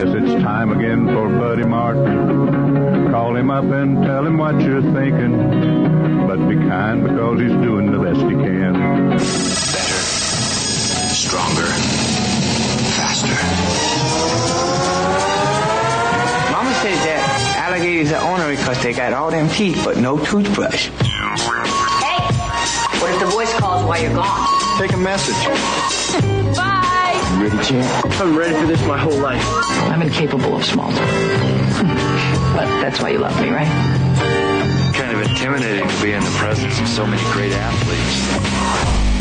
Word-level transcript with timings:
Guess 0.00 0.14
it's 0.14 0.42
time 0.42 0.72
again 0.72 1.06
for 1.08 1.28
Buddy 1.28 1.62
Martin. 1.62 3.10
Call 3.10 3.36
him 3.36 3.50
up 3.50 3.64
and 3.64 4.02
tell 4.02 4.26
him 4.26 4.38
what 4.38 4.58
you're 4.62 4.80
thinking. 4.80 6.26
But 6.26 6.48
be 6.48 6.56
kind 6.56 7.02
because 7.02 7.38
he's 7.38 7.50
doing 7.50 7.92
the 7.92 7.98
best 7.98 8.18
he 8.20 8.30
can. 8.30 8.72
Better, 9.10 10.00
stronger, 11.12 11.66
faster. 12.96 13.26
Mama 16.50 16.72
says 16.80 16.98
that 17.04 17.56
alligators 17.58 18.10
are 18.12 18.24
ornery 18.32 18.56
because 18.56 18.82
they 18.82 18.94
got 18.94 19.12
all 19.12 19.30
them 19.30 19.50
teeth 19.50 19.82
but 19.84 19.98
no 19.98 20.16
toothbrush. 20.16 20.88
Hey! 20.88 22.24
What 23.02 23.12
if 23.12 23.20
the 23.20 23.26
voice 23.26 23.52
calls 23.58 23.84
while 23.84 24.00
you're 24.00 24.14
gone? 24.14 24.78
Take 24.78 24.94
a 24.94 24.96
message. 24.96 25.36
Bye! 26.56 26.79
You 27.40 27.48
ready, 27.48 27.64
champ? 27.64 28.20
I'm 28.20 28.36
ready 28.36 28.52
for 28.54 28.66
this 28.66 28.86
my 28.86 28.98
whole 28.98 29.16
life. 29.16 29.42
I'm 29.88 30.02
incapable 30.02 30.56
of 30.56 30.62
small 30.62 30.92
talk. 30.92 30.98
but 32.54 32.66
that's 32.82 33.00
why 33.00 33.08
you 33.08 33.18
love 33.18 33.34
me, 33.40 33.48
right? 33.48 33.66
Kind 34.94 35.16
of 35.16 35.22
intimidating 35.22 35.88
to 35.88 36.02
be 36.02 36.12
in 36.12 36.22
the 36.22 36.30
presence 36.32 36.78
of 36.78 36.86
so 36.86 37.06
many 37.06 37.22
great 37.32 37.52
athletes. 37.52 39.19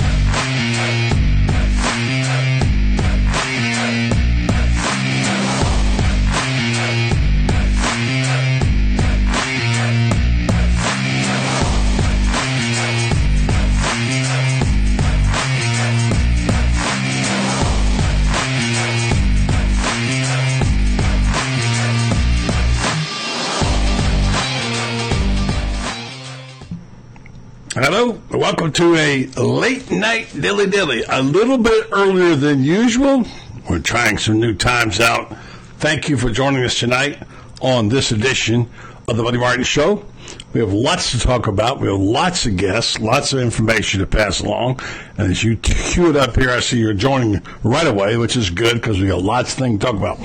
Hello, 27.91 28.21
welcome 28.29 28.71
to 28.73 28.93
a 28.93 29.26
late 29.35 29.90
night 29.90 30.27
dilly 30.40 30.68
dilly. 30.68 31.04
A 31.09 31.23
little 31.23 31.57
bit 31.57 31.87
earlier 31.91 32.35
than 32.35 32.63
usual. 32.63 33.26
We're 33.68 33.79
trying 33.79 34.20
some 34.20 34.40
new 34.40 34.54
times 34.54 34.99
out. 34.99 35.35
Thank 35.79 36.07
you 36.07 36.15
for 36.15 36.29
joining 36.29 36.63
us 36.63 36.77
tonight 36.77 37.17
on 37.63 37.90
this 37.90 38.12
edition 38.12 38.70
of 39.07 39.17
the 39.17 39.23
Buddy 39.23 39.40
Martin 39.40 39.63
Show. 39.63 40.05
We 40.54 40.60
have 40.60 40.71
lots 40.71 41.13
to 41.13 41.20
talk 41.20 41.48
about. 41.48 41.79
We 41.79 41.87
have 41.87 41.99
lots 41.99 42.45
of 42.45 42.57
guests, 42.57 42.99
lots 42.99 43.34
of 43.34 43.40
information 43.40 44.01
to 44.01 44.05
pass 44.05 44.41
along. 44.41 44.82
And 45.17 45.32
as 45.32 45.43
you 45.43 45.57
cue 45.57 46.12
it 46.12 46.15
up 46.15 46.35
here, 46.35 46.51
I 46.51 46.60
see 46.60 46.77
you're 46.77 46.93
joining 46.93 47.41
right 47.63 47.87
away, 47.87 48.17
which 48.17 48.37
is 48.37 48.51
good 48.51 48.76
because 48.76 48.99
we 48.99 49.07
got 49.07 49.23
lots 49.23 49.54
of 49.54 49.57
things 49.57 49.79
to 49.79 49.85
talk 49.87 49.95
about. 49.95 50.20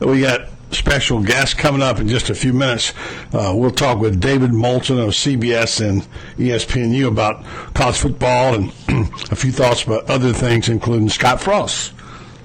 We 0.00 0.22
got 0.22 0.48
special 0.70 1.22
guest 1.22 1.58
coming 1.58 1.82
up 1.82 1.98
in 1.98 2.08
just 2.08 2.30
a 2.30 2.34
few 2.34 2.52
minutes. 2.52 2.92
Uh, 3.32 3.52
we'll 3.54 3.70
talk 3.70 3.98
with 3.98 4.20
David 4.20 4.52
Moulton 4.52 4.98
of 4.98 5.10
CBS 5.10 5.86
and 5.86 6.06
ESPNU 6.38 7.08
about 7.08 7.44
college 7.74 7.98
football 7.98 8.54
and 8.54 8.72
a 9.30 9.36
few 9.36 9.52
thoughts 9.52 9.84
about 9.84 10.08
other 10.08 10.32
things, 10.32 10.68
including 10.68 11.08
Scott 11.08 11.40
Frost. 11.40 11.92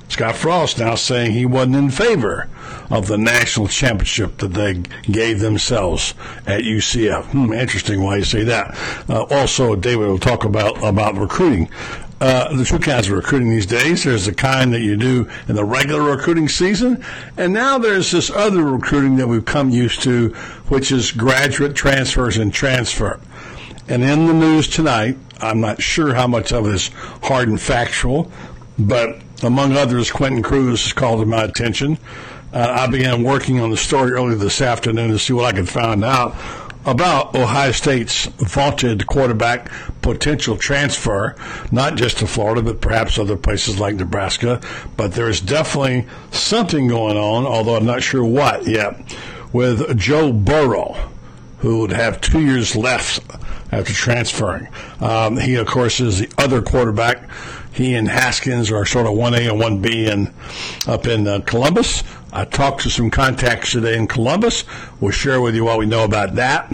Scott 0.07 0.35
Frost 0.35 0.79
now 0.79 0.95
saying 0.95 1.31
he 1.31 1.45
wasn't 1.45 1.75
in 1.75 1.89
favor 1.89 2.47
of 2.89 3.07
the 3.07 3.17
national 3.17 3.67
championship 3.67 4.37
that 4.37 4.53
they 4.53 4.75
gave 5.11 5.39
themselves 5.39 6.13
at 6.45 6.61
UCF. 6.61 7.25
Hmm, 7.25 7.53
interesting 7.53 8.03
why 8.03 8.17
you 8.17 8.23
say 8.23 8.43
that. 8.43 8.77
Uh, 9.09 9.23
also, 9.31 9.75
David 9.75 10.07
will 10.07 10.19
talk 10.19 10.43
about 10.45 10.83
about 10.83 11.17
recruiting. 11.17 11.69
Uh, 12.21 12.55
the 12.55 12.63
two 12.63 12.79
kinds 12.79 13.07
of 13.09 13.13
recruiting 13.13 13.49
these 13.49 13.65
days. 13.65 14.05
There's 14.05 14.25
the 14.25 14.33
kind 14.33 14.73
that 14.73 14.79
you 14.79 14.95
do 14.95 15.29
in 15.49 15.55
the 15.55 15.65
regular 15.65 16.15
recruiting 16.15 16.47
season, 16.47 17.03
and 17.35 17.51
now 17.51 17.77
there's 17.77 18.11
this 18.11 18.29
other 18.29 18.63
recruiting 18.63 19.17
that 19.17 19.27
we've 19.27 19.43
come 19.43 19.69
used 19.69 20.01
to, 20.03 20.29
which 20.69 20.93
is 20.93 21.11
graduate 21.11 21.75
transfers 21.75 22.37
and 22.37 22.53
transfer. 22.53 23.19
And 23.89 24.01
in 24.01 24.27
the 24.27 24.33
news 24.33 24.69
tonight, 24.69 25.17
I'm 25.41 25.59
not 25.59 25.81
sure 25.81 26.13
how 26.13 26.27
much 26.27 26.53
of 26.53 26.65
it 26.67 26.75
is 26.75 26.87
hard 27.21 27.49
and 27.49 27.59
factual, 27.59 28.31
but 28.79 29.19
among 29.43 29.73
others, 29.73 30.09
Quentin 30.09 30.41
Cruz 30.41 30.83
has 30.83 30.93
called 30.93 31.19
to 31.19 31.25
my 31.25 31.43
attention. 31.43 31.97
Uh, 32.53 32.73
I 32.79 32.87
began 32.87 33.23
working 33.23 33.59
on 33.59 33.71
the 33.71 33.77
story 33.77 34.13
earlier 34.13 34.35
this 34.35 34.61
afternoon 34.61 35.11
to 35.11 35.19
see 35.19 35.33
what 35.33 35.53
I 35.53 35.57
could 35.57 35.67
find 35.67 36.05
out 36.05 36.33
about 36.85 37.35
Ohio 37.35 37.71
State's 37.71 38.25
vaunted 38.25 39.07
quarterback 39.07 39.71
potential 40.01 40.55
transfer, 40.55 41.35
not 41.71 41.95
just 41.95 42.19
to 42.19 42.27
Florida, 42.27 42.61
but 42.61 42.81
perhaps 42.81 43.17
other 43.17 43.35
places 43.37 43.79
like 43.79 43.95
Nebraska. 43.95 44.61
But 44.95 45.13
there's 45.13 45.41
definitely 45.41 46.05
something 46.31 46.87
going 46.87 47.17
on, 47.17 47.45
although 47.45 47.75
I'm 47.75 47.85
not 47.85 48.03
sure 48.03 48.23
what 48.23 48.67
yet, 48.67 48.95
with 49.51 49.97
Joe 49.97 50.31
Burrow, 50.31 51.09
who 51.59 51.79
would 51.79 51.91
have 51.91 52.21
two 52.21 52.41
years 52.41 52.75
left 52.75 53.19
after 53.71 53.93
transferring. 53.93 54.67
Um, 54.99 55.37
he, 55.37 55.55
of 55.55 55.67
course, 55.67 55.99
is 55.99 56.19
the 56.19 56.29
other 56.37 56.61
quarterback. 56.61 57.29
He 57.73 57.95
and 57.95 58.07
Haskins 58.07 58.71
are 58.71 58.85
sort 58.85 59.05
of 59.05 59.13
1A 59.13 59.51
and 59.51 59.83
1B 59.83 60.07
in, 60.07 60.33
up 60.87 61.07
in 61.07 61.27
uh, 61.27 61.41
Columbus. 61.45 62.03
I 62.35 62.43
talked 62.43 62.81
to 62.81 62.89
some 62.89 63.09
contacts 63.09 63.71
today 63.71 63.97
in 63.97 64.07
Columbus. 64.07 64.65
We'll 64.99 65.11
share 65.13 65.39
with 65.39 65.55
you 65.55 65.63
what 65.63 65.79
we 65.79 65.85
know 65.85 66.03
about 66.03 66.35
that. 66.35 66.69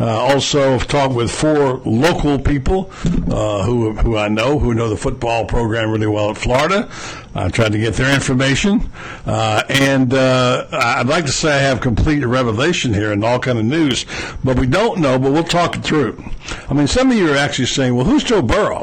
Uh, 0.00 0.06
also, 0.06 0.74
I've 0.74 0.88
talked 0.88 1.14
with 1.14 1.30
four 1.30 1.74
local 1.84 2.36
people 2.36 2.90
uh, 3.30 3.62
who 3.62 3.92
who 3.92 4.16
I 4.16 4.26
know 4.26 4.58
who 4.58 4.74
know 4.74 4.88
the 4.88 4.96
football 4.96 5.44
program 5.44 5.92
really 5.92 6.08
well 6.08 6.30
at 6.30 6.36
Florida. 6.36 6.90
I 7.32 7.48
tried 7.48 7.70
to 7.72 7.78
get 7.78 7.94
their 7.94 8.12
information, 8.12 8.90
uh, 9.24 9.62
and 9.68 10.12
uh, 10.12 10.66
I'd 10.72 11.06
like 11.06 11.26
to 11.26 11.32
say 11.32 11.52
I 11.52 11.58
have 11.60 11.80
complete 11.80 12.24
revelation 12.24 12.92
here 12.92 13.12
and 13.12 13.24
all 13.24 13.38
kind 13.38 13.60
of 13.60 13.64
news, 13.64 14.04
but 14.42 14.58
we 14.58 14.66
don't 14.66 14.98
know. 14.98 15.16
But 15.16 15.30
we'll 15.30 15.44
talk 15.44 15.76
it 15.76 15.84
through. 15.84 16.20
I 16.68 16.74
mean, 16.74 16.88
some 16.88 17.12
of 17.12 17.16
you 17.16 17.32
are 17.32 17.36
actually 17.36 17.66
saying, 17.66 17.94
"Well, 17.94 18.04
who's 18.04 18.24
Joe 18.24 18.42
Burrow? 18.42 18.82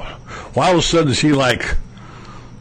Why 0.53 0.67
all 0.67 0.73
of 0.75 0.79
a 0.79 0.81
sudden 0.81 1.11
is 1.11 1.19
he 1.19 1.33
like, 1.33 1.75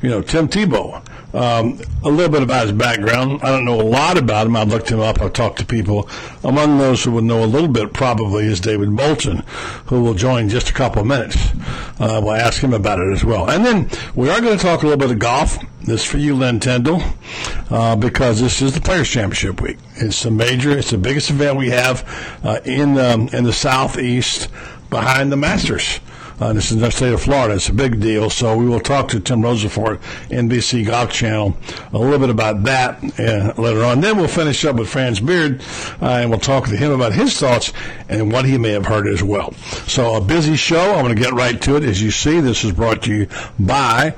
you 0.03 0.09
know, 0.09 0.22
Tim 0.22 0.48
Tebow?" 0.48 1.04
Um, 1.34 1.81
a 2.05 2.09
little 2.09 2.31
bit 2.31 2.43
about 2.43 2.67
his 2.67 2.72
background. 2.72 3.41
I 3.43 3.50
don't 3.50 3.65
know 3.65 3.81
a 3.81 3.83
lot 3.83 4.17
about 4.17 4.47
him. 4.47 4.55
I've 4.55 4.69
looked 4.69 4.89
him 4.89 5.00
up. 5.00 5.21
I've 5.21 5.33
talked 5.33 5.59
to 5.59 5.67
people. 5.67 6.09
Among 6.45 6.78
those 6.78 7.03
who 7.03 7.11
would 7.12 7.25
know 7.25 7.43
a 7.43 7.47
little 7.47 7.69
bit 7.69 7.93
probably 7.93 8.45
is 8.45 8.61
David 8.61 8.91
Moulton, 8.91 9.43
who 9.87 10.03
will 10.03 10.15
join 10.15 10.44
in 10.44 10.49
just 10.49 10.71
a 10.71 10.73
couple 10.73 11.00
of 11.00 11.09
minutes. 11.09 11.50
Uh, 11.99 12.21
we'll 12.23 12.34
ask 12.34 12.62
him 12.62 12.73
about 12.73 13.00
it 13.00 13.12
as 13.12 13.25
well. 13.25 13.50
And 13.50 13.65
then 13.65 13.91
we 14.15 14.31
are 14.31 14.41
going 14.41 14.56
to 14.56 14.62
talk 14.62 14.83
a 14.83 14.87
little 14.87 14.99
bit 14.99 15.11
of 15.11 15.19
golf. 15.19 15.59
This 15.83 16.03
is 16.03 16.06
for 16.06 16.19
you, 16.19 16.34
Len 16.34 16.61
Tendall, 16.61 17.03
uh, 17.71 17.97
because 17.97 18.41
this 18.41 18.62
is 18.62 18.73
the 18.73 18.81
Players 18.81 19.09
Championship 19.09 19.61
week. 19.61 19.78
It's 19.97 20.23
the 20.23 20.31
major. 20.31 20.71
It's 20.71 20.91
the 20.91 20.99
biggest 20.99 21.31
event 21.31 21.59
we 21.59 21.71
have 21.71 22.41
uh, 22.43 22.61
in 22.65 22.97
um, 22.99 23.28
in 23.28 23.44
the 23.44 23.53
southeast 23.53 24.49
behind 24.89 25.31
the 25.31 25.37
Masters. 25.37 26.00
Uh, 26.41 26.53
this 26.53 26.67
is 26.67 26.72
in 26.72 26.78
the 26.81 26.91
state 26.91 27.12
of 27.12 27.22
Florida. 27.22 27.55
It's 27.55 27.69
a 27.69 27.72
big 27.72 28.00
deal. 28.00 28.28
So 28.28 28.56
we 28.56 28.67
will 28.67 28.81
talk 28.81 29.09
to 29.09 29.21
Tim 29.21 29.41
Rosaforte, 29.41 30.00
NBC 30.31 30.87
Golf 30.87 31.12
Channel, 31.12 31.56
a 31.93 31.99
little 31.99 32.19
bit 32.19 32.31
about 32.31 32.65
that 32.65 33.03
uh, 33.21 33.61
later 33.61 33.84
on. 33.84 34.00
Then 34.00 34.17
we'll 34.17 34.27
finish 34.27 34.65
up 34.65 34.77
with 34.77 34.89
Franz 34.89 35.21
Beard, 35.21 35.62
uh, 36.03 36.06
and 36.06 36.31
we'll 36.31 36.41
talk 36.41 36.67
to 36.69 36.77
him 36.77 36.93
about 36.93 37.12
his 37.12 37.39
thoughts 37.39 37.73
and 38.09 38.33
what 38.33 38.44
he 38.44 38.59
may 38.59 38.71
have 38.71 38.87
heard 38.87 39.06
as 39.06 39.23
well. 39.23 39.53
So 39.87 40.17
a 40.17 40.21
busy 40.21 40.56
show. 40.56 40.94
I'm 40.94 41.05
going 41.05 41.15
to 41.15 41.23
get 41.23 41.33
right 41.33 41.61
to 41.62 41.77
it. 41.77 41.84
As 41.84 42.03
you 42.03 42.11
see, 42.11 42.41
this 42.41 42.65
is 42.65 42.73
brought 42.73 43.03
to 43.05 43.15
you 43.15 43.28
by 43.59 44.15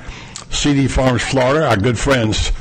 CD 0.50 0.88
Farms 0.88 1.22
Florida, 1.22 1.66
our 1.66 1.76
good 1.76 1.98
friends. 1.98 2.52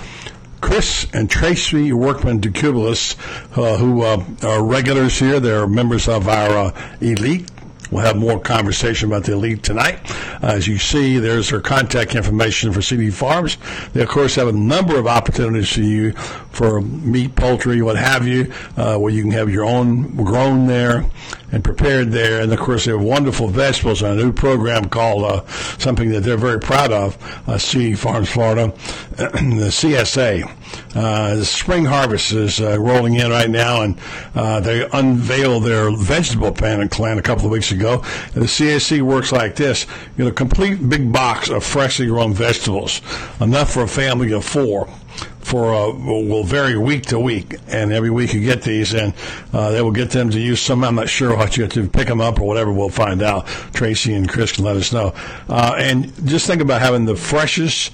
Chris 0.59 1.05
and 1.13 1.29
Tracy 1.29 1.93
Workman 1.93 2.41
DeCubulis, 2.41 3.15
uh, 3.55 3.77
who 3.77 4.01
uh, 4.01 4.25
are 4.41 4.65
regulars 4.65 5.19
here. 5.19 5.39
They're 5.39 5.67
members 5.67 6.07
of 6.07 6.27
our 6.27 6.57
uh, 6.57 6.97
elite 7.01 7.51
We'll 7.91 8.03
have 8.03 8.17
more 8.17 8.39
conversation 8.39 9.09
about 9.09 9.25
the 9.25 9.33
elite 9.33 9.63
tonight. 9.63 9.99
As 10.41 10.67
you 10.67 10.77
see, 10.77 11.19
there's 11.19 11.49
their 11.49 11.61
contact 11.61 12.15
information 12.15 12.71
for 12.71 12.81
CD 12.81 13.09
Farms. 13.09 13.57
They, 13.93 14.01
of 14.01 14.09
course, 14.09 14.35
have 14.35 14.47
a 14.47 14.53
number 14.53 14.97
of 14.97 15.07
opportunities 15.07 15.71
for 15.71 15.81
you 15.81 16.11
for 16.11 16.81
meat, 16.81 17.35
poultry, 17.35 17.81
what 17.81 17.97
have 17.97 18.27
you, 18.27 18.51
uh, 18.77 18.97
where 18.97 19.11
you 19.11 19.21
can 19.21 19.31
have 19.31 19.49
your 19.49 19.65
own 19.65 20.15
grown 20.15 20.67
there 20.67 21.05
and 21.51 21.63
prepared 21.63 22.11
there. 22.11 22.41
And, 22.41 22.51
of 22.51 22.59
course, 22.59 22.85
they 22.85 22.91
have 22.91 23.01
wonderful 23.01 23.47
vegetables 23.47 24.03
on 24.03 24.17
a 24.19 24.23
new 24.23 24.33
program 24.33 24.89
called 24.89 25.23
uh, 25.23 25.45
something 25.77 26.09
that 26.09 26.21
they're 26.21 26.37
very 26.37 26.59
proud 26.59 26.91
of, 26.91 27.17
uh, 27.47 27.57
CD 27.57 27.95
Farms 27.95 28.29
Florida, 28.29 28.73
the 29.17 29.69
CSA. 29.71 30.51
Uh, 30.95 31.35
the 31.35 31.45
spring 31.45 31.85
harvest 31.85 32.31
is 32.31 32.59
uh, 32.61 32.79
rolling 32.79 33.15
in 33.15 33.29
right 33.29 33.49
now, 33.49 33.81
and 33.81 33.99
uh, 34.33 34.59
they 34.59 34.87
unveiled 34.93 35.63
their 35.63 35.91
vegetable 35.91 36.51
plan 36.51 36.81
and 36.81 36.91
plan 36.91 37.17
a 37.17 37.21
couple 37.21 37.45
of 37.45 37.51
weeks 37.51 37.71
ago. 37.71 38.01
And 38.33 38.43
the 38.43 38.47
CSA 38.47 39.01
works 39.01 39.31
like 39.31 39.55
this: 39.55 39.85
you 40.17 40.23
know, 40.23 40.29
a 40.29 40.33
complete 40.33 40.89
big 40.89 41.11
box 41.11 41.49
of 41.49 41.63
freshly 41.63 42.07
grown 42.07 42.33
vegetables, 42.33 43.01
enough 43.41 43.73
for 43.73 43.83
a 43.83 43.87
family 43.87 44.31
of 44.31 44.45
four. 44.45 44.87
For 45.45 45.75
uh, 45.75 45.91
will 45.91 46.43
vary 46.43 46.75
week 46.75 47.05
to 47.07 47.19
week, 47.19 47.53
and 47.67 47.93
every 47.93 48.09
week 48.09 48.33
you 48.33 48.41
get 48.41 48.63
these, 48.63 48.95
and 48.95 49.13
uh, 49.53 49.69
they 49.69 49.81
will 49.83 49.91
get 49.91 50.09
them 50.09 50.31
to 50.31 50.39
use 50.39 50.59
some. 50.59 50.83
I'm 50.83 50.95
not 50.95 51.07
sure 51.07 51.37
what 51.37 51.55
you 51.55 51.63
have 51.63 51.73
to 51.73 51.87
pick 51.87 52.07
them 52.07 52.19
up 52.19 52.39
or 52.39 52.47
whatever. 52.47 52.73
We'll 52.73 52.89
find 52.89 53.21
out. 53.21 53.45
Tracy 53.71 54.15
and 54.15 54.27
Chris 54.27 54.53
can 54.53 54.65
let 54.65 54.75
us 54.75 54.91
know. 54.91 55.13
Uh, 55.47 55.75
and 55.77 56.11
just 56.27 56.47
think 56.47 56.63
about 56.63 56.81
having 56.81 57.05
the 57.05 57.15
freshest 57.15 57.93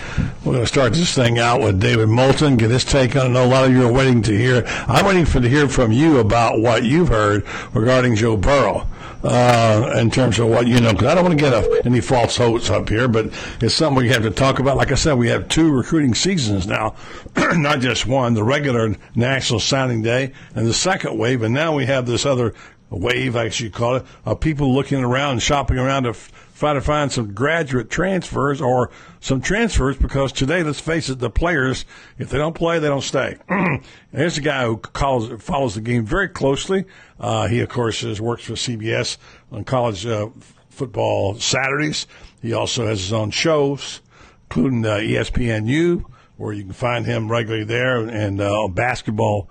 we're 0.44 0.52
going 0.52 0.64
to 0.64 0.66
start 0.66 0.94
this 0.94 1.14
thing 1.14 1.38
out 1.38 1.60
with 1.60 1.80
David 1.80 2.08
Moulton, 2.08 2.56
get 2.56 2.70
his 2.70 2.84
take 2.84 3.14
on. 3.14 3.26
I 3.26 3.28
know 3.28 3.44
a 3.44 3.46
lot 3.46 3.64
of 3.66 3.72
you 3.72 3.86
are 3.86 3.92
waiting 3.92 4.22
to 4.22 4.36
hear. 4.36 4.64
I'm 4.88 5.04
waiting 5.04 5.26
for 5.26 5.40
to 5.40 5.48
hear 5.48 5.68
from 5.68 5.92
you 5.92 6.18
about 6.18 6.60
what 6.60 6.84
you've 6.84 7.08
heard 7.08 7.46
regarding 7.74 8.16
Joe 8.16 8.36
Burrow. 8.36 8.86
Uh, 9.22 9.94
in 9.96 10.08
terms 10.08 10.38
of 10.38 10.46
what 10.46 10.68
you 10.68 10.78
know, 10.78 10.92
because 10.92 11.06
I 11.08 11.14
don't 11.14 11.24
want 11.24 11.36
to 11.36 11.42
get 11.42 11.52
a, 11.52 11.82
any 11.84 12.00
false 12.00 12.36
hopes 12.36 12.70
up 12.70 12.88
here, 12.88 13.08
but 13.08 13.32
it's 13.60 13.74
something 13.74 13.96
we 13.96 14.10
have 14.10 14.22
to 14.22 14.30
talk 14.30 14.60
about. 14.60 14.76
Like 14.76 14.92
I 14.92 14.94
said, 14.94 15.14
we 15.14 15.28
have 15.28 15.48
two 15.48 15.72
recruiting 15.72 16.14
seasons 16.14 16.66
now, 16.66 16.94
not 17.36 17.80
just 17.80 18.06
one, 18.06 18.34
the 18.34 18.44
regular 18.44 18.94
National 19.16 19.58
Signing 19.58 20.02
Day 20.02 20.32
and 20.54 20.66
the 20.66 20.74
second 20.74 21.18
wave, 21.18 21.42
and 21.42 21.52
now 21.52 21.74
we 21.74 21.86
have 21.86 22.06
this 22.06 22.24
other 22.24 22.54
wave, 22.90 23.36
I 23.36 23.46
you 23.46 23.70
call 23.70 23.96
it, 23.96 24.04
of 24.24 24.40
people 24.40 24.72
looking 24.74 25.02
around 25.02 25.40
shopping 25.40 25.78
around 25.78 26.04
to 26.04 26.14
try 26.58 26.72
to 26.72 26.80
find 26.80 27.12
some 27.12 27.34
graduate 27.34 27.90
transfers 27.90 28.60
or 28.60 28.90
some 29.20 29.40
transfers 29.40 29.96
because 29.96 30.32
today, 30.32 30.62
let's 30.62 30.80
face 30.80 31.08
it, 31.08 31.18
the 31.18 31.30
players, 31.30 31.84
if 32.18 32.30
they 32.30 32.38
don't 32.38 32.54
play, 32.54 32.78
they 32.78 32.88
don't 32.88 33.02
stay. 33.02 33.36
Here's 34.12 34.38
a 34.38 34.40
guy 34.42 34.64
who 34.64 34.78
calls, 34.78 35.30
follows 35.42 35.74
the 35.74 35.80
game 35.80 36.06
very 36.06 36.28
closely. 36.28 36.86
Uh, 37.20 37.46
he, 37.48 37.60
of 37.60 37.68
course, 37.68 38.02
is, 38.02 38.20
works 38.20 38.44
for 38.44 38.54
CBS 38.54 39.18
on 39.52 39.64
college 39.64 40.06
uh, 40.06 40.28
football 40.70 41.34
Saturdays. 41.36 42.06
He 42.40 42.52
also 42.52 42.86
has 42.86 43.00
his 43.00 43.12
own 43.12 43.30
shows, 43.30 44.00
including 44.44 44.84
uh, 44.86 44.96
ESPNU, 44.96 46.04
where 46.36 46.52
you 46.52 46.64
can 46.64 46.72
find 46.72 47.04
him 47.04 47.30
regularly 47.30 47.64
there, 47.64 47.98
and 47.98 48.40
uh, 48.40 48.68
basketball 48.68 49.48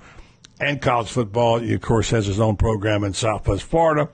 and 0.59 0.81
college 0.81 1.09
football. 1.09 1.59
He, 1.59 1.73
of 1.73 1.81
course, 1.81 2.09
has 2.11 2.25
his 2.25 2.39
own 2.39 2.55
program 2.55 3.03
in 3.03 3.13
Southwest 3.13 3.63
Florida, 3.63 4.09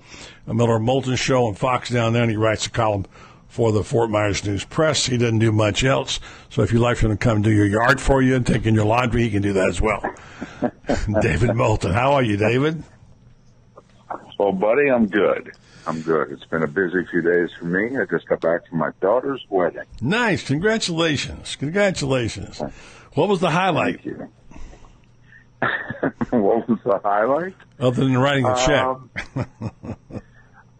a 0.48 0.54
Miller 0.54 0.80
Moulton 0.80 1.16
show 1.16 1.46
on 1.46 1.56
Fox 1.56 1.90
down 1.90 2.14
there, 2.14 2.24
and 2.24 2.32
he 2.32 2.38
writes 2.38 2.66
a 2.66 2.70
column 2.70 3.06
for 3.48 3.74
the 3.74 3.84
Fort 3.84 4.10
Myers 4.10 4.46
News 4.46 4.64
Press. 4.64 5.06
He 5.06 5.18
doesn't 5.18 5.40
do 5.40 5.52
much 5.52 5.84
else. 5.84 6.20
So 6.50 6.62
if 6.62 6.72
you'd 6.72 6.80
like 6.80 6.98
for 6.98 7.08
him 7.08 7.18
to 7.18 7.18
come 7.18 7.42
do 7.42 7.52
your 7.52 7.66
yard 7.66 8.00
for 8.00 8.22
you 8.22 8.36
and 8.36 8.48
take 8.48 8.66
in 8.66 8.74
your 8.74 8.86
laundry, 8.86 9.24
he 9.24 9.30
can 9.30 9.42
do 9.42 9.54
that 9.54 9.68
as 9.68 9.82
well. 9.82 10.02
David 11.22 11.56
Moulton. 11.56 11.92
How 11.92 12.14
are 12.14 12.24
you, 12.24 12.38
David? 12.38 12.82
Well, 14.40 14.54
buddy, 14.54 14.90
I'm 14.90 15.08
good. 15.08 15.52
I'm 15.86 16.02
good. 16.02 16.32
It's 16.32 16.46
been 16.46 16.64
a 16.64 16.68
busy 16.68 17.06
few 17.10 17.22
days 17.22 17.50
for 17.60 17.66
me. 17.66 17.98
I 17.98 18.06
just 18.06 18.28
got 18.28 18.40
back 18.40 18.68
from 18.68 18.80
my 18.80 18.92
daughter's 19.02 19.46
wedding. 19.50 19.84
Nice. 20.00 20.48
Congratulations. 20.48 21.56
Congratulations. 21.58 22.62
What 23.14 23.28
was 23.28 23.40
the 23.40 23.50
highlight? 23.50 24.00
What 26.32 26.68
was 26.70 26.80
the 26.86 27.00
highlight? 27.04 27.56
Other 27.80 28.04
than 28.06 28.18
writing 28.18 28.46
a 28.46 28.56
check. 28.56 28.84
Um, 28.84 29.10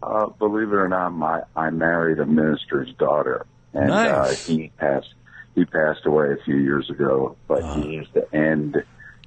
uh, 0.02 0.26
believe 0.38 0.68
it 0.68 0.74
or 0.76 0.88
not, 0.88 1.10
my 1.10 1.42
I 1.54 1.70
married 1.70 2.18
a 2.18 2.26
minister's 2.26 2.92
daughter, 2.98 3.46
and 3.72 3.90
uh, 3.92 4.36
he 4.46 4.70
passed. 4.78 5.08
He 5.54 5.64
passed 5.66 6.06
away 6.06 6.32
a 6.32 6.42
few 6.44 6.56
years 6.56 6.88
ago, 6.88 7.36
but 7.46 7.62
Uh-huh. 7.62 7.80
he 7.82 7.88
used 7.96 8.12
to 8.14 8.34
end 8.34 8.82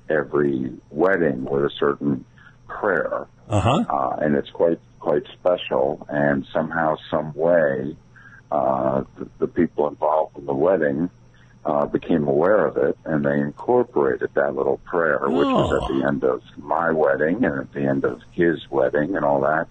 every 0.10 0.74
wedding 0.90 1.46
with 1.46 1.64
a 1.66 1.70
certain 1.80 2.26
prayer, 2.68 3.28
Uh-huh. 3.48 3.84
uh, 3.90 4.16
and 4.22 4.36
it's 4.36 4.50
quite 4.50 4.80
quite 5.00 5.24
special. 5.40 6.06
And 6.10 6.46
somehow, 6.52 6.96
some 7.12 7.32
way, 7.36 7.96
uh, 8.52 9.04
the, 9.20 9.30
the 9.38 9.48
people 9.48 9.88
involved 9.88 10.38
in 10.40 10.46
the 10.48 10.54
wedding 10.54 11.10
uh, 11.66 11.86
became 11.86 12.28
aware 12.28 12.66
of 12.66 12.78
it, 12.78 12.98
and 13.06 13.26
they 13.26 13.40
incorporated 13.40 14.30
that 14.36 14.56
little 14.56 14.78
prayer, 14.86 15.20
which 15.24 15.48
was 15.48 15.72
Oh. 15.72 15.84
at 15.84 15.88
the 16.00 16.08
end 16.08 16.24
of 16.24 16.42
my 16.58 16.92
wedding 16.92 17.44
and 17.44 17.60
at 17.60 17.74
the 17.74 17.82
end 17.82 18.06
of 18.06 18.22
his 18.32 18.70
wedding 18.70 19.16
and 19.16 19.26
all 19.26 19.42
that, 19.42 19.68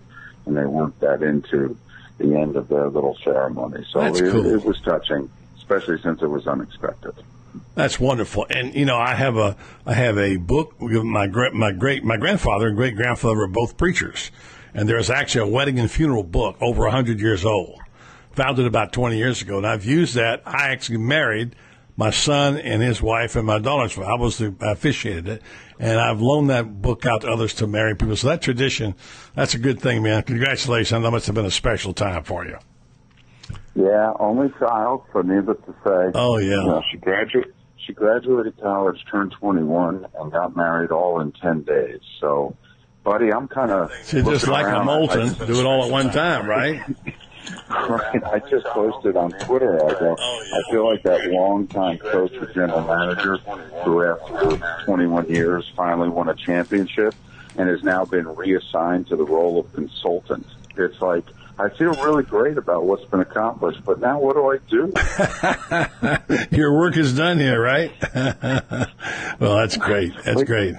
and 0.46 0.56
they 0.56 0.64
worked 0.64 1.00
that 1.00 1.23
into 1.23 1.76
the 2.19 2.35
end 2.37 2.56
of 2.56 2.69
their 2.69 2.88
little 2.88 3.17
ceremony. 3.23 3.85
So 3.91 4.00
it, 4.00 4.31
cool. 4.31 4.46
it 4.46 4.64
was 4.64 4.81
touching, 4.81 5.31
especially 5.56 6.00
since 6.02 6.20
it 6.20 6.26
was 6.29 6.46
unexpected. 6.49 7.14
That's 7.76 8.00
wonderful. 8.00 8.47
And 8.50 8.75
you 8.75 8.85
know, 8.85 8.99
I 8.99 9.14
have 9.14 9.37
a 9.37 9.56
I 9.87 9.94
have 9.94 10.19
a 10.19 10.37
book. 10.37 10.81
My 10.81 11.29
great 11.29 11.52
my 11.55 11.70
great 11.70 12.02
my 12.02 12.17
grandfather 12.17 12.67
and 12.67 12.76
great 12.76 12.97
grandfather 12.97 13.37
were 13.37 13.47
both 13.47 13.76
preachers, 13.76 14.32
and 14.75 14.88
there's 14.88 15.11
actually 15.11 15.49
a 15.49 15.52
wedding 15.52 15.79
and 15.79 15.88
funeral 15.88 16.25
book 16.25 16.56
over 16.61 16.88
hundred 16.88 17.20
years 17.20 17.44
old, 17.44 17.79
founded 18.32 18.67
about 18.67 18.93
twenty 18.93 19.19
years 19.19 19.43
ago. 19.43 19.58
And 19.58 19.67
I've 19.67 19.85
used 19.85 20.17
that. 20.17 20.43
I 20.44 20.70
actually 20.70 20.99
married 20.99 21.55
my 21.96 22.11
son 22.11 22.58
and 22.58 22.82
his 22.82 23.00
wife 23.00 23.37
and 23.37 23.46
my 23.46 23.58
daughter's. 23.58 23.96
I 23.99 24.14
was 24.14 24.38
the 24.38 24.55
I 24.61 24.73
officiated 24.73 25.29
it, 25.29 25.43
and 25.79 26.00
I've 26.00 26.20
loaned 26.20 26.50
that 26.50 26.82
book 26.82 27.06
out 27.06 27.23
to 27.23 27.29
others 27.31 27.55
to 27.55 27.67
marry 27.67 27.94
people. 27.94 28.17
So 28.17 28.29
that 28.29 28.43
tradition, 28.43 28.94
that's 29.35 29.55
a 29.55 29.58
good 29.58 29.81
thing, 29.81 30.02
man. 30.02 30.23
Congratulations. 30.23 31.02
That 31.02 31.11
must 31.11 31.26
have 31.26 31.35
been 31.35 31.44
a 31.44 31.50
special 31.50 31.93
time 31.93 32.25
for 32.25 32.44
you. 32.44 32.58
Yeah, 33.76 34.12
only 34.20 34.50
child, 34.58 35.02
so 35.12 35.23
needless 35.23 35.58
to 35.67 35.73
say. 35.85 36.12
Oh, 36.14 36.38
yeah. 36.38 36.50
You 36.50 36.67
know, 36.67 36.82
she 36.91 36.99
graduated. 36.99 37.55
She 37.87 37.93
graduated 37.93 38.58
college, 38.62 38.97
turned 39.11 39.32
21, 39.32 40.06
and 40.19 40.32
got 40.32 40.56
married 40.56 40.90
all 40.90 41.20
in 41.20 41.32
10 41.32 41.64
days. 41.64 42.00
So, 42.19 42.56
buddy, 43.02 43.31
I'm 43.31 43.47
kind 43.47 43.70
of 43.70 43.93
just 44.06 44.49
like 44.49 44.67
a 44.67 44.82
molten, 44.82 45.35
do 45.47 45.61
it 45.61 45.67
all 45.67 45.85
at 45.85 45.90
one 45.90 46.11
time, 46.11 46.47
right? 46.47 46.81
I 47.69 48.41
just 48.49 48.67
posted 48.67 49.17
on 49.17 49.32
Twitter. 49.32 49.85
I 49.85 49.93
go, 49.99 50.17
I 50.19 50.62
feel 50.70 50.88
like 50.88 51.02
that 51.02 51.26
longtime 51.26 51.99
coach 51.99 52.32
or 52.35 52.46
general 52.52 52.82
manager 52.82 53.37
who, 53.85 54.02
after 54.02 54.85
21 54.85 55.29
years, 55.29 55.70
finally 55.76 56.08
won 56.08 56.29
a 56.29 56.35
championship 56.35 57.14
and 57.56 57.69
has 57.69 57.82
now 57.82 58.05
been 58.05 58.26
reassigned 58.26 59.08
to 59.08 59.17
the 59.17 59.25
role 59.25 59.61
of 59.61 59.73
consultant. 59.73 60.46
It's 60.76 61.00
like 61.00 61.25
I 61.56 61.69
feel 61.69 61.93
really 61.93 62.25
great 62.25 62.58
about 62.58 62.85
what's 62.85 63.05
been 63.05 63.20
accomplished, 63.20 63.85
but 63.85 64.00
now 64.00 64.19
what 64.19 64.35
do 64.35 64.50
I 64.50 64.58
do? 64.69 64.93
Your 66.56 66.76
work 66.76 66.97
is 66.97 67.17
done 67.17 67.38
here, 67.38 67.61
right? 67.61 67.93
well, 69.38 69.58
that's 69.58 69.76
great. 69.76 70.12
That's 70.25 70.43
great. 70.43 70.75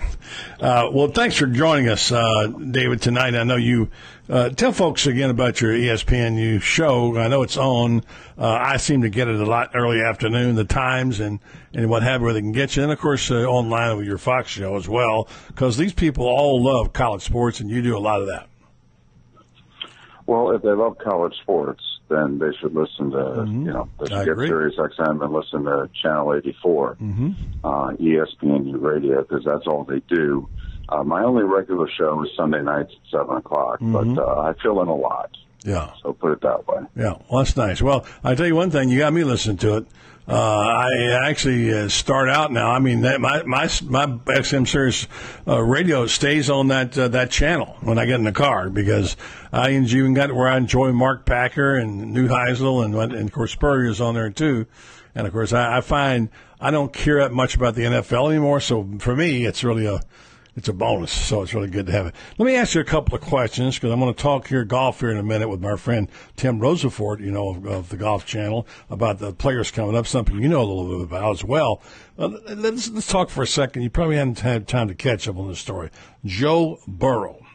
Uh, 0.59 0.89
well, 0.91 1.07
thanks 1.07 1.37
for 1.37 1.45
joining 1.45 1.87
us, 1.87 2.11
uh, 2.11 2.47
David, 2.47 3.01
tonight. 3.01 3.35
I 3.35 3.43
know 3.43 3.55
you 3.55 3.89
uh, 4.29 4.49
tell 4.49 4.71
folks 4.71 5.05
again 5.07 5.29
about 5.29 5.61
your 5.61 5.71
ESPNU 5.71 6.61
show. 6.61 7.17
I 7.17 7.27
know 7.27 7.43
it's 7.43 7.57
on. 7.57 8.03
Uh, 8.37 8.47
I 8.49 8.77
seem 8.77 9.01
to 9.03 9.09
get 9.09 9.27
it 9.27 9.39
a 9.39 9.45
lot 9.45 9.71
early 9.75 10.01
afternoon, 10.01 10.55
the 10.55 10.63
times 10.65 11.19
and, 11.19 11.39
and 11.73 11.89
what 11.89 12.03
have 12.03 12.21
you, 12.21 12.25
where 12.25 12.33
they 12.33 12.41
can 12.41 12.51
get 12.51 12.75
you. 12.75 12.83
And, 12.83 12.91
of 12.91 12.99
course, 12.99 13.29
uh, 13.29 13.43
online 13.43 13.97
with 13.97 14.07
your 14.07 14.17
Fox 14.17 14.49
show 14.49 14.75
as 14.77 14.89
well, 14.89 15.27
because 15.47 15.77
these 15.77 15.93
people 15.93 16.25
all 16.25 16.61
love 16.63 16.91
college 16.93 17.21
sports, 17.21 17.59
and 17.59 17.69
you 17.69 17.81
do 17.81 17.95
a 17.95 17.99
lot 17.99 18.21
of 18.21 18.27
that. 18.27 18.47
Well, 20.27 20.51
if 20.51 20.63
they 20.63 20.71
love 20.71 20.97
college 20.97 21.35
sports, 21.43 21.83
then 22.09 22.39
they 22.39 22.51
should 22.59 22.73
listen 22.73 23.11
to 23.11 23.45
you 23.47 23.71
know 23.71 23.89
they 23.99 24.05
Mm-hmm. 24.05 24.13
I 24.13 24.17
should 24.17 24.25
get 24.25 24.31
agree. 24.31 24.47
Sirius 24.47 24.75
XM 24.77 25.23
and 25.23 25.33
listen 25.33 25.63
to 25.65 25.89
Channel 26.01 26.33
84, 26.35 26.95
Mm-hmm. 27.01 27.31
uh, 27.63 27.91
ESPNU 27.91 28.81
Radio, 28.81 29.21
because 29.21 29.43
that's 29.45 29.67
all 29.67 29.83
they 29.83 30.01
do. 30.07 30.49
Uh, 30.89 31.03
my 31.03 31.23
only 31.23 31.43
regular 31.43 31.87
show 31.97 32.23
is 32.23 32.29
Sunday 32.37 32.61
nights 32.61 32.91
at 32.93 33.11
seven 33.19 33.37
o'clock, 33.37 33.79
Mm-hmm. 33.79 34.15
but 34.15 34.21
uh, 34.23 34.39
I 34.41 34.53
fill 34.61 34.81
in 34.81 34.87
a 34.87 34.95
lot, 34.95 35.35
Yeah. 35.63 35.91
so 36.03 36.13
put 36.13 36.31
it 36.33 36.41
that 36.41 36.67
way. 36.67 36.83
Yeah, 36.95 37.13
well, 37.29 37.43
that's 37.43 37.57
nice. 37.57 37.81
Well, 37.81 38.05
I 38.23 38.35
tell 38.35 38.45
you 38.47 38.55
one 38.55 38.71
thing, 38.71 38.89
you 38.89 38.99
got 38.99 39.13
me 39.13 39.23
listening 39.23 39.57
to 39.57 39.77
it. 39.77 39.87
Uh, 40.27 40.33
I 40.33 41.27
actually 41.29 41.71
uh, 41.71 41.87
start 41.87 42.29
out 42.29 42.51
now. 42.51 42.71
I 42.71 42.79
mean, 42.79 43.01
that, 43.01 43.21
my 43.21 43.43
my 43.43 43.69
my 43.83 44.07
XM 44.07 44.67
Sirius 44.67 45.07
uh, 45.47 45.61
radio 45.61 46.07
stays 46.07 46.49
on 46.49 46.69
that 46.69 46.97
uh, 46.97 47.09
that 47.09 47.29
channel 47.29 47.77
when 47.81 47.99
I 47.99 48.07
get 48.07 48.15
in 48.15 48.23
the 48.23 48.31
car 48.31 48.71
because 48.71 49.15
I 49.53 49.69
even 49.69 50.15
got 50.15 50.33
where 50.33 50.47
I 50.47 50.57
enjoy 50.57 50.91
Mark 50.93 51.27
Packer 51.27 51.75
and 51.75 52.11
New 52.11 52.27
Heisel 52.27 52.83
and 52.83 52.95
and 53.13 53.27
of 53.29 53.31
course 53.31 53.51
Spurrier's 53.51 54.01
on 54.01 54.15
there 54.15 54.31
too. 54.31 54.65
And 55.13 55.27
of 55.27 55.31
course, 55.33 55.53
I, 55.53 55.77
I 55.77 55.81
find 55.81 56.29
I 56.59 56.71
don't 56.71 56.91
care 56.91 57.19
that 57.21 57.31
much 57.31 57.55
about 57.55 57.75
the 57.75 57.83
NFL 57.83 58.31
anymore. 58.31 58.61
So 58.61 58.83
for 58.97 59.15
me, 59.15 59.45
it's 59.45 59.63
really 59.63 59.85
a 59.85 59.99
it's 60.55 60.69
a 60.69 60.73
bonus, 60.73 61.11
so 61.11 61.41
it's 61.41 61.53
really 61.53 61.67
good 61.69 61.85
to 61.87 61.91
have 61.91 62.07
it. 62.07 62.15
Let 62.37 62.45
me 62.45 62.55
ask 62.55 62.75
you 62.75 62.81
a 62.81 62.85
couple 62.85 63.15
of 63.15 63.21
questions 63.21 63.75
because 63.75 63.91
I'm 63.91 63.99
going 63.99 64.13
to 64.13 64.21
talk 64.21 64.47
here 64.47 64.63
golf 64.63 65.01
here 65.01 65.09
in 65.11 65.17
a 65.17 65.23
minute 65.23 65.49
with 65.49 65.59
my 65.61 65.75
friend 65.75 66.07
Tim 66.37 66.59
Rosaforte, 66.59 67.19
you 67.19 67.31
know, 67.31 67.49
of, 67.49 67.65
of 67.65 67.89
the 67.89 67.97
Golf 67.97 68.25
Channel, 68.25 68.65
about 68.89 69.19
the 69.19 69.33
players 69.33 69.69
coming 69.71 69.95
up, 69.97 70.07
something 70.07 70.41
you 70.41 70.47
know 70.47 70.61
a 70.61 70.63
little 70.63 70.87
bit 70.97 71.01
about 71.03 71.31
as 71.31 71.43
well. 71.43 71.81
Uh, 72.17 72.29
let's, 72.55 72.89
let's 72.89 73.07
talk 73.07 73.29
for 73.29 73.43
a 73.43 73.47
second. 73.47 73.81
You 73.81 73.89
probably 73.89 74.15
haven't 74.15 74.39
had 74.39 74.67
time 74.67 74.87
to 74.87 74.95
catch 74.95 75.27
up 75.27 75.37
on 75.37 75.49
this 75.49 75.59
story. 75.59 75.89
Joe 76.23 76.79
Burrow, 76.87 77.45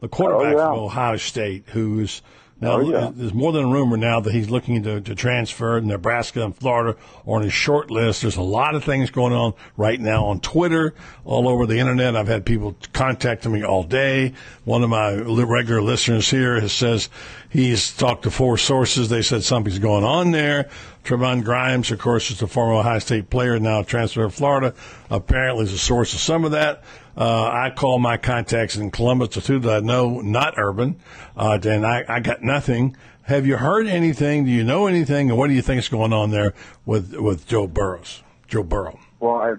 the 0.00 0.08
quarterback 0.08 0.54
Oh, 0.54 0.58
yeah. 0.58 0.66
from 0.68 0.78
Ohio 0.78 1.16
State, 1.16 1.64
who's 1.70 2.22
Now, 2.60 2.72
Oh, 2.72 2.80
yeah. 2.80 3.10
there's 3.14 3.32
more 3.34 3.52
than 3.52 3.66
a 3.66 3.68
rumor 3.68 3.96
now 3.96 4.18
that 4.18 4.32
he's 4.32 4.50
looking 4.50 4.82
to, 4.82 5.00
to 5.00 5.14
transfer. 5.14 5.80
Nebraska 5.80 6.44
and 6.44 6.56
Florida 6.56 6.98
are 7.26 7.36
on 7.36 7.42
his 7.42 7.52
short 7.52 7.88
list. 7.90 8.22
There's 8.22 8.36
a 8.36 8.42
lot 8.42 8.74
of 8.74 8.82
things 8.82 9.10
going 9.10 9.32
on 9.32 9.54
right 9.76 10.00
now 10.00 10.24
on 10.26 10.40
Twitter, 10.40 10.94
all 11.24 11.48
over 11.48 11.66
the 11.66 11.78
internet. 11.78 12.16
I've 12.16 12.26
had 12.26 12.44
people 12.44 12.76
contacting 12.92 13.52
me 13.52 13.62
all 13.64 13.84
day. 13.84 14.32
One 14.64 14.82
of 14.82 14.90
my 14.90 15.14
regular 15.14 15.80
listeners 15.82 16.28
here 16.30 16.60
has 16.60 16.72
says 16.72 17.08
he's 17.48 17.92
talked 17.96 18.24
to 18.24 18.30
four 18.30 18.58
sources. 18.58 19.08
They 19.08 19.22
said 19.22 19.44
something's 19.44 19.78
going 19.78 20.02
on 20.04 20.32
there. 20.32 20.68
Trevon 21.04 21.44
Grimes, 21.44 21.90
of 21.92 21.98
course, 22.00 22.30
is 22.30 22.42
a 22.42 22.46
former 22.48 22.74
Ohio 22.74 22.98
State 22.98 23.30
player, 23.30 23.58
now 23.60 23.82
transferred 23.82 24.24
to 24.24 24.30
Florida. 24.36 24.74
Apparently, 25.10 25.62
is 25.64 25.72
a 25.72 25.78
source 25.78 26.12
of 26.12 26.18
some 26.20 26.44
of 26.44 26.50
that. 26.50 26.82
Uh, 27.18 27.50
I 27.52 27.70
call 27.74 27.98
my 27.98 28.16
contacts 28.16 28.76
in 28.76 28.92
Columbus, 28.92 29.34
the 29.34 29.40
two 29.40 29.58
that 29.58 29.78
I 29.78 29.80
know, 29.80 30.20
not 30.20 30.54
urban, 30.56 31.00
uh, 31.36 31.58
and 31.64 31.84
I, 31.84 32.04
I 32.06 32.20
got 32.20 32.44
nothing. 32.44 32.96
Have 33.22 33.44
you 33.44 33.56
heard 33.56 33.88
anything? 33.88 34.44
Do 34.44 34.52
you 34.52 34.62
know 34.62 34.86
anything? 34.86 35.28
And 35.28 35.36
what 35.36 35.48
do 35.48 35.54
you 35.54 35.60
think 35.60 35.80
is 35.80 35.88
going 35.88 36.12
on 36.12 36.30
there 36.30 36.54
with 36.86 37.16
with 37.16 37.44
Joe 37.48 37.66
Burrows? 37.66 38.22
Joe 38.46 38.62
Burrow. 38.62 39.00
Well, 39.18 39.34
I, 39.34 39.54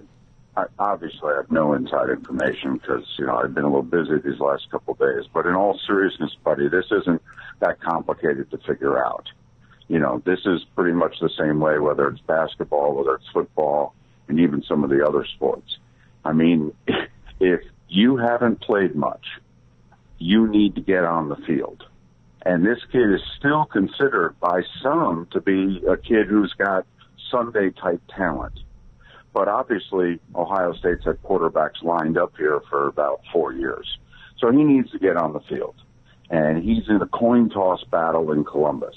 I 0.55 0.65
obviously 0.79 1.33
have 1.35 1.51
no 1.51 1.73
inside 1.73 2.09
information 2.09 2.75
because 2.75 3.03
you 3.19 3.25
know 3.25 3.35
I've 3.35 3.53
been 3.53 3.65
a 3.65 3.67
little 3.67 3.83
busy 3.83 4.17
these 4.23 4.39
last 4.39 4.71
couple 4.71 4.93
of 4.93 4.99
days. 4.99 5.29
But 5.33 5.45
in 5.45 5.53
all 5.53 5.77
seriousness, 5.85 6.31
buddy, 6.45 6.69
this 6.69 6.85
isn't 6.91 7.21
that 7.59 7.81
complicated 7.81 8.49
to 8.51 8.57
figure 8.59 9.03
out. 9.03 9.27
You 9.89 9.99
know, 9.99 10.21
this 10.25 10.39
is 10.45 10.61
pretty 10.77 10.93
much 10.93 11.19
the 11.19 11.29
same 11.37 11.59
way 11.59 11.77
whether 11.77 12.07
it's 12.07 12.21
basketball, 12.21 12.95
whether 12.95 13.15
it's 13.15 13.27
football, 13.33 13.93
and 14.29 14.39
even 14.39 14.63
some 14.63 14.85
of 14.85 14.89
the 14.89 15.05
other 15.05 15.25
sports. 15.35 15.77
I 16.23 16.31
mean, 16.31 16.71
if 17.39 17.61
you 17.87 18.17
haven't 18.17 18.61
played 18.61 18.95
much, 18.95 19.25
you 20.17 20.47
need 20.47 20.75
to 20.75 20.81
get 20.81 21.03
on 21.03 21.29
the 21.29 21.37
field. 21.47 21.83
And 22.45 22.65
this 22.65 22.79
kid 22.91 23.13
is 23.13 23.21
still 23.37 23.65
considered 23.65 24.39
by 24.39 24.61
some 24.81 25.27
to 25.31 25.41
be 25.41 25.81
a 25.87 25.97
kid 25.97 26.27
who's 26.27 26.53
got 26.57 26.85
Sunday 27.31 27.71
type 27.71 28.01
talent. 28.15 28.59
But 29.33 29.47
obviously, 29.47 30.19
Ohio 30.35 30.73
State's 30.73 31.05
had 31.05 31.21
quarterbacks 31.21 31.83
lined 31.83 32.17
up 32.17 32.33
here 32.37 32.61
for 32.69 32.87
about 32.87 33.21
four 33.31 33.53
years. 33.53 33.87
So 34.39 34.51
he 34.51 34.63
needs 34.63 34.89
to 34.91 34.99
get 34.99 35.17
on 35.17 35.33
the 35.33 35.41
field. 35.41 35.75
And 36.29 36.63
he's 36.63 36.87
in 36.87 37.01
a 37.01 37.07
coin 37.07 37.49
toss 37.49 37.83
battle 37.91 38.31
in 38.31 38.43
Columbus. 38.43 38.95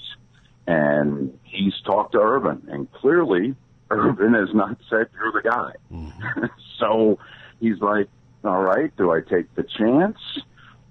And 0.65 1.37
he's 1.43 1.73
talked 1.85 2.13
to 2.13 2.19
Urban. 2.19 2.63
And 2.69 2.91
clearly, 2.93 3.55
Urban 3.91 4.33
has 4.33 4.49
not 4.53 4.77
said, 4.89 5.07
you're 5.13 5.31
the 5.33 5.47
guy. 5.47 5.71
Mm-hmm. 5.91 6.45
so 6.79 7.19
he's 7.59 7.79
like, 7.79 8.07
all 8.43 8.61
right, 8.61 8.95
do 8.97 9.11
I 9.11 9.21
take 9.21 9.53
the 9.55 9.63
chance? 9.63 10.17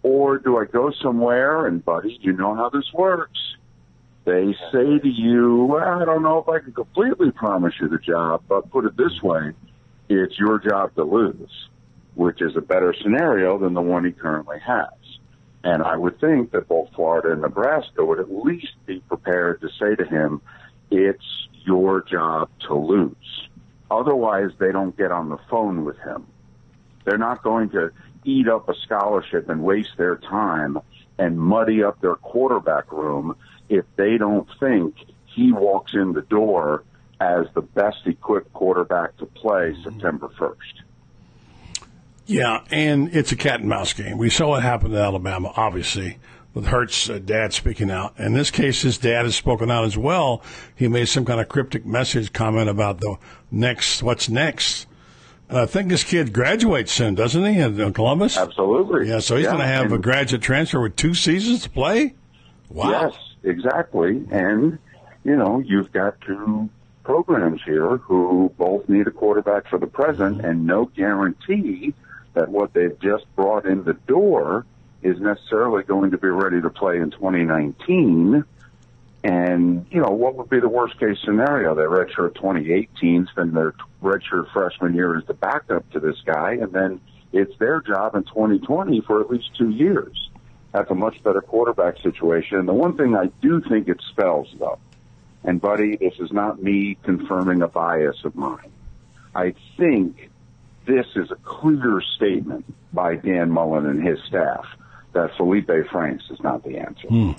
Or 0.02 0.38
do 0.38 0.58
I 0.58 0.64
go 0.64 0.90
somewhere 1.02 1.66
and, 1.66 1.84
buddy, 1.84 2.18
you 2.20 2.32
know 2.32 2.54
how 2.54 2.70
this 2.70 2.92
works. 2.92 3.38
They 4.24 4.54
say 4.72 4.98
to 4.98 5.08
you, 5.08 5.64
well, 5.64 6.02
I 6.02 6.04
don't 6.04 6.22
know 6.22 6.38
if 6.38 6.48
I 6.48 6.60
can 6.60 6.72
completely 6.72 7.30
promise 7.30 7.74
you 7.80 7.88
the 7.88 7.98
job, 7.98 8.42
but 8.48 8.70
put 8.70 8.84
it 8.84 8.96
this 8.96 9.22
way, 9.22 9.52
it's 10.08 10.38
your 10.38 10.58
job 10.58 10.94
to 10.94 11.04
lose, 11.04 11.68
which 12.14 12.40
is 12.40 12.56
a 12.56 12.60
better 12.60 12.94
scenario 13.00 13.58
than 13.58 13.74
the 13.74 13.82
one 13.82 14.04
he 14.04 14.12
currently 14.12 14.58
has. 14.60 14.90
And 15.64 15.82
I 15.82 15.96
would 15.96 16.20
think 16.20 16.50
that 16.52 16.68
both 16.68 16.90
Florida 16.94 17.32
and 17.32 17.42
Nebraska 17.42 18.04
would 18.04 18.18
at 18.18 18.30
least 18.30 18.74
be 18.86 19.00
prepared 19.00 19.60
to 19.60 19.68
say 19.78 19.94
to 19.94 20.04
him, 20.04 20.40
it's 20.90 21.24
your 21.64 22.02
job 22.02 22.48
to 22.66 22.74
lose. 22.74 23.48
Otherwise, 23.90 24.50
they 24.58 24.72
don't 24.72 24.96
get 24.96 25.12
on 25.12 25.28
the 25.28 25.38
phone 25.48 25.84
with 25.84 25.98
him. 25.98 26.26
They're 27.04 27.18
not 27.18 27.42
going 27.42 27.70
to 27.70 27.90
eat 28.24 28.48
up 28.48 28.68
a 28.68 28.74
scholarship 28.74 29.48
and 29.48 29.62
waste 29.62 29.96
their 29.96 30.16
time 30.16 30.78
and 31.18 31.38
muddy 31.38 31.82
up 31.82 32.00
their 32.00 32.16
quarterback 32.16 32.90
room 32.92 33.36
if 33.68 33.84
they 33.96 34.18
don't 34.18 34.48
think 34.60 34.94
he 35.26 35.52
walks 35.52 35.94
in 35.94 36.12
the 36.12 36.22
door 36.22 36.84
as 37.20 37.46
the 37.54 37.62
best 37.62 38.06
equipped 38.06 38.52
quarterback 38.52 39.16
to 39.18 39.26
play 39.26 39.74
September 39.82 40.28
1st. 40.38 40.82
Yeah, 42.26 42.64
and 42.70 43.14
it's 43.14 43.32
a 43.32 43.36
cat 43.36 43.60
and 43.60 43.68
mouse 43.68 43.92
game. 43.92 44.18
We 44.18 44.30
saw 44.30 44.50
what 44.50 44.62
happened 44.62 44.94
in 44.94 45.00
Alabama, 45.00 45.52
obviously, 45.56 46.18
with 46.54 46.66
Hurts' 46.66 47.10
uh, 47.10 47.18
dad 47.18 47.52
speaking 47.52 47.90
out. 47.90 48.18
In 48.18 48.34
this 48.34 48.50
case, 48.50 48.82
his 48.82 48.98
dad 48.98 49.24
has 49.24 49.34
spoken 49.34 49.70
out 49.70 49.84
as 49.84 49.96
well. 49.96 50.42
He 50.74 50.88
made 50.88 51.06
some 51.06 51.24
kind 51.24 51.40
of 51.40 51.48
cryptic 51.48 51.84
message 51.84 52.32
comment 52.32 52.68
about 52.68 53.00
the 53.00 53.16
next, 53.50 54.02
what's 54.02 54.28
next. 54.28 54.86
And 55.52 55.60
I 55.60 55.66
think 55.66 55.90
this 55.90 56.02
kid 56.02 56.32
graduates 56.32 56.92
soon, 56.92 57.14
doesn't 57.14 57.44
he, 57.44 57.58
in 57.60 57.78
uh, 57.78 57.90
Columbus? 57.90 58.38
Absolutely. 58.38 59.06
Yeah, 59.10 59.18
so 59.18 59.36
he's 59.36 59.44
Yeah, 59.44 59.50
going 59.50 59.60
to 59.60 59.66
have 59.66 59.84
and- 59.84 59.94
a 59.96 59.98
graduate 59.98 60.40
transfer 60.40 60.80
with 60.80 60.96
two 60.96 61.12
seasons 61.12 61.64
to 61.64 61.68
play? 61.70 62.14
Wow. 62.70 62.88
Yes, 62.88 63.14
exactly. 63.44 64.24
And, 64.30 64.78
you 65.24 65.36
know, 65.36 65.58
you've 65.58 65.92
got 65.92 66.18
two 66.22 66.70
programs 67.04 67.60
here 67.66 67.98
who 67.98 68.50
both 68.56 68.88
need 68.88 69.06
a 69.06 69.10
quarterback 69.10 69.68
for 69.68 69.78
the 69.78 69.86
present 69.86 70.42
and 70.42 70.66
no 70.66 70.86
guarantee 70.86 71.92
that 72.32 72.48
what 72.48 72.72
they've 72.72 72.98
just 73.00 73.26
brought 73.36 73.66
in 73.66 73.84
the 73.84 73.92
door 73.92 74.64
is 75.02 75.20
necessarily 75.20 75.82
going 75.82 76.12
to 76.12 76.16
be 76.16 76.28
ready 76.28 76.62
to 76.62 76.70
play 76.70 76.96
in 76.96 77.10
2019. 77.10 78.42
And, 79.24 79.86
you 79.90 80.00
know, 80.00 80.10
what 80.10 80.34
would 80.36 80.50
be 80.50 80.58
the 80.58 80.68
worst 80.68 80.98
case 80.98 81.16
scenario? 81.24 81.74
They 81.74 81.82
redshirt 81.82 82.34
2018, 82.34 83.28
spend 83.30 83.56
their 83.56 83.74
redshirt 84.02 84.52
freshman 84.52 84.94
year 84.94 85.16
as 85.16 85.24
the 85.26 85.34
backup 85.34 85.88
to 85.92 86.00
this 86.00 86.16
guy, 86.26 86.54
and 86.54 86.72
then 86.72 87.00
it's 87.32 87.56
their 87.58 87.80
job 87.80 88.16
in 88.16 88.24
2020 88.24 89.00
for 89.02 89.20
at 89.20 89.30
least 89.30 89.50
two 89.56 89.70
years. 89.70 90.30
That's 90.72 90.90
a 90.90 90.94
much 90.94 91.22
better 91.22 91.40
quarterback 91.40 91.98
situation. 91.98 92.58
And 92.58 92.68
the 92.68 92.72
one 92.72 92.96
thing 92.96 93.14
I 93.14 93.26
do 93.40 93.60
think 93.60 93.88
it 93.88 94.00
spells, 94.10 94.48
though, 94.58 94.78
and 95.44 95.60
buddy, 95.60 95.96
this 95.96 96.14
is 96.18 96.32
not 96.32 96.62
me 96.62 96.96
confirming 97.02 97.62
a 97.62 97.68
bias 97.68 98.24
of 98.24 98.34
mine. 98.34 98.70
I 99.34 99.54
think 99.76 100.30
this 100.86 101.06
is 101.14 101.30
a 101.30 101.36
clear 101.36 102.02
statement 102.16 102.64
by 102.92 103.16
Dan 103.16 103.50
Mullen 103.50 103.86
and 103.86 104.02
his 104.02 104.18
staff 104.26 104.66
that 105.12 105.36
Felipe 105.36 105.70
Franks 105.90 106.24
is 106.30 106.40
not 106.40 106.64
the 106.64 106.78
answer. 106.78 107.08
Hmm. 107.08 107.32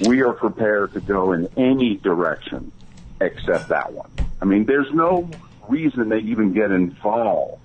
We 0.00 0.22
are 0.22 0.32
prepared 0.32 0.92
to 0.94 1.00
go 1.00 1.32
in 1.32 1.48
any 1.56 1.96
direction 1.96 2.72
except 3.20 3.68
that 3.68 3.92
one. 3.92 4.10
I 4.40 4.44
mean, 4.44 4.64
there's 4.64 4.92
no 4.92 5.30
reason 5.68 6.08
they 6.08 6.18
even 6.18 6.52
get 6.52 6.70
involved 6.70 7.62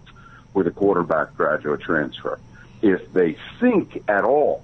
with 0.54 0.68
a 0.68 0.72
quarterback 0.72 1.36
graduate 1.36 1.82
transfer 1.82 2.40
if 2.82 3.12
they 3.14 3.38
think 3.60 4.04
at 4.08 4.24
all 4.24 4.64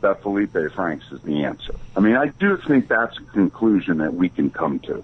that 0.00 0.22
Felipe 0.22 0.56
Franks 0.74 1.10
is 1.10 1.20
the 1.22 1.44
answer. 1.44 1.74
I 1.96 2.00
mean, 2.00 2.16
I 2.16 2.26
do 2.26 2.56
think 2.58 2.88
that's 2.88 3.16
a 3.18 3.22
conclusion 3.32 3.98
that 3.98 4.12
we 4.12 4.28
can 4.28 4.50
come 4.50 4.78
to. 4.80 5.02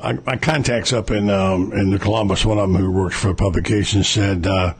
I, 0.00 0.12
my 0.12 0.36
contacts 0.36 0.92
up 0.92 1.10
in 1.10 1.30
um, 1.30 1.72
in 1.72 1.90
the 1.90 1.98
Columbus, 1.98 2.44
one 2.44 2.58
of 2.58 2.70
them 2.70 2.80
who 2.80 2.90
works 2.90 3.18
for 3.18 3.30
a 3.30 3.34
publication 3.34 4.04
said 4.04 4.46
uh, 4.46 4.74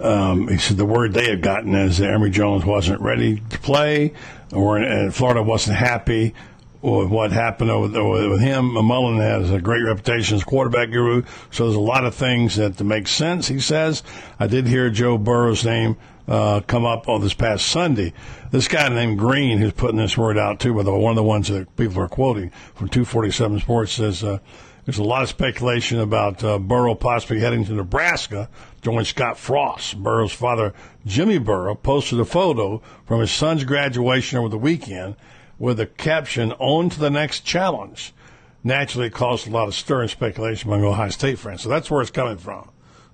um, 0.00 0.48
he 0.48 0.58
said 0.58 0.76
the 0.76 0.86
word 0.86 1.14
they 1.14 1.28
had 1.28 1.40
gotten 1.40 1.74
is 1.74 1.98
that 1.98 2.10
Emory 2.10 2.30
Jones 2.30 2.64
wasn't 2.64 3.00
ready 3.00 3.40
to 3.50 3.58
play, 3.58 4.12
or 4.52 5.10
Florida 5.10 5.42
wasn't 5.42 5.76
happy 5.76 6.34
with 6.82 7.08
what 7.08 7.32
happened 7.32 7.70
over 7.70 8.28
with 8.28 8.40
him. 8.40 8.72
Mullen 8.72 9.18
has 9.18 9.50
a 9.50 9.60
great 9.60 9.82
reputation 9.82 10.36
as 10.36 10.44
quarterback 10.44 10.90
guru, 10.90 11.24
so 11.50 11.64
there's 11.64 11.76
a 11.76 11.80
lot 11.80 12.04
of 12.04 12.14
things 12.14 12.56
that 12.56 12.80
make 12.82 13.08
sense. 13.08 13.48
He 13.48 13.58
says 13.58 14.02
I 14.38 14.46
did 14.46 14.66
hear 14.66 14.90
Joe 14.90 15.18
Burrow's 15.18 15.64
name 15.64 15.96
uh, 16.28 16.60
come 16.60 16.84
up 16.84 17.08
on 17.08 17.20
this 17.20 17.34
past 17.34 17.66
Sunday. 17.66 18.12
This 18.50 18.68
guy 18.68 18.88
named 18.88 19.18
Green, 19.18 19.58
who's 19.58 19.72
putting 19.72 19.96
this 19.96 20.18
word 20.18 20.38
out 20.38 20.60
too, 20.60 20.74
but 20.74 20.84
one 20.90 21.10
of 21.10 21.16
the 21.16 21.22
ones 21.22 21.48
that 21.48 21.74
people 21.76 22.00
are 22.00 22.08
quoting 22.08 22.50
from 22.74 22.88
247 22.88 23.60
Sports, 23.60 23.92
says 23.92 24.24
uh, 24.24 24.38
there's 24.84 24.98
a 24.98 25.04
lot 25.04 25.22
of 25.22 25.28
speculation 25.28 25.98
about 25.98 26.42
uh, 26.44 26.58
Burrow 26.58 26.94
possibly 26.94 27.40
heading 27.40 27.64
to 27.64 27.72
Nebraska, 27.72 28.48
join 28.86 29.04
Scott 29.04 29.36
Frost. 29.36 30.00
Burrow's 30.00 30.32
father, 30.32 30.72
Jimmy 31.04 31.38
Burrow, 31.38 31.74
posted 31.74 32.20
a 32.20 32.24
photo 32.24 32.80
from 33.04 33.18
his 33.18 33.32
son's 33.32 33.64
graduation 33.64 34.38
over 34.38 34.48
the 34.48 34.56
weekend 34.56 35.16
with 35.58 35.78
the 35.78 35.86
caption, 35.86 36.52
"On 36.60 36.88
to 36.88 37.00
the 37.00 37.10
next 37.10 37.40
challenge." 37.40 38.14
Naturally, 38.62 39.08
it 39.08 39.12
caused 39.12 39.48
a 39.48 39.50
lot 39.50 39.66
of 39.66 39.74
stir 39.74 40.02
and 40.02 40.10
speculation 40.10 40.70
among 40.70 40.84
Ohio 40.84 41.08
State 41.08 41.40
fans. 41.40 41.62
So 41.62 41.68
that's 41.68 41.90
where 41.90 42.00
it's 42.00 42.12
coming 42.12 42.36
from. 42.36 42.68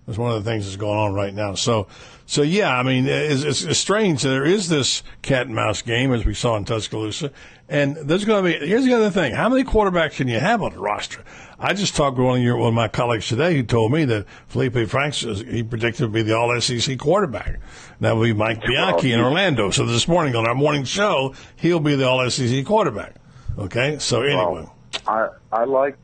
That's 0.07 0.19
one 0.19 0.33
of 0.33 0.43
the 0.43 0.51
things 0.51 0.65
that's 0.65 0.77
going 0.77 0.99
on 0.99 1.15
right 1.15 1.33
now. 1.33 1.55
So, 1.55 1.87
so 2.27 2.43
yeah, 2.43 2.77
I 2.77 2.83
mean, 2.83 3.07
it's, 3.07 3.45
it's, 3.45 3.63
it's 3.63 3.79
strange. 3.79 4.23
There 4.23 4.45
is 4.45 4.69
this 4.69 5.03
cat 5.23 5.47
and 5.47 5.55
mouse 5.55 5.81
game 5.83 6.13
as 6.13 6.25
we 6.25 6.35
saw 6.35 6.57
in 6.57 6.65
Tuscaloosa, 6.65 7.31
and 7.69 7.97
there's 7.97 8.25
going 8.25 8.45
to 8.45 8.59
be. 8.59 8.67
Here's 8.67 8.85
the 8.85 8.95
other 8.95 9.11
thing: 9.11 9.33
how 9.33 9.49
many 9.49 9.63
quarterbacks 9.63 10.17
can 10.17 10.27
you 10.27 10.41
have 10.41 10.61
on 10.61 10.73
the 10.73 10.81
roster? 10.81 11.23
I 11.65 11.75
just 11.75 11.95
talked 11.95 12.19
with 12.19 12.27
one 12.27 12.39
of 12.39 12.45
your 12.45 12.57
one 12.57 12.69
of 12.69 12.75
my 12.75 12.89
colleagues 12.89 13.29
today 13.29 13.55
who 13.55 13.63
told 13.63 13.93
me 13.93 14.05
that 14.07 14.27
Felipe 14.49 14.89
Franks 14.89 15.21
he 15.21 15.63
predicted 15.63 15.99
to 15.99 16.09
be 16.09 16.23
the 16.23 16.37
All 16.37 16.61
SEC 16.61 16.99
quarterback. 16.99 17.61
That 18.01 18.17
would 18.17 18.25
be 18.25 18.33
Mike 18.33 18.63
Bianchi 18.63 19.13
in 19.13 19.21
Orlando. 19.21 19.71
So 19.71 19.87
this 19.87 20.09
morning 20.09 20.35
on 20.35 20.49
our 20.49 20.57
morning 20.57 20.83
show, 20.83 21.35
he'll 21.55 21.79
be 21.79 21.95
the 21.95 22.09
All 22.09 22.29
SEC 22.29 22.67
quarterback. 22.67 23.15
Okay, 23.57 23.99
so 24.01 24.23
anyway, 24.23 24.67
I 25.07 25.29
I 25.53 25.65
like 25.65 25.97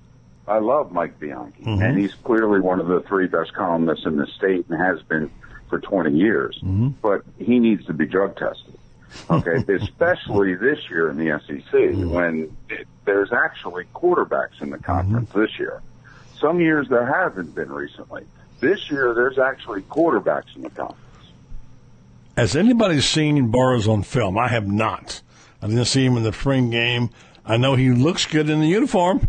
I 0.48 0.58
love 0.58 0.92
Mike 0.92 1.18
Bianchi, 1.18 1.62
Mhm. 1.62 1.72
and 1.72 1.80
mm-hmm. 1.80 1.98
he's 1.98 2.14
clearly 2.14 2.60
one 2.60 2.80
of 2.80 2.86
the 2.86 3.00
three 3.00 3.26
best 3.26 3.52
columnists 3.54 4.06
in 4.06 4.16
the 4.16 4.26
state 4.26 4.66
and 4.68 4.80
has 4.80 5.02
been 5.02 5.30
for 5.68 5.78
20 5.78 6.16
years. 6.16 6.58
Mm-hmm. 6.64 6.88
But 7.02 7.22
he 7.38 7.58
needs 7.58 7.84
to 7.86 7.92
be 7.92 8.06
drug 8.06 8.36
tested. 8.36 8.74
Okay, 9.30 9.64
especially 9.74 10.54
this 10.54 10.78
year 10.90 11.10
in 11.10 11.16
the 11.16 11.40
SEC 11.46 11.72
mm-hmm. 11.72 12.10
when 12.10 12.56
it, 12.68 12.86
there's 13.04 13.32
actually 13.32 13.84
quarterbacks 13.94 14.60
in 14.60 14.70
the 14.70 14.78
conference 14.78 15.30
this 15.34 15.58
year. 15.58 15.82
Some 16.38 16.60
years 16.60 16.88
there 16.88 17.06
haven't 17.06 17.54
been 17.54 17.70
recently. 17.70 18.24
This 18.60 18.90
year 18.90 19.14
there's 19.14 19.38
actually 19.38 19.82
quarterbacks 19.82 20.54
in 20.56 20.62
the 20.62 20.70
conference. 20.70 21.04
Has 22.36 22.54
anybody 22.54 23.00
seen 23.00 23.50
Burrows 23.50 23.88
on 23.88 24.02
film? 24.02 24.38
I 24.38 24.48
have 24.48 24.68
not. 24.68 25.22
I 25.60 25.66
didn't 25.66 25.86
see 25.86 26.04
him 26.04 26.16
in 26.16 26.22
the 26.22 26.32
spring 26.32 26.70
game. 26.70 27.10
I 27.44 27.56
know 27.56 27.74
he 27.74 27.90
looks 27.90 28.26
good 28.26 28.48
in 28.48 28.60
the 28.60 28.68
uniform. 28.68 29.28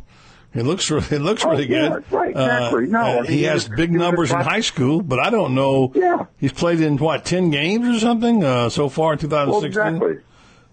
He 0.54 0.62
looks 0.64 0.90
re- 0.90 0.98
it 1.12 1.22
looks 1.22 1.46
Oh, 1.46 1.52
really 1.52 1.70
yeah, 1.70 1.90
good. 1.90 2.12
right, 2.12 2.32
exactly. 2.32 2.88
No, 2.88 3.00
I 3.00 3.18
uh, 3.20 3.22
mean, 3.22 3.32
he 3.32 3.44
has 3.44 3.68
big 3.68 3.92
numbers 3.92 4.32
in 4.32 4.38
high 4.40 4.62
school, 4.62 5.02
but 5.02 5.20
I 5.20 5.30
don't 5.30 5.54
know. 5.54 5.92
Yeah. 5.94 6.26
he's 6.38 6.54
played 6.54 6.82
in 6.82 6.98
what 6.98 7.24
ten 7.26 7.52
games 7.52 7.88
or 7.88 8.00
something 8.00 8.44
uh, 8.44 8.70
so 8.70 8.90
far 8.90 9.14
in 9.14 9.20
Well, 9.30 9.62
2016. 9.62 9.96
exactly. 9.96 10.24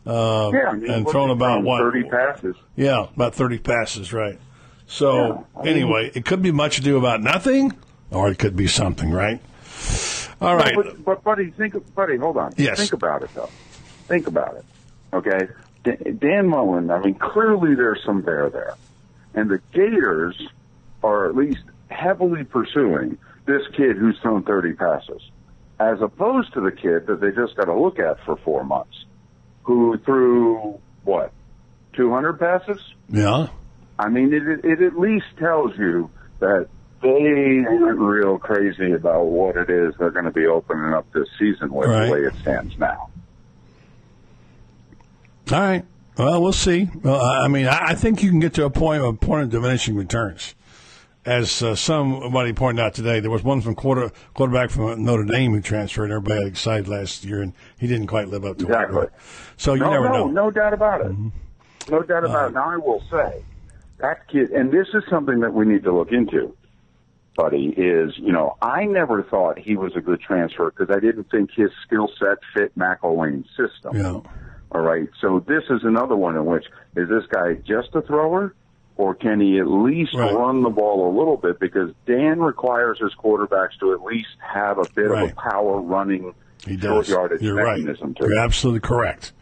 Uh, 0.06 0.50
Yeah, 0.54 0.68
I 0.70 0.72
mean, 0.74 0.90
and 0.90 1.08
thrown 1.08 1.30
about 1.30 1.62
what 1.62 1.80
thirty 1.80 2.04
passes. 2.04 2.56
Yeah, 2.76 3.06
about 3.14 3.34
30 3.34 3.58
passes, 3.58 4.12
right. 4.12 4.38
So, 4.86 5.16
Yeah, 5.16 5.38
I 5.60 5.64
mean- 5.64 5.72
anyway, 5.74 6.10
it 6.14 6.24
could 6.24 6.42
be 6.42 6.52
much 6.52 6.78
ado 6.78 6.96
about 6.96 7.22
nothing, 7.22 7.72
or 8.10 8.28
it 8.30 8.38
could 8.38 8.56
be 8.56 8.68
something, 8.68 9.10
right? 9.10 9.40
All 10.40 10.54
right. 10.56 10.74
But, 10.74 11.04
but 11.04 11.24
buddy, 11.24 11.50
think, 11.50 11.74
buddy, 11.94 12.16
hold 12.16 12.36
on. 12.36 12.52
Yes. 12.56 12.78
Think 12.78 12.92
about 12.92 13.22
it 13.22 13.30
though. 13.34 13.50
Think 14.06 14.26
about 14.28 14.56
it. 14.56 14.64
Okay, 15.12 15.48
Dan 16.18 16.46
Mullen. 16.46 16.90
I 16.90 17.00
mean, 17.00 17.14
clearly 17.14 17.74
there's 17.74 18.02
some 18.04 18.22
there 18.22 18.48
there, 18.50 18.74
and 19.36 19.48
the 19.50 19.60
Gators 19.72 20.36
are 21.04 21.28
at 21.28 21.36
least 21.36 21.62
heavily 21.88 22.42
pursuing 22.42 23.18
this 23.46 23.62
kid 23.76 23.96
who's 23.96 24.18
thrown 24.20 24.42
30 24.42 24.72
passes, 24.72 25.22
as 25.78 26.00
opposed 26.00 26.52
to 26.54 26.60
the 26.60 26.72
kid 26.72 27.06
that 27.06 27.20
they 27.20 27.30
just 27.30 27.54
got 27.56 27.66
to 27.66 27.74
look 27.80 28.00
at 28.00 28.18
for 28.24 28.36
four 28.38 28.64
months, 28.64 29.04
who 29.62 29.96
threw 29.98 30.80
what 31.04 31.32
200 31.92 32.40
passes. 32.40 32.80
yeah. 33.08 33.46
I 33.98 34.08
mean, 34.10 34.34
it, 34.34 34.64
it, 34.64 34.82
at 34.82 34.98
least 34.98 35.24
tells 35.38 35.76
you 35.78 36.10
that 36.40 36.68
they 37.02 37.64
aren't 37.66 37.98
real 37.98 38.38
crazy 38.38 38.92
about 38.92 39.24
what 39.26 39.56
it 39.56 39.70
is 39.70 39.94
they're 39.98 40.10
going 40.10 40.24
to 40.26 40.30
be 40.32 40.46
opening 40.46 40.92
up 40.92 41.10
this 41.12 41.28
season 41.38 41.72
with 41.72 41.88
Right. 41.88 42.06
the 42.06 42.12
way 42.12 42.18
it 42.20 42.34
stands 42.42 42.76
now. 42.78 43.08
All 45.52 45.60
right. 45.60 45.84
Well, 46.18 46.42
we'll 46.42 46.52
see. 46.52 46.88
Well, 47.02 47.20
I 47.20 47.48
mean, 47.48 47.66
I 47.66 47.94
think 47.94 48.22
you 48.22 48.30
can 48.30 48.40
get 48.40 48.54
to 48.54 48.64
a 48.64 48.70
point 48.70 49.02
of 49.02 49.20
point 49.20 49.44
of 49.44 49.50
diminishing 49.50 49.96
returns. 49.96 50.54
As 51.26 51.60
uh, 51.60 51.74
somebody 51.74 52.52
pointed 52.52 52.80
out 52.80 52.94
today, 52.94 53.18
there 53.18 53.30
was 53.32 53.42
one 53.42 53.60
from 53.60 53.74
quarter 53.74 54.12
quarterback 54.34 54.70
from 54.70 55.04
Notre 55.04 55.24
Dame 55.24 55.52
who 55.52 55.60
transferred. 55.60 56.10
Everybody 56.12 56.42
got 56.42 56.46
excited 56.46 56.88
last 56.88 57.24
year, 57.24 57.42
and 57.42 57.52
he 57.78 57.88
didn't 57.88 58.06
quite 58.06 58.28
live 58.28 58.44
up 58.44 58.58
to 58.58 58.64
Exactly. 58.64 59.02
it. 59.02 59.12
So 59.56 59.74
you 59.74 59.80
no, 59.80 59.90
never 59.90 60.08
no, 60.08 60.12
know. 60.12 60.24
Mm-hmm. 60.26 60.34
no 60.34 60.50
doubt 60.52 60.72
about 60.72 61.00
it. 61.00 61.12
No 61.90 62.02
doubt 62.02 62.24
about 62.24 62.50
it. 62.50 62.54
Now, 62.54 62.70
I 62.70 62.76
will 62.76 63.02
say 63.10 63.44
that 63.98 64.28
kid, 64.28 64.50
and 64.50 64.70
this 64.70 64.86
is 64.94 65.02
something 65.10 65.40
that 65.40 65.52
we 65.52 65.66
need 65.66 65.82
to 65.82 65.92
look 65.92 66.12
into, 66.12 66.56
buddy, 67.36 67.74
is, 67.76 68.16
you 68.18 68.32
know, 68.32 68.56
I 68.62 68.84
never 68.84 69.24
thought 69.24 69.58
he 69.58 69.76
was 69.76 69.96
a 69.96 70.00
good 70.00 70.20
transfer 70.20 70.70
because 70.70 70.94
I 70.94 71.00
didn't 71.00 71.30
think 71.30 71.50
his 71.56 71.70
skill 71.84 72.08
set 72.20 72.38
fit 72.54 72.76
McElwain's 72.78 73.48
system. 73.56 73.96
Yeah. 73.96 74.20
All 74.72 74.80
right. 74.80 75.08
So 75.20 75.40
this 75.46 75.62
is 75.70 75.80
another 75.84 76.16
one 76.16 76.36
in 76.36 76.44
which 76.44 76.64
is 76.96 77.08
this 77.08 77.24
guy 77.30 77.54
just 77.66 77.94
a 77.94 78.02
thrower, 78.02 78.54
or 78.96 79.14
can 79.14 79.40
he 79.40 79.58
at 79.58 79.66
least 79.68 80.14
Right. 80.14 80.34
run 80.34 80.62
the 80.62 80.70
ball 80.70 81.08
a 81.08 81.12
little 81.16 81.36
bit? 81.36 81.58
Because 81.60 81.92
Dan 82.06 82.40
requires 82.40 82.98
his 83.00 83.12
quarterbacks 83.14 83.78
to 83.80 83.92
at 83.92 84.02
least 84.02 84.28
have 84.40 84.78
a 84.78 84.84
bit 84.94 85.08
Right. 85.08 85.24
of 85.24 85.30
a 85.32 85.34
power 85.50 85.80
running 85.80 86.34
He 86.66 86.76
does. 86.76 87.08
yardage 87.08 87.40
You're 87.42 87.54
right. 87.56 87.78
mechanism 87.78 88.14
to 88.14 88.24
You're 88.28 88.40
absolutely 88.42 88.80
correct. 88.80 89.32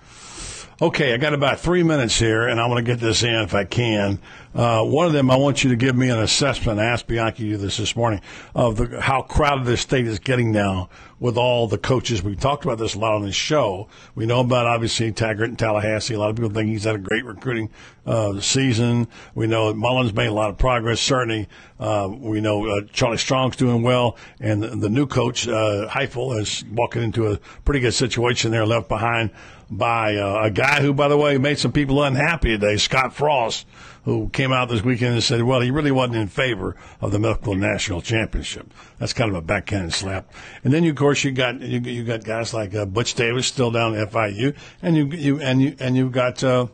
Okay, 0.83 1.15
I 1.15 1.19
got 1.19 1.33
about 1.35 1.61
three 1.61 1.85
minutes 1.85 2.19
here, 2.19 2.49
and 2.49 2.61
I 2.61 2.67
want 2.67 2.79
to 2.79 2.83
get 2.83 2.99
this 2.99 3.23
in 3.23 3.33
if 3.37 3.55
I 3.55 3.63
can. 3.63 4.19
Uh, 4.57 4.83
one 4.83 5.07
of 5.07 5.13
them, 5.13 5.31
I 5.31 5.37
want 5.37 5.63
you 5.63 5.71
to 5.71 5.77
give 5.77 5.95
me 5.97 6.11
an 6.11 6.19
assessment. 6.19 6.81
I 6.81 6.87
asked 6.87 7.07
Bianchi 7.07 7.55
this 7.55 7.77
this 7.77 7.95
morning 7.95 8.21
of 8.57 8.77
the, 8.77 9.01
how 9.01 9.23
crowded 9.23 9.67
this 9.67 9.81
state 9.83 10.05
is 10.09 10.19
getting 10.19 10.51
now 10.51 10.89
with 11.25 11.39
all 11.39 11.67
the 11.67 11.79
coaches. 11.79 12.23
we've 12.23 12.39
talked 12.39 12.67
about 12.67 12.77
this 12.77 12.95
a 12.95 12.99
lot 12.99 13.15
on 13.15 13.25
this 13.25 13.35
show. 13.35 13.89
We 14.15 14.27
know 14.27 14.41
about 14.41 14.67
obviously 14.67 15.11
Taggart 15.11 15.49
and 15.49 15.59
Tallahassee. 15.59 16.13
A 16.13 16.19
lot 16.19 16.29
of 16.29 16.37
people 16.37 16.51
think 16.51 16.69
he's 16.69 16.85
had 16.85 16.97
a 16.97 16.99
great 16.99 17.25
recruiting 17.25 17.71
uh, 18.05 18.41
season. 18.41 19.09
We 19.35 19.47
know 19.47 19.73
Mullen's 19.73 20.13
made 20.13 20.27
a 20.27 20.35
lot 20.35 20.51
of 20.51 20.59
progress. 20.59 21.01
Certainly, 21.01 21.49
uh, 21.81 22.11
we 22.13 22.43
know 22.43 22.67
uh, 22.67 22.83
Charlie 22.93 23.17
Strong's 23.17 23.57
doing 23.57 23.81
well, 23.81 24.19
and 24.39 24.63
the, 24.63 24.69
the 24.77 24.91
new 24.91 25.07
coach 25.07 25.49
uh, 25.49 25.89
Heupel 25.89 26.39
is 26.39 26.63
walking 26.71 27.03
into 27.03 27.33
a 27.33 27.39
pretty 27.65 27.81
good 27.81 27.95
situation 27.95 28.51
there, 28.51 28.67
left 28.67 28.91
behind 28.91 29.31
by 29.71 30.17
uh, 30.17 30.43
a 30.43 30.51
guy 30.51 30.83
who, 30.83 30.93
by 30.93 31.09
the 31.09 31.17
way, 31.17 31.39
made 31.39 31.59
some 31.59 31.73
people 31.73 32.03
unhappy 32.03 32.51
today, 32.51 32.77
Scott 32.77 33.15
Frost, 33.15 33.67
who 34.05 34.29
came 34.29 34.53
out 34.53 34.69
this 34.69 34.83
weekend 34.83 35.15
and 35.15 35.23
said, 35.23 35.43
well, 35.43 35.61
he 35.61 35.71
really 35.71 35.91
wasn't 35.91 36.17
in 36.17 36.29
favor 36.29 36.77
of 37.01 37.11
the 37.11 37.19
Medical 37.19 37.55
National 37.55 38.03
Championship. 38.03 38.73
That's 38.99 39.13
kind 39.13 39.31
of 39.31 39.37
a 39.37 39.43
backhanded 39.43 39.95
slap. 39.95 40.31
And 40.63 40.73
then, 40.73 40.85
you, 40.85 40.91
of 40.91 40.97
course, 40.97 41.25
you 41.25 41.33
got 41.33 41.61
you, 41.61 41.81
you 41.81 42.05
got 42.05 42.25
guys 42.25 42.53
like 42.53 42.75
uh, 42.75 42.85
Butch 42.85 43.15
Davis 43.15 43.47
still 43.47 43.71
down 43.71 43.95
at 43.95 44.11
FIU, 44.11 44.55
and 44.83 44.97
you 44.97 45.07
you 45.07 45.41
and 45.41 45.63
you 45.63 45.77
and 45.79 45.97
you've 45.97 46.13
got. 46.13 46.43
Uh, 46.45 46.67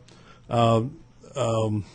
uh, 0.49 0.83
um, 1.35 1.85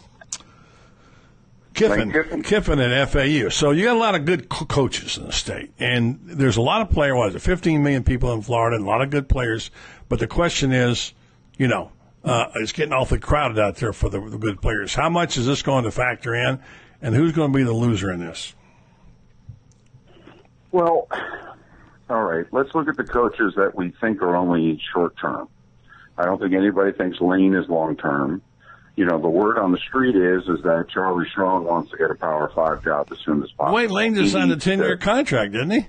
Kiffin, 1.75 2.11
Kiffin. 2.11 2.43
Kiffin 2.43 2.81
at 2.81 3.09
FAU. 3.11 3.51
So 3.51 3.71
you 3.71 3.85
got 3.85 3.97
a 3.97 3.99
lot 3.99 4.15
of 4.15 4.25
good 4.25 4.49
co- 4.49 4.65
coaches 4.65 5.19
in 5.19 5.27
the 5.27 5.33
state, 5.33 5.73
and 5.79 6.19
there's 6.25 6.57
a 6.57 6.63
lot 6.63 6.81
of 6.81 7.27
is 7.29 7.35
it? 7.35 7.41
15 7.41 7.83
million 7.83 8.03
people 8.03 8.33
in 8.33 8.41
Florida, 8.41 8.77
and 8.77 8.87
a 8.87 8.89
lot 8.89 9.03
of 9.03 9.11
good 9.11 9.29
players. 9.29 9.71
But 10.09 10.19
the 10.19 10.27
question 10.27 10.73
is, 10.73 11.13
you 11.59 11.69
know, 11.69 11.93
uh, 12.27 12.47
it's 12.57 12.73
getting 12.73 12.93
awfully 12.93 13.21
crowded 13.21 13.59
out 13.59 13.77
there 13.77 13.93
for 13.93 14.09
the, 14.11 14.21
the 14.21 14.37
good 14.39 14.61
players. 14.61 14.95
How 14.95 15.09
much 15.09 15.37
is 15.39 15.47
this 15.47 15.63
going 15.63 15.85
to 15.85 15.91
factor 15.91 16.35
in, 16.35 16.59
and 17.01 17.15
who's 17.15 17.33
going 17.33 17.53
to 17.53 17.57
be 17.57 17.63
the 17.65 17.73
loser 17.73 18.11
in 18.13 18.21
this? 18.21 18.55
Well, 20.73 21.09
all 22.11 22.23
right. 22.23 22.45
Let's 22.53 22.75
look 22.75 22.89
at 22.89 22.97
the 22.97 23.05
coaches 23.05 23.55
that 23.57 23.75
we 23.75 23.93
think 24.01 24.21
are 24.23 24.37
only 24.37 24.81
short 24.93 25.17
term. 25.19 25.49
I 26.19 26.25
don't 26.25 26.41
think 26.41 26.55
anybody 26.55 26.93
thinks 26.93 27.21
Lane 27.21 27.55
is 27.55 27.69
long 27.69 27.97
term. 27.97 28.43
You 28.97 29.05
know, 29.05 29.21
the 29.21 29.29
word 29.29 29.59
on 29.59 29.73
the 29.73 29.79
street 29.79 30.17
is 30.17 30.43
is 30.49 30.63
that 30.65 30.87
Charlie 30.93 31.29
Strong 31.31 31.65
wants 31.65 31.91
to 31.91 31.99
get 31.99 32.11
a 32.11 32.15
Power 32.15 32.51
Five 32.55 32.83
job 32.83 33.09
as 33.13 33.19
soon 33.19 33.43
as 33.43 33.51
possible. 33.53 33.77
Wait, 33.77 33.91
Lane 33.91 34.15
just 34.15 34.33
signed 34.33 34.51
a 34.51 34.57
10 34.57 34.79
year 34.79 34.97
contract, 34.97 35.53
didn't 35.53 35.71
he? 35.71 35.87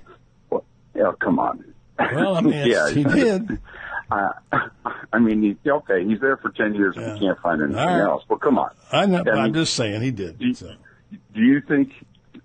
Well, 0.50 0.64
yeah, 0.94 1.12
come 1.18 1.38
on. 1.38 1.64
Well, 1.98 2.36
I 2.36 2.40
mean, 2.42 2.52
it's- 2.52 2.92
he 2.92 3.04
did. 3.04 3.58
Uh, 4.10 4.30
I 5.12 5.18
mean, 5.18 5.42
he, 5.42 5.70
okay, 5.70 6.04
he's 6.06 6.20
there 6.20 6.36
for 6.36 6.50
ten 6.50 6.74
years 6.74 6.96
and 6.96 7.14
he 7.18 7.26
can't 7.26 7.38
find 7.40 7.62
anything 7.62 7.82
right. 7.82 8.00
else. 8.00 8.24
But 8.28 8.40
come 8.40 8.58
on. 8.58 8.70
I 8.92 9.06
know. 9.06 9.20
I 9.20 9.22
but 9.22 9.38
I'm 9.38 9.44
mean, 9.44 9.54
just 9.54 9.74
saying 9.74 10.02
he 10.02 10.10
did. 10.10 10.38
do, 10.38 10.52
So. 10.54 10.74
do 11.34 11.40
you 11.40 11.60
think? 11.60 11.92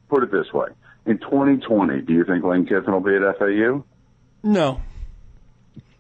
Put 0.10 0.24
it 0.24 0.32
this 0.32 0.54
way: 0.54 0.68
in 1.06 1.18
2020, 1.18 2.02
do 2.02 2.14
you 2.14 2.24
think 2.24 2.44
Lane 2.44 2.66
Kiffin 2.66 2.94
will 2.94 3.00
be 3.00 3.16
at 3.16 3.38
FAU? 3.40 3.84
No, 4.44 4.80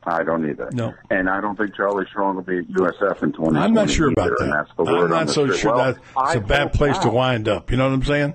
I 0.05 0.23
don't 0.23 0.47
either. 0.49 0.69
No. 0.71 0.93
And 1.09 1.29
I 1.29 1.41
don't 1.41 1.57
think 1.57 1.75
Charlie 1.75 2.05
Strong 2.09 2.35
will 2.35 2.43
be 2.43 2.59
at 2.59 2.67
USF 2.67 3.23
in 3.23 3.31
2020. 3.31 3.57
I'm 3.59 3.73
not 3.73 3.89
sure 3.89 4.09
about 4.11 4.27
either, 4.27 4.35
that. 4.39 4.43
And 4.45 4.53
that's 4.53 4.69
the 4.77 4.83
word 4.83 5.03
I'm 5.05 5.09
not 5.09 5.29
so 5.29 5.45
street. 5.47 5.59
sure 5.59 5.75
Well, 5.75 5.93
that 5.93 5.97
it's 5.97 6.15
I 6.15 6.33
a 6.35 6.41
bad 6.41 6.73
place 6.73 6.97
to 6.99 7.09
wind 7.09 7.47
up. 7.47 7.71
You 7.71 7.77
know 7.77 7.87
what 7.87 7.93
I'm 7.93 8.03
saying? 8.03 8.33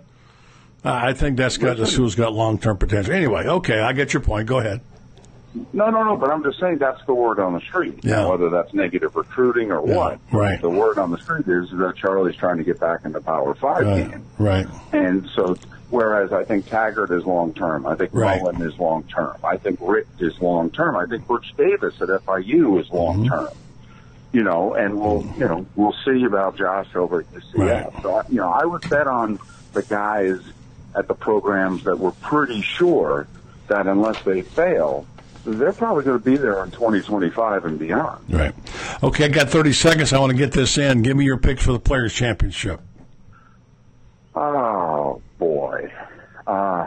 I 0.85 1.09
I 1.11 1.13
think 1.13 1.37
that's 1.37 1.57
got 1.59 1.77
the 1.77 1.87
school's 1.87 2.15
got 2.15 2.33
long 2.33 2.59
term 2.59 2.77
potential. 2.79 3.13
Anyway, 3.13 3.47
okay, 3.47 3.81
I 3.81 3.93
get 3.93 4.13
your 4.13 4.23
point. 4.23 4.49
Go 4.49 4.59
ahead. 4.59 4.81
No, 5.73 5.91
no, 5.91 6.03
no. 6.05 6.17
But 6.17 6.31
I'm 6.31 6.43
just 6.43 6.59
saying 6.61 6.79
that's 6.79 7.01
the 7.07 7.15
word 7.15 7.39
on 7.41 7.53
the 7.55 7.61
street. 7.61 8.01
Yeah. 8.03 8.17
Now, 8.17 8.31
whether 8.31 8.51
that's 8.51 8.73
negative 8.75 9.15
recruiting 9.17 9.71
or 9.73 9.87
Yeah, 9.87 9.97
what, 9.97 10.21
right. 10.33 10.61
The 10.61 10.71
word 10.71 10.99
on 10.99 11.11
the 11.11 11.19
street 11.19 11.47
is 11.49 11.71
that 11.71 11.95
Charlie's 11.97 12.37
trying 12.37 12.59
to 12.59 12.65
get 12.65 12.79
back 12.81 13.01
into 13.05 13.21
Power 13.21 13.55
Five 13.55 13.87
Right, 13.87 14.11
game. 14.11 14.25
right. 14.39 14.67
And 14.93 15.29
so, 15.35 15.57
whereas 15.91 16.33
I 16.33 16.45
think 16.45 16.67
Taggart 16.67 17.11
is 17.13 17.25
long 17.25 17.55
term, 17.55 17.87
I 17.87 17.95
think 17.97 18.11
Right. 18.13 18.41
Mullen 18.41 18.61
is 18.63 18.79
long 18.79 19.05
term, 19.05 19.37
I 19.45 19.57
think 19.57 19.79
Richt 19.83 20.21
is 20.21 20.41
long 20.41 20.71
term, 20.71 20.97
I 20.97 21.07
think 21.07 21.27
Butch 21.27 21.55
Davis 21.57 21.95
at 22.01 22.09
FIU 22.09 22.79
is 22.81 22.91
long 22.91 23.25
Mm-hmm. 23.25 23.29
term. 23.35 23.49
You 24.31 24.43
know, 24.43 24.75
and 24.75 25.01
we'll 25.01 25.25
you 25.39 25.49
know 25.49 25.67
we'll 25.75 25.95
see 26.05 26.25
about 26.25 26.57
Josh 26.59 26.95
over 26.95 27.21
at 27.21 27.27
UCF. 27.33 27.55
Right. 27.95 28.03
So 28.03 28.17
I- 28.17 28.23
you 28.29 28.37
know, 28.37 28.51
I 28.51 28.65
would 28.67 28.87
bet 28.89 29.07
on 29.07 29.39
the 29.73 29.83
guys 29.83 30.39
at 30.95 31.09
the 31.09 31.15
programs 31.15 31.85
that 31.85 31.99
we're 31.99 32.11
pretty 32.13 32.61
sure 32.61 33.27
that 33.69 33.87
unless 33.87 34.23
they 34.25 34.43
fail, 34.43 35.07
they're 35.45 35.73
probably 35.73 36.05
going 36.05 36.19
to 36.19 36.25
be 36.25 36.37
there 36.37 36.63
in 36.65 36.71
2025 36.71 37.65
and 37.65 37.79
beyond. 37.79 38.25
Right. 38.29 38.55
Okay, 39.03 39.25
I 39.25 39.29
got 39.29 39.49
30 39.51 39.73
seconds. 39.73 40.13
I 40.13 40.19
want 40.19 40.31
to 40.33 40.37
get 40.39 40.53
this 40.53 40.77
in. 40.79 41.03
Give 41.03 41.17
me 41.17 41.25
your 41.25 41.39
picks 41.39 41.63
for 41.65 41.73
the 41.73 41.79
Players' 41.81 42.13
Championship. 42.13 42.81
Oh 44.35 45.21
boy, 45.39 45.93
uh, 46.47 46.87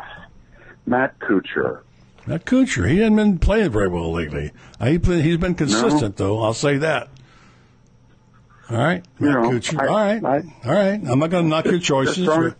Matt 0.85 1.19
Kuchar. 1.19 1.81
Matt 2.25 2.45
Kuchar, 2.45 2.87
he 2.89 2.99
hasn't 2.99 3.17
been 3.17 3.39
playing 3.39 3.71
very 3.71 3.87
well 3.87 4.11
lately. 4.13 4.51
Uh, 4.79 4.85
He 4.85 4.99
play, 4.99 5.21
he's 5.21 5.37
been 5.37 5.55
consistent, 5.55 6.17
though. 6.17 6.41
I'll 6.41 6.53
say 6.53 6.77
that. 6.77 7.09
All 8.69 8.77
right, 8.77 9.03
You 9.19 9.25
Matt 9.25 9.41
know, 9.41 9.49
Kuchar. 9.51 9.81
I- 9.81 9.87
All 9.87 9.95
right, 9.97 10.23
I- 10.23 10.67
all 10.69 10.75
right. 10.75 11.01
I'm 11.05 11.19
not 11.19 11.29
going 11.29 11.43
to 11.45 11.49
knock 11.49 11.65
your 11.65 11.73
Just 11.75 11.87
choices. 11.87 12.23
throwing, 12.25 12.55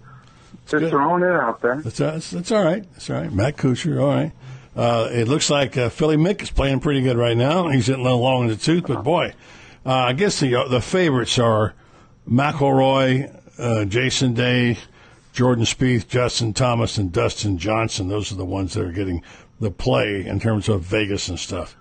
just 0.68 0.90
throwing 0.90 1.24
it 1.24 1.30
out 1.32 1.62
there. 1.62 1.82
That's, 1.82 1.98
that's, 2.00 2.32
that's 2.32 2.52
all 2.52 2.64
right. 2.64 2.84
That's 2.94 3.10
all 3.10 3.22
right. 3.22 3.32
Matt 3.32 3.56
Kuchar. 3.58 4.02
All 4.02 4.08
right. 4.10 4.32
Uh, 4.76 5.10
it 5.12 5.28
looks 5.28 5.50
like 5.50 5.78
uh, 5.78 5.90
Philly 5.90 6.16
Mick 6.16 6.42
is 6.42 6.50
playing 6.50 6.80
pretty 6.80 7.02
good 7.02 7.18
right 7.18 7.36
now. 7.36 7.68
He's 7.68 7.88
hitting 7.88 8.02
a 8.02 8.04
little 8.04 8.22
long 8.22 8.44
in 8.44 8.50
the 8.50 8.56
tooth, 8.56 8.86
but 8.88 9.04
boy, 9.04 9.34
uh, 9.86 9.94
I 9.94 10.14
guess 10.14 10.40
the 10.40 10.56
uh, 10.56 10.68
the 10.68 10.82
favorites 10.82 11.38
are 11.40 11.74
McIlroy, 12.30 13.38
uh, 13.60 13.86
Jason 13.86 14.34
Day, 14.34 14.78
Jordan 15.34 15.66
Spieth, 15.66 16.08
Justin 16.08 16.54
Thomas, 16.54 16.98
and 16.98 17.12
Dustin 17.12 17.58
Johnson. 17.58 18.08
Those 18.08 18.32
are 18.32 18.36
the 18.36 18.46
ones 18.46 18.74
that 18.74 18.86
are 18.86 18.92
getting 18.92 19.24
the 19.60 19.72
play 19.72 20.26
in 20.26 20.40
terms 20.40 20.70
of 20.70 20.82
Vegas 20.82 21.28
and 21.28 21.40
stuff. 21.40 21.76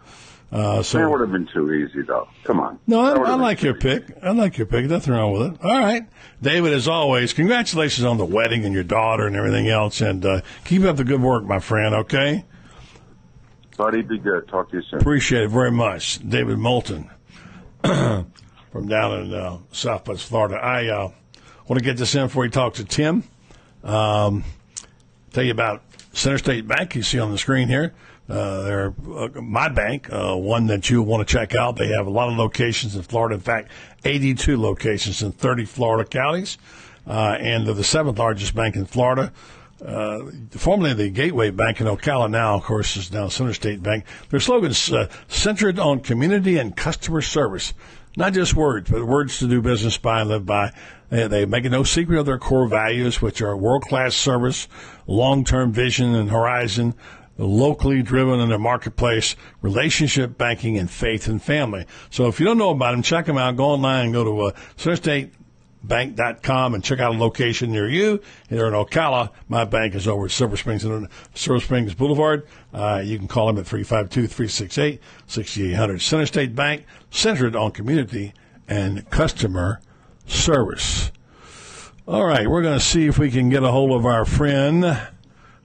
Uh, 0.52 0.82
so 0.82 0.98
that 0.98 1.08
would 1.08 1.20
have 1.20 1.30
been 1.30 1.46
too 1.46 1.72
easy, 1.72 2.02
though. 2.02 2.26
Come 2.42 2.58
on. 2.58 2.80
no, 2.88 3.00
I, 3.00 3.12
I 3.12 3.34
like 3.36 3.62
your 3.62 3.76
easy. 3.76 4.00
pick. 4.00 4.16
I 4.20 4.32
like 4.32 4.58
your 4.58 4.66
pick. 4.66 4.86
Nothing 4.86 5.14
wrong 5.14 5.32
with 5.32 5.54
it. 5.54 5.64
All 5.64 5.78
right, 5.78 6.02
David. 6.42 6.72
As 6.72 6.88
always, 6.88 7.32
congratulations 7.32 8.04
on 8.04 8.18
the 8.18 8.24
wedding 8.24 8.64
and 8.64 8.74
your 8.74 8.82
daughter 8.82 9.28
and 9.28 9.36
everything 9.36 9.68
else. 9.68 10.00
And 10.00 10.24
uh, 10.26 10.40
keep 10.64 10.82
up 10.82 10.96
the 10.96 11.04
good 11.04 11.22
work, 11.22 11.44
my 11.44 11.60
friend. 11.60 11.94
Okay, 11.94 12.44
Buddy, 13.80 14.02
be 14.02 14.18
good. 14.18 14.46
Talk 14.46 14.68
to 14.72 14.76
you 14.76 14.82
soon. 14.82 15.00
appreciate 15.00 15.44
it 15.44 15.48
very 15.48 15.70
much, 15.70 16.18
David 16.28 16.58
Moulton 16.58 17.08
from 17.82 18.86
down 18.86 19.20
in 19.20 19.32
uh, 19.32 19.56
Southwest 19.72 20.26
Florida. 20.26 20.56
I 20.56 20.88
uh, 20.88 21.10
want 21.66 21.78
to 21.78 21.80
get 21.82 21.96
this 21.96 22.14
in 22.14 22.26
before 22.26 22.42
we 22.42 22.50
talk 22.50 22.74
to 22.74 22.84
Tim. 22.84 23.24
Um, 23.82 24.44
tell 25.32 25.44
you 25.44 25.52
about 25.52 25.82
Center 26.12 26.36
State 26.36 26.68
Bank. 26.68 26.94
You 26.94 27.02
see 27.02 27.18
on 27.18 27.30
the 27.30 27.38
screen 27.38 27.68
here. 27.68 27.94
Uh, 28.28 28.60
they're 28.64 28.94
uh, 29.16 29.28
my 29.40 29.70
bank, 29.70 30.12
uh, 30.12 30.36
one 30.36 30.66
that 30.66 30.90
you 30.90 31.00
want 31.00 31.26
to 31.26 31.32
check 31.32 31.54
out. 31.54 31.76
They 31.76 31.88
have 31.88 32.06
a 32.06 32.10
lot 32.10 32.28
of 32.28 32.36
locations 32.36 32.94
in 32.94 33.00
Florida. 33.00 33.36
In 33.36 33.40
fact, 33.40 33.70
82 34.04 34.60
locations 34.60 35.22
in 35.22 35.32
30 35.32 35.64
Florida 35.64 36.06
counties, 36.06 36.58
uh, 37.06 37.38
and 37.40 37.66
they're 37.66 37.72
the 37.72 37.82
seventh 37.82 38.18
largest 38.18 38.54
bank 38.54 38.76
in 38.76 38.84
Florida. 38.84 39.32
Uh, 39.84 40.30
formerly 40.50 40.92
the 40.92 41.08
Gateway 41.08 41.50
Bank 41.50 41.80
in 41.80 41.86
Ocala, 41.86 42.30
now 42.30 42.56
of 42.56 42.64
course 42.64 42.96
is 42.96 43.12
now 43.12 43.28
Center 43.28 43.54
State 43.54 43.82
Bank. 43.82 44.04
Their 44.28 44.40
slogan 44.40 44.72
is 44.72 44.92
uh, 44.92 45.08
centered 45.28 45.78
on 45.78 46.00
community 46.00 46.58
and 46.58 46.76
customer 46.76 47.22
service, 47.22 47.72
not 48.16 48.34
just 48.34 48.54
words, 48.54 48.90
but 48.90 49.06
words 49.06 49.38
to 49.38 49.48
do 49.48 49.62
business 49.62 49.96
by 49.96 50.20
and 50.20 50.30
live 50.30 50.44
by. 50.44 50.72
They, 51.08 51.26
they 51.28 51.46
make 51.46 51.64
no 51.64 51.82
secret 51.82 52.18
of 52.18 52.26
their 52.26 52.38
core 52.38 52.68
values, 52.68 53.22
which 53.22 53.40
are 53.40 53.56
world 53.56 53.82
class 53.82 54.14
service, 54.14 54.68
long 55.06 55.44
term 55.44 55.72
vision 55.72 56.14
and 56.14 56.30
horizon, 56.30 56.94
locally 57.38 58.02
driven 58.02 58.38
in 58.40 58.50
the 58.50 58.58
marketplace, 58.58 59.34
relationship 59.62 60.36
banking, 60.36 60.76
and 60.76 60.90
faith 60.90 61.26
and 61.26 61.42
family. 61.42 61.86
So 62.10 62.26
if 62.28 62.38
you 62.38 62.46
don't 62.46 62.58
know 62.58 62.70
about 62.70 62.92
them, 62.92 63.02
check 63.02 63.26
them 63.26 63.38
out. 63.38 63.56
Go 63.56 63.64
online 63.64 64.06
and 64.06 64.14
go 64.14 64.24
to 64.24 64.40
uh, 64.40 64.52
Center 64.76 64.96
State 64.96 65.32
bank.com 65.82 66.74
and 66.74 66.84
check 66.84 67.00
out 67.00 67.14
a 67.14 67.18
location 67.18 67.72
near 67.72 67.88
you. 67.88 68.20
Here 68.48 68.66
in 68.66 68.74
Ocala, 68.74 69.30
my 69.48 69.64
bank 69.64 69.94
is 69.94 70.06
over 70.06 70.26
at 70.26 70.30
Silver 70.30 70.56
Springs, 70.56 70.86
Silver 71.34 71.60
Springs 71.60 71.94
Boulevard. 71.94 72.46
Uh, 72.72 73.02
you 73.04 73.18
can 73.18 73.26
call 73.28 73.46
them 73.46 73.58
at 73.58 73.66
352-368-6800. 73.66 76.00
Center 76.00 76.26
State 76.26 76.54
Bank, 76.54 76.84
centered 77.10 77.56
on 77.56 77.72
community 77.72 78.32
and 78.68 79.08
customer 79.10 79.80
service. 80.26 81.10
All 82.06 82.24
right, 82.24 82.48
we're 82.48 82.62
going 82.62 82.78
to 82.78 82.84
see 82.84 83.06
if 83.06 83.18
we 83.18 83.30
can 83.30 83.50
get 83.50 83.62
a 83.62 83.70
hold 83.70 83.92
of 83.92 84.04
our 84.04 84.24
friend 84.24 85.00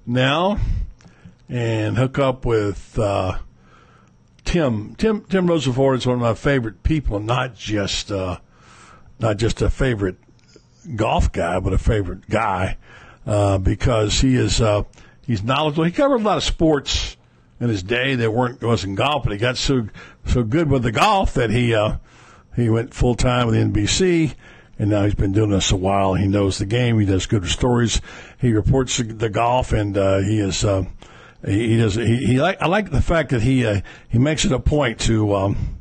now 0.06 0.60
and 1.50 1.98
hook 1.98 2.20
up 2.20 2.46
with 2.46 3.00
uh, 3.00 3.40
Tim. 4.44 4.96
Tim 4.96 5.22
Tim 5.22 5.48
Rosaforte 5.48 5.98
is 5.98 6.08
one 6.08 6.16
of 6.16 6.22
my 6.22 6.34
favorite 6.34 6.84
people, 6.84 7.20
not 7.20 7.56
just 7.56 8.12
uh, 8.12 8.40
not 9.20 9.38
just 9.38 9.62
a 9.62 9.70
favorite 9.70 10.18
golf 10.96 11.32
guy, 11.32 11.60
but 11.60 11.74
a 11.74 11.78
favorite 11.78 12.30
guy 12.30 12.78
uh, 13.26 13.58
because 13.58 14.22
he 14.22 14.36
is 14.36 14.62
uh, 14.62 14.84
he's 15.26 15.44
knowledgeable. 15.44 15.84
He 15.84 15.92
covered 15.92 16.22
a 16.22 16.24
lot 16.24 16.38
of 16.38 16.44
sports 16.44 17.18
in 17.60 17.70
his 17.70 17.84
day 17.84 18.16
that 18.16 18.32
weren't 18.32 18.62
wasn't 18.62 18.98
golf, 18.98 19.24
but 19.24 19.32
he 19.32 19.38
got 19.38 19.58
so 19.58 19.88
so 20.26 20.44
good 20.44 20.70
with 20.70 20.84
the 20.84 20.92
golf 20.92 21.34
that 21.34 21.50
he 21.50 21.74
uh, 21.74 21.98
he 22.56 22.70
went 22.70 22.94
full 22.94 23.16
time 23.16 23.48
with 23.48 23.56
NBC. 23.56 24.36
And 24.78 24.90
now 24.90 25.06
he's 25.06 25.16
been 25.16 25.32
doing 25.32 25.52
this 25.52 25.72
a 25.72 25.78
while. 25.78 26.16
He 26.16 26.28
knows 26.28 26.58
the 26.58 26.66
game. 26.66 27.00
He 27.00 27.06
does 27.06 27.28
good 27.28 27.48
stories. 27.48 28.02
He 28.42 28.52
reports 28.52 28.98
the, 28.98 29.30
golf, 29.30 29.72
and 29.72 29.98
uh, 29.98 30.18
he 30.18 30.40
is 30.40 30.66
uh, 30.66 30.84
he, 31.46 31.70
he 31.70 31.78
does. 31.78 31.96
He, 31.96 32.18
he 32.18 32.42
like 32.42 32.62
I 32.62 32.68
like 32.68 32.92
the 32.92 33.02
fact 33.02 33.30
that 33.30 33.42
he 33.42 33.66
uh, 33.66 33.80
he 34.10 34.20
makes 34.20 34.44
it 34.44 34.52
a 34.52 34.60
point 34.60 35.00
to 35.02 35.34
um, 35.34 35.75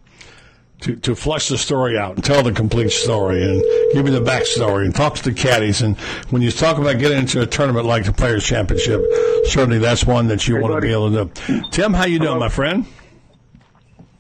to 0.85 0.97
to 0.97 1.15
flush 1.15 1.49
the 1.49 1.59
story 1.59 1.99
out 1.99 2.15
and 2.17 2.25
tell 2.25 2.43
the 2.43 2.53
complete 2.53 2.91
story 2.91 3.43
and 3.43 3.63
give 3.93 4.07
you 4.07 4.13
the 4.13 4.21
backstory 4.21 4.85
and 4.85 4.95
talk 4.95 5.15
to 5.17 5.23
the 5.23 5.33
caddies. 5.33 5.83
And 5.83 5.99
when 6.31 6.43
you 6.43 6.51
talk 6.51 6.79
about 6.79 6.99
getting 6.99 7.19
into 7.19 7.41
a 7.41 7.47
tournament 7.47 7.87
like 7.87 8.05
the 8.05 8.13
Players 8.13 8.45
Championship, 8.45 9.01
certainly 9.47 9.79
that's 9.79 10.05
one 10.05 10.29
that 10.29 10.47
you 10.47 10.57
Hey, 10.57 10.63
want 10.63 10.75
to 10.75 10.81
be 10.81 10.93
able 10.93 11.11
to 11.11 11.25
do. 11.25 11.63
Tim, 11.71 11.95
how 11.95 12.05
you 12.07 12.19
doing, 12.19 12.39
my 12.39 12.49
friend? 12.49 12.87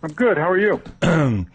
I'm 0.02 0.12
good. 0.12 0.36
How 0.36 0.50
are 0.50 0.58
you? 0.58 0.82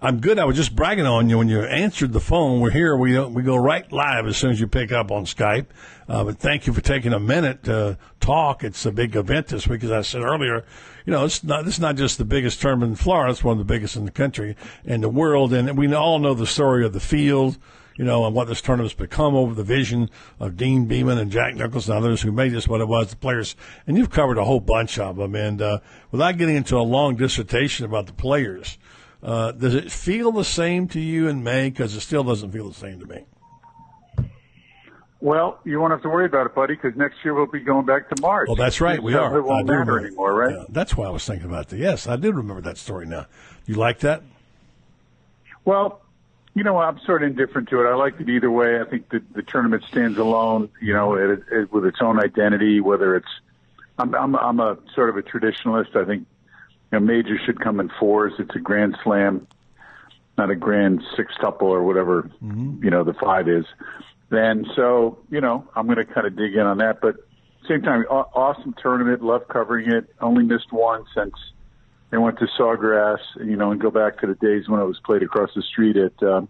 I'm 0.00 0.20
good. 0.20 0.38
I 0.38 0.44
was 0.44 0.56
just 0.56 0.76
bragging 0.76 1.06
on 1.06 1.28
you 1.28 1.38
when 1.38 1.48
you 1.48 1.60
answered 1.62 2.12
the 2.12 2.20
phone. 2.20 2.60
We're 2.60 2.70
here. 2.70 2.96
We 2.96 3.18
we 3.26 3.42
go 3.42 3.56
right 3.56 3.90
live 3.90 4.26
as 4.26 4.36
soon 4.36 4.52
as 4.52 4.60
you 4.60 4.68
pick 4.68 4.92
up 4.92 5.10
on 5.10 5.24
Skype. 5.24 5.66
Uh, 6.08 6.24
but 6.24 6.38
thank 6.38 6.66
you 6.66 6.72
for 6.72 6.80
taking 6.80 7.12
a 7.12 7.18
minute 7.18 7.64
to 7.64 7.98
talk. 8.20 8.62
It's 8.62 8.86
a 8.86 8.92
big 8.92 9.16
event 9.16 9.48
this 9.48 9.66
week, 9.66 9.82
as 9.82 9.90
I 9.90 10.02
said 10.02 10.22
earlier. 10.22 10.64
You 11.08 11.12
know, 11.12 11.24
it's 11.24 11.42
not 11.42 11.66
it's 11.66 11.78
not 11.78 11.96
just 11.96 12.18
the 12.18 12.26
biggest 12.26 12.60
tournament 12.60 12.90
in 12.90 12.96
Florida. 12.96 13.32
It's 13.32 13.42
one 13.42 13.52
of 13.52 13.58
the 13.58 13.64
biggest 13.64 13.96
in 13.96 14.04
the 14.04 14.10
country 14.10 14.56
and 14.84 15.02
the 15.02 15.08
world. 15.08 15.54
And 15.54 15.78
we 15.78 15.90
all 15.94 16.18
know 16.18 16.34
the 16.34 16.46
story 16.46 16.84
of 16.84 16.92
the 16.92 17.00
field. 17.00 17.56
You 17.96 18.04
know, 18.04 18.26
and 18.26 18.36
what 18.36 18.46
this 18.46 18.60
tournament's 18.60 18.92
become 18.92 19.34
over 19.34 19.54
the 19.54 19.64
vision 19.64 20.10
of 20.38 20.58
Deane 20.58 20.84
Beman 20.84 21.16
and 21.16 21.32
Jack 21.32 21.54
Nicklaus 21.54 21.88
and 21.88 21.96
others 21.96 22.20
who 22.20 22.30
made 22.30 22.52
this 22.52 22.68
what 22.68 22.82
it 22.82 22.88
was, 22.88 23.08
the 23.08 23.16
players. 23.16 23.56
And 23.86 23.96
you've 23.96 24.10
covered 24.10 24.36
a 24.36 24.44
whole 24.44 24.60
bunch 24.60 24.98
of 24.98 25.16
them. 25.16 25.34
And 25.34 25.62
uh, 25.62 25.78
without 26.10 26.36
getting 26.36 26.56
into 26.56 26.76
a 26.76 26.84
long 26.84 27.16
dissertation 27.16 27.86
about 27.86 28.06
the 28.06 28.12
players, 28.12 28.76
uh, 29.22 29.52
does 29.52 29.74
it 29.74 29.90
feel 29.90 30.30
the 30.30 30.44
same 30.44 30.88
to 30.88 31.00
you 31.00 31.26
in 31.26 31.42
May? 31.42 31.70
Because 31.70 31.94
it 31.94 32.00
still 32.00 32.22
doesn't 32.22 32.52
feel 32.52 32.68
the 32.68 32.74
same 32.74 33.00
to 33.00 33.06
me. 33.06 33.24
Well, 35.20 35.58
you 35.64 35.80
won't 35.80 35.90
have 35.90 36.02
to 36.02 36.08
worry 36.08 36.26
about 36.26 36.46
it, 36.46 36.54
buddy, 36.54 36.76
because 36.76 36.96
next 36.96 37.16
year 37.24 37.34
we'll 37.34 37.46
be 37.46 37.58
going 37.58 37.84
back 37.84 38.08
to 38.10 38.22
March. 38.22 38.46
Well, 38.46 38.56
that's 38.56 38.80
right. 38.80 39.02
We 39.02 39.14
are. 39.14 39.38
It 39.38 39.42
won't 39.42 39.66
matter 39.66 39.80
remember. 39.80 40.06
anymore, 40.06 40.32
right? 40.32 40.54
Yeah, 40.54 40.64
that's 40.68 40.96
why 40.96 41.06
I 41.06 41.10
was 41.10 41.26
thinking 41.26 41.48
about 41.48 41.68
that. 41.70 41.78
Yes, 41.78 42.06
I 42.06 42.14
do 42.14 42.30
remember 42.30 42.62
that 42.62 42.78
story 42.78 43.04
now. 43.04 43.26
You 43.66 43.74
like 43.74 43.98
that? 44.00 44.22
Well, 45.64 46.00
you 46.54 46.62
know, 46.62 46.78
I'm 46.78 47.00
sort 47.00 47.24
of 47.24 47.30
indifferent 47.30 47.68
to 47.70 47.80
it. 47.80 47.90
I 47.90 47.94
like 47.94 48.20
it 48.20 48.28
either 48.28 48.50
way. 48.50 48.80
I 48.80 48.84
think 48.84 49.08
the, 49.10 49.20
the 49.34 49.42
tournament 49.42 49.82
stands 49.88 50.18
alone, 50.18 50.70
you 50.80 50.94
know, 50.94 51.14
it, 51.14 51.42
it, 51.50 51.72
with 51.72 51.84
its 51.84 51.98
own 52.00 52.22
identity. 52.22 52.80
Whether 52.80 53.16
it's, 53.16 53.28
I'm, 53.98 54.14
I'm, 54.14 54.36
I'm 54.36 54.60
a 54.60 54.78
sort 54.94 55.08
of 55.08 55.16
a 55.16 55.22
traditionalist. 55.22 55.96
I 55.96 56.04
think, 56.04 56.28
you 56.92 56.98
know, 56.98 57.00
majors 57.00 57.40
should 57.44 57.60
come 57.60 57.80
in 57.80 57.90
fours. 57.98 58.34
It's 58.38 58.54
a 58.54 58.60
grand 58.60 58.96
slam, 59.02 59.48
not 60.38 60.50
a 60.50 60.56
grand 60.56 61.02
six 61.16 61.34
sextuple 61.34 61.62
or 61.62 61.82
whatever, 61.82 62.30
mm-hmm. 62.42 62.84
you 62.84 62.90
know, 62.90 63.02
the 63.02 63.14
five 63.14 63.48
is. 63.48 63.66
Then, 64.30 64.66
so 64.76 65.18
you 65.30 65.40
know, 65.40 65.68
I'm 65.74 65.86
going 65.86 65.98
to 65.98 66.04
kind 66.04 66.26
of 66.26 66.36
dig 66.36 66.54
in 66.54 66.60
on 66.60 66.78
that. 66.78 67.00
But 67.00 67.16
same 67.68 67.82
time, 67.82 68.02
aw- 68.10 68.30
awesome 68.34 68.74
tournament. 68.80 69.22
Love 69.22 69.48
covering 69.48 69.90
it. 69.90 70.06
Only 70.20 70.44
missed 70.44 70.72
one 70.72 71.04
since 71.14 71.34
they 72.10 72.18
went 72.18 72.38
to 72.38 72.46
Sawgrass, 72.58 73.18
you 73.36 73.56
know, 73.56 73.70
and 73.70 73.80
go 73.80 73.90
back 73.90 74.18
to 74.20 74.26
the 74.26 74.34
days 74.34 74.68
when 74.68 74.80
it 74.80 74.84
was 74.84 74.98
played 75.04 75.22
across 75.22 75.50
the 75.54 75.62
street 75.62 75.96
at 75.96 76.22
uh, 76.22 76.42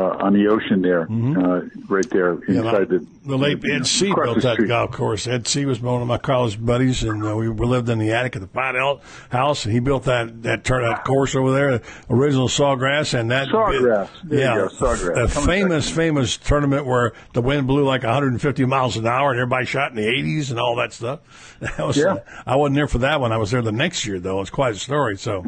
on 0.00 0.32
the 0.32 0.48
ocean 0.48 0.82
there, 0.82 1.02
uh, 1.02 1.62
right 1.88 2.08
there 2.10 2.32
inside 2.48 2.88
the 2.88 3.06
The 3.24 3.36
late 3.38 3.62
Ed 3.64 3.86
Seay 3.86 4.12
built 4.14 4.42
that 4.42 4.58
golf 4.66 4.90
course. 4.92 5.26
Ed 5.26 5.46
Seay 5.46 5.64
was 5.64 5.80
one 5.80 6.00
of 6.02 6.08
my 6.08 6.18
college 6.18 6.64
buddies, 6.64 7.02
and 7.04 7.24
uh, 7.24 7.36
we 7.36 7.48
lived 7.48 7.88
in 7.88 7.98
the 7.98 8.12
attic 8.12 8.34
of 8.36 8.42
the 8.42 8.48
Fidel 8.48 9.00
house, 9.30 9.64
and 9.64 9.72
he 9.72 9.80
built 9.80 10.04
that 10.04 10.42
that 10.42 10.64
turn 10.64 10.82
that 10.84 11.04
course 11.04 11.34
over 11.34 11.52
there, 11.52 11.80
original 12.10 12.48
Sawgrass, 12.48 13.18
and 13.18 13.30
that 13.30 13.48
Sawgrass. 13.48 14.08
Yeah, 14.28 14.54
go, 14.56 14.68
Sawgrass. 14.68 15.34
the 15.34 15.40
famous 15.40 15.90
famous 15.90 16.36
tournament 16.36 16.86
where 16.86 17.12
the 17.32 17.42
wind 17.42 17.66
blew 17.66 17.84
like 17.84 18.02
150 18.02 18.64
miles 18.66 18.96
an 18.96 19.06
hour, 19.06 19.30
and 19.30 19.38
everybody 19.40 19.66
shot 19.66 19.90
in 19.90 19.96
the 19.96 20.06
80s 20.06 20.50
and 20.50 20.58
all 20.58 20.76
that 20.76 20.92
stuff. 20.92 21.20
That 21.62 21.86
was, 21.86 21.96
Yeah. 21.96 22.14
uh, 22.14 22.18
I 22.46 22.56
wasn't 22.56 22.74
there 22.76 22.88
for 22.88 22.98
that 22.98 23.20
one. 23.20 23.30
I 23.30 23.36
was 23.36 23.52
there 23.52 23.62
the 23.62 23.70
next 23.72 24.04
year 24.04 24.18
though. 24.18 24.40
It's 24.40 24.50
quite 24.50 24.74
a 24.74 24.78
story. 24.78 25.16
So, 25.16 25.44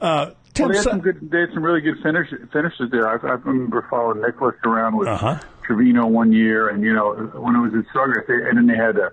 uh, 0.00 0.32
Tim, 0.58 0.66
Well, 0.66 0.72
they 0.72 0.76
had 0.78 0.84
some 0.84 1.00
good. 1.00 1.30
They 1.30 1.40
had 1.40 1.48
some 1.54 1.62
really 1.62 1.80
good 1.80 2.02
finish, 2.02 2.28
finishes 2.52 2.90
there. 2.90 3.08
I, 3.08 3.12
I 3.14 3.34
remember 3.34 3.86
following 3.88 4.20
Nicklaus 4.20 4.54
around 4.64 4.96
with 4.96 5.08
Uh-huh. 5.08 5.38
Trevino 5.64 6.06
one 6.06 6.32
year, 6.32 6.68
and 6.68 6.82
you 6.82 6.92
know 6.94 7.14
when 7.14 7.54
it 7.56 7.60
was 7.60 7.72
at 7.74 7.84
Sawgrass, 7.94 8.26
they, 8.26 8.48
and 8.48 8.56
then 8.58 8.66
they 8.66 8.76
had 8.76 8.96
a, 8.96 9.10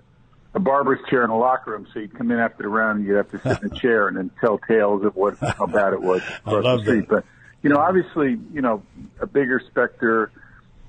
a 0.54 0.58
barber's 0.60 1.00
chair 1.10 1.22
in 1.24 1.30
the 1.30 1.36
locker 1.36 1.72
room, 1.72 1.86
so 1.92 2.00
you'd 2.00 2.16
come 2.16 2.30
in 2.30 2.38
after 2.38 2.62
the 2.62 2.68
round, 2.68 2.98
and 2.98 3.06
you'd 3.06 3.16
have 3.16 3.30
to 3.30 3.38
sit 3.40 3.62
in 3.62 3.68
the 3.68 3.76
chair 3.80 4.08
and 4.08 4.16
then 4.16 4.30
tell 4.40 4.58
tales 4.58 5.04
of 5.04 5.14
what 5.16 5.36
how 5.38 5.66
bad 5.66 5.92
it 5.92 6.00
was 6.02 6.22
I 6.46 6.50
love 6.52 6.78
the 6.78 6.84
street. 6.84 7.08
that. 7.08 7.08
But 7.08 7.24
you 7.62 7.70
know, 7.70 7.78
obviously, 7.78 8.38
you 8.52 8.62
know, 8.62 8.82
a 9.20 9.26
bigger 9.26 9.60
specter 9.70 10.30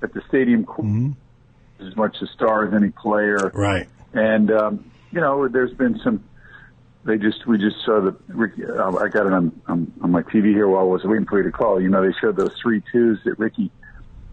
at 0.02 0.12
the 0.14 0.22
stadium, 0.28 0.64
Mm-hmm. 0.64 1.86
as 1.86 1.94
much 1.96 2.16
a 2.22 2.26
star 2.28 2.66
as 2.66 2.72
any 2.74 2.90
player, 2.90 3.50
right. 3.54 3.88
and 4.14 4.50
um, 4.50 4.90
you 5.12 5.20
know, 5.20 5.48
there's 5.48 5.72
been 5.74 5.98
some. 6.02 6.24
They 7.04 7.16
just 7.16 7.46
we 7.46 7.58
just 7.58 7.76
saw 7.84 8.00
the. 8.00 8.16
Ricky, 8.28 8.64
uh, 8.66 8.92
I 8.96 9.08
got 9.08 9.26
it 9.26 9.32
on, 9.32 9.58
on 9.66 9.92
on 10.02 10.10
my 10.10 10.22
TV 10.22 10.46
here 10.52 10.68
while 10.68 10.82
I 10.82 10.84
was 10.84 11.04
waiting 11.04 11.26
for 11.26 11.38
you 11.38 11.44
to 11.44 11.52
call. 11.56 11.80
You 11.80 11.88
know, 11.88 12.02
they 12.02 12.12
showed 12.20 12.36
those 12.36 12.54
three 12.60 12.82
twos 12.92 13.18
that 13.24 13.38
Ricky 13.38 13.70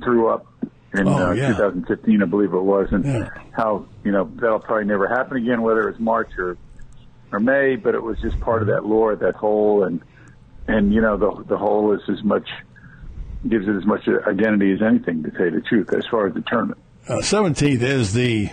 threw 0.04 0.28
up 0.30 0.46
in 0.94 1.08
Oh, 1.08 1.28
uh, 1.30 1.32
yeah. 1.34 1.48
2015, 1.50 2.22
I 2.22 2.26
believe 2.26 2.54
it 2.54 2.60
was, 2.62 2.88
and 2.92 3.06
Yeah. 3.06 3.30
how 3.52 3.86
you 4.04 4.12
know 4.12 4.30
that'll 4.36 4.60
probably 4.60 4.86
never 4.86 5.08
happen 5.08 5.38
again, 5.38 5.62
whether 5.62 5.88
it's 5.90 6.00
March 6.00 6.30
or 6.38 6.58
or 7.32 7.40
may, 7.40 7.76
but 7.76 7.96
it 7.96 8.04
was 8.04 8.20
just 8.22 8.40
part 8.40 8.62
of 8.62 8.68
that 8.70 8.86
lore, 8.86 9.16
that 9.16 9.36
hole, 9.36 9.84
and 9.84 10.02
and 10.68 10.94
you 10.94 11.02
know 11.02 11.18
the 11.18 11.44
the 11.48 11.58
hole 11.58 11.94
is 11.94 12.02
as 12.10 12.24
much 12.24 12.48
gives 13.48 13.68
it 13.68 13.76
as 13.76 13.86
much 13.86 14.08
identity 14.28 14.74
as 14.74 14.82
anything 14.82 15.22
to 15.24 15.30
you 15.46 15.52
the 15.52 15.62
truth 15.62 15.94
as 15.94 16.06
far 16.08 16.28
as 16.28 16.34
the 16.34 16.42
tournament. 16.42 16.80
Uh, 17.08 17.22
Seventeenth 17.22 17.84
is 17.84 18.14
the 18.14 18.50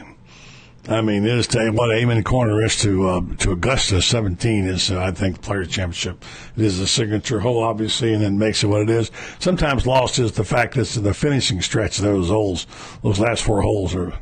I 0.88 1.01
mean, 1.01 1.25
it 1.25 1.38
is 1.38 1.47
to 1.49 1.71
what 1.71 1.95
Amen 1.95 2.25
Corner 2.25 2.64
is 2.64 2.77
to 2.79 3.09
uh, 3.09 3.21
to 3.38 3.53
Augusta. 3.53 4.03
Seventeen 4.03 4.66
is, 4.66 4.90
uh, 4.90 5.01
I 5.01 5.12
think, 5.12 5.37
the 5.37 5.42
Players 5.42 5.68
Championship. 5.68 6.25
It 6.57 6.64
is 6.64 6.81
a 6.81 6.88
signature 6.88 7.38
hole, 7.38 7.62
obviously, 7.62 8.12
and 8.12 8.23
it 8.23 8.33
makes 8.33 8.64
it 8.64 8.66
what 8.66 8.83
it 8.83 8.90
is. 8.90 9.12
Sometimes 9.38 9.87
lost 9.87 10.18
is 10.18 10.33
the 10.33 10.45
fact 10.45 10.75
that 10.75 10.88
the 10.88 11.14
finishing 11.14 11.61
stretch. 11.61 11.99
Those 11.99 12.29
holes, 12.29 12.66
those 13.03 13.21
last 13.21 13.45
four 13.45 13.62
holes, 13.62 13.95
are 13.95 14.12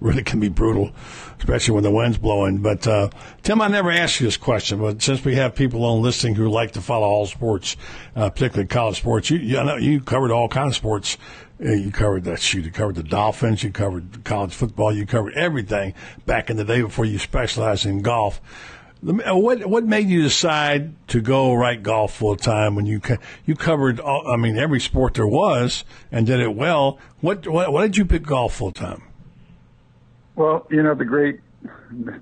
really 0.00 0.22
can 0.22 0.38
be 0.38 0.48
brutal, 0.48 0.92
especially 1.38 1.72
when 1.72 1.82
the 1.82 1.90
wind's 1.90 2.18
blowing. 2.18 2.58
But 2.58 2.86
uh, 2.86 3.08
Tim, 3.42 3.62
I 3.62 3.68
never 3.68 3.90
asked 3.90 4.20
you 4.20 4.26
this 4.26 4.36
question, 4.36 4.78
but 4.80 5.00
since 5.00 5.24
we 5.24 5.36
have 5.36 5.54
people 5.54 5.84
on 5.86 6.02
listening 6.02 6.34
who 6.34 6.50
like 6.50 6.72
to 6.72 6.82
follow 6.82 7.06
all 7.06 7.26
sports, 7.26 7.76
uh, 8.14 8.28
particularly 8.28 8.68
college 8.68 8.98
sports, 8.98 9.30
you 9.30 9.38
you, 9.38 9.64
know, 9.64 9.76
you 9.76 10.02
covered 10.02 10.30
all 10.30 10.48
kinds 10.48 10.72
of 10.72 10.76
sports. 10.76 11.16
You 11.58 11.92
covered 11.92 12.24
that 12.24 12.40
shoot. 12.40 12.64
You 12.64 12.72
covered 12.72 12.96
the 12.96 13.02
Dolphins. 13.02 13.62
You 13.62 13.70
covered 13.70 14.24
college 14.24 14.52
football. 14.52 14.92
You 14.92 15.06
covered 15.06 15.34
everything 15.34 15.94
back 16.26 16.50
in 16.50 16.56
the 16.56 16.64
day 16.64 16.82
before 16.82 17.04
you 17.04 17.18
specialized 17.18 17.86
in 17.86 18.02
golf. 18.02 18.40
What 19.02 19.66
what 19.66 19.84
made 19.84 20.08
you 20.08 20.22
decide 20.22 20.94
to 21.08 21.20
go 21.20 21.54
write 21.54 21.82
golf 21.82 22.14
full 22.14 22.36
time 22.36 22.74
when 22.74 22.86
you 22.86 23.00
you 23.44 23.54
covered 23.54 24.00
all, 24.00 24.26
I 24.26 24.36
mean 24.36 24.58
every 24.58 24.80
sport 24.80 25.14
there 25.14 25.26
was 25.26 25.84
and 26.10 26.26
did 26.26 26.40
it 26.40 26.54
well? 26.54 26.98
What 27.20 27.46
what, 27.46 27.70
what 27.72 27.82
did 27.82 27.98
you 27.98 28.06
pick 28.06 28.22
golf 28.22 28.54
full 28.54 28.72
time? 28.72 29.02
Well, 30.36 30.66
you 30.70 30.82
know 30.82 30.94
the 30.94 31.04
great 31.04 31.40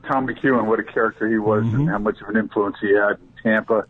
Tom 0.08 0.26
McEwen, 0.26 0.66
what 0.66 0.80
a 0.80 0.84
character 0.84 1.28
he 1.28 1.38
was, 1.38 1.64
mm-hmm. 1.64 1.80
and 1.80 1.88
how 1.88 1.98
much 1.98 2.20
of 2.20 2.28
an 2.28 2.36
influence 2.36 2.76
he 2.80 2.92
had 2.94 3.12
in 3.12 3.28
Tampa 3.42 3.86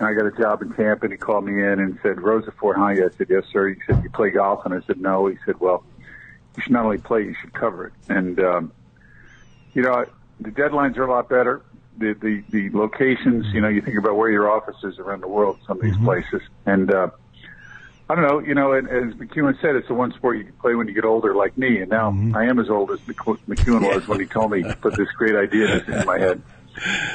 I 0.00 0.12
got 0.12 0.26
a 0.26 0.30
job 0.30 0.62
in 0.62 0.72
Tampa, 0.74 1.06
and 1.06 1.12
he 1.12 1.18
called 1.18 1.44
me 1.44 1.54
in 1.54 1.80
and 1.80 1.98
said, 2.02 2.16
Rosaforte, 2.16 2.76
hi. 2.76 2.92
I 2.92 3.08
said, 3.16 3.26
yes, 3.28 3.44
sir. 3.52 3.68
He 3.70 3.80
said, 3.86 4.02
you 4.04 4.10
play 4.10 4.30
golf? 4.30 4.64
And 4.64 4.72
I 4.72 4.80
said, 4.86 5.00
no. 5.00 5.26
He 5.26 5.36
said, 5.44 5.58
well, 5.58 5.82
you 6.56 6.62
should 6.62 6.72
not 6.72 6.84
only 6.84 6.98
play, 6.98 7.24
you 7.24 7.34
should 7.34 7.52
cover 7.52 7.86
it. 7.86 7.92
And, 8.08 8.38
um, 8.38 8.72
you 9.74 9.82
know, 9.82 10.04
the 10.40 10.50
deadlines 10.50 10.96
are 10.98 11.04
a 11.04 11.10
lot 11.10 11.28
better. 11.28 11.62
The, 11.98 12.14
the, 12.14 12.44
the 12.50 12.70
locations, 12.78 13.46
you 13.52 13.60
know, 13.60 13.66
you 13.66 13.82
think 13.82 13.98
about 13.98 14.16
where 14.16 14.30
your 14.30 14.48
office 14.48 14.76
is 14.84 15.00
around 15.00 15.20
the 15.20 15.28
world, 15.28 15.58
some 15.66 15.78
of 15.78 15.82
these 15.82 15.94
mm-hmm. 15.94 16.04
places. 16.04 16.42
And, 16.64 16.92
uh, 16.92 17.10
I 18.08 18.14
don't 18.14 18.24
know, 18.24 18.38
you 18.38 18.54
know, 18.54 18.72
and, 18.72 18.88
as 18.88 19.14
McEwen 19.14 19.60
said, 19.60 19.74
it's 19.74 19.88
the 19.88 19.94
one 19.94 20.12
sport 20.12 20.38
you 20.38 20.44
can 20.44 20.54
play 20.54 20.76
when 20.76 20.86
you 20.86 20.94
get 20.94 21.04
older, 21.04 21.34
like 21.34 21.58
me. 21.58 21.80
And 21.80 21.90
now 21.90 22.12
mm-hmm. 22.12 22.36
I 22.36 22.44
am 22.44 22.60
as 22.60 22.70
old 22.70 22.92
as 22.92 23.00
McEwen 23.00 23.82
was 23.82 24.06
when 24.06 24.20
he 24.20 24.26
told 24.26 24.52
me, 24.52 24.62
to 24.62 24.76
put 24.76 24.96
this 24.96 25.10
great 25.16 25.34
idea 25.34 25.82
in 25.84 26.06
my 26.06 26.18
head. 26.18 26.40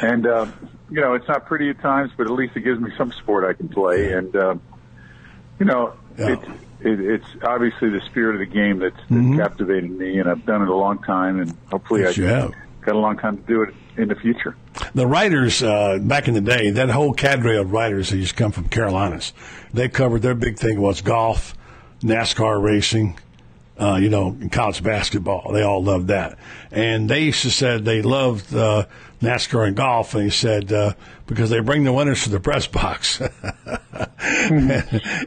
And, 0.01 0.27
uh, 0.27 0.47
you 0.93 1.01
know, 1.01 1.15
it's 1.15 1.27
not 1.27 1.47
pretty 1.47 1.71
at 1.71 1.81
times, 1.81 2.11
but 2.15 2.27
at 2.27 2.33
least 2.33 2.55
it 2.55 2.59
gives 2.59 2.79
me 2.79 2.91
some 2.95 3.11
sport 3.13 3.43
I 3.43 3.53
can 3.53 3.67
play. 3.67 4.13
And, 4.13 4.35
uh, 4.35 4.55
you 5.59 5.65
know, 5.65 5.93
yeah. 6.19 6.33
it's, 6.33 6.47
it, 6.81 6.99
it's 6.99 7.25
obviously 7.41 7.89
the 7.89 8.01
spirit 8.01 8.35
of 8.35 8.39
the 8.39 8.45
game 8.45 8.77
that's, 8.77 8.95
that's 8.95 9.09
mm-hmm. 9.09 9.37
captivating 9.37 9.97
me, 9.97 10.19
and 10.19 10.29
I've 10.29 10.45
done 10.45 10.61
it 10.61 10.67
a 10.67 10.75
long 10.75 11.01
time, 11.01 11.39
and 11.39 11.57
hopefully 11.71 12.01
yes, 12.01 12.19
I 12.19 12.21
have. 12.23 12.53
got 12.81 12.93
a 12.93 12.99
long 12.99 13.17
time 13.17 13.37
to 13.37 13.43
do 13.43 13.63
it 13.63 13.73
in 13.97 14.07
the 14.09 14.15
future. 14.15 14.55
The 14.93 15.07
writers 15.07 15.63
uh, 15.63 15.97
back 15.99 16.27
in 16.27 16.35
the 16.35 16.41
day, 16.41 16.69
that 16.69 16.89
whole 16.89 17.13
cadre 17.13 17.57
of 17.57 17.71
writers 17.71 18.11
that 18.11 18.17
used 18.17 18.31
to 18.31 18.35
come 18.35 18.51
from 18.51 18.69
Carolinas, 18.69 19.33
they 19.73 19.89
covered 19.89 20.21
their 20.21 20.35
big 20.35 20.59
thing 20.59 20.79
was 20.79 21.01
golf, 21.01 21.55
NASCAR 22.01 22.61
racing, 22.61 23.17
uh, 23.79 23.95
you 23.95 24.09
know, 24.09 24.37
college 24.51 24.83
basketball. 24.83 25.51
They 25.53 25.63
all 25.63 25.83
loved 25.83 26.09
that. 26.09 26.37
And 26.71 27.09
they 27.09 27.21
used 27.21 27.41
to 27.41 27.49
said 27.49 27.83
they 27.83 28.03
loved 28.03 28.53
uh, 28.53 28.85
NASCAR 29.23 29.67
and 29.67 29.75
golf, 29.75 30.13
and 30.13 30.23
he 30.23 30.29
said 30.29 30.71
uh, 30.71 30.93
because 31.25 31.49
they 31.49 31.59
bring 31.59 31.83
the 31.83 31.93
winners 31.93 32.23
to 32.23 32.29
the 32.29 32.39
press 32.39 32.67
box. 32.67 33.19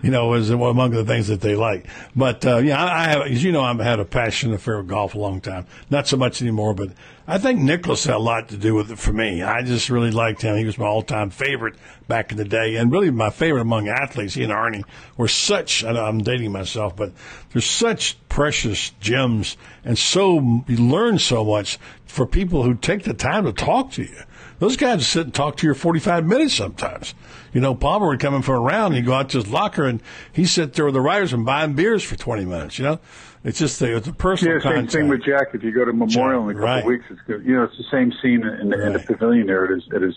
you 0.02 0.10
know, 0.10 0.28
was 0.28 0.50
among 0.50 0.90
the 0.90 1.04
things 1.04 1.28
that 1.28 1.40
they 1.40 1.54
like. 1.54 1.86
But 2.14 2.44
uh, 2.46 2.58
yeah, 2.58 2.84
I, 2.84 3.08
have, 3.08 3.22
as 3.22 3.42
you 3.42 3.52
know, 3.52 3.62
I've 3.62 3.78
had 3.78 4.00
a 4.00 4.04
passion 4.04 4.52
affair 4.52 4.78
with 4.78 4.88
golf 4.88 5.14
a 5.14 5.18
long 5.18 5.40
time. 5.40 5.66
Not 5.90 6.06
so 6.06 6.16
much 6.16 6.42
anymore, 6.42 6.74
but 6.74 6.90
I 7.26 7.38
think 7.38 7.60
Nicklaus 7.60 8.04
had 8.04 8.14
a 8.14 8.18
lot 8.18 8.48
to 8.50 8.56
do 8.56 8.74
with 8.74 8.90
it 8.90 8.98
for 8.98 9.12
me. 9.12 9.42
I 9.42 9.62
just 9.62 9.90
really 9.90 10.10
liked 10.10 10.42
him. 10.42 10.56
He 10.56 10.64
was 10.64 10.78
my 10.78 10.86
all-time 10.86 11.30
favorite 11.30 11.74
back 12.06 12.30
in 12.30 12.38
the 12.38 12.44
day, 12.44 12.76
and 12.76 12.92
really 12.92 13.10
my 13.10 13.30
favorite 13.30 13.62
among 13.62 13.88
athletes. 13.88 14.34
He 14.34 14.44
and 14.44 14.52
Arnie 14.52 14.84
were 15.16 15.28
such. 15.28 15.82
I'm 15.82 16.18
dating 16.18 16.52
myself, 16.52 16.94
but 16.94 17.12
they're 17.52 17.62
such 17.62 18.16
precious 18.28 18.90
gems, 19.00 19.56
and 19.84 19.98
so 19.98 20.62
you 20.68 20.76
learn 20.76 21.18
so 21.18 21.44
much 21.44 21.78
for 22.06 22.26
people 22.26 22.62
who 22.62 22.74
take 22.74 23.02
the 23.02 23.14
time 23.14 23.44
to 23.44 23.52
talk 23.52 23.90
to 23.92 24.02
you. 24.02 24.22
Those 24.58 24.76
guys 24.76 25.06
sit 25.06 25.24
and 25.24 25.34
talk 25.34 25.56
to 25.58 25.66
you 25.66 25.74
for 25.74 25.80
45 25.80 26.24
minutes 26.24 26.54
sometimes. 26.54 27.14
You 27.52 27.60
know, 27.60 27.74
Palmer 27.74 28.08
would 28.08 28.20
come 28.20 28.34
in 28.34 28.42
for 28.42 28.54
a 28.54 28.60
round, 28.60 28.94
and 28.94 28.96
he'd 28.96 29.06
go 29.06 29.14
out 29.14 29.30
to 29.30 29.38
his 29.38 29.48
locker, 29.48 29.84
and 29.84 30.02
he'd 30.32 30.46
sit 30.46 30.74
there 30.74 30.84
with 30.84 30.94
the 30.94 31.00
writers 31.00 31.32
and 31.32 31.44
buying 31.44 31.74
beers 31.74 32.02
for 32.02 32.16
20 32.16 32.44
minutes, 32.44 32.78
you 32.78 32.84
know? 32.84 32.98
It's 33.44 33.58
just 33.58 33.78
the, 33.78 33.96
it's 33.96 34.08
a 34.08 34.12
personal 34.12 34.54
yeah, 34.54 34.60
same 34.60 34.72
contact. 34.72 34.92
thing 34.92 35.08
with 35.08 35.24
Jack. 35.24 35.48
If 35.54 35.62
you 35.62 35.70
go 35.70 35.84
to 35.84 35.92
Memorial 35.92 36.48
Jack, 36.48 36.50
in 36.50 36.50
a 36.50 36.54
couple 36.54 36.66
right. 36.66 36.78
of 36.80 36.84
weeks, 36.84 37.04
it's 37.10 37.20
good. 37.28 37.44
You 37.44 37.54
know, 37.54 37.62
it's 37.62 37.76
the 37.76 37.84
same 37.92 38.12
scene 38.20 38.44
in 38.44 38.70
the, 38.70 38.76
right. 38.76 38.86
in 38.88 38.92
the 38.94 38.98
pavilion 38.98 39.46
there. 39.46 39.66
It 39.66 39.78
is, 39.78 39.84
it 39.92 40.02
is, 40.02 40.14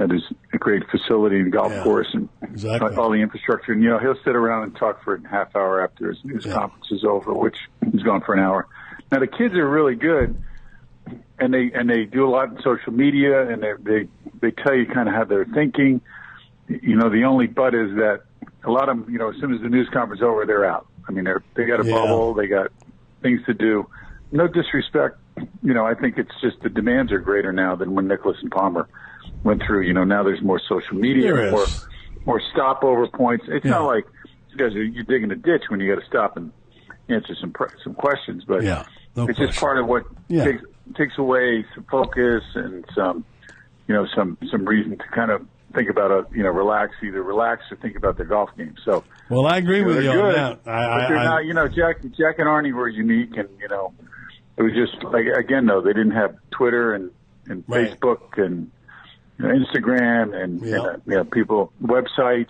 it 0.00 0.10
is 0.10 0.22
a 0.54 0.58
great 0.58 0.82
facility 0.88 1.38
and 1.38 1.52
golf 1.52 1.70
yeah, 1.70 1.82
course 1.82 2.08
and 2.14 2.30
exactly. 2.42 2.96
all 2.96 3.10
the 3.10 3.18
infrastructure. 3.18 3.72
And, 3.72 3.82
you 3.82 3.90
know, 3.90 3.98
he'll 3.98 4.18
sit 4.24 4.34
around 4.34 4.62
and 4.62 4.76
talk 4.76 5.04
for 5.04 5.16
a 5.16 5.28
half 5.28 5.54
hour 5.54 5.84
after 5.84 6.08
his 6.08 6.24
news 6.24 6.46
yeah. 6.46 6.54
conference 6.54 6.90
is 6.90 7.04
over, 7.04 7.34
which 7.34 7.58
he's 7.92 8.02
gone 8.02 8.22
for 8.22 8.32
an 8.32 8.40
hour. 8.40 8.66
Now, 9.12 9.18
the 9.18 9.26
kids 9.26 9.54
are 9.54 9.68
really 9.68 9.94
good 9.94 10.42
and 11.38 11.52
they 11.52 11.70
and 11.74 11.88
they 11.88 12.04
do 12.04 12.26
a 12.26 12.30
lot 12.30 12.50
in 12.50 12.56
social 12.62 12.92
media, 12.92 13.48
and 13.48 13.62
they 13.62 13.72
they 13.80 14.08
they 14.40 14.50
tell 14.50 14.74
you 14.74 14.86
kind 14.86 15.08
of 15.08 15.14
how 15.14 15.24
they're 15.24 15.46
thinking. 15.46 16.00
You 16.68 16.96
know, 16.96 17.10
the 17.10 17.24
only 17.24 17.46
but 17.46 17.74
is 17.74 17.90
that 17.96 18.22
a 18.64 18.70
lot 18.70 18.88
of 18.88 18.98
them, 18.98 19.12
you 19.12 19.18
know, 19.18 19.30
as 19.30 19.36
soon 19.40 19.54
as 19.54 19.60
the 19.60 19.68
news 19.68 19.88
conference 19.92 20.20
is 20.20 20.24
over, 20.24 20.44
they're 20.44 20.64
out. 20.64 20.86
I 21.08 21.12
mean, 21.12 21.24
they're 21.24 21.42
they 21.54 21.64
got 21.64 21.80
a 21.80 21.86
yeah. 21.86 21.94
bubble, 21.94 22.34
they 22.34 22.46
got 22.46 22.72
things 23.22 23.40
to 23.46 23.54
do. 23.54 23.88
No 24.32 24.48
disrespect, 24.48 25.18
you 25.62 25.72
know, 25.72 25.86
I 25.86 25.94
think 25.94 26.18
it's 26.18 26.32
just 26.40 26.60
the 26.62 26.68
demands 26.68 27.12
are 27.12 27.20
greater 27.20 27.52
now 27.52 27.76
than 27.76 27.94
when 27.94 28.08
Nicklaus 28.08 28.36
and 28.42 28.50
Palmer 28.50 28.88
went 29.44 29.62
through. 29.64 29.82
You 29.82 29.92
know, 29.92 30.04
now 30.04 30.22
there's 30.24 30.42
more 30.42 30.60
social 30.68 30.96
media, 30.96 31.32
there 31.32 31.50
more 31.50 31.66
more 32.24 32.42
stopover 32.52 33.06
points. 33.08 33.44
It's 33.48 33.64
yeah. 33.64 33.72
not 33.72 33.86
like 33.86 34.04
you 34.50 34.56
guys 34.56 34.74
are 34.74 34.82
you 34.82 35.04
digging 35.04 35.30
a 35.30 35.36
ditch 35.36 35.64
when 35.68 35.80
you 35.80 35.94
got 35.94 36.00
to 36.00 36.06
stop 36.08 36.36
and 36.36 36.52
answer 37.08 37.36
some 37.40 37.54
some 37.84 37.94
questions, 37.94 38.44
but 38.46 38.62
yeah, 38.62 38.84
no 39.14 39.24
it's 39.24 39.36
question. 39.36 39.46
just 39.46 39.60
part 39.60 39.78
of 39.78 39.86
what 39.86 40.04
yeah. 40.28 40.44
takes 40.44 40.62
takes 40.94 41.18
away 41.18 41.64
some 41.74 41.84
focus 41.90 42.42
and 42.54 42.84
some, 42.94 43.24
you 43.88 43.94
know, 43.94 44.06
some 44.14 44.38
some 44.50 44.64
reason 44.64 44.98
to 44.98 45.04
kind 45.14 45.30
of 45.30 45.46
think 45.74 45.90
about 45.90 46.10
a, 46.10 46.26
you 46.34 46.42
know, 46.42 46.48
relax, 46.50 46.94
either 47.02 47.22
relax 47.22 47.62
or 47.70 47.76
think 47.76 47.96
about 47.96 48.16
their 48.16 48.26
golf 48.26 48.50
game. 48.56 48.74
So, 48.84 49.04
well, 49.28 49.46
I 49.46 49.58
agree 49.58 49.78
you 49.78 49.82
know, 49.82 49.88
with 49.88 50.04
you 50.04 50.12
good, 50.12 50.24
on 50.24 50.32
that. 50.64 50.70
I, 50.70 51.00
but 51.00 51.08
they're 51.08 51.18
I, 51.18 51.24
not, 51.24 51.44
you 51.44 51.54
know, 51.54 51.68
Jack, 51.68 52.02
Jack 52.02 52.38
and 52.38 52.46
Arnie 52.48 52.72
were 52.72 52.88
unique, 52.88 53.36
and 53.36 53.48
you 53.60 53.68
know, 53.68 53.92
it 54.56 54.62
was 54.62 54.72
just 54.72 55.02
like 55.04 55.26
again, 55.26 55.66
though 55.66 55.80
they 55.80 55.92
didn't 55.92 56.12
have 56.12 56.36
Twitter 56.50 56.94
and 56.94 57.10
and 57.46 57.64
Right. 57.68 57.90
Facebook 57.90 58.42
and 58.44 58.70
you 59.38 59.46
know, 59.46 59.54
Instagram 59.54 60.34
and 60.34 60.62
know, 60.62 60.86
uh, 60.86 60.96
you 61.06 61.14
know, 61.16 61.24
people 61.24 61.72
websites. 61.82 62.46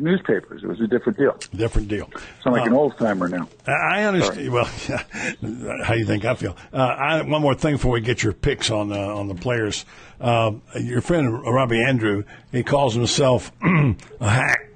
Newspapers. 0.00 0.62
It 0.62 0.66
was 0.66 0.80
a 0.80 0.86
different 0.86 1.18
deal. 1.18 1.36
different 1.54 1.88
deal. 1.88 2.08
Sound 2.42 2.56
like 2.56 2.66
an 2.66 2.72
Um, 2.72 2.78
old 2.78 2.96
timer 2.96 3.28
now. 3.28 3.48
I 3.66 4.04
understand. 4.04 4.50
Well, 4.52 4.64
how 5.84 5.94
you 5.94 6.06
think 6.06 6.24
I 6.24 6.34
feel? 6.34 6.56
Uh, 6.72 6.76
I, 6.78 7.22
one 7.22 7.42
more 7.42 7.54
thing 7.54 7.74
before 7.74 7.92
we 7.92 8.00
get 8.00 8.22
your 8.22 8.32
picks 8.32 8.70
on 8.70 8.92
uh, 8.92 8.96
on 8.96 9.28
the 9.28 9.34
players. 9.34 9.84
Uh, 10.20 10.52
your 10.80 11.00
friend 11.00 11.42
Robbie 11.42 11.82
Andrew, 11.82 12.24
he 12.52 12.62
calls 12.62 12.94
himself 12.94 13.52
a 13.62 13.94
hack. 14.20 14.70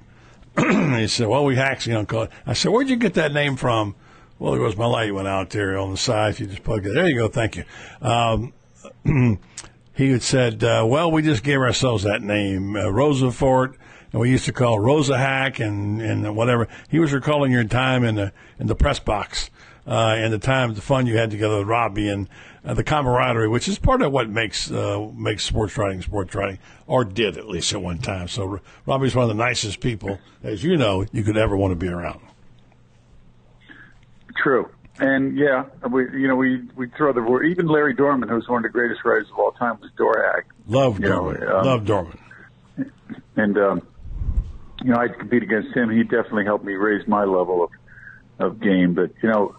he 0.57 1.07
said, 1.07 1.27
"Well, 1.27 1.45
we 1.45 1.55
hacks, 1.55 1.87
you 1.87 1.93
know." 1.93 2.05
Call 2.05 2.23
it. 2.23 2.31
I 2.45 2.53
said, 2.53 2.71
"Where'd 2.71 2.89
you 2.89 2.95
get 2.97 3.15
that 3.15 3.33
name 3.33 3.55
from?" 3.55 3.95
Well, 4.39 4.51
there 4.53 4.61
was 4.61 4.77
my 4.77 4.85
light 4.85 5.13
went 5.13 5.27
out 5.27 5.49
there 5.49 5.77
on 5.77 5.89
the 5.91 5.97
side. 5.97 6.31
If 6.35 6.39
you 6.41 6.45
just 6.45 6.63
plug 6.63 6.85
it, 6.85 6.93
there 6.93 7.07
you 7.09 7.15
go. 7.15 7.27
Thank 7.27 7.55
you. 7.55 7.63
Um, 8.01 8.53
he 9.95 10.11
had 10.11 10.21
said, 10.21 10.63
uh, 10.63 10.85
"Well, 10.87 11.11
we 11.11 11.21
just 11.23 11.43
gave 11.43 11.57
ourselves 11.59 12.03
that 12.03 12.21
name, 12.21 12.75
uh, 12.75 12.81
Rosaforte." 12.83 13.71
and 13.73 13.77
we 14.13 14.29
used 14.29 14.45
to 14.45 14.53
call 14.53 14.79
Rosa 14.79 15.17
Hack 15.17 15.59
and, 15.59 16.01
and 16.01 16.35
whatever. 16.35 16.67
He 16.89 16.99
was 16.99 17.13
recalling 17.13 17.51
your 17.51 17.63
time 17.63 18.03
in 18.03 18.15
the 18.15 18.31
in 18.59 18.67
the 18.67 18.75
press 18.75 18.99
box 18.99 19.49
uh, 19.87 20.15
and 20.17 20.33
the 20.33 20.39
time, 20.39 20.73
the 20.73 20.81
fun 20.81 21.07
you 21.07 21.17
had 21.17 21.31
together 21.31 21.59
with 21.59 21.67
Robbie 21.67 22.09
and 22.09 22.27
uh, 22.65 22.73
the 22.73 22.83
camaraderie, 22.83 23.47
which 23.47 23.67
is 23.67 23.79
part 23.79 24.01
of 24.01 24.11
what 24.11 24.29
makes 24.29 24.69
uh, 24.69 25.07
makes 25.15 25.43
sports 25.43 25.77
writing 25.77 26.01
sports 26.01 26.35
writing, 26.35 26.59
or 26.85 27.05
did 27.05 27.37
at 27.37 27.47
least 27.47 27.71
at 27.73 27.81
one 27.81 27.99
time. 27.99 28.27
So 28.27 28.59
Robbie's 28.85 29.15
one 29.15 29.23
of 29.23 29.29
the 29.29 29.41
nicest 29.41 29.79
people, 29.79 30.19
as 30.43 30.63
you 30.63 30.75
know, 30.75 31.05
you 31.13 31.23
could 31.23 31.37
ever 31.37 31.55
want 31.55 31.71
to 31.71 31.75
be 31.75 31.87
around. 31.87 32.19
True. 34.35 34.69
And 34.99 35.37
yeah, 35.37 35.65
we 35.89 36.03
you 36.19 36.27
know 36.27 36.35
we 36.35 36.63
we 36.75 36.89
throw 36.89 37.13
the 37.13 37.21
word. 37.21 37.45
Even 37.45 37.67
Larry 37.67 37.93
Dorman, 37.93 38.27
who's 38.27 38.47
one 38.49 38.57
of 38.57 38.63
the 38.63 38.69
greatest 38.69 39.05
writers 39.05 39.29
of 39.31 39.37
all 39.37 39.51
time, 39.51 39.79
was 39.79 39.91
Dorhack. 39.97 40.43
Love 40.67 40.99
know, 40.99 41.07
Dorman. 41.31 41.47
um, 41.47 41.65
Love 41.65 41.85
Dorman. 41.85 42.19
and 43.37 43.57
um, 43.57 43.87
you 44.87 44.93
know 44.93 44.99
I'd 44.99 45.19
compete 45.19 45.43
against 45.43 45.75
him. 45.75 45.89
He 45.89 46.03
definitely 46.03 46.45
helped 46.45 46.63
me 46.63 46.75
raise 46.75 47.05
my 47.09 47.25
level 47.25 47.65
of 47.65 47.71
of 48.39 48.61
game. 48.61 48.93
But 48.93 49.11
you 49.21 49.27
know, 49.29 49.55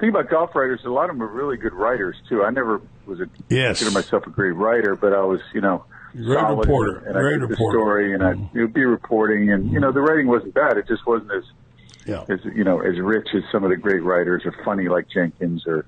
thing 0.00 0.08
about 0.08 0.30
golf 0.30 0.54
writers, 0.54 0.80
a 0.86 0.88
lot 0.88 1.10
of 1.10 1.16
them 1.16 1.22
are 1.22 1.30
really 1.30 1.58
good 1.58 1.74
writers 1.74 2.16
too. 2.26 2.42
I 2.42 2.48
never 2.50 2.80
was 3.04 3.20
a 3.20 3.26
Yes. 3.50 3.78
consider 3.78 3.90
myself 3.94 4.26
a 4.26 4.30
great 4.30 4.52
writer, 4.52 4.96
but 4.96 5.12
I 5.12 5.20
was, 5.22 5.40
you 5.52 5.60
know, 5.60 5.84
Great 6.14 6.38
solid 6.38 6.66
reporter. 6.66 6.98
and 7.06 7.18
I 7.18 7.20
Great 7.20 7.40
did 7.40 7.50
the 7.50 7.56
story, 7.56 8.14
and 8.14 8.22
I 8.22 8.32
mm-hmm. 8.32 8.58
would 8.58 8.72
be 8.72 8.86
reporting, 8.86 9.50
and 9.52 9.70
you 9.70 9.78
know, 9.78 9.92
the 9.92 10.00
writing 10.00 10.26
wasn't 10.26 10.54
bad. 10.54 10.78
It 10.78 10.88
just 10.88 11.06
wasn't 11.06 11.32
as 11.32 11.44
Yeah. 12.06 12.24
as 12.30 12.40
you 12.46 12.64
know 12.64 12.80
as 12.80 12.98
rich 12.98 13.28
as 13.34 13.42
some 13.52 13.62
of 13.62 13.68
the 13.68 13.76
great 13.76 14.02
writers, 14.02 14.46
or 14.46 14.54
funny 14.64 14.88
like 14.88 15.06
Jenkins, 15.10 15.66
or 15.66 15.84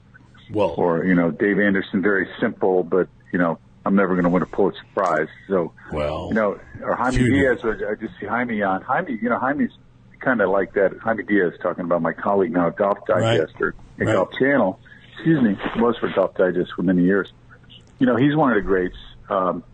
Well, 0.52 0.74
or 0.76 1.06
you 1.06 1.14
know 1.14 1.30
Dave 1.30 1.58
Anderson. 1.58 2.02
Very 2.02 2.28
simple, 2.38 2.82
but 2.82 3.08
you 3.32 3.38
know, 3.38 3.58
I'm 3.86 3.96
never 3.96 4.14
going 4.14 4.24
to 4.24 4.30
win 4.30 4.42
a 4.42 4.46
Pulitzer 4.46 4.84
Prize. 4.94 5.28
So 5.48 5.72
well, 5.90 6.26
you 6.28 6.34
know, 6.34 6.60
or 6.82 6.94
Jaime. 6.96 7.16
Diaz. 7.18 7.58
I 7.64 7.94
just 7.94 8.14
see 8.20 8.26
Jaime 8.26 8.62
on 8.62 8.82
Jaime. 8.82 9.18
You 9.20 9.28
know, 9.30 9.38
Jaime's 9.38 9.72
kind 10.20 10.40
of 10.40 10.50
like 10.50 10.72
that. 10.74 10.96
Jaime 10.98 11.22
Diaz 11.24 11.54
talking 11.62 11.84
about 11.84 12.02
my 12.02 12.12
colleague 12.12 12.52
now 12.52 12.68
at 12.68 12.76
Golf 12.76 12.98
Digest 13.06 13.54
or 13.60 13.74
Right. 13.96 14.12
Golf 14.12 14.30
Channel. 14.38 14.78
Excuse 15.14 15.42
me, 15.42 15.56
was 15.76 15.96
for 15.98 16.08
Golf 16.14 16.34
Digest 16.36 16.72
for 16.76 16.82
many 16.82 17.02
years. 17.04 17.32
You 17.98 18.06
know, 18.06 18.16
he's 18.16 18.36
one 18.36 18.50
of 18.50 18.56
the 18.56 18.62
greats, 18.62 18.96
um, 19.28 19.64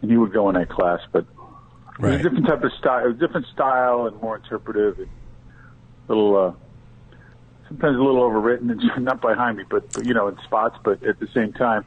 and 0.00 0.10
he 0.10 0.16
would 0.16 0.32
go 0.32 0.48
in 0.48 0.54
that 0.54 0.68
class. 0.68 1.00
But 1.10 1.24
it 1.24 2.00
was 2.00 2.10
right. 2.12 2.20
a 2.20 2.22
different 2.22 2.46
type 2.46 2.62
of 2.62 2.72
style, 2.78 3.06
a 3.08 3.12
different 3.12 3.46
style, 3.48 4.06
and 4.06 4.20
more 4.22 4.36
interpretive, 4.36 4.98
and 4.98 5.08
a 6.08 6.12
little. 6.12 6.36
Uh, 6.36 6.52
sometimes 7.68 7.96
a 7.96 8.02
little 8.02 8.20
overwritten, 8.28 8.70
and 8.70 8.82
not 9.04 9.20
by 9.20 9.34
Jaime, 9.34 9.64
but, 9.68 9.92
but 9.92 10.04
you 10.04 10.14
know, 10.14 10.28
in 10.28 10.36
spots. 10.44 10.76
But 10.84 11.02
at 11.02 11.18
the 11.18 11.26
same 11.34 11.52
time, 11.52 11.84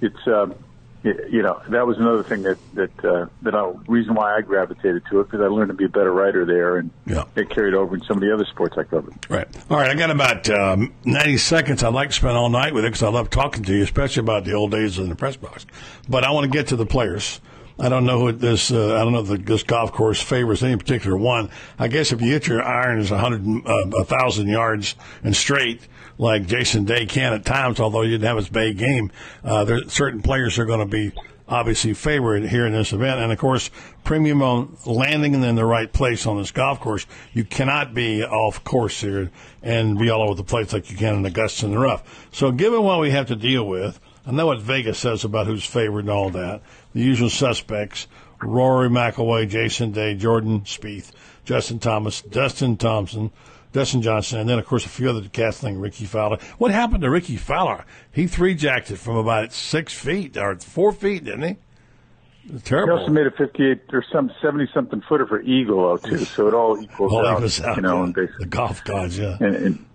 it's 0.00 0.26
um, 0.26 0.50
y- 0.50 0.56
you 1.04 1.42
know 1.42 1.60
that 1.68 1.86
was 1.86 1.98
another 1.98 2.22
thing 2.22 2.42
that 2.42 2.56
that 2.74 3.04
uh, 3.04 3.26
that 3.42 3.54
I, 3.54 3.72
reason 3.86 4.14
why 4.14 4.36
I 4.36 4.40
gravitated 4.40 5.02
to 5.10 5.20
it 5.20 5.24
because 5.24 5.40
I 5.40 5.48
learned 5.48 5.68
to 5.68 5.74
be 5.74 5.84
a 5.84 5.88
better 5.88 6.10
writer 6.12 6.44
there, 6.46 6.78
and 6.78 6.90
Yeah. 7.06 7.24
it 7.36 7.50
carried 7.50 7.74
over 7.74 7.94
in 7.94 8.02
some 8.04 8.16
of 8.16 8.22
the 8.22 8.32
other 8.32 8.46
sports 8.46 8.76
I 8.78 8.84
covered. 8.84 9.14
Right. 9.28 9.46
All 9.70 9.76
right. 9.76 9.90
I 9.90 9.94
got 9.94 10.10
about 10.10 10.48
um, 10.48 10.94
90 11.04 11.36
seconds. 11.38 11.82
I'd 11.82 11.92
like 11.92 12.08
to 12.08 12.14
spend 12.14 12.36
all 12.36 12.48
night 12.48 12.72
with 12.74 12.84
it 12.84 12.88
because 12.88 13.02
I 13.02 13.08
love 13.10 13.28
talking 13.30 13.62
to 13.64 13.74
you, 13.76 13.82
especially 13.84 14.20
about 14.20 14.44
the 14.44 14.54
old 14.54 14.70
days 14.70 14.98
in 14.98 15.08
the 15.10 15.14
press 15.16 15.36
box. 15.36 15.66
But 16.08 16.24
I 16.24 16.30
want 16.30 16.44
to 16.44 16.50
get 16.50 16.68
to 16.68 16.76
the 16.76 16.86
players. 16.86 17.40
I 17.78 17.88
don't 17.88 18.06
know 18.06 18.20
who 18.20 18.32
this. 18.32 18.70
Uh, 18.70 18.94
I 18.94 18.98
don't 19.04 19.12
know 19.12 19.20
if 19.20 19.26
the, 19.26 19.36
this 19.36 19.64
golf 19.64 19.92
course 19.92 20.22
favors 20.22 20.62
any 20.62 20.76
particular 20.76 21.16
one. 21.16 21.50
I 21.78 21.88
guess 21.88 22.12
if 22.12 22.22
you 22.22 22.30
hit 22.30 22.46
your 22.46 22.62
irons 22.62 23.10
a 23.10 23.18
hundred, 23.18 23.66
uh, 23.66 24.00
a 24.00 24.04
thousand 24.04 24.46
yards 24.48 24.94
and 25.24 25.34
straight, 25.34 25.80
like 26.18 26.46
Jason 26.46 26.84
Day 26.84 27.06
can 27.06 27.32
at 27.32 27.44
times, 27.44 27.80
although 27.80 28.02
he 28.02 28.10
didn't 28.10 28.26
have 28.26 28.36
his 28.36 28.48
big 28.48 28.78
game, 28.78 29.10
uh, 29.42 29.64
there 29.64 29.88
certain 29.88 30.22
players 30.22 30.58
are 30.58 30.64
going 30.64 30.80
to 30.80 30.86
be 30.86 31.12
obviously 31.46 31.92
favored 31.92 32.44
here 32.44 32.66
in 32.66 32.72
this 32.72 32.92
event. 32.92 33.20
And 33.20 33.32
of 33.32 33.38
course, 33.38 33.70
premium 34.02 34.42
on 34.42 34.76
landing 34.86 35.34
in 35.34 35.54
the 35.54 35.64
right 35.64 35.92
place 35.92 36.26
on 36.26 36.38
this 36.38 36.50
golf 36.50 36.80
course. 36.80 37.06
You 37.32 37.44
cannot 37.44 37.94
be 37.94 38.24
off 38.24 38.64
course 38.64 39.00
here 39.00 39.30
and 39.62 39.98
be 39.98 40.10
all 40.10 40.22
over 40.22 40.34
the 40.34 40.44
place 40.44 40.72
like 40.72 40.90
you 40.90 40.96
can 40.96 41.16
in 41.16 41.26
Augusta 41.26 41.66
and 41.66 41.74
the 41.74 41.78
rough. 41.78 42.28
So 42.32 42.50
given 42.50 42.82
what 42.82 43.00
we 43.00 43.10
have 43.10 43.26
to 43.26 43.36
deal 43.36 43.66
with, 43.66 44.00
I 44.26 44.30
know 44.30 44.46
what 44.46 44.62
Vegas 44.62 44.98
says 44.98 45.24
about 45.24 45.46
who's 45.46 45.66
favored 45.66 46.00
and 46.00 46.10
all 46.10 46.30
that. 46.30 46.62
The 46.94 47.02
usual 47.02 47.28
suspects, 47.28 48.06
Rory 48.42 48.88
McIlroy, 48.88 49.48
Jason 49.48 49.92
Day, 49.92 50.14
Jordan 50.14 50.62
Spieth, 50.62 51.12
Justin 51.44 51.78
Thomas, 51.78 52.22
Dustin 52.22 52.78
Thompson, 52.78 53.30
Dustin 53.74 54.02
Johnson, 54.02 54.38
and 54.38 54.48
then 54.48 54.58
of 54.60 54.64
course 54.66 54.86
a 54.86 54.88
few 54.88 55.10
other 55.10 55.28
cats 55.28 55.62
like 55.64 55.74
Rickie 55.76 56.06
Fowler. 56.06 56.38
What 56.58 56.70
happened 56.70 57.02
to 57.02 57.10
Rickie 57.10 57.36
Fowler? 57.36 57.84
He 58.12 58.28
three 58.28 58.54
jacked 58.54 58.92
it 58.92 58.96
from 58.96 59.16
about 59.16 59.52
six 59.52 59.92
feet 59.92 60.36
or 60.36 60.56
four 60.60 60.92
feet, 60.92 61.24
didn't 61.24 61.42
he? 61.42 61.56
Terrible. 61.56 62.54
He 62.54 62.60
Terrible. 62.60 62.98
also 63.00 63.12
made 63.12 63.26
a 63.26 63.30
58 63.32 63.80
or 63.92 64.04
some 64.12 64.30
70 64.40 64.68
something 64.72 65.02
footer 65.08 65.26
for 65.26 65.42
Eagle 65.42 65.82
though 65.82 66.08
too, 66.08 66.24
so 66.24 66.46
it 66.46 66.54
all 66.54 66.80
equals 66.80 67.12
All 67.12 67.26
out. 67.26 67.38
equals 67.38 67.60
out, 67.60 67.76
you 67.76 67.82
know, 67.82 68.06
yeah. 68.06 68.26
the 68.38 68.46
golf 68.46 68.84
gods, 68.84 69.18
yeah. 69.18 69.36
and, 69.40 69.56
and 69.56 69.86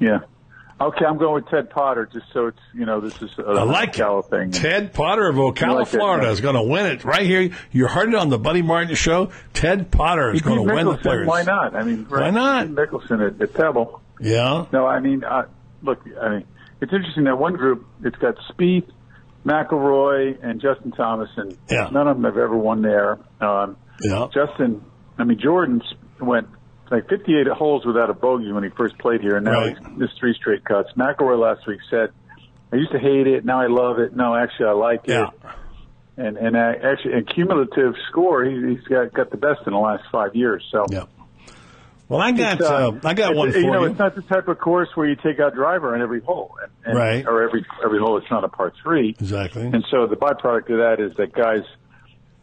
yeah. 0.00 0.18
Okay, 0.86 1.04
I'm 1.04 1.16
going 1.18 1.34
with 1.34 1.48
Ted 1.48 1.70
Potter 1.70 2.08
just 2.12 2.26
so 2.32 2.48
it's 2.48 2.58
you 2.74 2.84
know 2.86 3.00
this 3.00 3.14
is 3.22 3.30
a 3.38 3.42
I 3.42 3.62
like 3.62 3.92
Ocala 3.94 4.24
it. 4.24 4.30
thing. 4.30 4.50
Ted 4.50 4.92
Potter 4.92 5.28
of 5.28 5.36
Ocala, 5.36 5.74
like 5.76 5.86
Florida, 5.88 6.26
yeah. 6.26 6.32
is 6.32 6.40
going 6.40 6.56
to 6.56 6.62
win 6.62 6.86
it 6.86 7.04
right 7.04 7.24
here. 7.26 7.50
You 7.70 7.86
heard 7.86 8.08
it 8.08 8.14
on 8.16 8.30
the 8.30 8.38
Buddy 8.38 8.62
Martin 8.62 8.94
show. 8.96 9.30
Ted 9.52 9.90
Potter 9.90 10.32
is 10.32 10.42
going 10.42 10.66
to 10.66 10.74
win 10.74 10.86
the 10.86 10.96
players. 10.96 11.26
Why 11.28 11.42
not? 11.44 11.76
I 11.76 11.84
mean, 11.84 12.06
Why 12.08 12.30
not? 12.30 12.66
Mickelson 12.68 13.24
at, 13.34 13.40
at 13.40 13.54
Pebble. 13.54 14.00
Yeah. 14.20 14.66
No, 14.72 14.86
I 14.86 14.98
mean, 15.00 15.22
uh, 15.24 15.44
look, 15.82 16.00
I 16.20 16.28
mean, 16.30 16.44
it's 16.80 16.92
interesting 16.92 17.24
that 17.24 17.38
one 17.38 17.54
group 17.54 17.86
it's 18.02 18.16
got 18.16 18.34
Spieth, 18.50 18.88
McIlroy, 19.46 20.38
and 20.42 20.60
Justin 20.60 20.92
Thomas, 20.92 21.28
and 21.36 21.56
Yeah. 21.70 21.88
none 21.92 22.08
of 22.08 22.16
them 22.16 22.24
have 22.24 22.38
ever 22.38 22.56
won 22.56 22.82
there. 22.82 23.18
Um, 23.40 23.76
Yeah. 24.02 24.26
Justin, 24.32 24.82
I 25.18 25.24
mean, 25.24 25.38
Jordan 25.38 25.80
went 26.20 26.48
like 26.92 27.08
58 27.08 27.46
holes 27.48 27.84
without 27.84 28.10
a 28.10 28.14
bogey 28.14 28.52
when 28.52 28.62
he 28.62 28.70
first 28.70 28.96
played 28.98 29.20
here, 29.20 29.36
and 29.36 29.44
now 29.44 29.52
Right. 29.60 29.76
he's 29.78 29.96
missed 29.98 30.18
three 30.20 30.34
straight 30.34 30.64
cuts. 30.64 30.90
McIlroy 30.96 31.38
last 31.38 31.66
week 31.66 31.80
said, 31.90 32.10
"I 32.72 32.76
used 32.76 32.92
to 32.92 32.98
hate 32.98 33.26
it, 33.26 33.44
now 33.44 33.60
I 33.60 33.66
love 33.66 33.98
it. 33.98 34.14
No, 34.14 34.36
actually, 34.36 34.66
I 34.66 34.72
like 34.72 35.00
Yeah. 35.06 35.28
it." 35.28 35.30
And 36.18 36.36
and 36.36 36.54
uh, 36.56 36.74
actually, 36.82 37.14
in 37.14 37.24
cumulative 37.24 37.94
score, 38.10 38.44
he, 38.44 38.54
he's 38.76 38.84
got 38.86 39.12
got 39.12 39.30
the 39.30 39.38
best 39.38 39.60
in 39.66 39.72
the 39.72 39.78
last 39.78 40.04
five 40.12 40.36
years. 40.36 40.62
So. 40.70 40.84
Yeah. 40.90 41.04
Well, 42.08 42.20
I 42.20 42.32
got 42.32 42.60
uh, 42.60 42.66
uh, 42.90 43.00
I 43.04 43.14
got 43.14 43.34
one 43.34 43.52
for 43.52 43.58
you 43.58 43.70
know, 43.70 43.84
you. 43.84 43.90
it's 43.90 43.98
not 43.98 44.14
the 44.14 44.20
type 44.20 44.46
of 44.48 44.58
course 44.58 44.90
where 44.94 45.08
you 45.08 45.16
take 45.16 45.40
out 45.40 45.54
driver 45.54 45.94
on 45.94 46.02
every 46.02 46.20
hole, 46.20 46.54
and, 46.62 46.70
and, 46.84 46.98
Right. 46.98 47.26
Or 47.26 47.42
every 47.42 47.64
every 47.82 47.98
hole. 48.00 48.18
It's 48.18 48.30
not 48.30 48.44
a 48.44 48.48
par 48.48 48.70
three, 48.82 49.10
Exactly. 49.18 49.62
and 49.62 49.82
so 49.90 50.06
the 50.06 50.16
byproduct 50.16 50.68
of 50.68 50.76
that 50.78 50.96
is 51.00 51.16
that 51.16 51.32
guys 51.32 51.62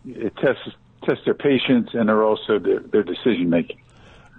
it 0.07 0.35
tests 0.37 0.67
test 1.05 1.21
their 1.25 1.35
patience 1.35 1.89
and 1.93 2.09
they're 2.09 2.23
also 2.23 2.57
their, 2.57 2.79
their 2.79 3.03
decision 3.03 3.49
making. 3.51 3.77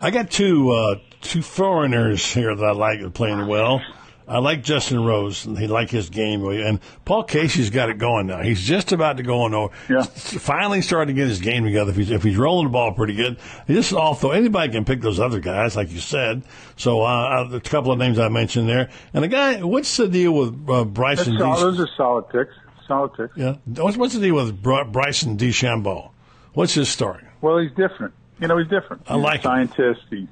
I 0.00 0.10
got 0.10 0.30
two 0.30 0.70
uh, 0.70 0.96
two 1.20 1.42
foreigners 1.42 2.24
here 2.24 2.54
that 2.54 2.64
I 2.64 2.72
like 2.72 3.14
playing 3.14 3.46
well. 3.46 3.82
I 4.26 4.38
like 4.38 4.62
Justin 4.62 5.04
Rose, 5.04 5.42
he 5.42 5.66
like 5.66 5.90
his 5.90 6.08
game. 6.08 6.44
And 6.44 6.78
Paul 7.04 7.24
Casey's 7.24 7.70
got 7.70 7.90
it 7.90 7.98
going 7.98 8.28
now. 8.28 8.40
He's 8.42 8.62
just 8.62 8.92
about 8.92 9.16
to 9.16 9.24
go 9.24 9.40
on 9.42 9.54
over. 9.54 9.74
Yeah. 9.88 10.04
Finally 10.04 10.82
starting 10.82 11.16
to 11.16 11.20
get 11.20 11.28
his 11.28 11.40
game 11.40 11.64
together. 11.64 11.90
If 11.90 11.96
he's, 11.96 12.10
if 12.12 12.22
he's 12.22 12.36
rolling 12.36 12.66
the 12.66 12.70
ball 12.70 12.92
pretty 12.92 13.16
good, 13.16 13.38
this 13.66 13.88
is 13.88 13.92
off 13.92 14.20
though. 14.20 14.30
Anybody 14.30 14.70
can 14.72 14.84
pick 14.84 15.00
those 15.00 15.18
other 15.18 15.40
guys, 15.40 15.74
like 15.74 15.90
you 15.90 15.98
said. 15.98 16.44
So 16.76 17.02
uh, 17.02 17.48
a 17.52 17.60
couple 17.60 17.90
of 17.90 17.98
names 17.98 18.20
I 18.20 18.28
mentioned 18.28 18.68
there. 18.68 18.88
And 19.12 19.24
the 19.24 19.28
guy, 19.28 19.64
what's 19.64 19.96
the 19.96 20.06
deal 20.06 20.30
with 20.32 20.70
uh, 20.70 20.84
That's 20.84 20.90
Bryson? 20.90 21.34
Dec- 21.34 21.60
those 21.60 21.80
are 21.80 21.88
solid 21.96 22.28
picks. 22.28 22.54
Solid 22.86 23.12
picks. 23.14 23.36
yeah. 23.36 23.56
What's, 23.66 23.96
what's 23.96 24.14
the 24.14 24.20
deal 24.20 24.36
with 24.36 24.62
Bryson 24.62 25.38
DeChambeau? 25.38 26.10
What's 26.54 26.74
his 26.74 26.88
story? 26.88 27.24
Well, 27.40 27.58
he's 27.58 27.70
different. 27.70 28.14
You 28.40 28.48
know, 28.48 28.56
he's 28.58 28.68
different. 28.68 29.02
I 29.08 29.16
like 29.16 29.44
a 29.44 29.58
him. 29.58 29.68
He 30.10 30.28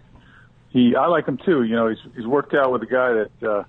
he. 0.70 0.96
I 0.96 1.06
like 1.06 1.26
him 1.26 1.38
too. 1.38 1.62
You 1.64 1.76
know, 1.76 1.88
he's 1.88 1.98
he's 2.16 2.26
worked 2.26 2.54
out 2.54 2.72
with 2.72 2.82
a 2.82 2.86
guy 2.86 3.12
that 3.12 3.48
uh, 3.48 3.64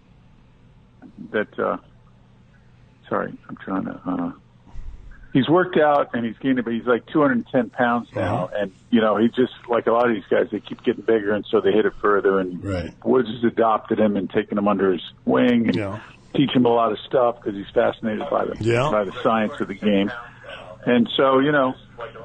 that. 1.31 1.59
Uh, 1.59 1.77
sorry, 3.07 3.33
I'm 3.49 3.55
trying 3.57 3.85
to. 3.85 3.99
Uh, 4.05 4.31
he's 5.33 5.47
worked 5.49 5.77
out 5.77 6.11
and 6.13 6.25
he's 6.25 6.37
gained. 6.37 6.63
But 6.63 6.73
he's 6.73 6.85
like 6.85 7.05
210 7.07 7.69
pounds 7.71 8.07
now, 8.15 8.45
Uh-huh. 8.45 8.55
and 8.59 8.71
you 8.91 9.01
know, 9.01 9.17
he 9.17 9.27
just 9.27 9.53
like 9.69 9.87
a 9.87 9.91
lot 9.91 10.07
of 10.09 10.15
these 10.15 10.25
guys. 10.29 10.47
They 10.51 10.59
keep 10.59 10.83
getting 10.83 11.03
bigger, 11.03 11.33
and 11.33 11.45
so 11.49 11.61
they 11.61 11.71
hit 11.71 11.85
it 11.85 11.93
further. 12.01 12.39
And 12.39 12.63
Right. 12.63 12.93
Woods 13.03 13.29
has 13.29 13.43
adopted 13.43 13.99
him 13.99 14.15
and 14.15 14.29
taken 14.29 14.57
him 14.57 14.67
under 14.67 14.91
his 14.93 15.01
wing 15.25 15.67
and 15.67 15.75
Yeah. 15.75 15.99
teach 16.35 16.51
him 16.51 16.65
a 16.65 16.69
lot 16.69 16.91
of 16.91 16.99
stuff 16.99 17.37
because 17.41 17.55
he's 17.55 17.69
fascinated 17.73 18.29
by 18.29 18.45
the 18.45 18.55
Yeah. 18.63 18.89
by 18.91 19.03
the 19.03 19.13
science 19.23 19.59
of 19.59 19.67
the 19.67 19.73
game. 19.75 20.11
And 20.85 21.09
so, 21.17 21.39
you 21.39 21.51
know, 21.51 21.73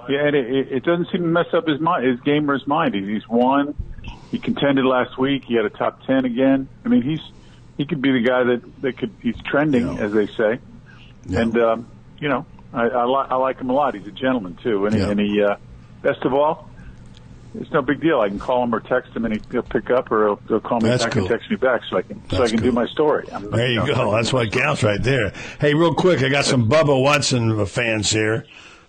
yeah, 0.08 0.26
and 0.26 0.36
it, 0.36 0.72
it 0.72 0.84
doesn't 0.84 1.08
seem 1.10 1.22
to 1.22 1.26
mess 1.26 1.46
up 1.52 1.66
his 1.66 1.80
mind, 1.80 2.06
his 2.06 2.20
gamer's 2.20 2.66
mind. 2.66 2.94
He's, 2.94 3.06
he's 3.06 3.28
won. 3.28 3.74
He 4.30 4.38
contended 4.38 4.84
last 4.84 5.18
week. 5.18 5.44
He 5.46 5.54
had 5.54 5.64
a 5.64 5.70
top 5.70 6.04
ten 6.06 6.24
again. 6.24 6.68
I 6.84 6.88
mean, 6.88 7.02
he's 7.02 7.20
he 7.76 7.86
could 7.86 8.00
be 8.02 8.12
the 8.12 8.20
guy 8.20 8.44
that 8.44 8.82
that 8.82 8.98
could. 8.98 9.12
He's 9.20 9.36
trending, 9.44 9.86
Yeah. 9.96 10.04
as 10.04 10.12
they 10.12 10.26
say. 10.28 10.60
Yeah. 11.26 11.40
And 11.40 11.58
um, 11.58 11.88
you 12.18 12.28
know, 12.28 12.46
I, 12.72 12.82
I, 12.88 13.04
li- 13.04 13.26
I 13.30 13.34
like 13.36 13.58
him 13.60 13.70
a 13.70 13.72
lot. 13.72 13.94
He's 13.94 14.06
a 14.06 14.10
gentleman 14.12 14.56
too, 14.62 14.86
and, 14.86 14.94
Yeah. 14.96 15.06
he, 15.06 15.10
and 15.12 15.20
he 15.20 15.42
uh, 15.42 15.56
best 16.02 16.22
of 16.24 16.32
all, 16.34 16.68
it's 17.54 17.70
no 17.70 17.82
big 17.82 18.00
deal. 18.00 18.20
I 18.20 18.28
can 18.28 18.38
call 18.38 18.62
him 18.64 18.74
or 18.74 18.80
text 18.80 19.14
him, 19.14 19.24
and 19.24 19.34
he- 19.34 19.42
he'll 19.50 19.62
pick 19.62 19.90
up, 19.90 20.10
or 20.10 20.26
he'll, 20.26 20.40
he'll 20.48 20.60
call 20.60 20.80
me 20.80 20.88
That's 20.88 21.04
back 21.04 21.12
cool. 21.12 21.22
and 21.22 21.30
text 21.30 21.50
me 21.50 21.56
back, 21.56 21.82
so 21.88 21.96
I 21.98 22.02
can 22.02 22.20
so 22.30 22.42
I 22.42 22.48
can 22.48 22.58
cool. 22.58 22.70
do 22.70 22.72
my 22.72 22.86
story. 22.86 23.28
I'm, 23.32 23.50
There 23.50 23.68
you 23.70 23.76
know, 23.80 23.86
go. 23.86 24.12
That's 24.12 24.32
what 24.32 24.50
counts 24.52 24.82
right 24.82 25.02
there. 25.02 25.32
Hey, 25.60 25.74
real 25.74 25.94
quick, 25.94 26.22
I 26.22 26.28
got 26.28 26.44
some 26.44 26.68
Bubba 26.68 27.00
Watson 27.00 27.64
fans 27.66 28.10
here. 28.10 28.44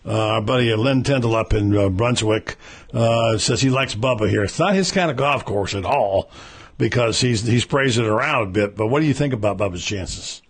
Uh, 0.08 0.34
our 0.36 0.42
buddy 0.42 0.70
Lynn 0.72 0.84
Len 0.84 1.04
Tyndall 1.04 1.36
up 1.36 1.52
in 1.54 1.76
uh, 1.76 1.90
Brunswick 1.90 2.58
uh, 2.94 3.38
says 3.40 3.62
he 3.62 3.72
likes 3.72 3.96
Bubba 3.96 4.30
here. 4.30 4.44
It's 4.44 4.60
not 4.60 4.76
his 4.76 4.92
kind 4.92 5.10
of 5.10 5.18
golf 5.18 5.46
course 5.46 5.74
at 5.74 5.84
all 5.84 6.30
because 6.78 7.20
he's 7.22 7.42
he's 7.46 7.66
praised 7.66 7.98
it 7.98 8.06
around 8.06 8.44
a 8.44 8.52
bit. 8.52 8.76
But 8.76 8.88
what 8.88 9.00
do 9.00 9.08
you 9.08 9.16
think 9.16 9.34
about 9.34 9.58
Bubba's 9.58 9.84
chances? 9.84 10.44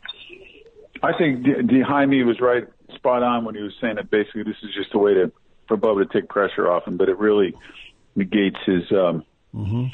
I 1.02 1.14
think 1.18 1.44
D- 1.44 1.62
D- 1.68 1.82
Jaime 1.82 2.24
was 2.24 2.42
right, 2.42 2.66
spot 2.96 3.24
on 3.24 3.46
when 3.46 3.56
he 3.56 3.62
was 3.62 3.74
saying 3.80 3.96
that 3.96 4.10
basically 4.10 4.44
this 4.44 4.58
is 4.64 4.74
just 4.74 4.94
a 4.94 4.98
way 4.98 5.14
to 5.14 5.32
for 5.68 5.78
Bubba 5.78 6.06
to 6.12 6.20
take 6.22 6.30
pressure 6.30 6.70
off 6.70 6.86
him, 6.88 6.98
but 6.98 7.10
it 7.10 7.18
really 7.18 7.54
negates 8.16 8.58
his, 8.66 8.84
um, 8.92 9.24
Mm-hmm. 9.56 9.86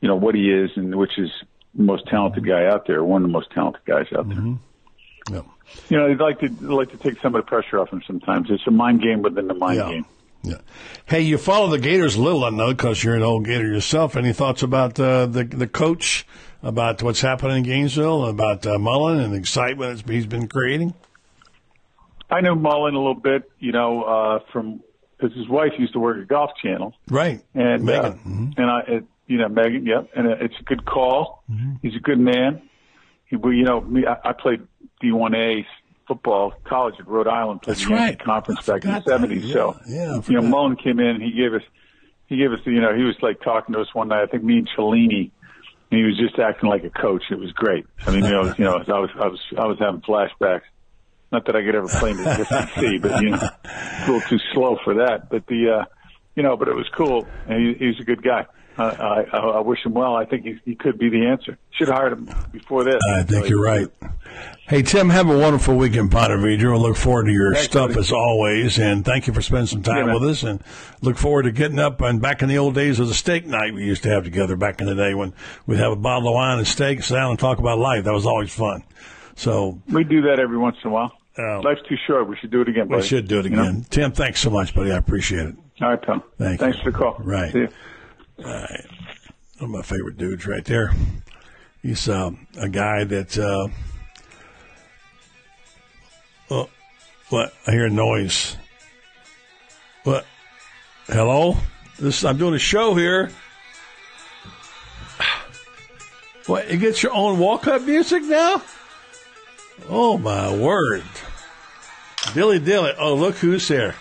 you 0.00 0.08
know, 0.08 0.16
what 0.16 0.34
he 0.34 0.50
is, 0.50 0.70
and 0.76 0.94
which 0.96 1.18
is 1.18 1.28
the 1.74 1.82
most 1.82 2.06
talented 2.06 2.46
guy 2.46 2.64
out 2.64 2.86
there, 2.86 3.04
one 3.04 3.22
of 3.22 3.28
the 3.28 3.32
most 3.32 3.50
talented 3.50 3.84
guys 3.84 4.06
out 4.16 4.26
there. 4.28 4.38
Mm-hmm. 4.38 5.34
Yeah. 5.34 5.42
You 5.90 5.96
know, 5.98 6.08
they'd 6.08 6.18
like 6.18 6.40
to 6.40 6.48
they'd 6.48 6.68
like 6.74 6.90
to 6.92 6.96
take 6.96 7.20
some 7.20 7.34
of 7.34 7.44
the 7.44 7.46
pressure 7.46 7.78
off 7.78 7.90
him 7.90 8.02
sometimes. 8.06 8.48
It's 8.50 8.66
a 8.66 8.70
mind 8.70 9.02
game 9.02 9.20
within 9.20 9.46
the 9.46 9.52
mind 9.54 9.76
Yeah. 9.76 9.90
game. 9.90 10.06
Yeah. 10.42 10.54
Hey, 11.04 11.20
you 11.20 11.36
follow 11.36 11.68
the 11.68 11.78
Gators 11.78 12.16
a 12.16 12.22
little, 12.22 12.44
I 12.44 12.48
know, 12.50 12.68
because 12.70 13.04
you're 13.04 13.14
an 13.14 13.22
old 13.22 13.44
Gator 13.44 13.66
yourself. 13.66 14.16
Any 14.16 14.32
thoughts 14.32 14.62
about 14.62 14.98
uh, 14.98 15.26
the 15.26 15.44
the 15.44 15.66
coach, 15.66 16.26
about 16.62 17.02
what's 17.02 17.20
happening 17.20 17.58
in 17.58 17.62
Gainesville, 17.64 18.24
about 18.24 18.66
uh, 18.66 18.78
Mullen 18.78 19.20
and 19.20 19.34
the 19.34 19.38
excitement 19.38 20.02
he's 20.08 20.24
been 20.24 20.48
creating? 20.48 20.94
I 22.30 22.40
knew 22.40 22.54
Mullen 22.54 22.94
a 22.94 22.98
little 22.98 23.14
bit, 23.14 23.50
you 23.58 23.72
know, 23.72 24.02
uh, 24.02 24.38
from 24.50 24.80
because 25.20 25.36
his 25.36 25.48
wife 25.48 25.72
used 25.78 25.92
to 25.92 25.98
work 26.00 26.18
at 26.20 26.28
Golf 26.28 26.50
Channel, 26.62 26.94
Right. 27.08 27.40
and 27.54 27.84
Megan. 27.84 28.04
uh, 28.04 28.10
Mhm. 28.26 28.54
and 28.58 28.70
I, 28.70 28.80
it, 28.88 29.04
you 29.26 29.38
know, 29.38 29.48
Megan, 29.48 29.86
yep, 29.86 30.08
and 30.16 30.26
it, 30.26 30.42
it's 30.42 30.54
a 30.60 30.62
good 30.64 30.84
call. 30.84 31.42
Mm-hmm. 31.50 31.74
He's 31.82 31.94
a 31.96 32.00
good 32.00 32.18
man. 32.18 32.62
He, 33.26 33.36
you 33.36 33.64
know, 33.64 33.80
me, 33.80 34.04
I, 34.06 34.30
I 34.30 34.32
played 34.32 34.62
D1A 35.02 35.64
football 36.08 36.52
college 36.64 36.94
at 36.98 37.06
Rhode 37.06 37.28
Island, 37.28 37.62
played 37.62 37.76
That's 37.76 37.86
the 37.86 37.94
right. 37.94 38.18
Conference 38.18 38.66
back 38.66 38.84
in 38.84 38.90
the 38.90 39.02
seventies. 39.02 39.44
Yeah, 39.44 39.52
So, 39.54 39.76
yeah, 39.86 40.20
you 40.26 40.40
know. 40.40 40.42
Mullen 40.42 40.76
came 40.76 40.98
in 40.98 41.06
and 41.06 41.22
he 41.22 41.30
gave 41.32 41.54
us, 41.54 41.62
he 42.26 42.36
gave 42.36 42.52
us, 42.52 42.58
you 42.64 42.80
know, 42.80 42.94
he 42.94 43.04
was 43.04 43.14
like 43.22 43.40
talking 43.42 43.74
to 43.74 43.80
us 43.80 43.94
one 43.94 44.08
night. 44.08 44.22
I 44.22 44.26
think 44.26 44.42
me 44.42 44.58
and 44.58 44.68
Cellini, 44.76 45.30
and 45.92 45.98
he 46.00 46.02
was 46.04 46.16
just 46.18 46.38
acting 46.38 46.68
like 46.68 46.82
a 46.84 46.90
coach. 46.90 47.22
It 47.30 47.38
was 47.38 47.52
great. 47.52 47.86
I 48.06 48.10
mean, 48.10 48.24
you 48.24 48.30
know, 48.30 48.54
you 48.58 48.64
know, 48.64 48.74
I 48.78 48.98
was, 48.98 49.10
I 49.20 49.26
was, 49.28 49.40
I 49.58 49.66
was 49.66 49.78
having 49.78 50.00
flashbacks. 50.00 50.62
Not 51.32 51.46
that 51.46 51.54
I 51.56 51.64
could 51.64 51.74
ever 51.74 51.86
play 51.88 52.10
in 52.10 52.16
the 52.16 52.44
SEC, 52.44 53.00
but 53.02 53.22
you 53.22 53.30
know, 53.30 53.36
a 53.38 54.00
little 54.10 54.20
too 54.28 54.38
slow 54.52 54.78
for 54.82 54.94
that. 54.94 55.30
But 55.30 55.46
the, 55.46 55.80
uh, 55.80 55.84
you 56.34 56.42
know, 56.42 56.56
but 56.56 56.68
it 56.68 56.74
was 56.74 56.88
cool. 56.96 57.26
And 57.48 57.76
he, 57.76 57.86
he's 57.86 58.00
a 58.00 58.04
good 58.04 58.22
guy. 58.22 58.46
I, 58.78 58.84
I, 58.84 59.20
I 59.38 59.60
wish 59.60 59.84
him 59.84 59.92
well. 59.94 60.16
I 60.16 60.24
think 60.24 60.44
he, 60.44 60.58
he 60.64 60.74
could 60.74 60.98
be 60.98 61.08
the 61.10 61.26
answer. 61.26 61.58
Should 61.72 61.88
have 61.88 61.96
hired 61.98 62.12
him 62.14 62.30
before 62.50 62.82
this. 62.82 63.00
I 63.12 63.22
think 63.24 63.48
you're 63.48 63.62
right. 63.62 63.88
Hey, 64.68 64.82
Tim, 64.82 65.10
have 65.10 65.28
a 65.28 65.36
wonderful 65.36 65.76
week 65.76 65.94
in 65.96 66.08
Ponte 66.08 66.30
Vedra. 66.40 66.72
We'll 66.72 66.80
look 66.80 66.96
forward 66.96 67.24
to 67.26 67.32
your 67.32 67.52
Thanks, 67.52 67.68
stuff 67.68 67.88
buddy. 67.90 68.00
as 68.00 68.12
always. 68.12 68.78
And 68.78 69.04
thank 69.04 69.26
you 69.26 69.32
for 69.34 69.42
spending 69.42 69.66
some 69.66 69.82
time 69.82 70.06
Yeah, 70.06 70.14
with 70.14 70.22
us. 70.30 70.42
And 70.44 70.62
look 71.02 71.16
forward 71.18 71.42
to 71.42 71.52
getting 71.52 71.78
up 71.78 72.00
and 72.00 72.22
back 72.22 72.42
in 72.42 72.48
the 72.48 72.58
old 72.58 72.74
days 72.74 73.00
of 73.00 73.08
the 73.08 73.14
steak 73.14 73.44
night 73.46 73.74
we 73.74 73.84
used 73.84 74.02
to 74.04 74.08
have 74.08 74.24
together 74.24 74.56
back 74.56 74.80
in 74.80 74.86
the 74.86 74.94
day 74.94 75.14
when 75.14 75.34
we'd 75.66 75.78
have 75.78 75.92
a 75.92 75.96
bottle 75.96 76.28
of 76.28 76.34
wine 76.34 76.58
and 76.58 76.66
steak, 76.66 77.02
sit 77.02 77.14
down 77.14 77.30
and 77.30 77.38
talk 77.38 77.58
about 77.58 77.78
life. 77.78 78.04
That 78.04 78.14
was 78.14 78.26
always 78.26 78.52
fun. 78.54 78.82
So 79.34 79.80
We 79.88 80.04
do 80.04 80.22
that 80.22 80.38
every 80.38 80.58
once 80.58 80.76
in 80.84 80.90
a 80.90 80.92
while. 80.92 81.12
Uh, 81.44 81.62
Life's 81.62 81.82
too 81.88 81.96
short. 82.06 82.28
We 82.28 82.36
should 82.36 82.50
do 82.50 82.60
it 82.62 82.68
again, 82.68 82.88
we 82.88 83.02
should 83.02 83.28
do 83.28 83.38
it 83.40 83.44
You 83.44 83.50
know? 83.50 83.62
again. 83.62 83.86
Tim, 83.90 84.12
thanks 84.12 84.40
so 84.40 84.50
much, 84.50 84.74
buddy. 84.74 84.92
I 84.92 84.96
appreciate 84.96 85.46
it. 85.46 85.56
All 85.80 85.88
right, 85.90 86.02
pal. 86.02 86.24
Thank 86.38 86.60
Thanks 86.60 86.78
you. 86.78 86.84
for 86.84 86.90
the 86.90 86.98
call. 86.98 87.16
Right. 87.20 87.52
See 87.52 87.58
you. 87.60 87.68
All 88.44 88.44
right. 88.52 88.86
One 89.58 89.64
of 89.64 89.70
my 89.70 89.82
favorite 89.82 90.16
dudes 90.18 90.46
right 90.46 90.64
there. 90.64 90.92
He's 91.82 92.08
uh, 92.08 92.30
a 92.58 92.68
guy 92.68 93.04
that. 93.04 93.38
Uh, 93.38 93.68
oh, 96.50 96.68
what? 97.30 97.54
I 97.66 97.70
hear 97.70 97.86
a 97.86 97.90
noise. 97.90 98.56
What? 100.04 100.26
Hello? 101.06 101.56
This 101.98 102.24
I'm 102.24 102.38
doing 102.38 102.54
a 102.54 102.58
show 102.58 102.94
here. 102.94 103.30
What? 106.46 106.70
You 106.70 106.78
get 106.78 107.02
your 107.02 107.12
own 107.12 107.38
walk-up 107.38 107.82
music 107.82 108.22
now? 108.24 108.62
Oh 109.88 110.18
my 110.18 110.54
word! 110.54 111.04
Dilly 112.34 112.58
dilly! 112.60 112.92
Oh, 112.98 113.14
look 113.14 113.36
who's 113.36 113.66
here! 113.66 113.94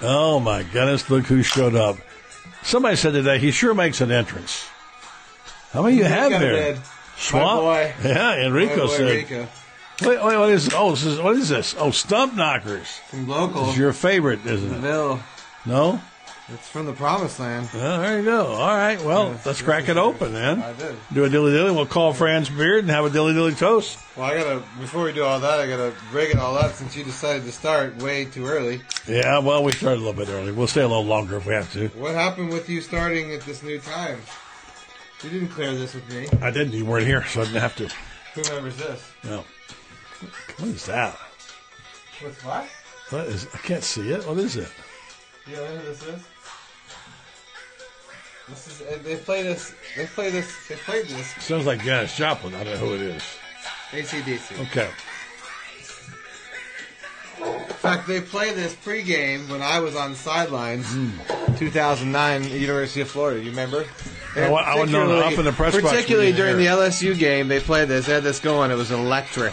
Oh 0.00 0.38
my 0.40 0.62
goodness! 0.62 1.10
Look 1.10 1.26
who 1.26 1.42
showed 1.42 1.74
up! 1.74 1.96
Somebody 2.62 2.96
said 2.96 3.12
today 3.12 3.38
he 3.38 3.50
sure 3.50 3.74
makes 3.74 4.00
an 4.00 4.12
entrance. 4.12 4.68
How 5.72 5.82
many 5.82 5.96
you 5.96 6.04
have 6.04 6.30
there? 6.30 6.74
did. 6.74 6.80
Swamp? 7.16 7.62
boy. 7.62 7.92
Yeah, 8.04 8.46
Enrico 8.46 8.86
boy 8.86 8.96
said. 8.96 9.08
Enrico. 9.08 9.48
Wait, 10.02 10.24
wait, 10.24 10.36
what 10.36 10.50
is? 10.50 10.70
Oh, 10.74 10.90
this 10.90 11.04
is, 11.04 11.20
what 11.20 11.36
is 11.36 11.48
this? 11.48 11.74
Oh, 11.78 11.90
stump 11.90 12.34
knockers. 12.34 12.88
From 13.08 13.28
local. 13.28 13.68
It's 13.68 13.76
your 13.76 13.92
favorite, 13.92 14.44
isn't 14.46 14.74
it? 14.74 14.80
No. 14.80 16.00
It's 16.48 16.68
from 16.68 16.86
the 16.86 16.92
promised 16.92 17.38
land. 17.38 17.68
Well, 17.72 18.00
there 18.00 18.18
you 18.18 18.24
go. 18.24 18.46
All 18.46 18.66
right. 18.76 19.00
Well, 19.02 19.28
Yeah, 19.30 19.38
let's 19.46 19.62
crack 19.62 19.88
it 19.88 19.96
open 19.96 20.32
then. 20.34 20.60
I 20.60 20.72
did. 20.72 20.96
Do 21.12 21.24
a 21.24 21.28
dilly 21.30 21.52
dilly. 21.52 21.70
We'll 21.70 21.86
call 21.86 22.12
Franz 22.12 22.50
Beard 22.50 22.80
and 22.80 22.90
have 22.90 23.04
a 23.04 23.10
dilly 23.10 23.32
dilly 23.32 23.54
toast. 23.54 23.96
Well, 24.16 24.26
I 24.26 24.36
gotta, 24.36 24.62
before 24.80 25.04
we 25.04 25.12
do 25.12 25.22
all 25.24 25.38
that, 25.38 25.60
I 25.60 25.68
gotta 25.68 25.94
break 26.10 26.30
it 26.30 26.38
all 26.38 26.56
up 26.58 26.72
since 26.72 26.96
you 26.96 27.04
decided 27.04 27.44
to 27.44 27.52
start 27.52 27.96
way 27.98 28.24
too 28.24 28.44
early. 28.46 28.82
Yeah. 29.06 29.38
Well, 29.38 29.62
we 29.62 29.72
started 29.72 29.98
a 29.98 30.04
little 30.04 30.12
bit 30.14 30.28
early. 30.28 30.50
We'll 30.52 30.66
stay 30.66 30.82
a 30.82 30.88
little 30.88 31.04
longer 31.04 31.36
if 31.36 31.46
we 31.46 31.54
have 31.54 31.72
to. 31.74 31.88
What 31.90 32.14
happened 32.14 32.50
with 32.50 32.68
you 32.68 32.80
starting 32.80 33.32
at 33.32 33.42
this 33.42 33.62
new 33.62 33.78
time? 33.78 34.18
You 35.22 35.30
didn't 35.30 35.48
clear 35.50 35.72
this 35.72 35.94
with 35.94 36.08
me. 36.12 36.26
I 36.44 36.50
didn't. 36.50 36.72
You 36.72 36.84
weren't 36.84 37.06
here, 37.06 37.24
so 37.26 37.42
I 37.42 37.44
didn't 37.44 37.60
have 37.60 37.76
to. 37.76 37.88
Who 38.34 38.42
remembers 38.42 38.76
this? 38.76 39.12
No. 39.22 39.44
What 40.58 40.68
is 40.68 40.86
that? 40.86 41.16
With 42.22 42.44
what? 42.44 42.66
What 43.10 43.26
is? 43.28 43.46
I 43.54 43.58
can't 43.58 43.84
see 43.84 44.10
it. 44.10 44.26
What 44.26 44.38
is 44.38 44.56
it? 44.56 44.68
You 45.48 45.56
know 45.56 45.66
who 45.66 45.84
this 45.86 46.02
is? 46.06 46.22
This 48.48 48.66
is. 48.68 48.80
uh, 48.82 48.98
They 49.04 49.16
play 49.16 49.42
this. 49.42 49.72
They 49.96 50.06
play 50.06 50.30
this. 50.30 50.52
They 50.68 50.76
played 50.76 51.06
this. 51.06 51.34
Sounds 51.40 51.66
like 51.66 51.82
Janis 51.84 52.16
Joplin. 52.16 52.54
I 52.54 52.64
don't 52.64 52.74
know 52.74 52.86
who 52.88 52.94
it 52.94 53.00
is. 53.02 53.22
ACDC. 53.92 54.60
Okay. 54.70 54.88
In 57.40 57.88
fact, 57.88 58.06
they 58.06 58.20
play 58.20 58.52
this 58.54 58.74
pregame 58.74 59.48
when 59.48 59.60
I 59.62 59.80
was 59.80 59.96
on 59.96 60.14
sidelines, 60.14 60.86
Hmm. 60.86 61.10
2009, 61.56 62.44
University 62.50 63.00
of 63.00 63.10
Florida. 63.10 63.40
You 63.40 63.50
remember? 63.50 63.84
I 64.36 64.48
wa- 64.48 64.60
I 64.60 64.74
wouldn't 64.76 64.92
know. 64.92 65.18
Up 65.20 65.32
in 65.34 65.44
the 65.44 65.52
press 65.52 65.74
box, 65.74 65.90
Particularly 65.90 66.28
didn't 66.32 66.38
during 66.38 66.56
the 66.58 66.66
LSU 66.66 67.18
game, 67.18 67.48
they 67.48 67.58
played 67.60 67.88
this. 67.88 68.06
They 68.06 68.14
had 68.14 68.22
this 68.22 68.38
going. 68.38 68.70
It 68.70 68.76
was 68.76 68.90
electric. 68.92 69.52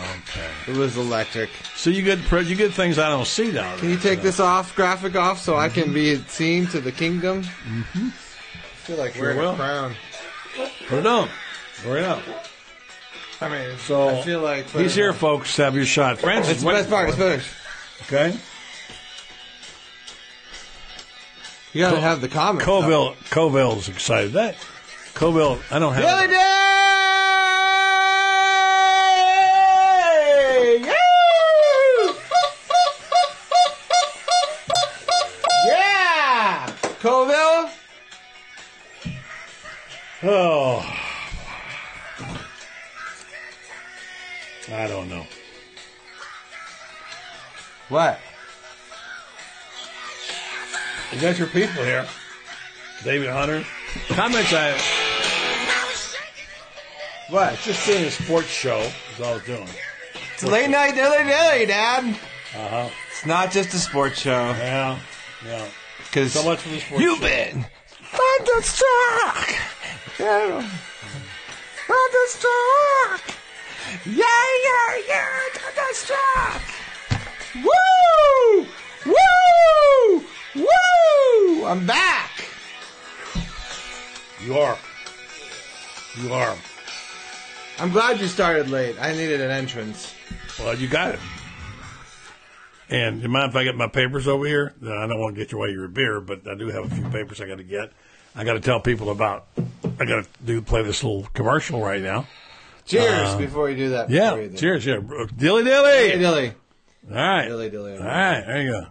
It 0.68 0.76
was 0.76 0.96
electric. 0.96 1.50
So 1.76 1.90
you 1.90 2.02
get 2.04 2.20
you 2.48 2.56
get 2.56 2.74
things 2.74 3.00
I 3.00 3.10
don't 3.10 3.26
see 3.28 3.52
down 3.52 3.72
there. 3.72 3.78
Can 3.80 3.90
you 3.90 3.98
take 3.98 4.22
this 4.22 4.40
off, 4.40 4.76
graphic 4.76 5.16
off, 5.16 5.42
so 5.42 5.58
I 5.58 5.68
can 5.70 5.92
be 5.92 6.18
seen 6.28 6.68
to 6.68 6.80
the 6.80 6.92
kingdom? 6.92 7.44
Mm-hmm. 7.44 8.10
I 8.90 8.92
feel 8.92 9.04
like 9.04 9.14
Sure 9.14 9.24
wearing 9.26 9.38
will. 9.40 9.52
a 9.52 9.56
crown. 9.56 9.96
Put 10.88 10.98
it 11.00 11.06
on. 11.06 11.30
Bring 11.84 12.04
it 12.04 12.10
up. 12.10 12.24
I 13.40 13.48
mean, 13.50 13.78
So 13.78 14.10
I 14.10 14.22
feel 14.24 14.42
like 14.42 14.68
he's 14.72 14.96
here, 14.96 15.14
folks. 15.14 15.56
Have 15.58 15.76
your 15.76 15.86
shot, 15.86 16.18
Francis. 16.18 16.54
It's 16.54 16.64
the 16.64 16.70
best 16.72 16.90
part. 16.90 17.08
It's 17.10 17.18
finished. 17.18 17.50
Okay. 18.08 18.36
You 21.72 21.82
gotta 21.82 22.00
have 22.02 22.22
the 22.22 22.28
comments. 22.30 22.68
up. 22.68 22.84
Coville, 22.84 23.16
Coville's 23.30 23.90
excited. 23.90 24.34
That 24.34 24.56
Coville, 25.14 25.60
I 25.70 25.78
don't 25.78 25.94
have. 25.94 26.04
Dilly 26.04 26.28
day! 26.34 26.79
Oh, 40.22 40.82
I 44.72 44.88
don't 44.88 45.08
know. 45.10 45.26
What? 47.88 48.20
You 51.14 51.22
got 51.22 51.40
your 51.40 51.48
people 51.48 51.84
here. 51.84 52.06
David 53.04 53.30
Hunter. 53.30 53.64
Comments 54.10 54.52
I. 54.54 54.78
What? 57.30 57.58
Just 57.62 57.80
seeing 57.84 58.04
a 58.06 58.12
sports 58.12 58.48
show 58.48 58.80
is 58.80 59.20
all 59.22 59.32
I 59.32 59.34
was 59.36 59.44
doing. 59.44 59.68
It's 60.34 60.44
late 60.44 60.70
night 60.70 60.96
dilly 60.96 61.24
dilly, 61.24 61.66
Dad. 61.66 62.04
Uh 62.56 62.68
huh. 62.68 62.90
It's 63.10 63.26
not 63.26 63.52
just 63.52 63.74
a 63.74 63.78
sports 63.78 64.20
show. 64.20 64.32
Yeah. 64.32 65.00
Yeah. 65.46 65.66
Because 66.06 66.34
So 66.34 66.44
much 66.44 66.60
for 66.60 66.70
the 66.70 66.80
sports. 66.80 67.02
you've 67.04 67.20
show. 67.20 67.26
been 67.26 67.66
thunderstruck. 68.12 69.50
Yeah. 70.20 70.70
Thunderstruck. 71.88 73.22
Yeah, 74.06 74.26
yeah, 74.66 75.02
yeah. 75.08 75.30
Thunderstruck. 75.54 76.62
Woo! 77.56 78.68
Woo! 79.06 80.26
Woo! 80.56 81.66
I'm 81.66 81.86
back. 81.86 82.32
You 84.44 84.58
are. 84.58 84.78
You 86.22 86.34
are. 86.34 86.56
I'm 87.80 87.92
glad 87.92 88.20
you 88.20 88.28
started 88.28 88.70
late. 88.70 88.96
I 89.00 89.14
needed 89.14 89.42
an 89.42 89.52
entrance. 89.52 90.14
Well, 90.60 90.76
you 90.76 90.88
got 90.88 91.14
it. 91.16 91.20
And 92.92 93.18
do 93.18 93.24
you 93.24 93.30
mind 93.30 93.52
if 93.52 93.56
I 93.56 93.64
get 93.64 93.76
my 93.76 93.88
papers 93.88 94.28
over 94.28 94.46
here? 94.46 94.74
No, 94.82 94.96
I 94.98 95.06
don't 95.08 95.20
want 95.20 95.36
to 95.36 95.42
get 95.42 95.52
you 95.52 95.60
away 95.60 95.70
your 95.72 95.88
beer, 95.88 96.20
but 96.20 96.48
I 96.48 96.56
do 96.56 96.68
have 96.70 96.92
a 96.92 96.96
few 96.96 97.08
papers 97.10 97.40
I 97.40 97.48
got 97.48 97.58
to 97.60 97.64
get. 97.64 97.92
I 98.36 98.44
got 98.44 98.54
to 98.54 98.60
tell 98.60 98.80
people 98.80 99.10
about. 99.12 99.48
I 100.00 100.06
got 100.06 100.24
to 100.24 100.26
do 100.44 100.62
play 100.62 100.82
this 100.82 101.04
little 101.04 101.28
commercial 101.34 101.82
right 101.82 102.02
now. 102.02 102.26
Cheers 102.86 103.34
Uh, 103.34 103.38
before 103.38 103.70
you 103.70 103.76
do 103.78 103.90
that. 103.90 104.10
Yeah, 104.10 104.32
before 104.32 104.42
you 104.44 104.50
do. 104.50 104.58
cheers, 104.58 104.86
yeah. 104.86 105.00
Dilly 105.38 105.64
dilly. 105.64 105.92
Hey, 105.92 106.18
Dilly. 106.18 106.54
All 107.10 107.16
right, 107.16 107.48
Dilly, 107.48 107.70
dilly. 107.70 107.98
all 107.98 108.04
right. 108.04 108.44
There 108.46 108.62
you 108.62 108.72
go. 108.72 108.88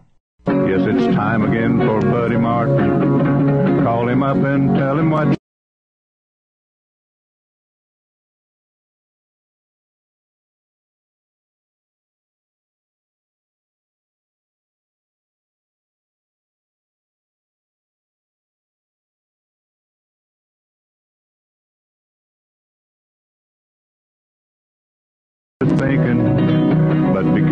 Yes, 0.68 0.80
it's 0.86 1.14
time 1.16 1.42
again 1.42 1.78
for 1.78 2.00
Buddy 2.00 2.36
Martin. 2.36 3.82
Call 3.84 4.08
him 4.08 4.22
up 4.22 4.36
and 4.36 4.76
tell 4.76 4.98
him 4.98 5.10
what. 5.10 5.37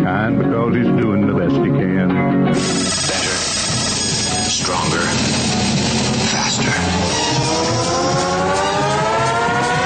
Kind 0.07 0.37
because 0.37 0.73
he's 0.73 0.87
doing 0.87 1.27
the 1.27 1.33
best 1.33 1.55
he 1.55 1.69
can. 1.69 2.07
Better, 2.07 3.37
stronger, 4.47 5.03
faster. 6.31 6.75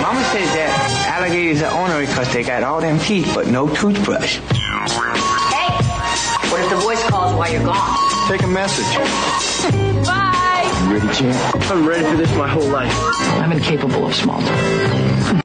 Mama 0.04 0.24
says 0.26 0.50
that 0.54 0.72
alligators 1.18 1.64
are 1.64 1.74
ornery 1.82 2.06
because 2.06 2.32
they 2.34 2.44
got 2.44 2.62
all 2.62 2.82
them 2.82 3.00
teeth 3.00 3.32
but 3.34 3.48
no 3.48 3.68
toothbrush. 3.68 4.38
Hey, 4.38 5.72
what 6.52 6.62
if 6.62 6.70
the 6.70 6.76
voice 6.76 7.04
calls 7.10 7.34
while 7.34 7.52
you're 7.52 7.64
gone? 7.64 8.28
Take 8.28 8.44
a 8.44 8.48
message. 8.48 8.86
Bye. 10.06 10.70
You 10.84 10.98
ready, 10.98 11.18
champ? 11.18 11.72
I'm 11.72 11.88
ready 11.88 12.04
for 12.04 12.18
this 12.18 12.32
my 12.38 12.48
whole 12.48 12.70
life. 12.70 12.94
I'm 13.42 13.52
incapable 13.52 14.06
of 14.06 14.14
small 14.14 14.40
talk. 14.40 15.44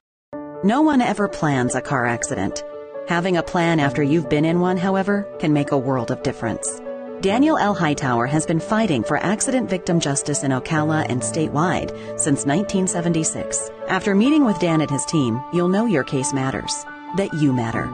No 0.62 0.82
one 0.82 1.00
ever 1.00 1.28
plans 1.28 1.74
a 1.74 1.80
car 1.80 2.04
accident. 2.04 2.62
Having 3.08 3.36
a 3.36 3.42
plan 3.42 3.78
after 3.78 4.02
you've 4.02 4.28
been 4.28 4.44
in 4.44 4.58
one, 4.58 4.76
however, 4.76 5.28
can 5.38 5.52
make 5.52 5.70
a 5.70 5.78
world 5.78 6.10
of 6.10 6.24
difference. 6.24 6.80
Daniel 7.20 7.56
L. 7.56 7.72
Hightower 7.72 8.26
has 8.26 8.44
been 8.44 8.58
fighting 8.58 9.04
for 9.04 9.16
accident 9.18 9.70
victim 9.70 10.00
justice 10.00 10.42
in 10.42 10.50
Ocala 10.50 11.06
and 11.08 11.22
statewide 11.22 11.90
since 12.18 12.44
1976. 12.44 13.70
After 13.86 14.12
meeting 14.12 14.44
with 14.44 14.58
Dan 14.58 14.80
and 14.80 14.90
his 14.90 15.04
team, 15.04 15.40
you'll 15.52 15.68
know 15.68 15.86
your 15.86 16.02
case 16.02 16.32
matters, 16.32 16.84
that 17.16 17.32
you 17.32 17.52
matter, 17.52 17.84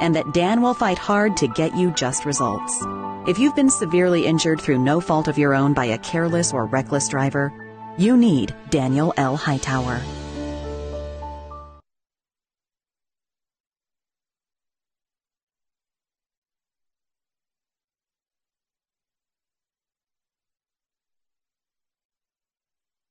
and 0.00 0.16
that 0.16 0.34
Dan 0.34 0.60
will 0.62 0.74
fight 0.74 0.98
hard 0.98 1.36
to 1.36 1.46
get 1.46 1.76
you 1.76 1.92
just 1.92 2.24
results. 2.24 2.84
If 3.28 3.38
you've 3.38 3.56
been 3.56 3.70
severely 3.70 4.26
injured 4.26 4.60
through 4.60 4.78
no 4.78 5.00
fault 5.00 5.28
of 5.28 5.38
your 5.38 5.54
own 5.54 5.74
by 5.74 5.84
a 5.84 5.98
careless 5.98 6.52
or 6.52 6.66
reckless 6.66 7.08
driver, 7.08 7.52
you 7.98 8.16
need 8.16 8.52
Daniel 8.70 9.14
L. 9.16 9.36
Hightower. 9.36 10.02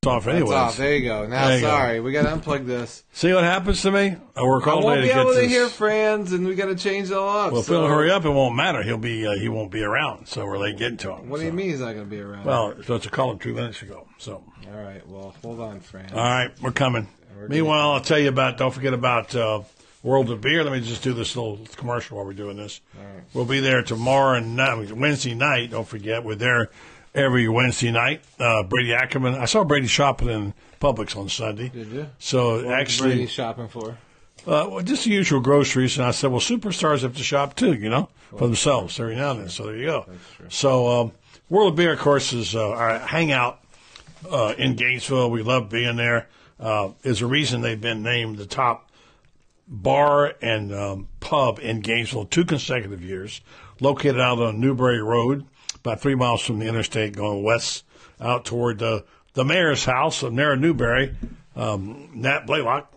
It's 0.06 0.50
off 0.50 0.70
off. 0.70 0.76
There 0.76 0.94
you 0.96 1.04
go. 1.04 1.26
Now, 1.26 1.48
you 1.48 1.60
go. 1.60 1.66
sorry, 1.68 2.00
we 2.00 2.12
got 2.12 2.22
to 2.22 2.36
unplug 2.36 2.66
this. 2.66 3.04
See 3.12 3.32
what 3.32 3.44
happens 3.44 3.82
to 3.82 3.90
me? 3.90 4.16
I 4.36 4.42
work 4.42 4.66
all 4.66 4.80
I 4.80 4.84
won't 4.84 5.00
day 5.00 5.08
be 5.08 5.12
to 5.14 5.20
able 5.20 5.32
to 5.34 5.40
this. 5.40 5.50
hear 5.50 5.68
friends, 5.68 6.32
and 6.32 6.46
we 6.46 6.54
got 6.54 6.66
to 6.66 6.74
change 6.74 7.10
it 7.10 7.14
all 7.14 7.28
up. 7.28 7.52
well, 7.52 7.60
if 7.60 7.66
so- 7.66 7.72
we 7.80 7.86
don't 7.86 7.90
hurry 7.96 8.10
up, 8.10 8.24
it 8.24 8.30
won't 8.30 8.54
matter. 8.56 8.82
He'll 8.82 8.98
be 8.98 9.26
uh, 9.26 9.32
he 9.32 9.48
won't 9.48 9.70
be 9.70 9.82
around, 9.82 10.26
so 10.28 10.44
we're 10.46 10.58
late 10.58 10.78
getting 10.78 10.98
to 10.98 11.12
him. 11.16 11.28
What 11.28 11.40
do 11.40 11.46
you 11.46 11.52
mean 11.52 11.70
he's 11.70 11.80
not 11.80 11.92
going 11.94 12.04
to 12.04 12.10
be 12.10 12.20
around? 12.20 12.44
Well, 12.44 12.74
so 12.84 12.94
it's 12.94 13.06
a 13.06 13.10
call 13.10 13.30
him 13.32 13.38
two 13.38 13.54
minutes 13.54 13.82
ago. 13.82 14.06
So 14.18 14.42
all 14.72 14.80
right. 14.82 15.06
Well, 15.08 15.34
hold 15.42 15.60
on, 15.60 15.80
Fran. 15.80 16.10
all 16.12 16.18
right, 16.18 16.50
we're 16.60 16.72
coming. 16.72 17.08
We're 17.36 17.48
Meanwhile, 17.48 17.92
I'll 17.92 18.00
tell 18.00 18.18
you 18.18 18.28
about. 18.28 18.56
Don't 18.58 18.72
forget 18.72 18.94
about 18.94 19.34
uh, 19.34 19.62
World 20.02 20.30
of 20.30 20.40
Beer. 20.40 20.62
Let 20.64 20.72
me 20.72 20.80
just 20.80 21.02
do 21.02 21.12
this 21.12 21.36
little 21.36 21.58
commercial 21.76 22.16
while 22.16 22.26
we're 22.26 22.32
doing 22.32 22.56
this. 22.56 22.80
right. 22.96 23.22
We'll 23.34 23.44
be 23.44 23.60
there 23.60 23.82
tomorrow 23.82 24.38
and 24.38 24.56
Wednesday 25.00 25.34
night. 25.34 25.70
Don't 25.70 25.86
forget, 25.86 26.24
we're 26.24 26.36
there 26.36 26.70
every 27.16 27.48
Wednesday 27.48 27.90
night. 27.90 28.22
Uh, 28.38 28.62
Brady 28.62 28.94
Ackerman. 28.94 29.34
I 29.34 29.46
saw 29.46 29.64
Brady 29.64 29.88
shopping 29.88 30.28
in 30.28 30.54
Publix 30.80 31.16
on 31.16 31.28
Sunday. 31.28 31.70
Did 31.70 31.88
you? 31.88 32.06
So 32.18 32.64
What 32.64 32.74
actually, 32.78 33.08
Brady 33.10 33.26
shopping 33.26 33.68
for? 33.68 33.98
Uh, 34.46 34.68
well, 34.70 34.82
just 34.82 35.04
the 35.04 35.10
usual 35.10 35.40
groceries, 35.40 35.98
and 35.98 36.06
I 36.06 36.12
said, 36.12 36.30
well, 36.30 36.40
superstars 36.40 37.02
have 37.02 37.16
to 37.16 37.24
shop 37.24 37.56
too, 37.56 37.72
you 37.72 37.88
know, 37.88 38.08
for 38.30 38.46
themselves 38.46 39.00
every 39.00 39.16
now 39.16 39.32
and 39.32 39.40
then. 39.40 39.48
So 39.48 39.64
there 39.64 39.76
you 39.76 39.86
go. 39.86 40.06
So 40.50 41.00
um, 41.00 41.12
World 41.48 41.70
of 41.72 41.76
Beer, 41.76 41.94
of 41.94 41.98
course, 41.98 42.32
is 42.32 42.54
uh, 42.54 42.70
our 42.70 42.98
hangout 43.00 43.60
uh, 44.30 44.54
in 44.56 44.76
Gainesville. 44.76 45.30
We 45.30 45.42
love 45.42 45.68
being 45.68 45.96
there. 45.96 46.28
Uh, 46.60 46.92
is 47.02 47.20
a 47.22 47.26
reason 47.26 47.60
they've 47.60 47.80
been 47.80 48.02
named 48.02 48.38
the 48.38 48.46
top 48.46 48.90
bar 49.68 50.34
and 50.40 50.72
um, 50.72 51.08
pub 51.20 51.58
in 51.60 51.80
Gainesville 51.80 52.26
two 52.26 52.44
consecutive 52.44 53.02
years. 53.02 53.40
Located 53.80 54.20
out 54.20 54.38
on 54.38 54.60
Newberry 54.60 55.02
Road, 55.02 55.44
about 55.86 56.00
three 56.00 56.14
miles 56.14 56.42
from 56.42 56.58
the 56.58 56.66
interstate, 56.66 57.14
going 57.14 57.44
west 57.44 57.84
out 58.20 58.44
toward 58.44 58.78
the 58.78 59.04
the 59.34 59.44
mayor's 59.44 59.84
house 59.84 60.22
of 60.22 60.32
Nara 60.32 60.56
Newberry, 60.56 61.14
um, 61.54 62.10
Nat 62.14 62.46
Blaylock. 62.46 62.92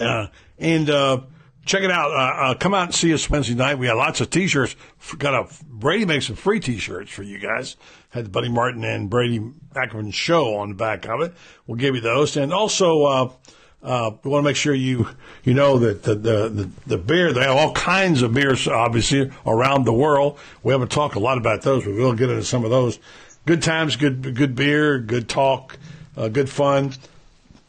Uh, 0.00 0.28
and 0.58 0.88
uh, 0.88 1.20
check 1.66 1.82
it 1.82 1.90
out. 1.90 2.10
Uh, 2.10 2.50
uh, 2.50 2.54
come 2.54 2.72
out 2.72 2.84
and 2.84 2.94
see 2.94 3.12
us 3.12 3.28
Wednesday 3.28 3.54
night. 3.54 3.78
We 3.78 3.86
got 3.86 3.98
lots 3.98 4.22
of 4.22 4.30
T-shirts. 4.30 4.74
Got 5.18 5.34
a 5.34 5.54
Brady 5.64 6.06
makes 6.06 6.26
some 6.26 6.36
free 6.36 6.58
T-shirts 6.58 7.10
for 7.10 7.22
you 7.22 7.38
guys. 7.38 7.76
Had 8.10 8.24
the 8.24 8.30
Buddy 8.30 8.48
Martin 8.48 8.82
and 8.82 9.10
Brady 9.10 9.52
Ackerman 9.76 10.10
show 10.10 10.56
on 10.56 10.70
the 10.70 10.74
back 10.74 11.06
of 11.06 11.20
it. 11.20 11.34
We'll 11.66 11.76
give 11.76 11.94
you 11.94 12.00
those. 12.00 12.36
And 12.36 12.52
also, 12.52 13.36
uh, 13.82 14.12
we 14.22 14.30
want 14.30 14.44
to 14.44 14.48
make 14.48 14.56
sure 14.56 14.74
you 14.74 15.08
you 15.44 15.54
know 15.54 15.78
that 15.78 16.02
the, 16.02 16.14
the 16.14 16.48
the 16.48 16.70
the 16.86 16.98
beer 16.98 17.32
they 17.32 17.42
have 17.42 17.56
all 17.56 17.72
kinds 17.72 18.22
of 18.22 18.32
beers 18.32 18.68
obviously 18.68 19.30
around 19.46 19.84
the 19.84 19.92
world. 19.92 20.38
We 20.62 20.72
haven't 20.72 20.90
talked 20.90 21.16
a 21.16 21.20
lot 21.20 21.38
about 21.38 21.62
those, 21.62 21.84
but 21.84 21.94
we'll 21.94 22.14
get 22.14 22.30
into 22.30 22.44
some 22.44 22.64
of 22.64 22.70
those. 22.70 22.98
Good 23.44 23.62
times, 23.62 23.96
good 23.96 24.34
good 24.36 24.54
beer, 24.54 24.98
good 24.98 25.28
talk, 25.28 25.78
uh, 26.16 26.28
good 26.28 26.48
fun 26.48 26.92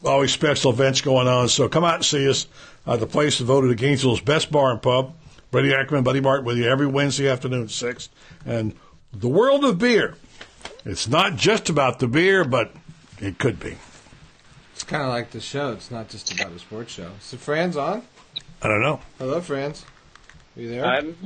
always 0.06 0.32
special 0.32 0.72
events 0.72 1.02
going 1.02 1.28
on. 1.28 1.50
So 1.50 1.68
come 1.70 1.84
out 1.84 1.96
and 1.96 2.06
see 2.06 2.30
us. 2.30 2.48
The 2.86 3.08
place 3.08 3.40
is 3.40 3.48
voted 3.48 3.76
Gainesville's 3.78 4.22
best 4.22 4.52
bar 4.52 4.72
and 4.72 4.82
pub. 4.82 5.14
Brady 5.52 5.74
Ackerman, 5.74 6.04
Buddy 6.04 6.20
Martin 6.20 6.46
with 6.46 6.58
you 6.58 6.66
every 6.66 6.88
Wednesday 6.88 7.30
afternoon 7.30 7.64
at 7.64 7.72
6. 7.72 8.10
And 8.46 8.74
the 9.14 9.28
world 9.28 9.64
of 9.64 9.78
beer. 9.78 10.16
It's 10.86 11.08
not 11.08 11.36
just 11.36 11.70
about 11.70 12.00
the 12.00 12.08
beer, 12.08 12.44
but 12.44 12.74
it 13.20 13.38
could 13.38 13.60
be. 13.60 13.78
It's 14.94 15.00
kind 15.00 15.10
of 15.10 15.16
like 15.16 15.32
the 15.32 15.42
show. 15.42 15.72
It's 15.72 15.90
not 15.90 16.08
just 16.08 16.32
about 16.40 16.52
a 16.52 16.60
sports 16.60 16.94
show. 16.94 17.10
So, 17.20 17.36
Fran's 17.36 17.76
on. 17.78 18.04
I 18.62 18.68
don't 18.68 18.80
know. 18.84 19.00
Hello, 19.18 19.42
Franz. 19.42 19.84
Are 20.56 20.62
you 20.62 20.70
there? 20.70 20.86
I'm. 20.86 21.18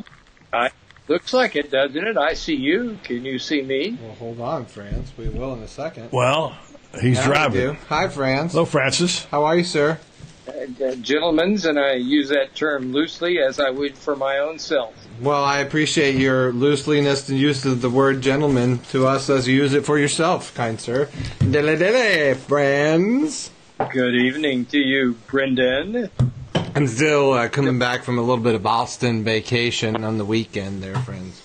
I 0.54 0.70
looks 1.10 1.34
like 1.34 1.58
it, 1.58 1.70
doesn't 1.70 2.08
it? 2.08 2.16
I 2.16 2.34
see 2.34 2.56
you. 2.56 2.98
Can 3.04 3.26
you 3.26 3.38
see 3.40 3.62
me? 3.62 3.98
Well, 4.02 4.16
hold 4.16 4.40
on, 4.40 4.68
Franz. 4.68 5.12
We 5.18 5.28
will 5.28 5.54
in 5.54 5.60
a 5.64 5.68
second. 5.68 6.14
Well, 6.14 6.56
he's 7.02 7.18
Now 7.18 7.26
driving. 7.26 7.62
do. 7.74 7.78
Hi, 7.90 8.08
Franz. 8.08 8.54
Hello, 8.54 8.64
Francis. 8.64 9.26
How 9.26 9.44
are 9.44 9.58
you, 9.58 9.66
sir? 9.66 10.00
Uh, 10.48 10.52
uh, 10.86 10.96
gentlemen's, 10.96 11.66
and 11.66 11.78
I 11.78 11.96
use 11.96 12.30
that 12.30 12.56
term 12.56 12.94
loosely 12.94 13.40
as 13.40 13.60
I 13.60 13.70
would 13.70 13.98
for 13.98 14.16
my 14.16 14.38
own 14.38 14.60
self. 14.60 14.94
Well, 15.20 15.44
I 15.44 15.60
appreciate 15.60 16.16
your 16.16 16.54
looseliness 16.54 17.28
and 17.28 17.38
use 17.38 17.66
of 17.66 17.82
the 17.82 17.90
word 17.90 18.22
gentleman 18.22 18.78
to 18.92 19.08
us 19.08 19.30
as 19.30 19.46
you 19.46 19.58
use 19.58 19.74
it 19.74 19.84
for 19.86 20.00
yourself, 20.00 20.56
kind 20.56 20.80
sir. 20.80 21.10
Dele 21.40 21.76
dele, 21.76 22.34
friends. 22.36 23.52
Good 23.92 24.16
evening 24.16 24.66
to 24.68 24.78
you, 24.80 25.14
Brendan. 25.28 26.10
I'm 26.76 26.88
still 26.88 27.34
uh, 27.34 27.48
coming 27.50 27.78
back 27.80 28.04
from 28.04 28.18
a 28.18 28.22
little 28.22 28.44
bit 28.44 28.56
of 28.56 28.64
Boston 28.64 29.24
vacation 29.24 30.04
on 30.04 30.18
the 30.18 30.26
weekend 30.26 30.82
there, 30.82 30.96
friends. 31.00 31.42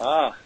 Ah, 0.00 0.36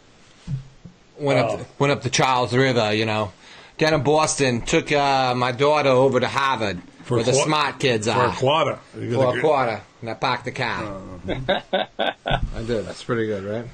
Went 1.18 1.38
up 1.38 1.58
to, 1.60 1.66
went 1.78 1.92
up 1.92 2.02
the 2.02 2.10
Charles 2.10 2.54
River, 2.54 2.92
you 2.94 3.06
know. 3.06 3.32
Down 3.78 3.94
in 3.94 4.02
Boston, 4.02 4.62
took 4.62 4.90
uh, 4.92 5.34
my 5.34 5.52
daughter 5.52 5.88
over 5.90 6.20
to 6.20 6.28
Harvard 6.28 6.80
For 7.04 7.16
where 7.16 7.24
the 7.24 7.32
smart 7.34 7.78
kids 7.80 8.06
For 8.06 8.12
are. 8.12 8.28
a 8.28 8.32
quarter. 8.32 8.78
You 8.98 9.14
For 9.14 9.30
a 9.30 9.32
get- 9.34 9.42
quarter. 9.42 9.80
And 10.02 10.10
I 10.10 10.14
parked 10.14 10.44
the 10.46 10.52
car. 10.52 11.00
I 11.28 12.62
did. 12.66 12.86
That's 12.86 13.02
pretty 13.02 13.26
good, 13.26 13.44
right? 13.44 13.64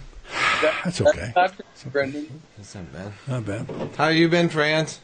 That's 0.84 1.00
okay. 1.00 1.32
not 1.36 1.56
bad, 1.56 1.92
Brendan. 1.92 2.42
That's 2.56 2.74
not 2.74 2.92
bad. 2.92 3.12
Not 3.28 3.44
bad. 3.44 3.90
How 3.96 4.08
you 4.08 4.28
been, 4.28 4.48
friends? 4.48 5.00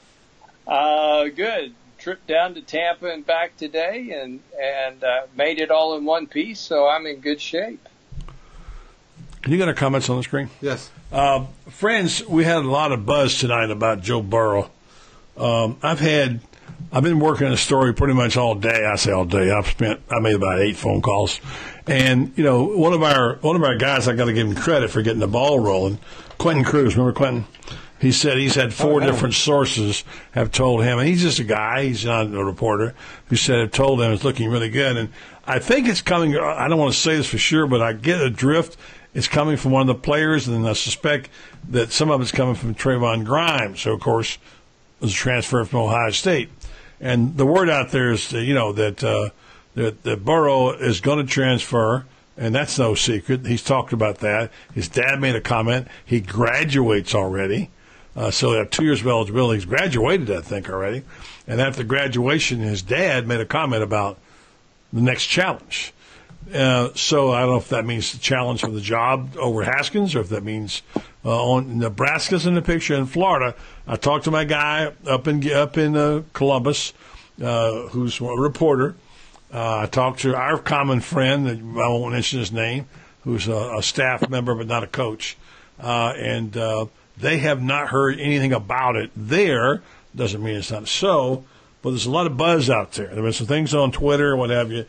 Uh, 0.66 1.24
good. 1.28 1.74
Trip 1.98 2.24
down 2.26 2.54
to 2.54 2.62
Tampa 2.62 3.06
and 3.06 3.26
back 3.26 3.56
today, 3.56 4.10
and 4.12 4.40
and 4.60 5.02
uh, 5.02 5.22
made 5.36 5.58
it 5.58 5.70
all 5.70 5.96
in 5.96 6.04
one 6.04 6.26
piece. 6.26 6.60
So 6.60 6.86
I'm 6.86 7.06
in 7.06 7.20
good 7.20 7.40
shape. 7.40 7.86
Can 9.42 9.52
you 9.52 9.58
get 9.58 9.68
our 9.68 9.74
comments 9.74 10.08
on 10.08 10.16
the 10.16 10.22
screen? 10.22 10.48
Yes. 10.60 10.90
Uh, 11.10 11.46
friends, 11.68 12.24
we 12.26 12.44
had 12.44 12.58
a 12.58 12.68
lot 12.68 12.92
of 12.92 13.06
buzz 13.06 13.38
tonight 13.38 13.70
about 13.70 14.02
Joe 14.02 14.20
Burrow. 14.20 14.70
Um, 15.36 15.78
I've 15.82 16.00
had, 16.00 16.40
I've 16.92 17.02
been 17.02 17.18
working 17.18 17.46
on 17.46 17.52
a 17.52 17.56
story 17.56 17.94
pretty 17.94 18.14
much 18.14 18.36
all 18.36 18.54
day. 18.54 18.84
I 18.84 18.96
say 18.96 19.12
all 19.12 19.24
day. 19.24 19.50
I've 19.50 19.68
spent, 19.68 20.00
I 20.10 20.20
made 20.20 20.34
about 20.34 20.60
eight 20.60 20.76
phone 20.76 21.00
calls, 21.00 21.40
and 21.86 22.32
you 22.36 22.44
know, 22.44 22.64
one 22.64 22.92
of 22.92 23.02
our 23.02 23.36
one 23.36 23.56
of 23.56 23.62
our 23.62 23.76
guys, 23.76 24.06
I 24.06 24.14
got 24.14 24.26
to 24.26 24.32
give 24.32 24.46
him 24.46 24.54
credit 24.54 24.90
for 24.90 25.02
getting 25.02 25.20
the 25.20 25.28
ball 25.28 25.58
rolling. 25.58 25.98
Quentin 26.36 26.64
Cruz, 26.64 26.96
remember 26.96 27.16
Quentin? 27.16 27.44
He 28.00 28.12
said 28.12 28.38
he's 28.38 28.54
had 28.54 28.72
four 28.72 29.02
Oh, 29.02 29.06
different 29.06 29.34
sources 29.34 30.04
have 30.32 30.52
told 30.52 30.84
him, 30.84 30.98
and 30.98 31.08
he's 31.08 31.22
just 31.22 31.40
a 31.40 31.44
guy, 31.44 31.84
he's 31.84 32.04
not 32.04 32.26
a 32.26 32.44
reporter, 32.44 32.94
who 33.26 33.36
said 33.36 33.58
have 33.58 33.72
told 33.72 34.00
him 34.00 34.12
it's 34.12 34.24
looking 34.24 34.50
really 34.50 34.70
good. 34.70 34.96
And 34.96 35.08
I 35.46 35.58
think 35.58 35.88
it's 35.88 36.00
coming. 36.00 36.36
I 36.36 36.68
don't 36.68 36.78
want 36.78 36.92
to 36.92 36.98
say 36.98 37.16
this 37.16 37.28
for 37.28 37.38
sure, 37.38 37.66
but 37.66 37.82
I 37.82 37.92
get 37.92 38.20
a 38.20 38.30
drift. 38.30 38.76
It's 39.14 39.26
coming 39.28 39.56
from 39.56 39.72
one 39.72 39.82
of 39.82 39.88
the 39.88 40.02
players, 40.02 40.46
and 40.46 40.68
I 40.68 40.74
suspect 40.74 41.28
that 41.70 41.90
some 41.90 42.10
of 42.10 42.20
it's 42.20 42.30
coming 42.30 42.54
from 42.54 42.74
Trevon 42.74 43.24
Grimes, 43.24 43.82
who 43.82 43.92
of 43.92 44.00
course 44.00 44.38
was 45.00 45.12
a 45.12 45.14
transfer 45.14 45.64
from 45.64 45.80
Ohio 45.80 46.10
State. 46.10 46.50
And 47.00 47.36
the 47.36 47.46
word 47.46 47.68
out 47.70 47.90
there 47.90 48.12
is, 48.12 48.32
you 48.32 48.54
know, 48.54 48.72
that 48.72 49.02
uh, 49.02 49.30
that, 49.74 50.02
that 50.04 50.24
Burrow 50.24 50.70
is 50.70 51.00
going 51.00 51.24
to 51.24 51.32
transfer, 51.32 52.04
and 52.36 52.54
that's 52.54 52.78
no 52.78 52.94
secret. 52.94 53.46
He's 53.46 53.62
talked 53.62 53.92
about 53.92 54.18
that. 54.18 54.52
His 54.74 54.88
dad 54.88 55.20
made 55.20 55.34
a 55.34 55.40
comment. 55.40 55.88
He 56.04 56.20
graduates 56.20 57.14
already. 57.14 57.70
Uh, 58.18 58.32
so 58.32 58.50
they 58.50 58.58
have 58.58 58.68
two 58.68 58.84
years 58.84 59.00
of 59.00 59.06
eligibility. 59.06 59.58
He's 59.58 59.64
graduated, 59.64 60.28
I 60.32 60.40
think, 60.40 60.68
already. 60.68 61.04
And 61.46 61.60
after 61.60 61.84
graduation, 61.84 62.58
his 62.58 62.82
dad 62.82 63.28
made 63.28 63.40
a 63.40 63.46
comment 63.46 63.84
about 63.84 64.18
the 64.92 65.00
next 65.00 65.26
challenge. 65.26 65.92
Uh, 66.52 66.88
so 66.96 67.30
I 67.30 67.42
don't 67.42 67.50
know 67.50 67.56
if 67.58 67.68
that 67.68 67.86
means 67.86 68.10
the 68.10 68.18
challenge 68.18 68.62
for 68.62 68.72
the 68.72 68.80
job 68.80 69.36
over 69.36 69.62
Haskins, 69.62 70.16
or 70.16 70.20
if 70.20 70.30
that 70.30 70.42
means 70.42 70.82
uh, 71.24 71.30
on 71.30 71.78
Nebraska's 71.78 72.44
in 72.44 72.54
the 72.54 72.62
picture 72.62 72.96
in 72.96 73.06
Florida. 73.06 73.54
I 73.86 73.94
talked 73.94 74.24
to 74.24 74.32
my 74.32 74.44
guy 74.44 74.92
up 75.06 75.28
in 75.28 75.48
up 75.52 75.78
in 75.78 75.96
uh, 75.96 76.22
Columbus, 76.32 76.94
uh, 77.40 77.82
who's 77.88 78.20
a 78.20 78.24
reporter. 78.24 78.96
Uh, 79.54 79.82
I 79.82 79.86
talked 79.86 80.20
to 80.20 80.34
our 80.34 80.58
common 80.58 81.00
friend, 81.00 81.48
I 81.48 81.88
won't 81.88 82.12
mention 82.12 82.40
his 82.40 82.50
name, 82.50 82.86
who's 83.22 83.46
a, 83.46 83.76
a 83.78 83.82
staff 83.82 84.28
member 84.28 84.56
but 84.56 84.66
not 84.66 84.82
a 84.82 84.88
coach, 84.88 85.36
uh, 85.78 86.14
and 86.16 86.56
they 87.18 87.38
have 87.38 87.62
not 87.62 87.88
heard 87.88 88.18
anything 88.20 88.52
about 88.52 88.96
it 88.96 89.10
there. 89.16 89.82
Doesn't 90.14 90.42
mean 90.42 90.56
it's 90.56 90.70
not 90.70 90.88
so, 90.88 91.44
but 91.82 91.90
there's 91.90 92.06
a 92.06 92.10
lot 92.10 92.26
of 92.26 92.36
buzz 92.36 92.70
out 92.70 92.92
there. 92.92 93.06
There 93.06 93.16
have 93.16 93.24
been 93.24 93.32
some 93.32 93.46
things 93.46 93.74
on 93.74 93.92
Twitter, 93.92 94.36
what 94.36 94.50
have 94.50 94.72
you 94.72 94.86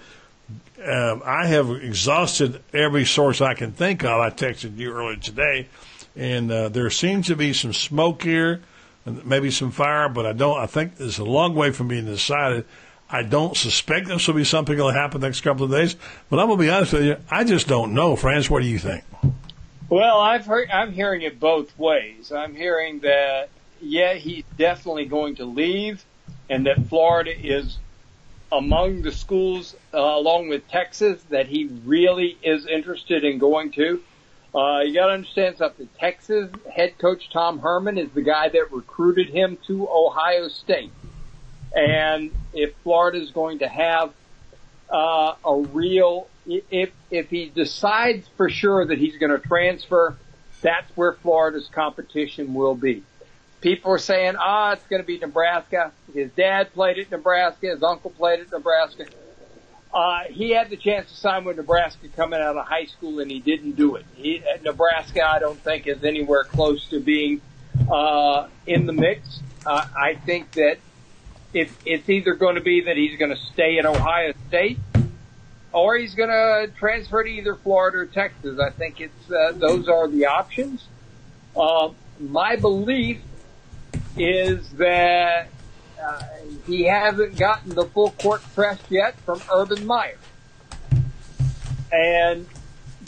um, 0.86 1.22
I 1.26 1.48
have 1.48 1.70
exhausted 1.70 2.62
every 2.74 3.06
source 3.06 3.42
I 3.42 3.54
can 3.54 3.72
think 3.72 4.04
of. 4.04 4.20
I 4.20 4.30
texted 4.30 4.78
you 4.78 4.94
earlier 4.94 5.18
today, 5.18 5.68
and 6.16 6.52
uh, 6.52 6.70
there 6.70 6.90
seems 6.90 7.28
to 7.28 7.36
be 7.36 7.54
some 7.54 7.74
smoke 7.74 8.24
here, 8.24 8.62
and 9.06 9.26
maybe 9.26 9.52
some 9.52 9.72
fire, 9.72 10.08
but 10.08 10.26
I 10.26 10.34
don't. 10.34 10.58
I 10.58 10.68
think 10.68 10.94
it's 11.00 11.18
a 11.18 11.26
long 11.26 11.54
way 11.54 11.72
from 11.72 11.90
being 11.90 12.06
decided. 12.06 12.66
I 13.10 13.24
don't 13.24 13.58
suspect 13.58 14.08
this 14.08 14.28
will 14.28 14.36
be 14.36 14.44
something 14.44 14.78
that 14.78 14.84
will 14.84 14.92
happen 14.92 15.20
the 15.20 15.28
next 15.28 15.42
couple 15.42 15.66
of 15.66 15.72
days, 15.72 15.96
but 16.30 16.40
I'm 16.40 16.48
gonna 16.48 16.62
be 16.62 16.70
honest 16.70 16.94
with 16.94 17.04
you. 17.04 17.18
I 17.30 17.44
just 17.44 17.68
don't 17.68 17.94
know, 17.94 18.16
Franz. 18.16 18.50
What 18.50 18.62
do 18.62 18.68
you 18.68 18.80
think? 18.80 19.04
Well, 19.90 20.20
I've 20.20 20.46
heard. 20.46 20.70
I'm 20.70 20.92
hearing 20.92 21.24
it 21.24 21.40
both 21.40 21.78
ways. 21.78 22.32
I'm 22.32 22.56
hearing 22.56 23.00
that 23.00 23.50
yeah, 23.82 24.14
he's 24.14 24.44
definitely 24.56 25.06
going 25.06 25.38
to 25.38 25.46
leave, 25.46 26.06
and 26.48 26.68
that 26.68 26.88
Florida 26.88 27.32
is 27.36 27.78
among 28.52 29.02
the 29.02 29.12
schools, 29.12 29.76
uh, 29.94 29.98
along 29.98 30.50
with 30.50 30.68
Texas, 30.68 31.22
that 31.30 31.48
he 31.48 31.70
really 31.86 32.38
is 32.44 32.68
interested 32.68 33.24
in 33.24 33.40
going 33.40 33.72
to. 33.72 34.02
Uh, 34.54 34.82
you 34.82 34.94
got 34.94 35.08
to 35.08 35.14
understand 35.14 35.58
something. 35.58 35.90
Texas 36.00 36.52
head 36.72 36.98
coach 37.00 37.30
Tom 37.32 37.58
Herman 37.58 37.98
is 37.98 38.12
the 38.12 38.22
guy 38.22 38.50
that 38.50 38.72
recruited 38.72 39.30
him 39.30 39.58
to 39.66 39.88
Ohio 39.90 40.50
State, 40.50 40.92
and 41.76 42.32
if 42.54 42.76
Florida 42.84 43.20
is 43.20 43.32
going 43.32 43.60
to 43.60 43.68
have 43.68 44.14
uh, 44.92 45.34
a 45.44 45.56
real, 45.56 46.28
if 46.46 46.92
if 47.12 47.30
he 47.30 47.50
decides 47.50 48.28
for 48.38 48.50
sure 48.50 48.86
that 48.86 48.98
he's 48.98 49.18
going 49.18 49.32
to 49.32 49.40
transfer, 49.40 50.18
that's 50.62 50.90
where 50.96 51.14
Florida's 51.14 51.70
competition 51.72 52.54
will 52.54 52.76
be 52.76 53.04
people 53.62 53.92
are 53.92 54.00
saying, 54.00 54.36
ah, 54.38 54.70
oh, 54.70 54.74
it's 54.74 54.86
going 54.88 55.02
to 55.02 55.06
be 55.06 55.18
Nebraska. 55.18 55.92
His 56.14 56.32
dad 56.32 56.74
played 56.74 57.00
at 57.00 57.12
Nebraska. 57.12 57.68
His 57.68 57.84
uncle 57.84 58.12
played 58.12 58.40
at 58.40 58.52
Nebraska. 58.52 59.06
Uh, 59.94 60.24
he 60.30 60.52
had 60.52 60.70
the 60.70 60.78
chance 60.78 61.10
to 61.10 61.16
sign 61.16 61.44
with 61.46 61.58
Nebraska 61.58 62.08
coming 62.16 62.40
out 62.40 62.56
of 62.56 62.68
high 62.68 62.86
school, 62.86 63.20
and 63.20 63.32
he 63.32 63.40
didn't 63.40 63.72
do 63.72 63.96
it. 63.96 64.06
He, 64.16 64.44
Nebraska, 64.64 65.26
I 65.26 65.40
don't 65.40 65.60
think, 65.60 65.88
is 65.88 66.04
anywhere 66.04 66.44
close 66.44 66.88
to 66.90 67.00
being 67.00 67.42
uh, 67.92 68.48
in 68.68 68.86
the 68.86 68.94
mix. 68.94 69.42
Uh, 69.66 69.86
I 69.98 70.14
think 70.14 70.52
that 70.52 70.78
if 71.54 71.76
it's 71.86 72.08
either 72.08 72.36
going 72.36 72.56
to 72.56 72.62
be 72.62 72.82
that 72.82 72.98
he's 72.98 73.18
going 73.18 73.32
to 73.32 73.42
stay 73.52 73.80
at 73.80 73.86
Ohio 73.86 74.34
State, 74.48 74.78
or 75.72 75.98
he's 75.98 76.16
going 76.16 76.30
to 76.30 76.72
transfer 76.78 77.24
to 77.24 77.30
either 77.30 77.56
Florida 77.56 78.00
or 78.00 78.06
Texas. 78.06 78.60
I 78.60 78.72
think 78.72 79.02
it's 79.02 79.32
uh, 79.32 79.52
those 79.56 79.88
are 79.88 80.08
the 80.08 80.26
options. 80.26 80.88
Uh, 81.56 81.90
my 82.20 82.56
belief 82.56 83.20
is 84.18 84.70
that 84.72 85.50
uh, 86.02 86.22
he 86.66 86.84
hasn't 86.84 87.38
gotten 87.38 87.76
the 87.76 87.86
full 87.86 88.12
court 88.12 88.42
press 88.56 88.80
yet 88.90 89.20
from 89.22 89.42
Urban 89.54 89.86
Meyer. 89.86 90.18
And, 91.92 92.46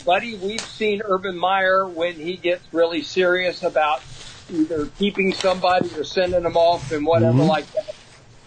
buddy, 0.04 0.36
we've 0.36 0.60
seen 0.60 1.02
Urban 1.04 1.36
Meyer 1.36 1.86
when 1.86 2.14
he 2.14 2.36
gets 2.36 2.62
really 2.72 3.02
serious 3.02 3.62
about 3.62 4.02
either 4.52 4.86
keeping 4.98 5.32
somebody 5.32 5.88
or 5.96 6.04
sending 6.04 6.42
them 6.42 6.56
off 6.56 6.90
and 6.92 7.06
whatever 7.06 7.38
mm-hmm. 7.38 7.48
like 7.48 7.72
that. 7.72 7.94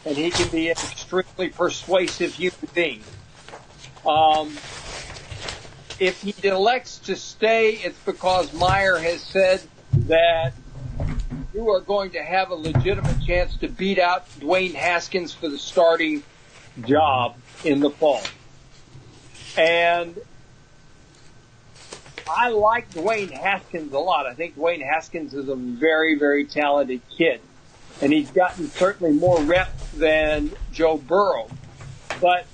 And 0.05 0.15
he 0.15 0.29
can 0.29 0.49
be 0.49 0.67
an 0.67 0.73
extremely 0.73 1.49
persuasive 1.49 2.33
human 2.33 2.69
being. 2.73 3.03
Um, 4.05 4.49
if 5.99 6.21
he 6.21 6.35
elects 6.47 6.99
to 6.99 7.15
stay, 7.15 7.71
it's 7.71 7.99
because 7.99 8.53
Meyer 8.53 8.97
has 8.97 9.21
said 9.21 9.61
that 9.93 10.53
you 11.53 11.69
are 11.69 11.79
going 11.79 12.11
to 12.11 12.21
have 12.21 12.51
a 12.51 12.55
legitimate 12.55 13.23
chance 13.25 13.55
to 13.57 13.69
beat 13.69 13.97
out 13.97 14.29
Dwayne 14.39 14.73
Haskins 14.73 15.33
for 15.33 15.49
the 15.49 15.57
starting 15.57 16.21
job 16.85 17.37
in 17.63 17.79
the 17.79 17.89
fall. 17.89 18.21
And 19.57 20.17
I 22.29 22.49
like 22.49 22.89
Dwayne 22.91 23.31
Haskins 23.31 23.93
a 23.93 23.99
lot. 23.99 24.25
I 24.25 24.33
think 24.33 24.57
Dwayne 24.57 24.83
Haskins 24.83 25.33
is 25.33 25.47
a 25.47 25.55
very, 25.55 26.15
very 26.15 26.45
talented 26.45 27.01
kid. 27.17 27.39
And 28.01 28.11
he's 28.11 28.29
gotten 28.31 28.67
certainly 28.67 29.13
more 29.13 29.41
reps 29.41 29.91
than 29.91 30.51
Joe 30.73 30.97
Burrow. 30.97 31.47
But 32.19 32.45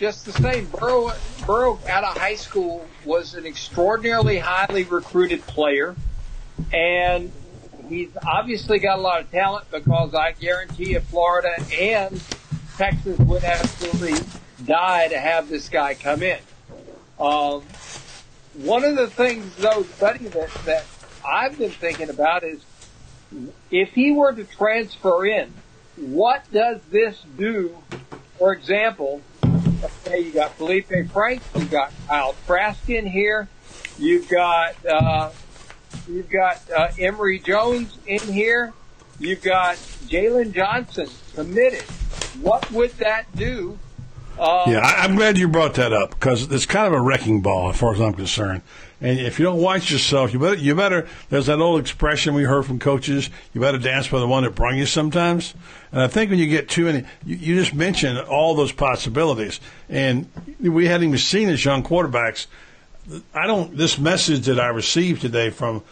just 0.00 0.24
the 0.24 0.32
same, 0.32 0.64
Burrow, 0.64 1.12
Burrow 1.46 1.78
out 1.86 2.04
of 2.04 2.16
high 2.16 2.34
school 2.34 2.88
was 3.04 3.34
an 3.34 3.44
extraordinarily 3.44 4.38
highly 4.38 4.84
recruited 4.84 5.42
player. 5.42 5.94
And 6.72 7.30
he's 7.86 8.08
obviously 8.26 8.78
got 8.78 8.98
a 8.98 9.02
lot 9.02 9.20
of 9.20 9.30
talent 9.30 9.70
because 9.70 10.14
I 10.14 10.32
guarantee 10.32 10.92
you 10.92 11.00
Florida 11.00 11.54
and 11.78 12.18
Texas 12.78 13.18
would 13.18 13.44
absolutely 13.44 14.14
die 14.64 15.08
to 15.08 15.18
have 15.18 15.50
this 15.50 15.68
guy 15.68 15.92
come 15.92 16.22
in. 16.22 16.40
Um, 17.18 17.62
one 18.54 18.84
of 18.84 18.96
the 18.96 19.06
things, 19.06 19.54
though, 19.56 19.84
buddy, 20.00 20.28
that, 20.28 20.50
that 20.64 20.86
I've 21.28 21.58
been 21.58 21.70
thinking 21.70 22.08
about 22.08 22.42
is 22.42 22.64
if 23.70 23.90
he 23.90 24.12
were 24.12 24.32
to 24.32 24.44
transfer 24.44 25.26
in, 25.26 25.52
what 25.96 26.50
does 26.50 26.80
this 26.90 27.22
do? 27.36 27.76
For 28.38 28.54
example, 28.54 29.20
okay, 29.82 30.20
you 30.20 30.32
got 30.32 30.52
Felipe 30.54 30.92
Franks, 31.12 31.44
you 31.56 31.64
got 31.66 31.92
Kyle 32.06 32.34
Trask 32.46 32.88
in 32.88 33.06
here, 33.06 33.48
you've 33.98 34.28
got 34.28 34.74
uh, 34.86 35.30
You've 36.08 36.30
got 36.30 36.60
uh, 36.76 36.88
Emory 36.98 37.38
Jones 37.38 37.96
in 38.06 38.20
here. 38.20 38.72
You've 39.18 39.42
got 39.42 39.76
Jalen 40.06 40.52
Johnson 40.52 41.08
committed. 41.34 41.82
What 42.40 42.70
would 42.72 42.90
that 42.98 43.26
do? 43.36 43.78
Uh, 44.38 44.64
yeah, 44.66 44.78
I, 44.78 45.04
am 45.04 45.16
glad 45.16 45.36
you 45.36 45.48
brought 45.48 45.74
that 45.74 45.92
up 45.92 46.10
because 46.10 46.50
it's 46.50 46.66
kind 46.66 46.86
of 46.86 46.92
a 46.92 47.00
wrecking 47.00 47.42
ball 47.42 47.70
as 47.70 47.76
far 47.76 47.94
as 47.94 48.00
I'm 48.00 48.14
concerned. 48.14 48.62
And 49.02 49.18
if 49.18 49.38
you 49.38 49.44
don't 49.44 49.60
watch 49.60 49.90
yourself, 49.90 50.32
you 50.32 50.38
better, 50.38 50.56
you 50.56 50.74
better, 50.74 51.06
there's 51.28 51.46
that 51.46 51.58
old 51.58 51.80
expression 51.80 52.34
we 52.34 52.44
heard 52.44 52.64
from 52.64 52.78
coaches, 52.78 53.30
you 53.52 53.60
better 53.60 53.78
dance 53.78 54.08
by 54.08 54.18
the 54.18 54.26
one 54.26 54.44
that 54.44 54.54
brung 54.54 54.76
you 54.76 54.86
sometimes. 54.86 55.54
And 55.92 56.00
I 56.00 56.08
think 56.08 56.30
when 56.30 56.38
you 56.38 56.48
get 56.48 56.68
too 56.68 56.84
many, 56.84 57.04
you, 57.24 57.36
you 57.36 57.54
just 57.54 57.74
mentioned 57.74 58.18
all 58.18 58.54
those 58.54 58.72
possibilities. 58.72 59.60
And 59.88 60.30
we 60.60 60.86
hadn't 60.86 61.08
even 61.08 61.18
seen 61.18 61.48
as 61.48 61.64
young 61.64 61.82
quarterbacks 61.82 62.46
I 63.34 63.46
don't. 63.46 63.76
This 63.76 63.98
message 63.98 64.46
that 64.46 64.60
I 64.60 64.68
received 64.68 65.22
today 65.22 65.50
from 65.50 65.82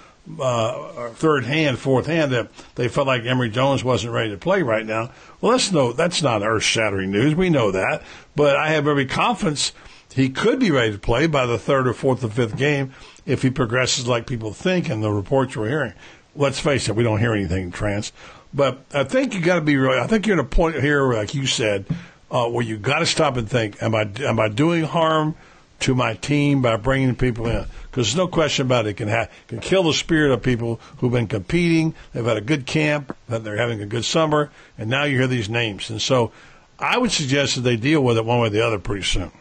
uh, 0.40 1.10
third 1.10 1.44
hand, 1.44 1.78
fourth 1.78 2.06
hand, 2.06 2.32
that 2.32 2.50
they 2.74 2.88
felt 2.88 3.06
like 3.06 3.24
Emory 3.24 3.50
Jones 3.50 3.84
wasn't 3.84 4.12
ready 4.12 4.30
to 4.30 4.36
play 4.36 4.62
right 4.62 4.84
now. 4.84 5.10
Well, 5.40 5.52
that's 5.52 5.72
no, 5.72 5.92
that's 5.92 6.22
not 6.22 6.42
earth 6.42 6.62
shattering 6.62 7.10
news. 7.10 7.34
We 7.34 7.50
know 7.50 7.70
that, 7.70 8.02
but 8.36 8.56
I 8.56 8.70
have 8.70 8.86
every 8.88 9.06
confidence 9.06 9.72
he 10.14 10.30
could 10.30 10.58
be 10.58 10.70
ready 10.70 10.92
to 10.92 10.98
play 10.98 11.26
by 11.26 11.46
the 11.46 11.58
third 11.58 11.86
or 11.86 11.92
fourth 11.92 12.24
or 12.24 12.28
fifth 12.28 12.56
game 12.56 12.92
if 13.26 13.42
he 13.42 13.50
progresses 13.50 14.06
like 14.06 14.26
people 14.26 14.52
think 14.52 14.88
and 14.88 15.02
the 15.02 15.12
reports 15.12 15.56
we're 15.56 15.68
hearing. 15.68 15.92
Let's 16.34 16.58
face 16.58 16.88
it, 16.88 16.96
we 16.96 17.02
don't 17.02 17.20
hear 17.20 17.34
anything 17.34 17.70
trans. 17.70 18.12
But 18.52 18.84
I 18.94 19.04
think 19.04 19.34
you 19.34 19.40
got 19.40 19.56
to 19.56 19.60
be 19.60 19.76
really. 19.76 19.98
I 19.98 20.06
think 20.06 20.26
you're 20.26 20.38
at 20.38 20.44
a 20.44 20.48
point 20.48 20.80
here, 20.80 21.12
like 21.12 21.34
you 21.34 21.46
said, 21.46 21.86
uh, 22.30 22.48
where 22.48 22.64
you 22.64 22.78
got 22.78 23.00
to 23.00 23.06
stop 23.06 23.36
and 23.36 23.48
think: 23.48 23.82
Am 23.82 23.94
I 23.94 24.10
am 24.20 24.40
I 24.40 24.48
doing 24.48 24.84
harm? 24.84 25.36
To 25.80 25.94
my 25.94 26.14
team 26.14 26.62
by 26.62 26.76
bringing 26.76 27.14
people 27.14 27.46
in. 27.46 27.64
Because 27.90 28.08
there's 28.08 28.16
no 28.16 28.28
question 28.28 28.66
about 28.66 28.86
it. 28.86 28.90
It 28.90 28.96
can, 28.96 29.08
ha- 29.08 29.28
can 29.46 29.60
kill 29.60 29.84
the 29.84 29.92
spirit 29.92 30.32
of 30.32 30.42
people 30.42 30.80
who've 30.98 31.12
been 31.12 31.28
competing. 31.28 31.94
They've 32.12 32.24
had 32.24 32.36
a 32.36 32.42
good 32.42 32.66
camp. 32.66 33.16
That 33.28 33.44
they're 33.44 33.56
having 33.56 33.80
a 33.80 33.86
good 33.86 34.04
summer. 34.04 34.50
And 34.76 34.90
now 34.90 35.04
you 35.04 35.16
hear 35.16 35.26
these 35.26 35.48
names. 35.48 35.90
And 35.90 36.02
so 36.02 36.32
I 36.78 36.98
would 36.98 37.12
suggest 37.12 37.56
that 37.56 37.62
they 37.62 37.76
deal 37.76 38.02
with 38.02 38.18
it 38.18 38.24
one 38.24 38.40
way 38.40 38.46
or 38.48 38.50
the 38.50 38.66
other 38.66 38.78
pretty 38.78 39.04
soon. 39.04 39.32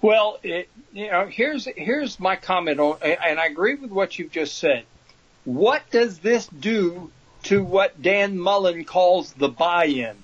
Well, 0.00 0.38
it, 0.42 0.68
you 0.92 1.10
know, 1.10 1.26
here's 1.26 1.64
here's 1.64 2.20
my 2.20 2.36
comment 2.36 2.78
on, 2.78 2.98
and 3.02 3.40
I 3.40 3.46
agree 3.46 3.74
with 3.74 3.90
what 3.90 4.18
you've 4.18 4.30
just 4.30 4.58
said. 4.58 4.84
What 5.44 5.82
does 5.90 6.18
this 6.18 6.46
do 6.46 7.10
to 7.44 7.64
what 7.64 8.00
Dan 8.00 8.38
Mullen 8.38 8.84
calls 8.84 9.32
the 9.32 9.48
buy-in? 9.48 10.16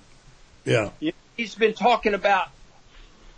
Yeah, 0.65 0.91
he's 1.35 1.55
been 1.55 1.73
talking 1.73 2.13
about 2.13 2.49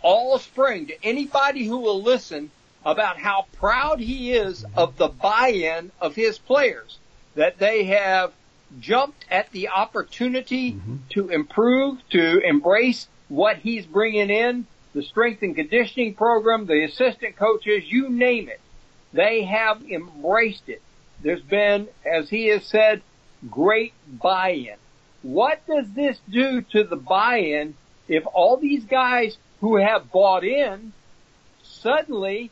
all 0.02 0.38
spring 0.38 0.86
to 0.86 1.04
anybody 1.04 1.64
who 1.66 1.78
will 1.78 2.02
listen 2.02 2.50
about 2.84 3.18
how 3.18 3.46
proud 3.52 4.00
he 4.00 4.32
is 4.32 4.64
of 4.76 4.96
the 4.96 5.08
buy-in 5.08 5.90
of 6.00 6.14
his 6.14 6.38
players, 6.38 6.98
that 7.36 7.58
they 7.58 7.84
have 7.84 8.32
jumped 8.80 9.24
at 9.30 9.50
the 9.52 9.68
opportunity 9.68 10.72
mm-hmm. 10.72 10.96
to 11.10 11.28
improve, 11.28 11.98
to 12.10 12.38
embrace 12.40 13.06
what 13.28 13.58
he's 13.58 13.86
bringing 13.86 14.30
in. 14.30 14.66
the 14.94 15.02
strength 15.02 15.42
and 15.42 15.56
conditioning 15.56 16.14
program, 16.14 16.66
the 16.66 16.84
assistant 16.84 17.36
coaches, 17.36 17.84
you 17.86 18.08
name 18.08 18.48
it. 18.48 18.60
They 19.12 19.44
have 19.44 19.82
embraced 19.90 20.68
it. 20.68 20.82
There's 21.22 21.42
been, 21.42 21.88
as 22.04 22.28
he 22.28 22.48
has 22.48 22.64
said, 22.66 23.02
great 23.50 23.92
buy-in. 24.06 24.76
What 25.22 25.66
does 25.66 25.92
this 25.92 26.18
do 26.28 26.62
to 26.72 26.84
the 26.84 26.96
buy-in 26.96 27.74
if 28.08 28.24
all 28.26 28.56
these 28.56 28.84
guys 28.84 29.38
who 29.62 29.76
have 29.76 30.10
bought 30.10 30.44
in 30.44 30.92
suddenly 31.62 32.50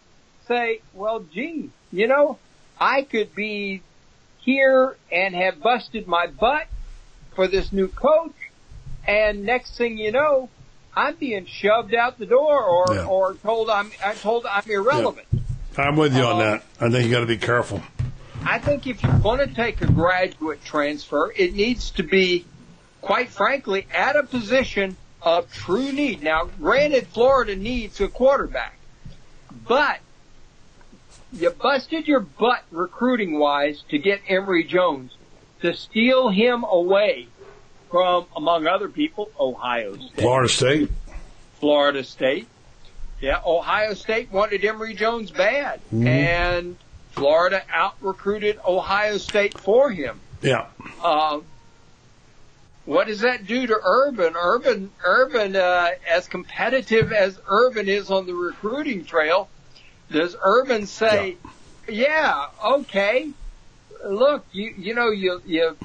say, 0.49 0.81
well, 0.95 1.21
gee, 1.21 1.71
you 1.93 2.07
know, 2.07 2.39
I 2.81 3.03
could 3.03 3.35
be 3.35 3.83
here 4.39 4.97
and 5.13 5.35
have 5.35 5.61
busted 5.61 6.07
my 6.07 6.29
butt 6.29 6.67
for 7.35 7.47
this 7.49 7.73
new 7.73 7.89
coach 7.89 8.33
and 9.07 9.45
next 9.45 9.77
thing 9.77 9.99
you 9.99 10.13
know, 10.13 10.49
I'm 10.97 11.17
being 11.17 11.47
shoved 11.47 11.95
out 11.95 12.19
the 12.19 12.27
door 12.27 12.63
or, 12.65 12.95
Yeah. 12.95 13.07
or 13.07 13.35
told 13.35 13.69
I'm, 13.71 13.91
I'm 14.05 14.17
told 14.17 14.47
I'm 14.47 14.69
irrelevant. 14.71 15.27
I'm 15.77 15.97
with 15.97 16.17
you 16.17 16.23
on 16.23 16.37
Uh, 16.41 16.45
that. 16.45 16.63
I 16.81 16.91
think 16.91 17.07
you 17.07 17.11
got 17.11 17.21
to 17.21 17.27
be 17.27 17.37
careful. 17.39 17.83
I 18.45 18.59
think 18.61 18.87
if 18.87 19.03
you're 19.03 19.19
going 19.19 19.39
to 19.47 19.53
take 19.53 19.81
a 19.83 19.87
graduate 19.87 20.65
transfer, 20.65 21.33
it 21.37 21.55
needs 21.55 21.91
to 21.93 22.03
be, 22.05 22.45
quite 23.03 23.29
frankly, 23.31 23.87
at 23.93 24.15
a 24.17 24.23
position 24.23 24.97
of 25.23 25.53
true 25.53 25.93
need. 25.93 26.23
Now, 26.23 26.45
granted, 26.61 27.07
Florida 27.09 27.57
needs 27.57 28.01
a 28.01 28.09
quarterback, 28.09 28.79
but 29.67 29.99
you 31.33 31.51
busted 31.51 32.09
your 32.09 32.21
butt 32.21 32.63
recruiting 32.71 33.39
wise 33.39 33.83
to 33.91 33.99
get 33.99 34.21
Emory 34.29 34.65
Jones 34.65 35.13
to 35.63 35.75
steal 35.75 36.31
him 36.31 36.65
away 36.65 37.29
from, 37.91 38.27
among 38.37 38.67
other 38.67 38.89
people, 38.89 39.31
Ohio 39.39 39.95
State. 39.97 40.13
Florida 40.17 40.49
State. 40.49 40.91
Florida 41.59 42.05
State. 42.05 42.47
Yeah, 43.21 43.41
Ohio 43.45 43.93
State 43.95 44.31
wanted 44.33 44.65
Emory 44.65 44.95
Jones 44.95 45.31
bad, 45.31 45.81
Mhm. 45.93 46.07
and 46.07 46.77
Florida 47.13 47.63
out 47.71 47.95
recruited 48.01 48.59
Ohio 48.67 49.19
State 49.19 49.59
for 49.59 49.91
him. 49.91 50.21
Yeah. 50.41 50.69
Um, 51.05 51.45
what 52.91 53.07
does 53.07 53.21
that 53.21 53.47
do 53.47 53.69
to 53.69 53.79
Urban? 53.85 54.35
Urban, 54.37 54.91
Urban, 55.05 55.55
uh, 55.55 55.91
as 56.09 56.27
competitive 56.27 57.13
as 57.13 57.39
Urban 57.47 57.89
is 57.89 58.11
on 58.11 58.27
the 58.27 58.35
recruiting 58.35 59.05
trail, 59.05 59.49
does 60.11 60.35
Urban 60.43 60.87
say, 60.87 61.37
"Yeah, 61.89 62.47
okay, 62.67 63.33
look, 64.05 64.45
you 64.51 64.75
you 64.77 64.95
know 64.97 65.13
you 65.13 65.41
you 65.45 65.79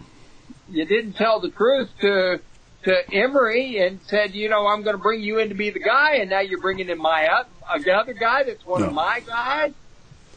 you 0.68 0.86
didn't 0.86 1.14
tell 1.14 1.40
the 1.40 1.52
truth 1.52 1.92
to 2.02 2.42
to 2.86 3.14
Emory 3.14 3.78
and 3.78 4.02
said, 4.02 4.34
you 4.34 4.50
know, 4.50 4.66
I'm 4.66 4.82
going 4.82 4.96
to 4.96 5.02
bring 5.02 5.22
you 5.22 5.38
in 5.38 5.50
to 5.50 5.56
be 5.56 5.70
the 5.70 5.80
guy, 5.80 6.16
and 6.16 6.32
now 6.32 6.40
you're 6.40 6.62
bringing 6.62 6.90
in 6.90 6.98
my 6.98 7.28
oth- 7.28 7.82
another 7.86 8.14
guy 8.14 8.44
that's 8.44 8.66
one 8.66 8.82
of 8.82 8.94
my 8.94 9.20
guys. 9.20 9.74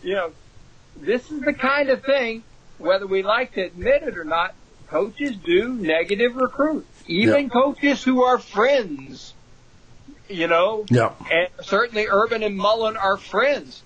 You 0.02 0.14
know, 0.14 0.32
this 0.96 1.30
is 1.30 1.40
the 1.40 1.54
kind 1.54 1.88
of 1.88 2.02
thing, 2.04 2.44
whether 2.76 3.06
we 3.06 3.22
like 3.22 3.54
to 3.54 3.62
admit 3.62 4.02
it 4.02 4.18
or 4.18 4.24
not, 4.24 4.54
coaches 4.90 5.36
do 5.36 5.68
negative 5.74 6.36
recruit. 6.36 6.86
Even 7.06 7.44
Yeah. 7.44 7.48
coaches 7.48 8.02
who 8.02 8.22
are 8.24 8.38
friends, 8.38 9.32
you 10.28 10.46
know, 10.46 10.84
Yeah. 10.90 11.12
and 11.30 11.48
certainly 11.62 12.06
Urban 12.10 12.42
and 12.42 12.56
Mullen 12.56 12.96
are 12.96 13.16
friends, 13.16 13.82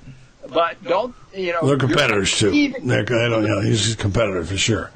but 0.53 0.83
don't, 0.85 1.15
you 1.35 1.53
know, 1.53 1.67
They're 1.67 1.77
competitors 1.77 2.37
too. 2.37 2.53
you're 2.53 2.81
They're, 2.81 3.01
I 3.03 3.29
don't, 3.29 3.45
know, 3.45 3.61
he's 3.61 3.93
a 3.93 3.97
competitor 3.97 4.45
for 4.45 4.57
sure. 4.57 4.91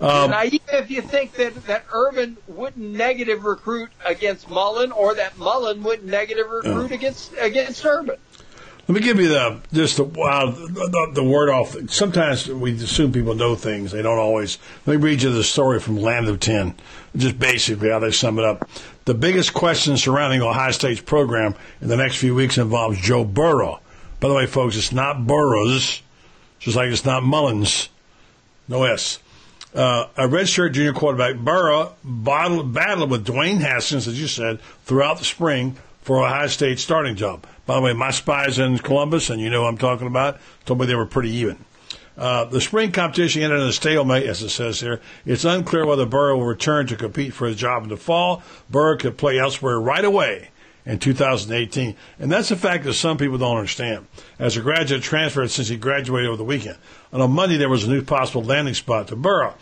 Um, 0.00 0.30
naive 0.30 0.60
if 0.72 0.90
you 0.90 1.00
think 1.00 1.34
that, 1.34 1.66
that 1.66 1.84
Urban 1.92 2.36
wouldn't 2.48 2.92
negative 2.96 3.44
recruit 3.44 3.90
against 4.04 4.50
Mullen 4.50 4.90
or 4.90 5.14
that 5.14 5.38
Mullen 5.38 5.84
wouldn't 5.84 6.08
negative 6.08 6.48
recruit 6.50 6.90
against 6.90 7.30
against 7.40 7.84
Urban. 7.84 8.16
Let 8.88 8.96
me 8.96 9.00
give 9.00 9.20
you 9.20 9.28
the 9.28 9.60
just 9.72 9.96
the 9.96 10.04
the, 10.04 11.10
the 11.14 11.24
word 11.24 11.48
off. 11.50 11.76
Sometimes 11.88 12.48
we 12.48 12.72
assume 12.72 13.12
people 13.12 13.34
know 13.34 13.54
things; 13.54 13.92
they 13.92 14.02
don't 14.02 14.18
always. 14.18 14.58
Let 14.86 14.98
me 14.98 15.02
read 15.02 15.22
you 15.22 15.32
the 15.32 15.44
story 15.44 15.78
from 15.78 15.98
Land 15.98 16.28
of 16.28 16.40
Ten, 16.40 16.74
just 17.16 17.38
basically 17.38 17.90
how 17.90 18.00
they 18.00 18.10
sum 18.10 18.40
it 18.40 18.44
up. 18.44 18.68
The 19.04 19.14
biggest 19.14 19.54
question 19.54 19.96
surrounding 19.96 20.42
Ohio 20.42 20.72
State's 20.72 21.00
program 21.00 21.54
in 21.80 21.88
the 21.88 21.96
next 21.96 22.16
few 22.16 22.34
weeks 22.34 22.58
involves 22.58 23.00
Joe 23.00 23.24
Burrow. 23.24 23.80
By 24.18 24.28
the 24.28 24.34
way, 24.34 24.46
folks, 24.46 24.76
it's 24.76 24.92
not 24.92 25.26
Burrows, 25.26 26.02
just 26.58 26.76
like 26.76 26.90
it's 26.90 27.04
not 27.04 27.22
Mullins, 27.22 27.88
no 28.68 28.82
S. 28.82 29.20
Uh, 29.74 30.06
a 30.16 30.28
redshirt 30.28 30.72
junior 30.72 30.92
quarterback, 30.92 31.36
Burrow 31.36 31.94
battled, 32.04 32.74
battled 32.74 33.10
with 33.10 33.26
Dwayne 33.26 33.60
Haskins, 33.60 34.06
as 34.06 34.20
you 34.20 34.28
said, 34.28 34.60
throughout 34.84 35.18
the 35.18 35.24
spring 35.24 35.76
for 36.02 36.22
Ohio 36.22 36.46
State's 36.48 36.82
starting 36.82 37.16
job. 37.16 37.46
By 37.66 37.76
the 37.76 37.80
way, 37.80 37.92
my 37.92 38.10
spies 38.10 38.58
in 38.58 38.78
Columbus, 38.78 39.30
and 39.30 39.40
you 39.40 39.50
know 39.50 39.66
I'm 39.66 39.78
talking 39.78 40.06
about, 40.06 40.38
told 40.64 40.80
me 40.80 40.86
they 40.86 40.94
were 40.94 41.06
pretty 41.06 41.30
even. 41.30 41.64
Uh, 42.16 42.44
the 42.44 42.60
spring 42.60 42.92
competition 42.92 43.42
ended 43.42 43.60
in 43.60 43.68
a 43.68 43.72
stalemate, 43.72 44.26
as 44.26 44.42
it 44.42 44.50
says 44.50 44.80
here. 44.80 45.00
It's 45.24 45.44
unclear 45.44 45.86
whether 45.86 46.04
Burrow 46.04 46.36
will 46.36 46.46
return 46.46 46.86
to 46.88 46.96
compete 46.96 47.32
for 47.32 47.46
his 47.46 47.56
job 47.56 47.84
in 47.84 47.88
the 47.88 47.96
fall. 47.96 48.42
Burrow 48.68 48.96
could 48.96 49.16
play 49.16 49.38
elsewhere 49.38 49.80
right 49.80 50.04
away 50.04 50.50
in 50.84 50.98
2018. 50.98 51.96
And 52.18 52.30
that's 52.30 52.50
a 52.50 52.56
fact 52.56 52.84
that 52.84 52.94
some 52.94 53.16
people 53.16 53.38
don't 53.38 53.56
understand. 53.56 54.06
As 54.38 54.56
a 54.56 54.60
graduate 54.60 55.02
transfer 55.02 55.46
since 55.48 55.68
he 55.68 55.76
graduated 55.76 56.28
over 56.28 56.36
the 56.36 56.44
weekend. 56.44 56.78
And 57.12 57.22
on 57.22 57.30
Monday, 57.30 57.56
there 57.56 57.68
was 57.68 57.84
a 57.84 57.90
new 57.90 58.02
possible 58.02 58.42
landing 58.42 58.74
spot 58.74 59.08
to 59.08 59.16
Burrow. 59.16 59.54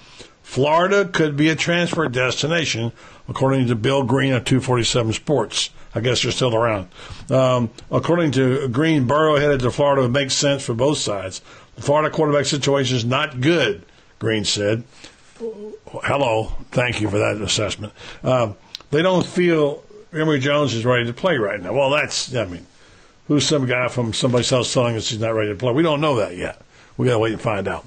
Florida 0.43 1.05
could 1.05 1.37
be 1.37 1.49
a 1.51 1.55
transfer 1.55 2.09
destination, 2.09 2.93
according 3.29 3.69
to 3.69 3.77
Bill 3.77 4.03
Green 4.03 4.33
of 4.33 4.45
247 4.45 5.13
Sports. 5.13 5.71
I 5.95 6.01
guess 6.01 6.23
they're 6.23 6.33
still 6.33 6.55
around. 6.55 6.89
Um, 7.31 7.71
according 7.91 8.33
to 8.33 8.69
Green, 8.69 9.07
Burrow 9.07 9.37
headed 9.37 9.61
to 9.61 9.71
Florida 9.71 10.03
would 10.03 10.13
make 10.13 10.31
sense 10.31 10.65
for 10.65 10.75
both 10.75 10.99
sides. 10.99 11.41
The 11.77 11.83
Florida 11.83 12.15
quarterback 12.15 12.47
situation 12.47 12.97
is 12.97 13.05
not 13.05 13.41
good, 13.41 13.85
Green 14.19 14.45
said. 14.45 14.85
Hello. 15.39 16.53
Thank 16.71 17.01
you 17.01 17.09
for 17.09 17.19
that 17.19 17.41
assessment. 17.41 17.93
Um, 18.23 18.57
they 18.91 19.03
don't 19.03 19.27
feel 19.27 19.83
Emory 20.13 20.39
Jones 20.39 20.75
is 20.75 20.85
ready 20.85 21.07
to 21.07 21.13
play 21.13 21.39
right 21.39 21.61
now. 21.61 21.73
Well, 21.73 21.91
that's, 21.91 22.35
I 22.35 22.45
mean, 22.45 22.67
who's 23.27 23.47
some 23.47 23.67
guy 23.67 23.89
from 23.89 24.13
someplace 24.13 24.53
else 24.53 24.73
telling 24.73 24.97
us 24.97 25.09
he's 25.09 25.21
not 25.21 25.35
ready 25.35 25.51
to 25.51 25.57
play? 25.57 25.73
We 25.73 25.83
don't 25.83 26.01
know 26.01 26.17
that 26.17 26.37
yet. 26.37 26.61
We 26.97 27.07
got 27.07 27.15
to 27.15 27.19
wait 27.19 27.33
and 27.33 27.41
find 27.41 27.67
out. 27.67 27.87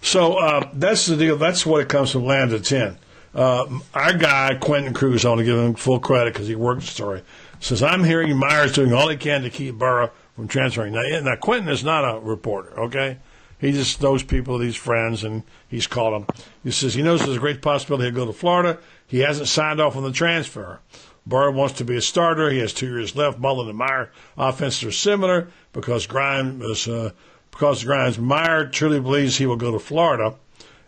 So 0.00 0.34
uh, 0.34 0.68
that's 0.72 1.06
the 1.06 1.16
deal. 1.16 1.36
That's 1.36 1.64
what 1.64 1.80
it 1.80 1.88
comes 1.88 2.10
from 2.10 2.24
land 2.24 2.52
of 2.52 2.64
10. 2.64 2.98
Uh, 3.34 3.80
our 3.94 4.12
guy, 4.12 4.54
Quentin 4.54 4.92
Cruz, 4.92 5.24
I 5.24 5.30
want 5.30 5.38
to 5.40 5.44
give 5.44 5.58
him 5.58 5.74
full 5.74 6.00
credit 6.00 6.34
because 6.34 6.48
he 6.48 6.54
worked 6.54 6.82
the 6.82 6.86
story, 6.86 7.22
says, 7.60 7.82
I'm 7.82 8.04
hearing 8.04 8.36
Meyer's 8.36 8.72
doing 8.72 8.92
all 8.92 9.08
he 9.08 9.16
can 9.16 9.42
to 9.42 9.50
keep 9.50 9.76
Burrow 9.76 10.10
from 10.36 10.48
transferring. 10.48 10.92
Now, 10.92 11.02
now, 11.20 11.36
Quentin 11.36 11.68
is 11.68 11.84
not 11.84 12.04
a 12.04 12.20
reporter, 12.20 12.78
okay? 12.78 13.18
He 13.58 13.72
just 13.72 14.02
knows 14.02 14.22
people, 14.22 14.58
these 14.58 14.76
friends, 14.76 15.22
and 15.22 15.44
he's 15.68 15.86
called 15.86 16.26
them. 16.26 16.36
He 16.64 16.72
says 16.72 16.94
he 16.94 17.02
knows 17.02 17.20
there's 17.20 17.36
a 17.36 17.40
great 17.40 17.62
possibility 17.62 18.04
he'll 18.04 18.14
go 18.14 18.26
to 18.26 18.32
Florida. 18.32 18.78
He 19.06 19.20
hasn't 19.20 19.48
signed 19.48 19.80
off 19.80 19.96
on 19.96 20.02
the 20.02 20.12
transfer. 20.12 20.80
Burrow 21.24 21.52
wants 21.52 21.74
to 21.74 21.84
be 21.84 21.96
a 21.96 22.00
starter. 22.00 22.50
He 22.50 22.58
has 22.58 22.72
two 22.72 22.88
years 22.88 23.14
left. 23.14 23.38
Mullen 23.38 23.68
and 23.68 23.78
Meyer 23.78 24.10
offenses 24.36 24.82
are 24.84 24.90
similar 24.90 25.48
because 25.72 26.06
Grimes 26.06 26.88
uh, 26.88 27.12
because 27.52 27.84
Grimes 27.84 28.18
Meyer 28.18 28.66
truly 28.66 28.98
believes 28.98 29.36
he 29.36 29.46
will 29.46 29.56
go 29.56 29.70
to 29.70 29.78
Florida, 29.78 30.34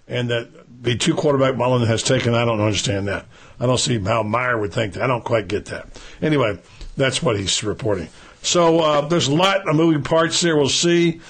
and 0.09 0.31
that 0.31 0.64
the 0.83 0.97
two 0.97 1.15
quarterback 1.15 1.57
Mullen 1.57 1.87
has 1.87 2.03
taken. 2.03 2.35
I 2.35 2.45
don't 2.45 2.61
understand 2.61 3.09
that. 3.09 3.27
I 3.61 3.67
don't 3.67 3.79
see 3.79 3.99
how 3.99 4.23
Meyer 4.23 4.59
would 4.59 4.73
think 4.73 4.95
that. 4.95 5.03
I 5.03 5.07
don't 5.07 5.25
quite 5.25 5.49
get 5.49 5.67
that. 5.67 5.89
Anyway, 6.21 6.59
that's 6.97 7.23
what 7.23 7.39
he's 7.39 7.63
reporting. 7.63 8.09
So 8.43 8.81
uh, 8.81 9.01
there's 9.03 9.29
a 9.29 9.35
lot 9.35 9.69
of 9.69 9.75
moving 9.77 10.03
parts 10.03 10.41
there. 10.41 10.57
We'll 10.57 10.69
see. 10.69 11.21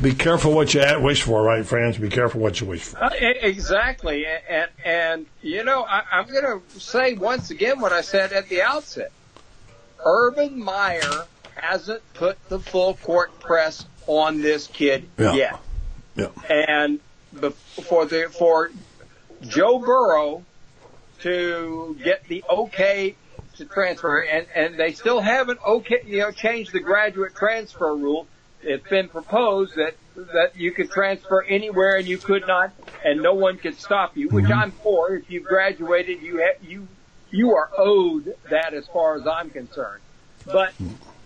Be 0.00 0.14
careful 0.14 0.54
what 0.54 0.72
you 0.72 0.80
at- 0.80 1.02
wish 1.02 1.22
for, 1.22 1.42
right, 1.42 1.66
friends? 1.66 1.98
Be 1.98 2.08
careful 2.08 2.40
what 2.40 2.60
you 2.60 2.66
wish 2.66 2.80
for. 2.82 3.04
Uh, 3.04 3.10
exactly, 3.20 4.24
and, 4.24 4.40
and 4.48 4.70
and 4.84 5.26
you 5.42 5.64
know 5.64 5.82
I, 5.84 6.02
I'm 6.10 6.26
going 6.28 6.44
to 6.44 6.80
say 6.80 7.12
once 7.14 7.50
again 7.50 7.78
what 7.78 7.92
I 7.92 8.00
said 8.00 8.32
at 8.32 8.48
the 8.48 8.62
outset. 8.62 9.12
Urban 10.04 10.58
Meyer 10.62 11.26
hasn't 11.56 12.02
put 12.14 12.38
the 12.48 12.58
full 12.58 12.94
court 12.94 13.38
press 13.38 13.84
on 14.06 14.40
this 14.40 14.66
kid 14.66 15.08
Yeah. 15.18 15.34
yet, 15.34 15.60
Yeah. 16.16 16.28
and 16.48 16.98
the, 17.32 17.50
for 17.50 18.06
the 18.06 18.28
for 18.30 18.70
Joe 19.42 19.78
Burrow 19.78 20.44
to 21.20 21.96
get 22.02 22.24
the 22.28 22.44
okay 22.48 23.16
to 23.56 23.64
transfer, 23.64 24.20
and 24.20 24.46
and 24.54 24.78
they 24.78 24.92
still 24.92 25.20
haven't 25.20 25.60
okay 25.64 26.02
you 26.04 26.18
know 26.18 26.30
changed 26.30 26.72
the 26.72 26.80
graduate 26.80 27.34
transfer 27.34 27.94
rule. 27.94 28.26
It's 28.62 28.88
been 28.88 29.08
proposed 29.08 29.76
that 29.76 29.94
that 30.14 30.56
you 30.56 30.72
could 30.72 30.90
transfer 30.90 31.42
anywhere 31.42 31.96
and 31.96 32.06
you 32.06 32.18
could 32.18 32.46
not, 32.46 32.72
and 33.04 33.22
no 33.22 33.34
one 33.34 33.58
could 33.58 33.78
stop 33.78 34.16
you. 34.16 34.28
Which 34.28 34.44
mm-hmm. 34.44 34.52
I'm 34.52 34.70
for. 34.70 35.14
If 35.14 35.30
you've 35.30 35.44
graduated, 35.44 36.22
you 36.22 36.38
ha- 36.38 36.58
you 36.62 36.86
you 37.30 37.54
are 37.54 37.70
owed 37.76 38.34
that 38.50 38.74
as 38.74 38.86
far 38.86 39.16
as 39.16 39.26
I'm 39.26 39.50
concerned. 39.50 40.02
But 40.44 40.72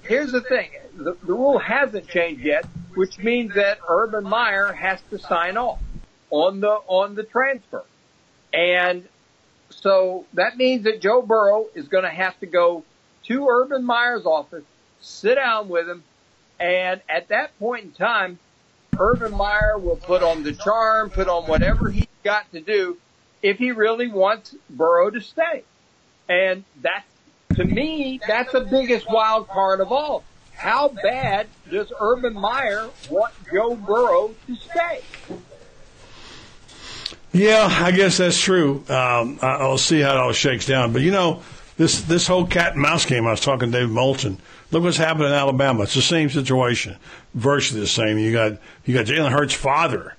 here's 0.03 0.33
the 0.33 0.41
thing: 0.41 0.71
the, 0.97 1.17
the 1.23 1.35
rule 1.35 1.59
hasn't 1.59 2.09
changed 2.09 2.43
yet, 2.43 2.65
which 2.95 3.19
means 3.19 3.55
that 3.55 3.79
Urban 3.89 4.25
Meyer 4.25 4.73
has 4.73 5.01
to 5.11 5.19
sign 5.19 5.57
off 5.57 5.81
on 6.31 6.61
the 6.61 6.81
on 6.87 7.15
the 7.15 7.23
transfer, 7.25 7.85
and 8.53 9.07
so 9.71 10.25
that 10.35 10.57
means 10.57 10.85
that 10.85 11.01
Joe 11.01 11.23
Burrow 11.23 11.67
is 11.75 11.89
going 11.89 12.05
to 12.05 12.11
have 12.11 12.39
to 12.41 12.47
go 12.47 12.85
to 13.25 13.49
Urban 13.49 13.85
Meyer's 13.85 14.25
office 14.25 14.65
sit 15.01 15.37
down 15.37 15.69
with 15.69 15.89
him, 15.89 16.03
and 16.59 17.01
at 17.09 17.29
that 17.29 17.59
point 17.59 17.85
in 17.85 17.91
time, 17.93 18.39
Urban 18.99 19.33
Meyer 19.37 19.79
will 19.79 19.97
put 19.97 20.23
on 20.23 20.43
the 20.43 20.53
charm, 20.53 21.11
put 21.11 21.29
on 21.29 21.45
whatever 21.45 21.91
he's 21.91 22.07
got 22.25 22.51
to 22.53 22.61
do 22.61 22.97
if 23.43 23.59
he 23.59 23.71
really 23.73 24.09
wants 24.09 24.55
Burrow 24.71 25.11
to 25.11 25.21
stay. 25.21 25.65
And 26.29 26.65
that's, 26.81 27.07
to 27.57 27.65
me, 27.65 28.21
that's 28.27 28.53
the 28.53 28.63
biggest 28.63 29.09
wild 29.09 29.49
card 29.49 29.81
of 29.81 29.93
all. 29.93 30.25
How 30.55 30.89
bad 30.89 31.47
does 31.71 31.93
Urban 32.01 32.35
Meyer 32.35 32.89
want 33.11 33.35
Joe 33.53 33.77
Burrow 33.77 34.35
to 34.47 34.57
stay? 34.57 35.03
Yeah, 37.37 37.69
I 37.71 37.91
guess 37.91 38.17
that's 38.17 38.41
true. 38.41 38.83
Um, 38.89 39.39
I'll 39.43 39.77
see 39.77 40.01
how 40.01 40.13
it 40.13 40.17
all 40.17 40.33
shakes 40.33 40.65
down. 40.65 40.95
But 40.95 41.03
you 41.03 41.11
know, 41.11 41.43
this 41.77 42.01
this 42.01 42.27
whole 42.27 42.47
cat 42.47 42.73
and 42.73 42.81
mouse 42.81 43.05
game. 43.05 43.27
I 43.27 43.31
was 43.33 43.41
talking 43.41 43.71
to 43.71 43.79
David 43.79 43.93
Moulton. 43.93 44.39
Look 44.71 44.83
what's 44.83 44.97
happening 44.97 45.29
in 45.29 45.35
Alabama. 45.35 45.83
It's 45.83 45.95
the 45.95 46.01
same 46.01 46.31
situation, 46.31 46.97
virtually 47.35 47.81
the 47.81 47.87
same. 47.87 48.19
You 48.19 48.33
got 48.33 48.59
you 48.87 48.95
got 48.95 49.05
Jalen 49.05 49.33
Hurts' 49.33 49.53
father 49.53 50.17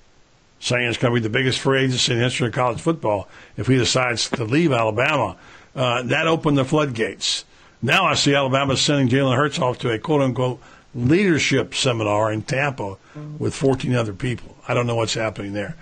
saying 0.60 0.88
it's 0.88 0.98
going 0.98 1.12
to 1.12 1.20
be 1.20 1.22
the 1.22 1.28
biggest 1.28 1.58
free 1.58 1.80
agency 1.80 2.12
in 2.12 2.18
the 2.18 2.24
history 2.24 2.48
of 2.48 2.54
college 2.54 2.80
football 2.80 3.28
if 3.56 3.66
he 3.66 3.76
decides 3.76 4.30
to 4.30 4.44
leave 4.44 4.72
Alabama. 4.72 5.36
Uh, 5.74 6.02
that 6.04 6.28
opened 6.28 6.56
the 6.56 6.64
floodgates. 6.64 7.44
Now 7.82 8.06
I 8.06 8.14
see 8.14 8.34
Alabama 8.34 8.76
sending 8.76 9.08
Jalen 9.08 9.36
Hurts 9.36 9.58
off 9.58 9.78
to 9.80 9.90
a 9.90 9.98
quote 9.98 10.22
unquote 10.22 10.60
leadership 10.94 11.74
seminar 11.74 12.30
in 12.32 12.42
Tampa 12.42 12.96
with 13.38 13.54
14 13.54 13.94
other 13.94 14.12
people. 14.12 14.56
I 14.68 14.74
don't 14.74 14.86
know 14.86 14.96
what's 14.96 15.14
happening 15.14 15.52
there. 15.52 15.74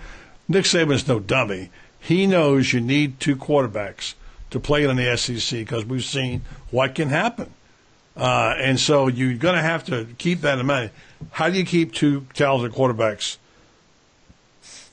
Nick 0.47 0.65
Saban's 0.65 1.07
no 1.07 1.19
dummy. 1.19 1.69
He 1.99 2.25
knows 2.25 2.73
you 2.73 2.79
need 2.79 3.19
two 3.19 3.35
quarterbacks 3.35 4.13
to 4.49 4.59
play 4.59 4.83
in 4.83 4.95
the 4.95 5.17
SEC 5.17 5.59
because 5.59 5.85
we've 5.85 6.03
seen 6.03 6.41
what 6.71 6.95
can 6.95 7.09
happen. 7.09 7.51
Uh, 8.15 8.55
and 8.57 8.79
so 8.79 9.07
you're 9.07 9.35
going 9.35 9.55
to 9.55 9.61
have 9.61 9.85
to 9.85 10.07
keep 10.17 10.41
that 10.41 10.57
in 10.57 10.65
mind. 10.65 10.89
How 11.31 11.49
do 11.49 11.57
you 11.57 11.65
keep 11.65 11.93
two 11.93 12.25
talented 12.33 12.71
quarterbacks 12.71 13.37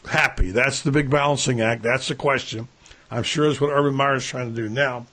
happy? 0.07 0.51
That's 0.51 0.83
the 0.83 0.91
big 0.91 1.09
balancing 1.09 1.61
act. 1.61 1.83
That's 1.83 2.09
the 2.09 2.15
question. 2.15 2.69
I'm 3.11 3.23
sure 3.23 3.49
it's 3.49 3.61
what 3.61 3.71
Urban 3.71 3.95
Meyer 3.95 4.17
is 4.17 4.27
trying 4.27 4.55
to 4.55 4.63
do 4.63 4.69
now. 4.69 5.07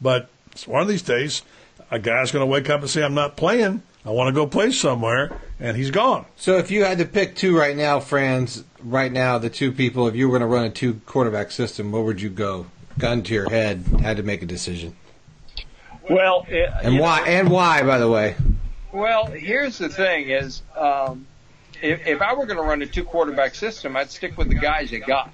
But 0.00 0.30
one 0.66 0.82
of 0.82 0.88
these 0.88 1.02
days, 1.02 1.42
a 1.90 1.98
guy's 1.98 2.30
going 2.30 2.42
to 2.42 2.46
wake 2.46 2.70
up 2.70 2.80
and 2.80 2.88
say, 2.88 3.02
I'm 3.02 3.14
not 3.14 3.36
playing. 3.36 3.82
I 4.04 4.10
want 4.10 4.28
to 4.28 4.32
go 4.32 4.46
play 4.46 4.72
somewhere. 4.72 5.30
And 5.60 5.76
he's 5.76 5.92
gone. 5.92 6.26
So 6.36 6.58
if 6.58 6.72
you 6.72 6.84
had 6.84 6.98
to 6.98 7.04
pick 7.04 7.36
two 7.36 7.56
right 7.56 7.76
now, 7.76 8.00
Franz, 8.00 8.64
right 8.82 9.12
now, 9.12 9.38
the 9.38 9.48
two 9.48 9.70
people, 9.70 10.08
if 10.08 10.16
you 10.16 10.28
were 10.28 10.36
going 10.36 10.48
to 10.48 10.52
run 10.52 10.64
a 10.64 10.70
two 10.70 10.94
quarterback 11.06 11.52
system, 11.52 11.92
where 11.92 12.02
would 12.02 12.20
you 12.20 12.30
go? 12.30 12.66
Gun 12.98 13.22
to 13.22 13.32
your 13.34 13.48
head, 13.48 13.84
had 14.00 14.16
to 14.16 14.24
make 14.24 14.42
a 14.42 14.46
decision. 14.46 14.96
Well, 16.10 16.44
it, 16.48 16.68
And 16.82 16.98
why? 16.98 17.20
know- 17.20 17.24
And 17.26 17.48
why, 17.50 17.82
by 17.84 17.98
the 17.98 18.08
way? 18.10 18.34
Well, 18.90 19.26
here's 19.26 19.78
the 19.78 19.88
thing: 19.88 20.30
is 20.30 20.62
um, 20.76 21.26
if, 21.80 22.06
if 22.06 22.20
I 22.20 22.34
were 22.34 22.44
going 22.44 22.58
to 22.58 22.62
run 22.64 22.82
a 22.82 22.86
two 22.86 23.04
quarterback 23.04 23.54
system, 23.54 23.96
I'd 23.96 24.10
stick 24.10 24.36
with 24.36 24.48
the 24.48 24.54
guys 24.56 24.90
you 24.90 24.98
got. 24.98 25.32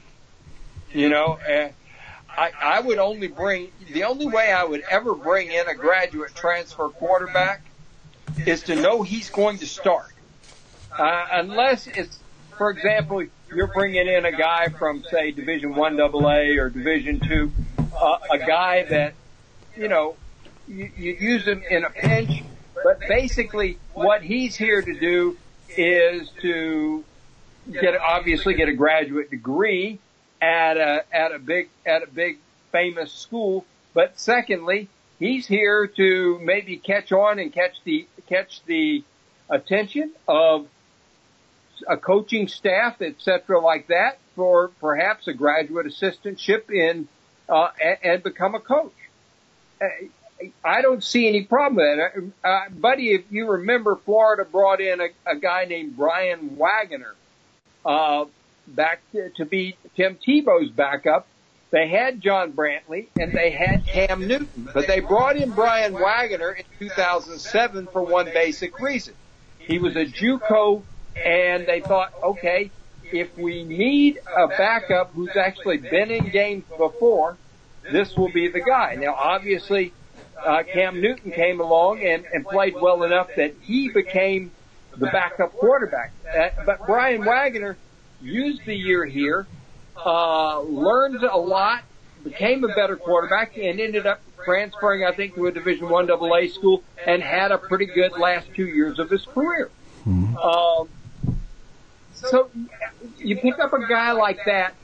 You 0.93 1.09
know, 1.09 1.39
uh, 1.49 1.71
I 2.29 2.53
I 2.63 2.81
would 2.81 2.99
only 2.99 3.29
bring 3.29 3.73
the 3.93 4.05
only 4.05 4.27
way 4.27 4.53
I 4.53 4.63
would 4.63 4.85
ever 4.91 5.15
bring 5.15 5.51
in 5.51 5.67
a 5.69 5.75
graduate 5.75 6.35
transfer 6.37 6.89
quarterback 6.91 7.63
is 8.47 8.63
to 8.65 8.77
know 8.77 9.03
he's 9.03 9.31
going 9.31 9.59
to 9.59 9.67
start, 9.67 10.13
uh, 10.97 11.27
unless 11.33 11.87
it's, 11.87 12.19
for 12.57 12.71
example, 12.71 13.25
you're 13.55 13.73
bringing 13.73 14.07
in 14.07 14.25
a 14.25 14.33
guy 14.33 14.69
from 14.69 15.05
say 15.11 15.31
Division 15.31 15.75
One 15.75 16.01
AA 16.01 16.59
or 16.59 16.71
Division 16.71 17.21
Two, 17.21 17.53
uh, 17.97 18.19
a 18.31 18.39
guy 18.39 18.85
that 18.85 19.15
you 19.77 19.89
know 19.89 20.17
you, 20.67 20.91
you 20.97 21.13
use 21.15 21.45
him 21.45 21.63
in 21.69 21.85
a 21.85 21.91
pinch, 21.91 22.43
but 22.83 23.01
basically 23.01 23.79
what 23.95 24.23
he's 24.23 24.57
here 24.57 24.83
to 24.83 24.99
do 24.99 25.37
is 25.77 26.31
to 26.43 27.05
get 27.73 27.95
obviously 27.97 28.55
get 28.55 28.69
a 28.69 28.75
graduate 28.75 29.31
degree 29.31 29.99
at 30.41 30.77
a 30.77 31.05
at 31.13 31.33
a 31.33 31.39
big 31.39 31.69
at 31.87 32.03
a 32.03 32.07
big 32.07 32.39
famous 32.73 33.13
school, 33.13 33.65
but 33.95 34.19
secondly, 34.19 34.89
he's 35.19 35.47
here 35.47 35.87
to 35.87 36.39
maybe 36.43 36.77
catch 36.77 37.13
on 37.13 37.39
and 37.39 37.53
catch 37.53 37.83
the 37.85 38.07
catch 38.29 38.63
the 38.65 39.05
attention 39.51 40.13
of 40.27 40.67
a 41.87 41.97
coaching 41.97 42.49
staff, 42.49 43.01
etc., 43.01 43.61
like 43.61 43.89
that, 43.89 44.19
for 44.35 44.69
perhaps 44.81 45.29
a 45.29 45.33
graduate 45.33 45.87
assistantship 45.87 46.71
in 46.71 47.09
uh, 47.49 47.69
and, 47.83 47.99
and 48.03 48.23
become 48.23 48.55
a 48.55 48.61
coach. 48.61 48.93
I 50.65 50.83
don't 50.83 51.03
see 51.03 51.29
any 51.29 51.45
problem 51.45 51.77
with 51.77 51.99
it. 51.99 52.33
Uh, 52.45 52.69
buddy, 52.71 53.09
if 53.13 53.25
you 53.31 53.51
remember, 53.53 53.97
Florida 53.97 54.45
brought 54.45 54.81
in 54.81 55.01
a, 55.01 55.09
a 55.27 55.37
guy 55.37 55.65
named 55.65 55.97
Brian 55.97 56.57
Wagoner, 56.57 57.15
uh, 57.85 58.27
back 58.67 59.01
to, 59.13 59.31
to 59.31 59.45
be 59.45 59.77
Tim 59.97 60.17
Tebow's 60.17 60.71
backup. 60.71 61.27
They 61.71 61.89
had 61.89 62.21
John 62.21 62.53
Brantley 62.53 63.09
and 63.19 63.33
they 63.33 63.51
had 63.51 63.87
Cam 63.87 64.27
Newton, 64.27 64.69
but 64.73 64.87
they 64.87 65.01
brought 65.01 65.37
in 65.37 65.51
Brian 65.51 65.93
Wagoner 65.93 66.53
in 66.53 66.65
2007 66.79 67.89
for 67.93 68.03
one 68.03 68.27
basic 68.27 68.81
reason. 68.81 69.15
He 69.59 69.79
was 69.79 69.95
a 69.97 70.07
JUCO 70.07 70.83
and 71.15 71.67
they 71.67 71.81
thought, 71.81 72.13
okay, 72.23 72.71
if 73.03 73.37
we 73.37 73.65
need 73.65 74.19
a 74.35 74.49
backup 74.49 75.13
who's 75.13 75.37
actually 75.37 75.79
been 75.79 76.11
in 76.11 76.31
games 76.31 76.65
before, 76.77 77.37
this 77.91 78.17
will 78.17 78.33
be 78.33 78.49
the 78.49 78.61
guy. 78.61 78.95
Now, 78.95 79.15
obviously, 79.15 79.93
uh, 80.43 80.63
Cam 80.63 81.01
Newton 81.01 81.33
came 81.33 81.61
along 81.61 82.03
and, 82.03 82.25
and 82.33 82.47
played 82.47 82.75
well 82.75 83.03
enough 83.03 83.29
that 83.37 83.57
he 83.61 83.89
became 83.89 84.53
the 84.97 85.07
backup 85.07 85.53
quarterback. 85.53 86.13
Uh, 86.27 86.49
but 86.65 86.87
Brian 86.87 87.25
Wagoner 87.25 87.77
used 88.21 88.65
the 88.65 88.75
year 88.75 89.05
here, 89.05 89.47
uh, 90.05 90.61
learned 90.61 91.23
a 91.23 91.37
lot, 91.37 91.83
became 92.25 92.65
a 92.65 92.69
better 92.69 92.97
quarterback, 92.97 93.57
and 93.57 93.81
ended 93.81 94.07
up 94.07 94.21
transferring, 94.45 95.05
I 95.05 95.13
think, 95.13 95.35
to 95.35 95.47
a 95.47 95.53
Division 95.53 95.89
One 95.89 96.11
AA 96.11 96.47
school 96.49 96.83
and 97.07 97.23
had 97.23 97.53
a 97.53 97.59
pretty 97.59 97.87
good 97.87 98.13
last 98.13 98.49
two 98.55 98.67
years 98.67 98.99
of 98.99 99.11
his 99.11 99.25
career. 99.25 99.71
Um, 100.43 100.89
so 102.15 102.51
you 103.19 103.37
pick 103.37 103.59
up 103.59 103.73
a 103.73 103.87
guy 103.87 104.13
like 104.13 104.39
that, 104.47 104.75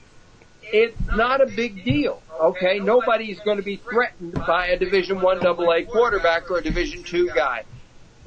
it's 0.63 0.99
not 1.17 1.41
a 1.41 1.47
big 1.47 1.85
deal. 1.85 2.23
Okay, 2.41 2.79
nobody's 2.79 3.39
going 3.41 3.59
to 3.59 3.63
be 3.63 3.77
threatened 3.77 4.35
by 4.47 4.69
a 4.69 4.79
Division 4.79 5.21
One 5.21 5.45
AA 5.45 5.83
quarterback 5.89 6.51
or 6.51 6.59
a 6.59 6.63
Division 6.63 7.03
Two 7.03 7.31
guy. 7.35 7.65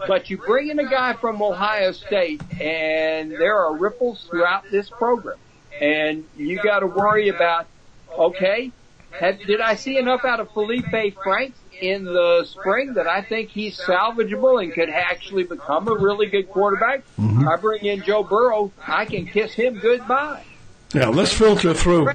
But 0.08 0.30
you 0.30 0.38
bring 0.38 0.70
in 0.70 0.80
a 0.80 0.88
guy 0.90 1.14
from 1.14 1.42
Ohio 1.42 1.92
State, 1.92 2.42
and 2.62 3.32
there 3.32 3.58
are 3.58 3.76
ripples 3.76 4.28
throughout 4.30 4.70
this 4.70 4.90
program, 4.90 5.38
and 5.82 6.26
you 6.36 6.62
got 6.62 6.80
to 6.80 6.88
worry 6.88 7.30
about. 7.30 7.68
Okay, 8.18 8.72
had, 9.12 9.40
did 9.40 9.62
I 9.62 9.76
see 9.76 9.98
enough 9.98 10.26
out 10.26 10.40
of 10.40 10.52
Felipe 10.52 10.86
Frank 11.24 11.54
in 11.80 12.06
the 12.06 12.46
spring 12.46 12.96
that 12.96 13.08
I 13.08 13.22
think 13.22 13.50
he's 13.50 13.78
salvageable 13.80 14.62
and 14.64 14.74
could 14.74 14.90
actually 14.90 15.44
become 15.44 15.88
a 15.88 15.94
really 15.94 16.28
good 16.28 16.50
quarterback? 16.50 17.04
I 17.48 17.56
bring 17.58 17.86
in 17.86 18.02
Joe 18.04 18.24
Burrow, 18.24 18.72
I 18.86 19.06
can 19.06 19.26
kiss 19.28 19.54
him 19.54 19.80
goodbye. 19.80 20.44
Yeah, 20.94 21.10
let's 21.10 21.34
filter 21.34 21.74
through. 21.74 22.10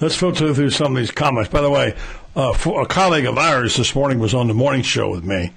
Let's 0.00 0.16
filter 0.16 0.54
through 0.54 0.70
some 0.70 0.96
of 0.96 0.98
these 0.98 1.10
comments. 1.10 1.50
By 1.50 1.60
the 1.60 1.70
way, 1.70 1.94
uh, 2.34 2.54
for 2.54 2.82
a 2.82 2.86
colleague 2.86 3.26
of 3.26 3.36
ours 3.36 3.76
this 3.76 3.94
morning 3.94 4.18
was 4.18 4.34
on 4.34 4.48
the 4.48 4.54
morning 4.54 4.82
show 4.82 5.10
with 5.10 5.24
me, 5.24 5.52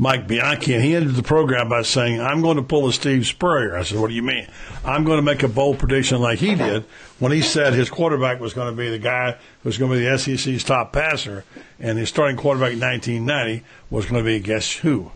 Mike 0.00 0.26
Bianchi, 0.26 0.72
and 0.72 0.82
he 0.82 0.96
ended 0.96 1.14
the 1.14 1.22
program 1.22 1.68
by 1.68 1.82
saying, 1.82 2.22
"I'm 2.22 2.40
going 2.40 2.56
to 2.56 2.62
pull 2.62 2.88
a 2.88 2.92
Steve 2.92 3.26
Spurrier." 3.26 3.76
I 3.76 3.82
said, 3.82 3.98
"What 3.98 4.08
do 4.08 4.14
you 4.14 4.22
mean?" 4.22 4.46
I'm 4.82 5.04
going 5.04 5.18
to 5.18 5.22
make 5.22 5.42
a 5.42 5.48
bold 5.48 5.78
prediction 5.78 6.22
like 6.22 6.38
he 6.38 6.54
did 6.54 6.84
when 7.18 7.32
he 7.32 7.42
said 7.42 7.74
his 7.74 7.90
quarterback 7.90 8.40
was 8.40 8.54
going 8.54 8.74
to 8.74 8.76
be 8.76 8.88
the 8.88 8.98
guy 8.98 9.36
who's 9.62 9.76
going 9.76 9.92
to 9.92 9.98
be 9.98 10.06
the 10.06 10.18
SEC's 10.18 10.64
top 10.64 10.94
passer, 10.94 11.44
and 11.78 11.98
his 11.98 12.08
starting 12.08 12.38
quarterback 12.38 12.72
in 12.72 12.80
1990 12.80 13.62
was 13.90 14.06
going 14.06 14.24
to 14.24 14.26
be 14.26 14.40
guess 14.40 14.72
who, 14.72 15.12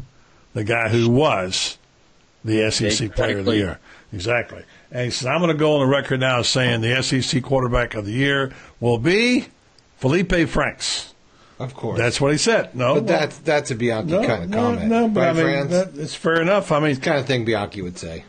the 0.53 0.65
guy 0.65 0.91
who 0.91 1.09
was 1.09 1.79
the 2.45 2.71
SEC 2.71 3.15
Player 3.15 3.39
of 3.39 3.47
the 3.47 3.57
Year. 3.57 3.79
Exactly. 4.13 4.65
And 4.93 5.07
he 5.07 5.11
says, 5.11 5.27
I'm 5.27 5.39
going 5.39 5.51
to 5.51 5.57
go 5.57 5.77
on 5.77 5.81
the 5.81 5.87
record 5.87 6.21
now 6.21 6.43
saying 6.43 6.83
the 6.83 7.03
SEC 7.03 7.43
quarterback 7.43 7.95
of 7.95 8.05
the 8.05 8.13
year 8.13 8.53
will 8.81 8.99
be 8.99 9.47
Felipe 9.97 10.47
Franks. 10.51 11.14
Of 11.59 11.75
course. 11.75 11.99
That's 11.99 12.21
what 12.21 12.33
he 12.33 12.39
said. 12.39 12.75
No, 12.75 12.95
But 12.95 13.07
that's 13.07 13.39
that's 13.39 13.71
a 13.71 13.75
Bianchi 13.77 14.11
no, 14.13 14.27
kind 14.27 14.43
of 14.45 14.51
no, 14.51 14.57
comment. 14.57 14.89
no, 14.89 15.09
but 15.09 15.21
right, 15.21 15.29
I 15.29 15.33
mean, 15.33 15.43
Franz? 15.69 15.71
that, 15.71 16.01
it's 16.03 16.15
fair 16.15 16.43
enough. 16.43 16.73
I 16.73 16.81
mean, 16.81 16.91
It's 16.91 16.99
the 16.99 17.05
kind 17.07 17.19
of 17.21 17.27
thing 17.27 17.45
Bianchi 17.45 17.81
would 17.83 17.97
say. 17.99 18.25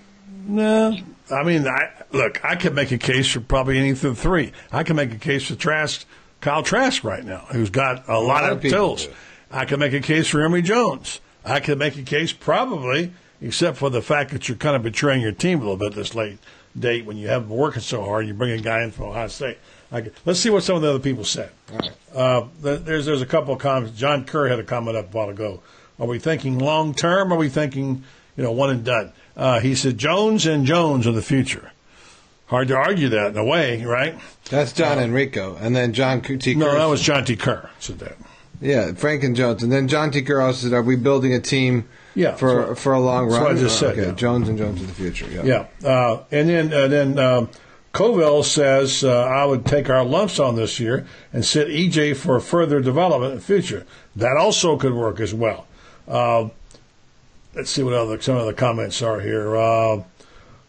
no, 0.47 0.97
I 1.31 1.43
mean, 1.43 1.67
I, 1.67 1.89
look, 2.11 2.43
I 2.45 2.55
could 2.55 2.75
make 2.75 2.91
a 2.91 2.99
case 2.99 3.31
for 3.31 3.39
probably 3.39 3.79
any 3.79 3.89
of 3.89 4.01
the 4.01 4.13
three. 4.13 4.51
I 4.71 4.83
can 4.83 4.95
make 4.95 5.11
a 5.11 5.17
case 5.17 5.47
for 5.47 5.55
Trask, 5.55 6.05
Kyle 6.39 6.61
Trask 6.61 7.03
right 7.03 7.23
now, 7.25 7.45
who's 7.51 7.71
got 7.71 8.07
a, 8.07 8.13
lot, 8.19 8.43
lot 8.43 8.51
of 8.51 8.63
of 8.63 8.71
tills. 8.71 9.07
do. 9.07 9.13
I 9.51 9.65
can 9.65 9.79
make 9.79 9.93
a 9.93 10.01
case 10.01 10.27
for 10.27 10.41
Emory 10.41 10.61
Jones. 10.61 11.19
I 11.43 11.59
could 11.61 11.79
make 11.79 11.97
a 11.97 12.03
case 12.03 12.31
probably, 12.31 13.11
except 13.41 13.77
for 13.77 13.89
the 13.89 14.01
fact 14.03 14.31
that 14.31 14.47
you're 14.47 14.57
kind 14.57 14.75
of 14.75 14.83
betraying 14.83 15.21
your 15.21 15.31
team 15.31 15.59
a 15.59 15.61
little 15.61 15.77
bit 15.77 15.93
this 15.95 16.13
late 16.13 16.37
date 16.77 17.05
when 17.05 17.17
you 17.17 17.27
haven't 17.27 17.47
been 17.47 17.57
working 17.57 17.81
so 17.81 18.03
hard. 18.03 18.27
You 18.27 18.33
bring 18.35 18.51
a 18.51 18.59
guy 18.61 18.83
in 18.83 18.91
from 18.91 19.05
Ohio 19.05 19.27
State. 19.27 19.57
I 19.91 20.09
let's 20.25 20.39
see 20.39 20.49
what 20.49 20.63
some 20.63 20.75
of 20.77 20.81
the 20.81 20.89
other 20.89 20.99
people 20.99 21.23
said. 21.23 21.51
Uh, 22.13 22.45
there's 22.61 23.05
there's 23.05 23.21
a 23.21 23.25
couple 23.25 23.53
of 23.53 23.59
comments. 23.59 23.97
John 23.97 24.25
Kerr 24.25 24.47
had 24.47 24.59
a 24.59 24.63
comment 24.63 24.97
up 24.97 25.13
a 25.13 25.17
while 25.17 25.29
ago. 25.29 25.61
Are 25.99 26.07
we 26.07 26.19
thinking 26.19 26.59
long 26.59 26.93
term? 26.93 27.31
Are 27.31 27.37
we 27.37 27.49
thinking, 27.49 28.03
you 28.35 28.43
know, 28.43 28.51
one 28.51 28.69
and 28.69 28.83
done? 28.83 29.13
Uh, 29.37 29.59
he 29.59 29.75
said 29.75 29.97
Jones 29.97 30.45
and 30.45 30.65
Jones 30.65 31.05
are 31.07 31.11
the 31.11 31.21
future. 31.21 31.71
Hard 32.47 32.67
to 32.67 32.75
argue 32.75 33.09
that 33.09 33.27
in 33.31 33.37
a 33.37 33.43
way, 33.45 33.83
right? 33.83 34.15
That's 34.49 34.71
John 34.71 34.99
Enrico, 34.99 35.55
and 35.55 35.75
then 35.75 35.93
John 35.93 36.21
T. 36.21 36.53
No, 36.55 36.65
Kerr 36.67 36.77
that 36.79 36.85
was 36.85 37.01
John 37.01 37.25
T. 37.25 37.35
Kerr 37.35 37.69
said 37.79 37.99
that. 37.99 38.17
Yeah, 38.61 38.93
Frank 38.93 39.23
and 39.23 39.35
Jones, 39.35 39.63
and 39.63 39.71
then 39.71 39.87
John 39.87 40.11
T. 40.11 40.21
Kerr 40.21 40.41
also 40.41 40.67
said, 40.67 40.73
"Are 40.73 40.81
we 40.83 40.95
building 40.95 41.33
a 41.33 41.39
team 41.39 41.85
Yeah, 42.13 42.35
for 42.35 42.67
what- 42.67 42.77
for 42.77 42.93
a 42.93 42.99
long 42.99 43.27
run?" 43.29 43.41
what 43.41 43.51
I 43.51 43.55
just 43.59 43.79
said, 43.79 43.93
Okay, 43.93 44.05
yeah. 44.07 44.11
Jones 44.13 44.47
and 44.47 44.57
Jones 44.57 44.79
in 44.79 44.87
the 44.87 44.93
future. 44.93 45.25
Yeah. 45.29 45.65
Yeah, 45.81 45.89
uh, 45.89 46.23
and 46.31 46.47
then 46.49 46.73
uh, 46.73 46.87
then 46.87 47.17
um, 47.19 47.49
Covell 47.95 48.43
says 48.43 49.05
uh, 49.05 49.23
I 49.23 49.45
would 49.45 49.65
take 49.65 49.89
our 49.89 50.03
lumps 50.03 50.37
on 50.37 50.57
this 50.57 50.81
year 50.81 51.07
and 51.31 51.45
sit 51.45 51.69
EJ 51.69 52.17
for 52.17 52.41
further 52.41 52.81
development 52.81 53.31
in 53.31 53.37
the 53.37 53.43
future. 53.43 53.85
That 54.17 54.35
also 54.35 54.75
could 54.75 54.93
work 54.93 55.21
as 55.21 55.33
well. 55.33 55.65
Uh, 56.05 56.49
let's 57.53 57.69
see 57.69 57.83
what 57.83 57.93
other 57.93 58.19
some 58.19 58.35
of 58.35 58.47
the 58.47 58.53
comments 58.53 59.01
are 59.01 59.21
here. 59.21 59.55
Uh, 59.55 60.03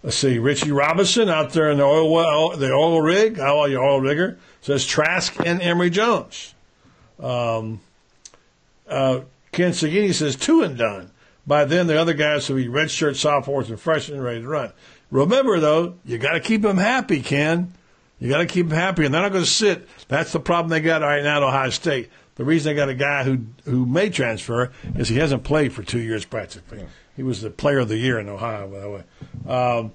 let's 0.04 0.16
see, 0.16 0.38
Richie 0.38 0.70
Robinson 0.70 1.28
out 1.28 1.50
there 1.50 1.68
in 1.68 1.78
the 1.78 1.84
oil 1.84 2.12
well, 2.12 2.56
the 2.56 2.72
oil 2.72 3.02
rig. 3.02 3.38
How 3.38 3.58
are 3.58 3.68
you, 3.68 3.80
oil 3.80 4.00
rigger? 4.00 4.38
Says 4.60 4.86
Trask 4.86 5.34
and 5.44 5.60
Emory 5.60 5.90
Jones. 5.90 6.54
Um, 7.18 7.80
uh, 8.88 9.22
Ken 9.50 9.72
Sagini 9.72 10.14
says 10.14 10.36
two 10.36 10.62
and 10.62 10.78
done. 10.78 11.10
By 11.44 11.64
then, 11.64 11.86
the 11.86 12.00
other 12.00 12.14
guys 12.14 12.48
will 12.48 12.56
be 12.56 12.66
redshirt 12.66 13.16
sophomores 13.16 13.70
and 13.70 13.80
freshmen 13.80 14.20
ready 14.20 14.42
to 14.42 14.48
run. 14.48 14.72
Remember, 15.10 15.60
though, 15.60 15.94
you 16.04 16.18
got 16.18 16.32
to 16.32 16.40
keep 16.40 16.62
them 16.62 16.78
happy, 16.78 17.22
Ken. 17.22 17.72
You 18.18 18.28
got 18.28 18.38
to 18.38 18.46
keep 18.46 18.68
them 18.68 18.76
happy, 18.76 19.04
and 19.04 19.14
they're 19.14 19.22
not 19.22 19.32
going 19.32 19.44
to 19.44 19.50
sit. 19.50 19.88
That's 20.08 20.32
the 20.32 20.40
problem 20.40 20.70
they 20.70 20.80
got 20.80 21.02
right 21.02 21.22
now 21.22 21.38
at 21.38 21.42
Ohio 21.42 21.70
State. 21.70 22.10
The 22.36 22.44
reason 22.44 22.70
they 22.70 22.76
got 22.76 22.88
a 22.88 22.94
guy 22.94 23.24
who 23.24 23.38
who 23.64 23.86
may 23.86 24.10
transfer 24.10 24.70
is 24.94 25.08
he 25.08 25.16
hasn't 25.16 25.42
played 25.42 25.72
for 25.72 25.82
two 25.82 26.00
years 26.00 26.24
practically. 26.24 26.84
He 27.16 27.22
was 27.22 27.40
the 27.40 27.50
player 27.50 27.78
of 27.78 27.88
the 27.88 27.96
year 27.96 28.18
in 28.18 28.28
Ohio, 28.28 28.68
by 28.68 28.80
the 28.80 28.90
way. 28.90 29.04
Um, 29.48 29.92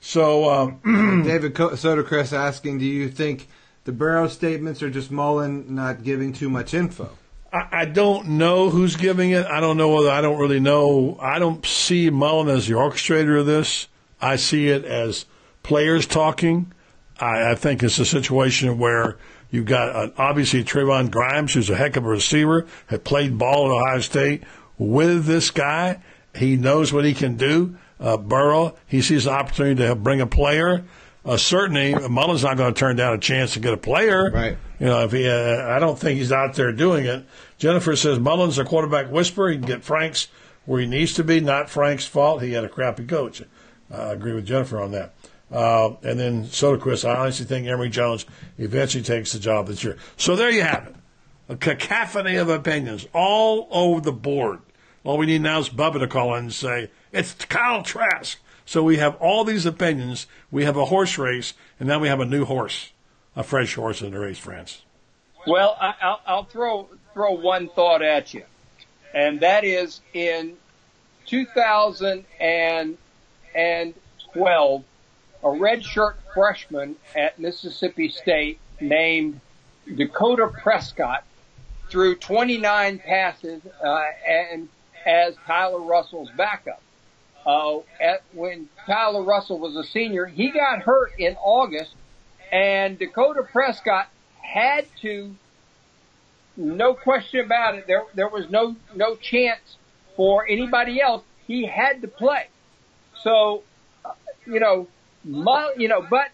so 0.00 0.50
um, 0.50 1.22
David 1.24 1.54
Sodercrest 1.54 2.32
asking, 2.32 2.78
"Do 2.78 2.86
you 2.86 3.10
think 3.10 3.46
the 3.84 3.92
Burrow 3.92 4.26
statements 4.28 4.82
are 4.82 4.90
just 4.90 5.10
Mullen 5.10 5.74
not 5.74 6.02
giving 6.02 6.32
too 6.32 6.48
much 6.48 6.72
info?" 6.72 7.10
I, 7.52 7.68
I 7.72 7.84
don't 7.84 8.30
know 8.30 8.70
who's 8.70 8.96
giving 8.96 9.30
it. 9.30 9.44
I 9.44 9.60
don't 9.60 9.76
know 9.76 9.90
whether 9.90 10.10
I 10.10 10.22
don't 10.22 10.38
really 10.38 10.60
know. 10.60 11.18
I 11.20 11.38
don't 11.38 11.64
see 11.66 12.08
Mullen 12.08 12.48
as 12.48 12.66
the 12.66 12.74
orchestrator 12.74 13.38
of 13.38 13.44
this. 13.44 13.86
I 14.22 14.36
see 14.36 14.68
it 14.68 14.84
as 14.84 15.26
players 15.62 16.06
talking. 16.06 16.72
I, 17.18 17.50
I 17.50 17.54
think 17.56 17.82
it's 17.82 17.98
a 17.98 18.06
situation 18.06 18.78
where 18.78 19.18
you've 19.50 19.66
got 19.66 19.94
uh, 19.94 20.10
obviously 20.16 20.64
Trevon 20.64 21.10
Grimes, 21.10 21.52
who's 21.52 21.68
a 21.68 21.76
heck 21.76 21.96
of 21.96 22.06
a 22.06 22.08
receiver, 22.08 22.66
had 22.86 23.04
played 23.04 23.36
ball 23.36 23.66
at 23.66 23.72
Ohio 23.72 24.00
State 24.00 24.44
with 24.78 25.26
this 25.26 25.50
guy. 25.50 26.00
He 26.34 26.56
knows 26.56 26.92
what 26.92 27.04
he 27.04 27.12
can 27.12 27.36
do. 27.36 27.76
Uh, 28.00 28.16
Burrow, 28.16 28.76
he 28.86 29.02
sees 29.02 29.26
an 29.26 29.34
opportunity 29.34 29.86
to 29.86 29.94
bring 29.94 30.20
a 30.20 30.26
player. 30.26 30.84
Uh, 31.24 31.36
certainly, 31.36 31.94
Mullen's 31.94 32.42
not 32.42 32.56
going 32.56 32.74
to 32.74 32.78
turn 32.78 32.96
down 32.96 33.14
a 33.14 33.18
chance 33.18 33.52
to 33.52 33.60
get 33.60 33.72
a 33.72 33.76
player. 33.76 34.30
Right. 34.30 34.56
You 34.80 34.86
know, 34.86 35.04
if 35.04 35.12
he, 35.12 35.28
uh, 35.28 35.68
I 35.68 35.78
don't 35.78 35.96
think 35.96 36.18
he's 36.18 36.32
out 36.32 36.54
there 36.54 36.72
doing 36.72 37.04
it. 37.06 37.24
Jennifer 37.58 37.94
says 37.94 38.18
Mullen's 38.18 38.58
a 38.58 38.64
quarterback 38.64 39.10
whisperer. 39.10 39.50
He 39.50 39.58
can 39.58 39.66
get 39.66 39.84
Franks 39.84 40.26
where 40.64 40.80
he 40.80 40.86
needs 40.86 41.14
to 41.14 41.24
be. 41.24 41.38
Not 41.38 41.70
Frank's 41.70 42.06
fault. 42.06 42.42
He 42.42 42.52
had 42.52 42.64
a 42.64 42.68
crappy 42.68 43.04
coach. 43.04 43.40
I 43.92 44.12
agree 44.12 44.32
with 44.32 44.46
Jennifer 44.46 44.80
on 44.80 44.92
that. 44.92 45.14
Uh, 45.50 45.96
and 46.02 46.18
then 46.18 46.44
Soderquist, 46.46 47.06
I 47.06 47.14
honestly 47.14 47.44
think 47.44 47.66
Emory 47.66 47.90
Jones 47.90 48.24
eventually 48.58 49.04
takes 49.04 49.32
the 49.32 49.38
job 49.38 49.66
this 49.66 49.84
year. 49.84 49.98
So 50.16 50.34
there 50.34 50.50
you 50.50 50.62
have 50.62 50.86
it. 50.86 50.94
A 51.48 51.56
cacophony 51.56 52.36
of 52.36 52.48
opinions 52.48 53.06
all 53.12 53.68
over 53.70 54.00
the 54.00 54.12
board. 54.12 54.60
All 55.04 55.18
we 55.18 55.26
need 55.26 55.42
now 55.42 55.58
is 55.58 55.68
Bubba 55.68 55.98
to 55.98 56.06
call 56.06 56.34
in 56.36 56.44
and 56.44 56.52
say, 56.52 56.90
it's 57.12 57.34
Kyle 57.34 57.82
Trask. 57.82 58.38
So 58.64 58.82
we 58.82 58.96
have 58.96 59.16
all 59.16 59.44
these 59.44 59.66
opinions. 59.66 60.26
We 60.50 60.64
have 60.64 60.76
a 60.76 60.86
horse 60.86 61.18
race, 61.18 61.52
and 61.78 61.88
now 61.88 61.98
we 61.98 62.08
have 62.08 62.20
a 62.20 62.24
new 62.24 62.44
horse, 62.44 62.92
a 63.36 63.42
fresh 63.42 63.74
horse 63.74 64.00
in 64.00 64.12
the 64.12 64.20
race, 64.20 64.38
Franz. 64.38 64.82
Well, 65.46 65.76
I'll, 65.80 66.20
I'll 66.26 66.44
throw 66.44 66.88
throw 67.12 67.32
one 67.32 67.68
thought 67.68 68.00
at 68.00 68.32
you, 68.32 68.44
and 69.12 69.40
that 69.40 69.64
is 69.64 70.00
in 70.14 70.56
2012, 73.52 74.84
a 75.42 75.46
redshirt 75.46 76.14
freshman 76.34 76.96
at 77.14 77.38
Mississippi 77.38 78.08
State 78.08 78.58
named 78.80 79.40
Dakota 79.96 80.48
Prescott 80.48 81.24
threw 81.90 82.14
29 82.14 82.98
passes 83.00 83.62
uh, 83.84 84.02
and 84.26 84.68
as 85.04 85.34
Tyler 85.46 85.80
Russell's 85.80 86.30
backup. 86.36 86.80
Uh, 87.44 87.78
at, 88.00 88.22
when 88.32 88.68
Tyler 88.86 89.22
Russell 89.22 89.58
was 89.58 89.74
a 89.76 89.82
senior, 89.82 90.26
he 90.26 90.50
got 90.50 90.82
hurt 90.82 91.12
in 91.18 91.36
August, 91.42 91.92
and 92.52 92.98
Dakota 92.98 93.42
Prescott 93.42 94.08
had 94.40 94.86
to 95.00 95.34
no 96.56 96.94
question 96.94 97.40
about 97.40 97.74
it. 97.74 97.86
There, 97.86 98.04
there 98.14 98.28
was 98.28 98.48
no, 98.50 98.76
no 98.94 99.16
chance 99.16 99.76
for 100.16 100.46
anybody 100.46 101.00
else. 101.00 101.22
He 101.46 101.66
had 101.66 102.02
to 102.02 102.08
play. 102.08 102.46
So, 103.22 103.62
you 104.46 104.60
know, 104.60 104.88
Mu- 105.24 105.74
you 105.76 105.88
know, 105.88 106.04
but 106.08 106.28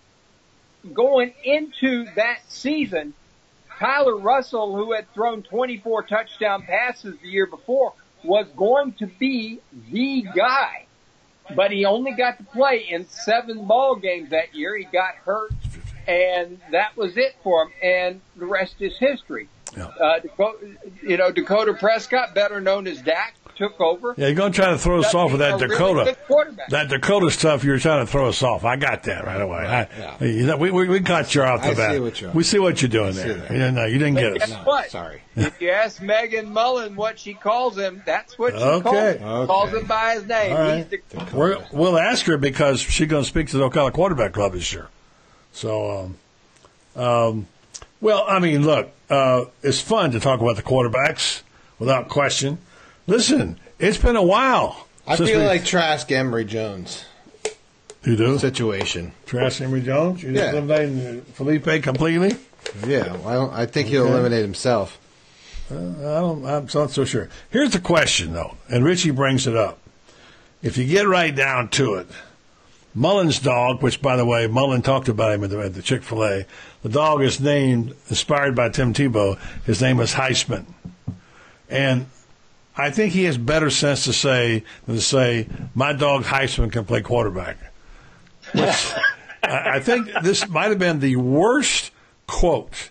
going 0.93 1.35
into 1.45 2.07
that 2.15 2.41
season, 2.49 3.13
Tyler 3.79 4.17
Russell, 4.17 4.75
who 4.77 4.93
had 4.93 5.13
thrown 5.13 5.43
24 5.43 6.05
touchdown 6.05 6.63
passes 6.63 7.17
the 7.21 7.29
year 7.29 7.47
before, 7.47 7.93
was 8.25 8.47
going 8.57 8.93
to 8.95 9.07
be 9.07 9.61
the 9.91 10.25
guy. 10.35 10.87
But 11.55 11.71
he 11.71 11.85
only 11.85 12.13
got 12.13 12.39
to 12.39 12.45
play 12.45 12.87
in 12.89 13.07
seven 13.09 13.67
ball 13.67 13.97
games 13.97 14.31
that 14.31 14.55
year. 14.55 14.77
He 14.77 14.85
got 14.85 15.15
hurt, 15.17 15.53
and 16.07 16.61
that 16.73 16.97
was 16.97 17.17
it 17.17 17.37
for 17.43 17.63
him. 17.65 17.73
And 17.83 18.21
the 18.37 18.47
rest 18.47 18.77
is 18.81 18.97
history. 18.99 19.49
Uh, 20.01 20.21
you 21.03 21.17
know, 21.17 21.31
Dakota 21.31 21.75
Prescott, 21.75 22.35
better 22.35 22.61
known 22.61 22.87
as 22.87 23.01
Dak, 23.03 23.35
took 23.59 23.79
over. 23.81 24.15
Yeah, 24.17 24.29
you're 24.29 24.35
going 24.37 24.53
to 24.53 24.57
try 24.57 24.71
to 24.71 24.79
throw 24.79 25.01
us 25.01 25.13
off 25.15 25.33
with 25.33 25.41
that 25.41 25.55
A 25.55 25.57
really 25.57 25.69
Dakota. 25.69 26.05
good 26.05 26.27
quarterback. 26.27 26.69
That 26.71 26.89
Dakota 26.89 27.31
stuff, 27.31 27.65
you're 27.65 27.79
trying 27.79 28.07
to 28.07 28.11
throw 28.11 28.29
us 28.29 28.43
off. 28.43 28.65
I 28.65 28.77
got 28.77 29.03
that 29.03 29.25
right 29.25 29.41
away. 29.41 29.59
I, 29.59 30.25
you 30.25 30.47
know, 30.47 30.57
we, 30.57 30.71
we, 30.71 30.89
we 30.89 31.01
caught 31.01 31.35
you 31.35 31.43
off 31.43 31.63
the 31.63 31.69
I 31.71 31.75
bat. 31.75 31.93
see 31.95 32.01
what 32.01 32.21
you're- 32.21 32.33
we 32.35 32.43
see 32.45 32.59
what 32.59 32.81
you're 32.81 32.89
doing 32.89 33.15
there. 33.15 33.35
that. 33.35 33.51
Yeah, 33.51 33.71
no, 33.71 33.85
you 33.85 33.99
didn't 33.99 34.15
But 34.15 34.21
get 34.21 34.39
guess 34.39 34.53
us. 34.53 34.67
what? 34.67 34.91
Sorry. 34.91 35.23
If 35.37 35.61
you 35.61 35.71
ask 35.71 36.01
Megan 36.03 36.53
Mullen 36.53 36.97
what 36.97 37.19
she 37.19 37.33
calls 37.35 37.77
him, 37.79 38.03
that's 38.07 38.39
what 38.39 38.55
she 38.55 38.61
Okay. 38.61 38.83
calls 38.83 38.97
him. 38.97 39.23
Okay. 39.25 39.47
Calls 39.47 39.71
him 39.73 39.87
by 39.87 40.15
his 40.15 40.27
name. 40.27 40.57
All 40.57 40.65
He's 40.77 40.87
right. 40.87 41.09
the 41.31 41.37
We're, 41.37 41.59
we'll 41.73 41.99
ask 41.99 42.27
her 42.27 42.37
because 42.39 42.81
she's 42.81 43.07
going 43.09 43.23
to 43.23 43.29
speak 43.29 43.47
to 43.51 43.57
the 43.59 43.69
Ocala 43.71 43.93
Quarterback 43.93 44.33
Club 44.33 44.53
this 44.55 44.73
year. 44.73 44.89
So, 45.53 46.13
um, 46.97 47.03
um, 47.03 47.47
well, 48.01 48.25
I 48.29 48.39
mean, 48.41 48.65
look, 48.67 48.91
uh, 49.11 49.45
it's 49.63 49.81
fun 49.81 50.11
to 50.13 50.21
talk 50.21 50.41
about 50.41 50.57
the 50.57 50.63
quarterbacks 50.63 51.43
without 51.79 52.09
question. 52.09 52.59
Listen, 53.09 53.59
it's 53.81 53.99
been 53.99 54.15
a 54.15 54.23
while. 54.23 54.87
I 55.07 55.17
feel 55.17 55.41
we- 55.41 55.47
like 55.47 55.65
Trask 55.65 56.11
Emory 56.13 56.45
Jones 56.45 57.05
you 58.05 58.17
do 58.17 58.39
situation. 58.39 59.13
Trash 59.27 59.61
Emory 59.61 59.83
Jones. 59.83 60.23
You 60.23 60.33
Yeah. 60.33 60.53
eliminating 60.53 61.23
Feleipe 61.37 61.83
completely. 61.83 62.37
Yeah, 62.87 63.17
well, 63.17 63.51
I, 63.55 63.67
think 63.67 63.89
he'll 63.89 64.07
eliminate 64.07 64.43
himself. 64.43 64.99
Uh, 65.71 65.77
I 65.77 66.21
don't. 66.21 66.45
I'm 66.47 66.69
not 66.73 66.91
so 66.91 67.05
sure. 67.05 67.29
Here's 67.51 67.73
the 67.73 67.79
question, 67.81 68.33
though, 68.35 68.55
and 68.69 68.85
Richie 68.85 69.11
brings 69.11 69.47
it 69.47 69.57
up. 69.57 69.79
If 70.63 70.77
you 70.77 70.87
get 70.87 71.07
right 71.07 71.35
down 71.35 71.69
to 71.71 71.95
it, 71.95 72.09
Mullen's 72.95 73.39
dog, 73.39 73.83
which 73.83 74.03
by 74.03 74.17
the 74.17 74.25
way, 74.25 74.47
Mullen 74.47 74.83
talked 74.83 75.09
about 75.09 75.33
him 75.33 75.45
at 75.45 75.51
the, 75.51 75.61
at 75.61 75.75
the 75.75 75.83
Chick 75.83 76.03
Fil 76.03 76.25
A. 76.25 76.47
The 76.83 76.89
dog 76.89 77.23
is 77.23 77.41
named, 77.41 77.95
inspired 78.09 78.55
by 78.55 78.71
Tim 78.71 78.93
Tebow. 78.93 79.39
His 79.65 79.81
name 79.81 80.01
is 80.01 80.15
Heisman, 80.15 80.65
and 81.69 82.07
I 82.79 82.91
think 82.91 83.13
he 83.13 83.25
has 83.25 83.37
better 83.37 83.71
sense 83.71 84.05
to 84.05 84.13
say 84.13 84.63
than 84.87 84.95
to 84.97 85.01
say 85.03 85.49
my 85.75 85.93
dog 85.93 86.23
Heisman 86.25 86.71
can 86.71 86.85
play 86.85 87.03
quarterback. 87.03 87.59
Which 88.53 88.93
I 89.43 89.77
I 89.77 89.81
think 89.81 90.09
this 90.23 90.49
might 90.49 90.69
have 90.69 90.79
been 90.79 91.01
the 91.01 91.17
worst 91.17 91.91
quote 92.27 92.91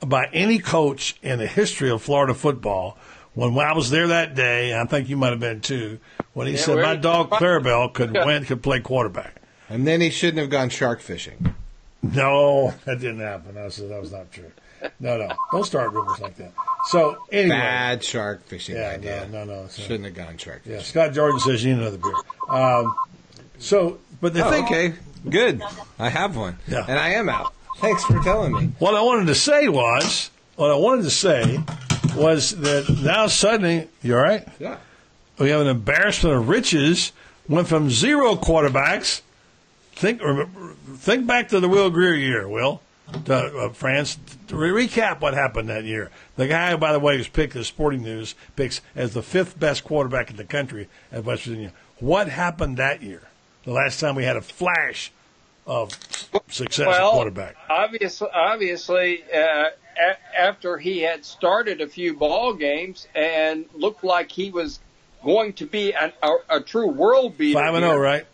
by 0.00 0.26
any 0.32 0.58
coach 0.58 1.16
in 1.22 1.38
the 1.38 1.46
history 1.46 1.90
of 1.90 2.02
Florida 2.02 2.34
football. 2.34 2.98
When 3.34 3.58
I 3.58 3.72
was 3.72 3.90
there 3.90 4.06
that 4.08 4.34
day, 4.36 4.70
and 4.70 4.80
I 4.80 4.84
think 4.84 5.08
you 5.08 5.16
might 5.16 5.30
have 5.30 5.40
been 5.40 5.60
too, 5.60 5.98
when 6.34 6.46
he 6.46 6.52
Yeah, 6.52 6.58
said 6.60 6.76
my 6.78 6.94
dog 6.94 7.30
Clarabelle 7.30 7.92
could 7.92 8.12
win, 8.12 8.44
could 8.44 8.62
play 8.62 8.78
quarterback. 8.78 9.40
And 9.68 9.86
then 9.86 10.00
he 10.00 10.10
shouldn't 10.10 10.38
have 10.38 10.50
gone 10.50 10.68
shark 10.68 11.00
fishing. 11.00 11.54
No, 12.02 12.74
that 12.84 13.00
didn't 13.00 13.20
happen. 13.20 13.56
I 13.56 13.68
said 13.68 13.90
that 13.90 14.00
was 14.00 14.12
not 14.12 14.30
true. 14.30 14.52
No, 15.00 15.16
no, 15.18 15.28
don't 15.52 15.64
start 15.64 15.92
rumors 15.92 16.20
like 16.20 16.36
that. 16.36 16.52
So 16.88 17.18
anyway, 17.32 17.56
Bad 17.56 18.04
shark 18.04 18.44
fishing 18.46 18.76
Yeah, 18.76 18.90
idea. 18.90 19.28
no, 19.30 19.44
no, 19.44 19.62
no. 19.62 19.68
so- 19.68 19.82
Shouldn't 19.82 20.04
have 20.04 20.14
gone 20.14 20.36
shark 20.36 20.62
fishing. 20.62 20.76
Yeah, 20.78 20.82
Scott 20.82 21.12
Jordan 21.12 21.40
says 21.40 21.64
you 21.64 21.74
need 21.74 21.80
another 21.80 21.98
beer. 21.98 22.12
Um, 22.48 22.94
so, 23.58 23.98
but 24.20 24.34
the 24.34 24.46
Oh, 24.46 24.50
thing, 24.50 24.64
okay, 24.64 24.92
good. 25.28 25.62
I 25.98 26.08
have 26.10 26.36
one. 26.36 26.58
Yeah. 26.68 26.84
And 26.86 26.98
I 26.98 27.10
am 27.10 27.28
out. 27.28 27.54
Thanks 27.78 28.04
for 28.04 28.20
telling 28.22 28.52
me. 28.52 28.72
What 28.78 28.94
I 28.94 29.00
wanted 29.02 29.26
to 29.28 29.34
say 29.34 29.68
was, 29.68 30.30
what 30.56 30.70
I 30.70 30.74
wanted 30.76 31.02
to 31.02 31.10
say 31.10 31.60
was 32.16 32.50
that 32.60 32.88
now 33.02 33.26
suddenly, 33.26 33.88
you 34.02 34.16
all 34.16 34.22
right? 34.22 34.46
Yeah. 34.58 34.76
We 35.38 35.50
have 35.50 35.60
an 35.62 35.66
embarrassment 35.66 36.36
of 36.36 36.48
riches. 36.48 37.12
Went 37.48 37.66
from 37.68 37.90
zero 37.90 38.36
quarterbacks. 38.36 39.20
Think 39.96 40.20
think 40.96 41.26
back 41.26 41.48
to 41.48 41.60
the 41.60 41.68
Will 41.68 41.90
Grier 41.90 42.14
year, 42.14 42.48
Will. 42.48 42.80
To, 43.26 43.34
uh, 43.34 43.68
Franz, 43.70 44.18
to 44.48 44.56
re- 44.56 44.86
recap 44.86 45.20
what 45.20 45.34
happened 45.34 45.68
that 45.68 45.84
year. 45.84 46.10
The 46.36 46.46
guy, 46.46 46.76
by 46.76 46.92
the 46.92 46.98
way, 46.98 47.16
who's 47.16 47.28
picked 47.28 47.56
as 47.56 47.66
Sporting 47.66 48.02
News 48.02 48.34
picks 48.56 48.80
as 48.94 49.14
the 49.14 49.22
fifth 49.22 49.58
best 49.58 49.84
quarterback 49.84 50.30
in 50.30 50.36
the 50.36 50.44
country 50.44 50.88
at 51.10 51.24
West 51.24 51.44
Virginia. 51.44 51.72
What 52.00 52.28
happened 52.28 52.76
that 52.76 53.02
year? 53.02 53.22
The 53.64 53.72
last 53.72 53.98
time 54.00 54.14
we 54.14 54.24
had 54.24 54.36
a 54.36 54.42
flash 54.42 55.10
of 55.66 55.90
success 56.48 56.86
well, 56.86 57.10
at 57.10 57.14
quarterback. 57.14 57.56
Obviously, 57.70 58.28
obviously, 58.34 59.22
uh, 59.32 59.68
a- 59.96 60.38
after 60.38 60.76
he 60.76 61.00
had 61.00 61.24
started 61.24 61.80
a 61.80 61.86
few 61.86 62.14
ball 62.16 62.52
games 62.52 63.06
and 63.14 63.64
looked 63.74 64.04
like 64.04 64.30
he 64.30 64.50
was 64.50 64.80
going 65.24 65.54
to 65.54 65.66
be 65.66 65.94
an, 65.94 66.12
a, 66.22 66.32
a 66.50 66.60
true 66.60 66.88
world 66.88 67.38
beater. 67.38 67.58
Five 67.58 67.74
and 67.74 67.84
zero, 67.84 67.96
right? 67.96 68.26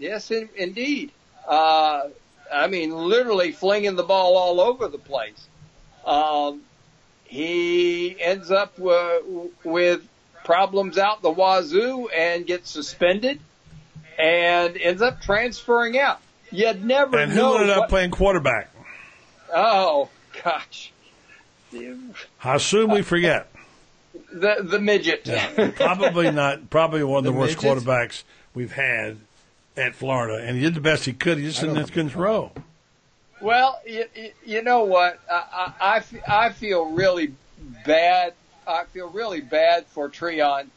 Yes, 0.00 0.32
in, 0.32 0.48
indeed. 0.56 1.12
Uh, 1.46 2.08
I 2.52 2.66
mean, 2.68 2.94
literally 2.94 3.52
flinging 3.52 3.96
the 3.96 4.02
ball 4.02 4.36
all 4.36 4.60
over 4.60 4.88
the 4.88 4.98
place. 4.98 5.46
Um, 6.06 6.62
he 7.24 8.16
ends 8.20 8.50
up 8.50 8.76
w- 8.76 9.50
with 9.64 10.02
problems 10.44 10.98
out 10.98 11.22
the 11.22 11.30
wazoo 11.30 12.08
and 12.14 12.46
gets 12.46 12.70
suspended 12.70 13.40
and 14.18 14.76
ends 14.76 15.02
up 15.02 15.20
transferring 15.22 15.98
out. 15.98 16.20
You'd 16.52 16.84
never 16.84 17.18
And 17.18 17.34
know. 17.34 17.54
And 17.54 17.54
who 17.56 17.60
ended 17.62 17.70
up 17.70 17.78
what- 17.80 17.88
playing 17.88 18.10
quarterback? 18.10 18.70
oh 19.54 20.08
gosh, 20.42 20.92
How 22.38 22.58
soon 22.58 22.90
we 22.90 23.02
forget? 23.02 23.48
the 24.32 24.56
the 24.62 24.78
midget. 24.80 25.24
probably 25.76 26.30
not. 26.30 26.70
Probably 26.70 27.02
one 27.02 27.18
of 27.18 27.24
the, 27.24 27.32
The 27.32 27.36
worst 27.38 27.58
quarterbacks 27.58 28.22
we've 28.54 28.72
had 28.72 29.16
at 29.76 29.94
Florida, 29.94 30.44
and 30.46 30.56
he 30.56 30.62
did 30.62 30.74
the 30.74 30.80
best 30.80 31.04
he 31.04 31.12
could. 31.12 31.38
He 31.38 31.44
just 31.44 31.60
didn't 31.60 31.84
couldn't 31.92 32.10
throw. 32.10 32.52
Well, 33.40 33.80
you, 33.86 34.04
you, 34.14 34.30
you 34.46 34.62
know 34.62 34.84
what? 34.84 35.18
I, 35.30 35.72
I, 35.80 36.02
I 36.46 36.52
feel 36.52 36.86
really 36.92 37.34
bad. 37.84 38.32
I 38.66 38.84
feel 38.84 39.08
really 39.10 39.40
bad 39.40 39.86
for 39.86 40.08
Treon. 40.08 40.68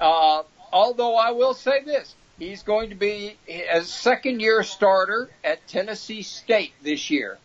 Uh, 0.00 0.42
although 0.72 1.16
I 1.16 1.30
will 1.32 1.54
say 1.54 1.82
this, 1.82 2.14
he's 2.38 2.62
going 2.62 2.90
to 2.90 2.94
be 2.94 3.36
a 3.48 3.80
second 3.82 4.40
year 4.40 4.62
starter 4.62 5.30
at 5.42 5.66
Tennessee 5.66 6.22
State 6.22 6.74
this 6.82 7.10
year. 7.10 7.38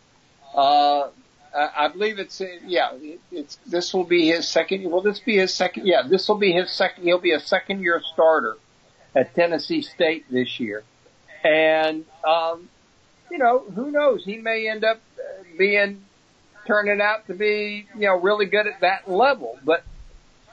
Uh, 0.54 1.08
I 1.56 1.70
I 1.76 1.88
believe 1.88 2.18
it's 2.18 2.40
uh, 2.40 2.46
yeah. 2.66 2.92
it- 2.94 3.20
It's 3.32 3.56
this 3.66 3.92
will 3.94 4.04
be 4.04 4.28
his 4.28 4.46
second. 4.46 4.84
Will 4.90 5.00
this 5.00 5.18
be 5.18 5.36
his 5.38 5.52
second? 5.52 5.86
Yeah, 5.86 6.02
this 6.06 6.28
will 6.28 6.36
be 6.38 6.52
his 6.52 6.70
second. 6.70 7.04
He'll 7.04 7.18
be 7.18 7.32
a 7.32 7.40
second 7.40 7.82
year 7.82 8.00
starter 8.12 8.56
at 9.14 9.34
Tennessee 9.34 9.82
State 9.82 10.24
this 10.30 10.58
year, 10.58 10.84
and 11.44 12.04
um, 12.26 12.68
you 13.30 13.38
know 13.38 13.60
who 13.74 13.90
knows? 13.90 14.24
He 14.24 14.38
may 14.38 14.68
end 14.68 14.84
up 14.84 15.00
uh, 15.18 15.42
being 15.58 16.04
turning 16.66 17.00
out 17.00 17.26
to 17.26 17.34
be 17.34 17.86
you 17.94 18.06
know 18.06 18.18
really 18.18 18.46
good 18.46 18.66
at 18.66 18.80
that 18.80 19.10
level, 19.10 19.58
but 19.64 19.84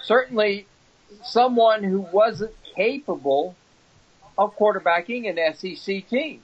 certainly 0.02 0.68
someone 1.24 1.84
who 1.84 2.00
wasn't 2.00 2.54
capable 2.76 3.56
of 4.38 4.56
quarterbacking 4.58 5.30
an 5.30 5.54
SEC 5.56 6.08
team, 6.10 6.42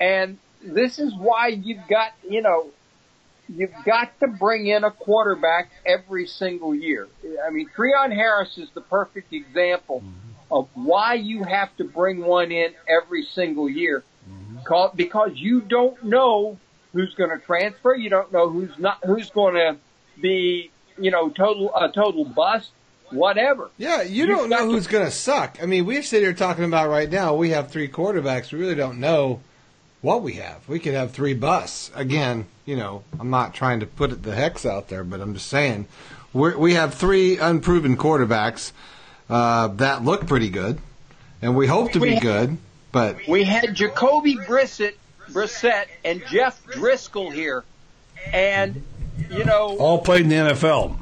and 0.00 0.38
this 0.62 0.98
is 0.98 1.14
why 1.14 1.48
you've 1.48 1.86
got 1.88 2.12
you 2.28 2.40
know 2.40 2.70
you've 3.48 3.74
got 3.84 4.18
to 4.20 4.26
bring 4.26 4.66
in 4.66 4.84
a 4.84 4.90
quarterback 4.90 5.70
every 5.84 6.26
single 6.26 6.74
year. 6.74 7.06
I 7.46 7.50
mean, 7.50 7.68
Treon 7.76 8.14
Harris 8.14 8.56
is 8.56 8.70
the 8.74 8.80
perfect 8.80 9.32
example 9.34 10.02
of 10.50 10.68
why 10.74 11.14
you 11.14 11.42
have 11.44 11.74
to 11.76 11.84
bring 11.84 12.24
one 12.24 12.52
in 12.52 12.72
every 12.88 13.24
single 13.24 13.68
year. 13.68 14.04
Mm-hmm. 14.30 14.58
Ca- 14.64 14.92
Because 14.94 15.32
you 15.34 15.60
don't 15.60 16.02
know 16.04 16.58
who's 16.92 17.14
going 17.14 17.30
to 17.30 17.38
transfer. 17.44 17.94
You 17.94 18.10
don't 18.10 18.32
know 18.32 18.48
who's 18.48 18.78
not, 18.78 18.98
who's 19.04 19.30
going 19.30 19.54
to 19.54 19.76
be, 20.20 20.70
you 20.98 21.10
know, 21.10 21.28
total, 21.30 21.74
a 21.74 21.90
total 21.90 22.24
bust, 22.24 22.70
whatever. 23.10 23.70
Yeah, 23.78 24.02
you 24.02 24.26
You've 24.26 24.28
don't 24.38 24.48
know 24.48 24.66
who's 24.70 24.86
going 24.86 25.04
to 25.04 25.10
suck. 25.10 25.58
I 25.62 25.66
mean, 25.66 25.86
we're 25.86 26.02
sitting 26.02 26.24
here 26.26 26.34
talking 26.34 26.64
about 26.64 26.88
right 26.88 27.10
now. 27.10 27.34
We 27.34 27.50
have 27.50 27.70
three 27.70 27.88
quarterbacks. 27.88 28.52
We 28.52 28.60
really 28.60 28.74
don't 28.76 29.00
know 29.00 29.40
what 30.02 30.22
we 30.22 30.34
have. 30.34 30.68
We 30.68 30.78
could 30.78 30.94
have 30.94 31.12
three 31.12 31.34
busts. 31.34 31.90
Again, 31.94 32.46
you 32.64 32.76
know, 32.76 33.02
I'm 33.18 33.30
not 33.30 33.54
trying 33.54 33.80
to 33.80 33.86
put 33.86 34.12
it 34.12 34.22
the 34.22 34.34
hex 34.34 34.64
out 34.64 34.88
there, 34.88 35.02
but 35.02 35.20
I'm 35.20 35.34
just 35.34 35.48
saying 35.48 35.86
we're, 36.32 36.56
we 36.56 36.74
have 36.74 36.94
three 36.94 37.38
unproven 37.38 37.96
quarterbacks 37.96 38.72
uh, 39.30 39.68
that 39.68 40.04
look 40.04 40.26
pretty 40.26 40.50
good, 40.50 40.78
and 41.42 41.56
we 41.56 41.66
hope 41.66 41.92
to 41.92 42.00
be 42.00 42.14
We- 42.14 42.20
good. 42.20 42.58
But 42.92 43.26
We 43.26 43.42
had 43.42 43.74
Jacoby 43.74 44.36
Brissett, 44.36 44.94
Brissett 45.30 45.86
and 46.04 46.22
Jeff 46.28 46.64
Driskel 46.66 47.32
here, 47.32 47.64
and 48.32 48.84
you 49.30 49.44
know, 49.44 49.76
All 49.78 49.98
played 49.98 50.22
in 50.22 50.28
the 50.28 50.36
NFL. 50.36 50.96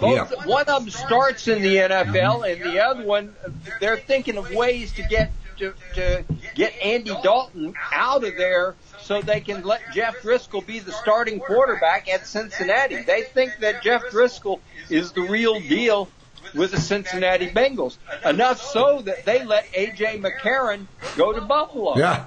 Both, 0.00 0.46
One 0.46 0.64
of 0.68 0.84
them 0.84 0.90
starts 0.90 1.48
in 1.48 1.62
the 1.62 1.76
NFL, 1.78 2.42
and 2.50 2.62
the 2.62 2.80
other 2.80 3.04
one, 3.04 3.34
they're 3.80 3.96
thinking 3.96 4.36
of 4.36 4.52
ways 4.52 4.92
to 4.92 5.02
get 5.02 5.32
to, 5.58 5.74
to 5.94 6.24
get 6.54 6.72
Andy 6.82 7.10
Dalton 7.22 7.74
out 7.92 8.24
of 8.24 8.36
there 8.36 8.74
so 9.00 9.20
they 9.20 9.40
can 9.40 9.62
let 9.62 9.80
Jeff 9.92 10.16
Driskel 10.22 10.64
be 10.64 10.78
the 10.78 10.92
starting 10.92 11.38
quarterback 11.40 12.08
at 12.08 12.26
Cincinnati. 12.26 13.02
They 13.02 13.22
think 13.22 13.58
that 13.60 13.82
Jeff 13.82 14.02
Driskel 14.10 14.60
is 14.88 15.12
the 15.12 15.22
real 15.22 15.60
deal 15.60 16.08
with 16.54 16.72
the 16.72 16.80
Cincinnati 16.80 17.48
Bengals. 17.48 17.96
Enough 18.24 18.60
so 18.60 19.02
that 19.02 19.24
they 19.24 19.44
let 19.44 19.70
AJ 19.72 20.20
McCarron 20.22 20.86
go 21.16 21.32
to 21.32 21.40
Buffalo. 21.40 21.96
yeah, 21.96 22.26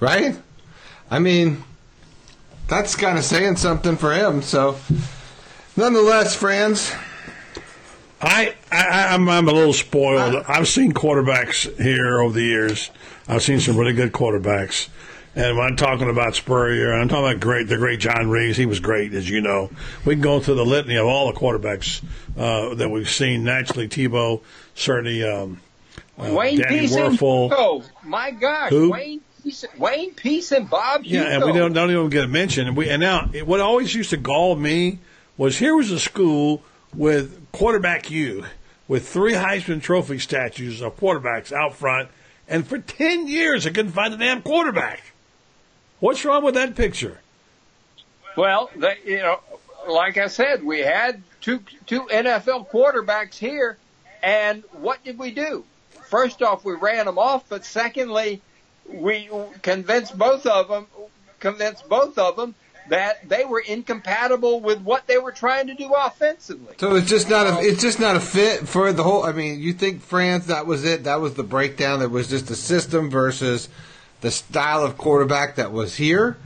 right. 0.00 0.36
I 1.10 1.18
mean, 1.18 1.64
that's 2.68 2.94
kind 2.94 3.18
of 3.18 3.24
saying 3.24 3.56
something 3.56 3.96
for 3.96 4.12
him. 4.12 4.42
So, 4.42 4.78
nonetheless, 5.76 6.34
friends. 6.34 6.92
I, 8.22 8.54
I 8.70 9.14
I'm, 9.14 9.28
I'm 9.30 9.48
a 9.48 9.52
little 9.52 9.72
spoiled. 9.72 10.44
I've 10.46 10.68
seen 10.68 10.92
quarterbacks 10.92 11.74
here 11.82 12.20
over 12.20 12.34
the 12.34 12.42
years. 12.42 12.90
I've 13.26 13.42
seen 13.42 13.60
some 13.60 13.78
really 13.78 13.94
good 13.94 14.12
quarterbacks. 14.12 14.88
And 15.34 15.56
when 15.56 15.66
I'm 15.66 15.76
talking 15.76 16.10
about 16.10 16.34
Spurrier, 16.34 16.92
I'm 16.92 17.08
talking 17.08 17.24
about 17.24 17.40
great, 17.40 17.68
the 17.68 17.76
great 17.76 18.00
John 18.00 18.28
Reaves. 18.28 18.58
He 18.58 18.66
was 18.66 18.80
great, 18.80 19.14
as 19.14 19.30
you 19.30 19.40
know. 19.40 19.70
We 20.04 20.14
can 20.14 20.22
go 20.22 20.40
through 20.40 20.56
the 20.56 20.64
litany 20.66 20.96
of 20.96 21.06
all 21.06 21.32
the 21.32 21.38
quarterbacks 21.38 22.02
uh, 22.40 22.74
that 22.74 22.88
we've 22.90 23.10
seen. 23.10 23.44
Naturally, 23.44 23.86
Tebow, 23.86 24.40
certainly 24.74 25.22
um, 25.22 25.60
uh, 26.18 26.32
Wayne 26.32 26.58
Danny 26.58 26.80
Peace 26.80 26.96
and 26.96 27.18
Wuerffel. 27.18 27.52
Oh 27.52 27.84
my 28.02 28.30
gosh, 28.30 28.70
Who? 28.70 28.90
Wayne 28.90 29.20
Peace, 29.42 29.64
Wayne 29.76 30.14
Peace 30.14 30.50
and 30.52 30.68
Bob 30.68 31.02
Yeah, 31.04 31.22
and 31.24 31.44
we 31.44 31.52
don't, 31.52 31.72
don't 31.72 31.90
even 31.90 32.08
get 32.08 32.24
a 32.24 32.28
mention. 32.28 32.66
And, 32.66 32.76
we, 32.76 32.88
and 32.88 33.00
now, 33.00 33.28
it- 33.32 33.46
what 33.46 33.60
always 33.60 33.94
used 33.94 34.10
to 34.10 34.16
gall 34.16 34.56
me 34.56 34.98
was 35.36 35.58
here 35.58 35.76
was 35.76 35.90
a 35.90 36.00
school 36.00 36.62
with 36.94 37.50
quarterback 37.52 38.10
U, 38.10 38.44
with 38.88 39.06
three 39.06 39.34
Heisman 39.34 39.82
Trophy 39.82 40.18
statues 40.18 40.80
of 40.80 40.98
quarterbacks 40.98 41.52
out 41.52 41.74
front, 41.74 42.08
and 42.48 42.66
for 42.66 42.78
10 42.78 43.28
years 43.28 43.66
I 43.66 43.70
couldn't 43.70 43.92
find 43.92 44.12
a 44.12 44.16
damn 44.16 44.42
quarterback. 44.42 45.02
What's 46.00 46.24
wrong 46.24 46.42
with 46.42 46.54
that 46.54 46.74
picture? 46.74 47.20
Well, 48.36 48.70
the, 48.74 48.94
you 49.04 49.18
know, 49.18 49.40
like 49.88 50.16
I 50.16 50.28
said, 50.28 50.64
we 50.64 50.80
had 50.80 51.22
two 51.40 51.62
two 51.86 52.02
NFL 52.02 52.70
quarterbacks 52.70 53.34
here, 53.34 53.78
and 54.22 54.62
what 54.72 55.02
did 55.04 55.18
we 55.18 55.30
do? 55.30 55.64
First 56.08 56.42
off, 56.42 56.64
we 56.64 56.74
ran 56.74 57.06
them 57.06 57.18
off, 57.18 57.48
but 57.48 57.64
secondly, 57.64 58.42
we 58.86 59.28
convinced 59.62 60.16
both 60.16 60.46
of 60.46 60.68
them 60.68 60.86
convinced 61.38 61.88
both 61.88 62.18
of 62.18 62.36
them 62.36 62.54
that 62.88 63.28
they 63.28 63.44
were 63.44 63.60
incompatible 63.60 64.60
with 64.60 64.80
what 64.80 65.06
they 65.06 65.16
were 65.16 65.32
trying 65.32 65.68
to 65.68 65.74
do 65.74 65.92
offensively. 65.94 66.74
So 66.78 66.96
it's 66.96 67.08
just 67.08 67.30
not 67.30 67.46
a 67.46 67.60
it's 67.60 67.80
just 67.80 68.00
not 68.00 68.16
a 68.16 68.20
fit 68.20 68.68
for 68.68 68.92
the 68.92 69.02
whole. 69.02 69.24
I 69.24 69.32
mean, 69.32 69.60
you 69.60 69.72
think 69.72 70.02
Franz 70.02 70.46
that 70.46 70.66
was 70.66 70.84
it? 70.84 71.04
That 71.04 71.20
was 71.20 71.34
the 71.34 71.42
breakdown. 71.42 72.00
That 72.00 72.10
was 72.10 72.28
just 72.28 72.46
the 72.48 72.56
system 72.56 73.08
versus 73.08 73.68
the 74.20 74.30
style 74.30 74.84
of 74.84 74.98
quarterback 74.98 75.56
that 75.56 75.72
was 75.72 75.96
here. 75.96 76.36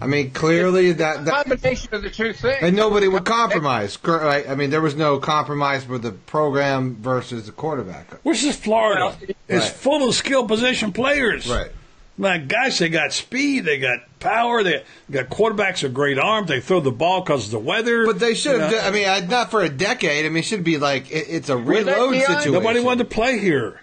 I 0.00 0.06
mean, 0.06 0.30
clearly 0.30 0.92
that, 0.92 1.24
that 1.24 1.46
Combination 1.46 1.94
of 1.94 2.02
the 2.02 2.10
two 2.10 2.32
things. 2.32 2.58
and 2.60 2.76
nobody 2.76 3.08
would 3.08 3.24
compromise. 3.24 3.98
Right? 4.04 4.48
I 4.48 4.54
mean, 4.54 4.70
there 4.70 4.80
was 4.80 4.94
no 4.94 5.18
compromise 5.18 5.88
with 5.88 6.02
the 6.02 6.12
program 6.12 6.96
versus 6.96 7.46
the 7.46 7.52
quarterback. 7.52 8.12
Which 8.22 8.44
is 8.44 8.56
Florida. 8.56 9.16
it's 9.20 9.36
Right. 9.48 9.62
full 9.64 10.08
of 10.08 10.14
skill 10.14 10.46
position 10.46 10.92
players. 10.92 11.48
Right. 11.48 11.70
My 12.18 12.38
gosh, 12.38 12.78
they 12.78 12.90
got 12.90 13.12
speed, 13.12 13.64
they 13.64 13.78
got 13.78 14.00
power, 14.20 14.62
they 14.62 14.84
got 15.10 15.30
quarterbacks 15.30 15.82
with 15.82 15.94
great 15.94 16.18
arms. 16.18 16.46
They 16.46 16.60
throw 16.60 16.78
the 16.78 16.92
ball 16.92 17.22
because 17.22 17.46
of 17.46 17.50
the 17.50 17.58
weather. 17.58 18.06
But 18.06 18.20
they 18.20 18.34
should 18.34 18.60
have. 18.60 18.70
You 18.70 18.76
know? 18.76 18.82
I 18.82 18.90
mean, 18.90 19.28
not 19.28 19.50
for 19.50 19.62
a 19.62 19.68
decade. 19.68 20.24
I 20.26 20.28
mean, 20.28 20.38
it 20.38 20.44
should 20.44 20.62
be 20.62 20.78
like 20.78 21.10
it, 21.10 21.26
it's 21.28 21.48
a 21.48 21.56
reload 21.56 22.14
situation. 22.14 22.52
Nobody 22.52 22.80
wanted 22.80 23.04
to 23.08 23.10
play 23.14 23.38
here. 23.38 23.80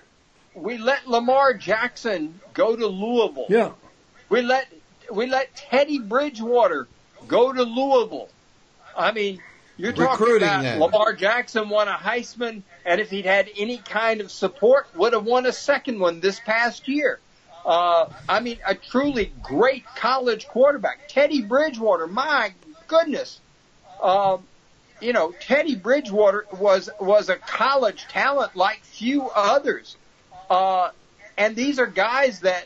We 0.54 0.78
let 0.78 1.08
Lamar 1.08 1.56
Jackson 1.56 2.40
go 2.54 2.76
to 2.76 2.88
Louisville. 2.88 3.48
Yeah. 3.50 3.72
We 4.30 4.42
let 4.44 4.72
we 5.12 5.28
let 5.28 5.56
Teddy 5.56 6.00
Bridgewater 6.00 6.88
go 7.28 7.52
to 7.52 7.64
Louisville. 7.64 8.30
I 8.98 9.12
mean, 9.12 9.42
You're 9.78 9.94
talking 9.94 10.26
Recruiting 10.26 10.48
about. 10.48 10.80
Lamar 10.80 11.14
Jackson 11.14 11.70
won 11.70 11.88
a 11.88 11.94
Heisman, 11.94 12.64
and 12.86 13.00
if 13.00 13.10
he'd 13.10 13.26
had 13.26 13.50
any 13.58 13.78
kind 13.78 14.22
of 14.22 14.32
support, 14.32 14.88
would 14.96 15.14
have 15.14 15.26
won 15.26 15.46
a 15.46 15.54
second 15.54 16.00
one 16.00 16.20
this 16.20 16.40
past 16.40 16.88
year. 16.88 17.20
Uh, 17.66 18.10
I 18.28 18.40
mean, 18.40 18.58
a 18.66 18.74
truly 18.74 19.32
great 19.44 19.86
college 19.96 20.48
quarterback, 20.48 21.08
Teddy 21.08 21.42
Bridgewater. 21.42 22.08
My 22.08 22.54
goodness, 22.88 23.40
um, 24.02 24.44
you 25.02 25.14
know, 25.14 25.34
Teddy 25.40 25.76
Bridgewater 25.76 26.46
was 26.58 26.90
was 27.00 27.30
a 27.30 27.36
college 27.36 28.06
talent 28.10 28.56
like 28.56 28.82
few 28.84 29.30
others, 29.30 29.98
uh, 30.50 30.90
and 31.38 31.56
these 31.56 31.80
are 31.80 31.86
guys 31.86 32.42
that 32.42 32.66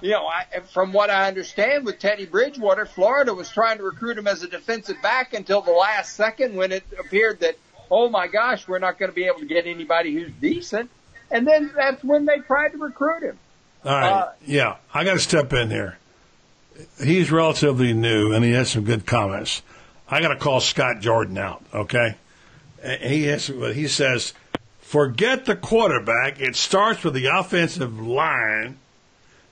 you 0.00 0.10
know, 0.10 0.26
I, 0.26 0.60
from 0.72 0.92
what 0.92 1.10
I 1.10 1.28
understand 1.28 1.84
with 1.84 1.98
Teddy 1.98 2.26
Bridgewater, 2.26 2.86
Florida 2.86 3.34
was 3.34 3.50
trying 3.50 3.78
to 3.78 3.84
recruit 3.84 4.18
him 4.18 4.26
as 4.26 4.42
a 4.42 4.48
defensive 4.48 5.00
back 5.02 5.34
until 5.34 5.60
the 5.60 5.72
last 5.72 6.14
second 6.14 6.54
when 6.54 6.72
it 6.72 6.84
appeared 6.98 7.40
that, 7.40 7.56
oh 7.90 8.08
my 8.08 8.26
gosh, 8.26 8.66
we're 8.68 8.78
not 8.78 8.98
going 8.98 9.10
to 9.10 9.14
be 9.14 9.24
able 9.24 9.40
to 9.40 9.46
get 9.46 9.66
anybody 9.66 10.14
who's 10.14 10.32
decent. 10.40 10.90
And 11.30 11.46
then 11.46 11.72
that's 11.74 12.02
when 12.02 12.24
they 12.24 12.38
tried 12.38 12.72
to 12.72 12.78
recruit 12.78 13.22
him. 13.22 13.38
All 13.84 13.92
right. 13.92 14.10
Uh, 14.10 14.32
yeah, 14.46 14.76
I 14.92 15.04
got 15.04 15.14
to 15.14 15.18
step 15.18 15.52
in 15.52 15.70
here. 15.70 15.98
He's 17.02 17.30
relatively 17.30 17.92
new, 17.92 18.32
and 18.32 18.44
he 18.44 18.52
has 18.52 18.70
some 18.70 18.84
good 18.84 19.04
comments. 19.04 19.62
I 20.08 20.20
got 20.20 20.28
to 20.28 20.36
call 20.36 20.60
Scott 20.60 21.00
Jordan 21.00 21.36
out. 21.36 21.62
Okay, 21.74 22.16
he 23.00 23.24
has. 23.24 23.46
He 23.48 23.88
says, 23.88 24.32
"Forget 24.80 25.44
the 25.44 25.56
quarterback. 25.56 26.40
It 26.40 26.56
starts 26.56 27.02
with 27.04 27.14
the 27.14 27.26
offensive 27.26 28.00
line. 28.00 28.78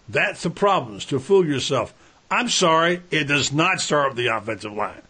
That's 0.09 0.43
the 0.43 0.51
problems. 0.51 1.05
To 1.07 1.19
fool 1.19 1.47
yourself. 1.47 1.95
I'm 2.31 2.49
sorry, 2.49 3.03
it 3.11 3.25
does 3.25 3.53
not 3.53 3.81
start 3.81 4.11
with 4.11 4.17
the 4.17 4.37
offensive 4.37 4.73
line. 4.73 5.03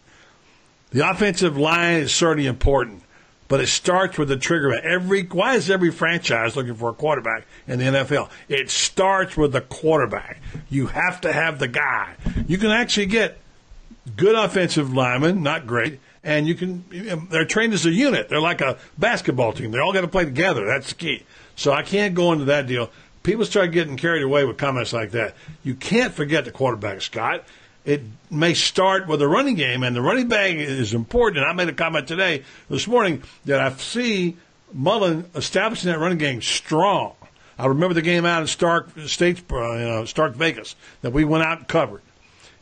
The 0.91 1.09
offensive 1.09 1.57
line 1.57 1.97
is 1.97 2.13
certainly 2.13 2.47
important, 2.47 3.03
but 3.47 3.59
it 3.59 3.67
starts 3.67 4.17
with 4.17 4.29
the 4.29 4.37
trigger. 4.37 4.73
Every 4.73 5.23
why 5.23 5.55
is 5.55 5.69
every 5.69 5.91
franchise 5.91 6.55
looking 6.55 6.75
for 6.75 6.89
a 6.89 6.93
quarterback 6.93 7.45
in 7.67 7.79
the 7.79 7.85
NFL? 7.85 8.29
It 8.47 8.69
starts 8.69 9.35
with 9.35 9.51
the 9.51 9.61
quarterback. 9.61 10.39
You 10.69 10.87
have 10.87 11.21
to 11.21 11.33
have 11.33 11.59
the 11.59 11.67
guy. 11.67 12.15
You 12.47 12.57
can 12.57 12.71
actually 12.71 13.07
get 13.07 13.37
good 14.15 14.35
offensive 14.35 14.93
linemen, 14.93 15.43
not 15.43 15.67
great, 15.67 15.99
and 16.23 16.47
you 16.47 16.55
can. 16.55 17.27
They're 17.29 17.45
trained 17.45 17.73
as 17.73 17.85
a 17.85 17.91
unit. 17.91 18.29
They're 18.29 18.39
like 18.39 18.61
a 18.61 18.77
basketball 18.97 19.53
team. 19.53 19.71
They 19.71 19.79
all 19.79 19.93
got 19.93 20.01
to 20.01 20.07
play 20.07 20.25
together. 20.25 20.65
That's 20.65 20.93
key. 20.93 21.23
So 21.55 21.73
I 21.73 21.81
can't 21.81 22.13
go 22.13 22.31
into 22.31 22.45
that 22.45 22.67
deal. 22.67 22.91
People 23.27 23.43
start 23.43 23.73
getting 23.73 23.97
carried 23.97 24.23
away 24.23 24.45
with 24.45 24.55
comments 24.55 24.93
like 24.93 25.11
that. 25.11 25.35
You 25.61 25.75
can't 25.75 26.13
forget 26.13 26.45
the 26.45 26.51
quarterback, 26.51 27.01
Scott. 27.01 27.43
It 27.83 28.03
may 28.31 28.53
start 28.53 29.05
with 29.05 29.19
the 29.19 29.27
running 29.27 29.55
game, 29.55 29.83
and 29.83 29.93
the 29.93 30.01
running 30.01 30.29
back 30.29 30.51
is 30.51 30.93
important. 30.93 31.43
And 31.43 31.45
I 31.45 31.51
made 31.51 31.67
a 31.67 31.73
comment 31.73 32.07
today, 32.07 32.45
this 32.69 32.87
morning, 32.87 33.21
that 33.43 33.59
I 33.59 33.73
see 33.73 34.37
Mullen 34.71 35.29
establishing 35.35 35.91
that 35.91 35.99
running 35.99 36.19
game 36.19 36.41
strong. 36.41 37.15
I 37.59 37.65
remember 37.65 37.93
the 37.93 38.01
game 38.01 38.23
out 38.23 38.43
in 38.43 38.47
Stark 38.47 38.97
States, 39.07 39.43
uh, 39.51 40.05
Stark 40.05 40.35
Vegas 40.35 40.77
that 41.01 41.11
we 41.11 41.25
went 41.25 41.43
out 41.43 41.57
and 41.57 41.67
covered. 41.67 42.03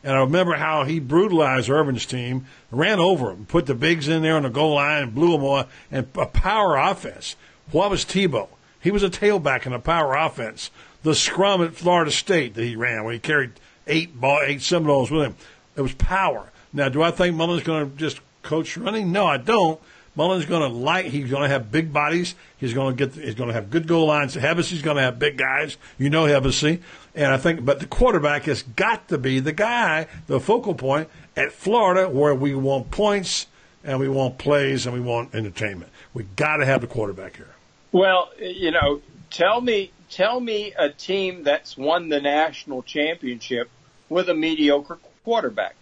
And 0.02 0.14
I 0.14 0.18
remember 0.18 0.54
how 0.54 0.82
he 0.82 0.98
brutalized 0.98 1.70
Urban's 1.70 2.06
team, 2.06 2.46
ran 2.72 2.98
over 2.98 3.30
him, 3.30 3.46
put 3.46 3.66
the 3.66 3.76
bigs 3.76 4.08
in 4.08 4.22
there 4.22 4.34
on 4.34 4.42
the 4.42 4.50
goal 4.50 4.74
line, 4.74 5.04
and 5.04 5.14
blew 5.14 5.30
them 5.30 5.42
away, 5.42 5.66
and 5.92 6.08
a 6.16 6.26
power 6.26 6.76
offense. 6.76 7.36
What 7.70 7.88
was 7.88 8.04
Tebow? 8.04 8.48
He 8.86 8.92
was 8.92 9.02
a 9.02 9.10
tailback 9.10 9.66
in 9.66 9.72
a 9.72 9.80
power 9.80 10.14
offense. 10.14 10.70
The 11.02 11.16
scrum 11.16 11.60
at 11.60 11.74
Florida 11.74 12.12
State 12.12 12.54
that 12.54 12.62
he 12.62 12.76
ran, 12.76 13.02
when 13.02 13.14
he 13.14 13.18
carried 13.18 13.50
eight 13.88 14.20
ball, 14.20 14.42
eight 14.46 14.62
Seminoles 14.62 15.10
with 15.10 15.24
him, 15.24 15.34
it 15.74 15.80
was 15.80 15.92
power. 15.94 16.52
Now, 16.72 16.88
do 16.88 17.02
I 17.02 17.10
think 17.10 17.34
Mullen's 17.34 17.64
going 17.64 17.90
to 17.90 17.96
just 17.96 18.20
coach 18.44 18.76
running? 18.76 19.10
No, 19.10 19.26
I 19.26 19.38
don't. 19.38 19.80
Mullen's 20.14 20.46
going 20.46 20.62
to 20.62 20.68
like. 20.68 21.06
He's 21.06 21.28
going 21.28 21.42
to 21.42 21.48
have 21.48 21.72
big 21.72 21.92
bodies. 21.92 22.36
He's 22.58 22.74
going 22.74 22.96
to 22.96 23.06
get. 23.08 23.20
He's 23.20 23.34
going 23.34 23.48
to 23.48 23.54
have 23.54 23.70
good 23.70 23.88
goal 23.88 24.06
lines. 24.06 24.36
Hevesy's 24.36 24.82
going 24.82 24.98
to 24.98 25.02
have 25.02 25.18
big 25.18 25.36
guys. 25.36 25.76
You 25.98 26.08
know 26.08 26.26
Hebbesy, 26.26 26.80
and 27.16 27.32
I 27.32 27.38
think. 27.38 27.64
But 27.64 27.80
the 27.80 27.86
quarterback 27.86 28.44
has 28.44 28.62
got 28.62 29.08
to 29.08 29.18
be 29.18 29.40
the 29.40 29.52
guy, 29.52 30.06
the 30.28 30.38
focal 30.38 30.74
point 30.74 31.08
at 31.36 31.50
Florida, 31.50 32.08
where 32.08 32.36
we 32.36 32.54
want 32.54 32.92
points 32.92 33.48
and 33.82 33.98
we 33.98 34.08
want 34.08 34.38
plays 34.38 34.86
and 34.86 34.94
we 34.94 35.00
want 35.00 35.34
entertainment. 35.34 35.90
We 36.14 36.22
got 36.36 36.58
to 36.58 36.66
have 36.66 36.82
the 36.82 36.86
quarterback 36.86 37.34
here. 37.34 37.55
Well, 37.92 38.30
you 38.38 38.70
know, 38.70 39.00
tell 39.30 39.60
me, 39.60 39.92
tell 40.10 40.38
me 40.40 40.72
a 40.78 40.90
team 40.90 41.44
that's 41.44 41.76
won 41.76 42.08
the 42.08 42.20
national 42.20 42.82
championship 42.82 43.70
with 44.08 44.28
a 44.28 44.34
mediocre 44.34 44.98
quarterback. 45.24 45.76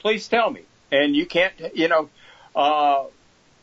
Please 0.00 0.28
tell 0.28 0.50
me. 0.50 0.62
And 0.90 1.14
you 1.14 1.26
can't, 1.26 1.52
you 1.74 1.88
know, 1.88 2.08
uh, 2.56 3.04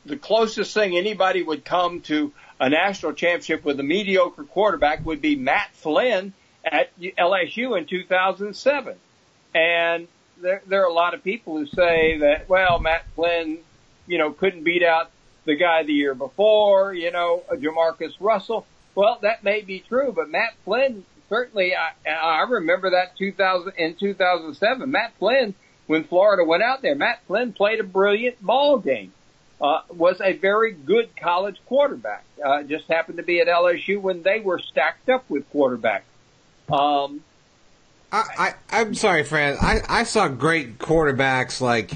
the 0.06 0.18
closest 0.18 0.74
thing 0.74 0.96
anybody 0.96 1.42
would 1.42 1.66
come 1.66 2.02
to 2.02 2.32
a 2.60 2.70
national 2.70 3.14
championship 3.14 3.66
with 3.66 3.80
a 3.80 3.84
mediocre 3.84 4.44
quarterback 4.44 5.06
would 5.06 5.22
be 5.22 5.36
Matt 5.36 5.70
Flynn 5.74 6.34
at 6.64 6.90
LSU 7.00 7.78
in 7.78 7.86
2007. 7.86 8.96
And 9.54 10.08
there, 10.42 10.62
there 10.68 10.84
are 10.84 10.90
a 10.90 10.94
lot 10.94 11.14
of 11.14 11.24
people 11.24 11.58
who 11.58 11.66
say 11.66 12.20
that, 12.20 12.48
well, 12.48 12.80
Matt 12.80 13.06
Flynn, 13.16 13.60
you 14.08 14.18
know, 14.18 14.32
couldn't 14.32 14.64
beat 14.64 14.84
out 14.84 15.12
the 15.46 15.56
guy 15.56 15.84
the 15.84 15.94
year 15.94 16.14
before, 16.14 16.94
you 16.94 17.12
know, 17.12 17.44
Jamarcus 17.52 18.14
Russell. 18.20 18.66
Well, 18.96 19.20
that 19.22 19.44
may 19.44 19.62
be 19.62 19.80
true, 19.80 20.14
but 20.16 20.30
Matt 20.30 20.54
Flynn 20.64 21.06
certainly, 21.30 21.74
I, 21.76 22.10
I 22.10 22.42
remember 22.44 22.92
that 22.92 23.18
2000 23.18 23.74
in 23.78 23.96
2007. 23.96 24.90
Matt 24.90 25.14
Flynn, 25.20 25.54
when 25.88 26.04
Florida 26.04 26.44
went 26.44 26.64
out 26.64 26.82
there, 26.82 26.96
Matt 26.96 27.22
Flynn 27.28 27.54
played 27.54 27.80
a 27.80 27.84
brilliant 27.84 28.42
ball 28.44 28.78
game. 28.78 29.12
Uh, 29.62 29.82
was 29.90 30.20
a 30.22 30.34
very 30.34 30.74
good 30.74 31.16
college 31.16 31.58
quarterback. 31.66 32.26
Uh, 32.44 32.64
just 32.64 32.88
happened 32.90 33.18
to 33.18 33.24
be 33.24 33.40
at 33.40 33.48
LSU 33.48 34.02
when 34.02 34.22
they 34.22 34.42
were 34.42 34.60
stacked 34.60 35.08
up 35.08 35.24
with 35.30 35.50
quarterbacks. 35.54 36.02
Um, 36.70 37.24
I, 38.12 38.24
I 38.38 38.54
I'm 38.70 38.94
sorry, 38.94 39.24
Fran. 39.24 39.58
I, 39.62 39.80
I 39.88 40.04
saw 40.04 40.28
great 40.28 40.78
quarterbacks 40.78 41.62
like, 41.62 41.92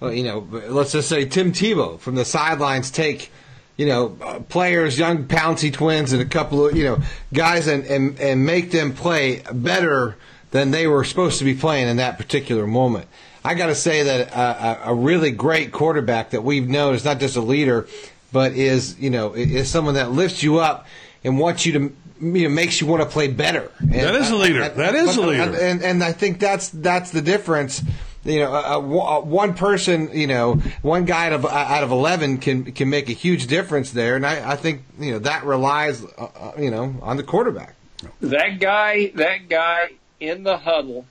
well, 0.00 0.12
you 0.12 0.22
know, 0.24 0.46
let's 0.68 0.92
just 0.92 1.08
say 1.08 1.24
Tim 1.24 1.52
Tebow 1.52 1.98
from 1.98 2.14
the 2.14 2.24
sidelines 2.24 2.90
take, 2.90 3.30
you 3.76 3.86
know, 3.86 4.16
uh, 4.22 4.40
players, 4.40 4.98
young 4.98 5.24
Pouncey 5.24 5.72
twins, 5.72 6.12
and 6.12 6.22
a 6.22 6.26
couple 6.26 6.66
of 6.66 6.76
you 6.76 6.84
know 6.84 6.98
guys, 7.32 7.66
and 7.66 7.84
and 7.86 8.18
and 8.20 8.44
make 8.46 8.70
them 8.70 8.92
play 8.94 9.42
better 9.52 10.16
than 10.50 10.70
they 10.70 10.86
were 10.86 11.04
supposed 11.04 11.38
to 11.40 11.44
be 11.44 11.54
playing 11.54 11.88
in 11.88 11.96
that 11.98 12.16
particular 12.18 12.66
moment. 12.66 13.06
I 13.44 13.54
got 13.54 13.66
to 13.66 13.74
say 13.74 14.02
that 14.04 14.30
a, 14.34 14.90
a 14.90 14.94
really 14.94 15.30
great 15.30 15.72
quarterback 15.72 16.30
that 16.30 16.42
we've 16.42 16.68
known 16.68 16.94
is 16.94 17.04
not 17.04 17.18
just 17.20 17.36
a 17.36 17.40
leader, 17.40 17.86
but 18.32 18.52
is 18.52 18.98
you 18.98 19.10
know 19.10 19.32
is 19.34 19.70
someone 19.70 19.94
that 19.94 20.10
lifts 20.12 20.42
you 20.42 20.58
up 20.58 20.86
and 21.24 21.38
wants 21.38 21.64
you 21.66 21.72
to 21.72 21.78
you 22.20 22.42
know 22.42 22.48
makes 22.48 22.80
you 22.80 22.86
want 22.86 23.02
to 23.02 23.08
play 23.08 23.28
better. 23.28 23.70
And 23.80 23.92
That 23.92 24.14
is 24.16 24.30
a 24.30 24.36
leader. 24.36 24.62
I- 24.62 24.66
I- 24.66 24.68
That 24.70 24.94
is 24.94 25.16
a 25.16 25.20
leader. 25.22 25.56
And 25.60 25.82
and 25.82 26.02
I 26.04 26.12
think 26.12 26.40
that's 26.40 26.68
that's 26.70 27.10
the 27.10 27.22
difference. 27.22 27.82
You 28.28 28.40
know, 28.40 28.80
one 29.24 29.54
person, 29.54 30.10
you 30.12 30.26
know, 30.26 30.56
one 30.82 31.06
guy 31.06 31.26
out 31.26 31.32
of 31.32 31.46
out 31.46 31.82
of 31.82 31.90
eleven 31.90 32.38
can 32.38 32.72
can 32.72 32.90
make 32.90 33.08
a 33.08 33.14
huge 33.14 33.46
difference 33.46 33.90
there, 33.90 34.16
and 34.16 34.26
I, 34.26 34.52
I 34.52 34.56
think 34.56 34.82
you 34.98 35.12
know 35.12 35.18
that 35.20 35.44
relies, 35.44 36.04
uh, 36.04 36.28
uh, 36.36 36.52
you 36.58 36.70
know, 36.70 36.94
on 37.00 37.16
the 37.16 37.22
quarterback. 37.22 37.74
that 38.20 38.60
guy, 38.60 39.10
that 39.14 39.48
guy 39.48 39.92
in 40.20 40.42
the 40.42 40.58
huddle, 40.58 41.06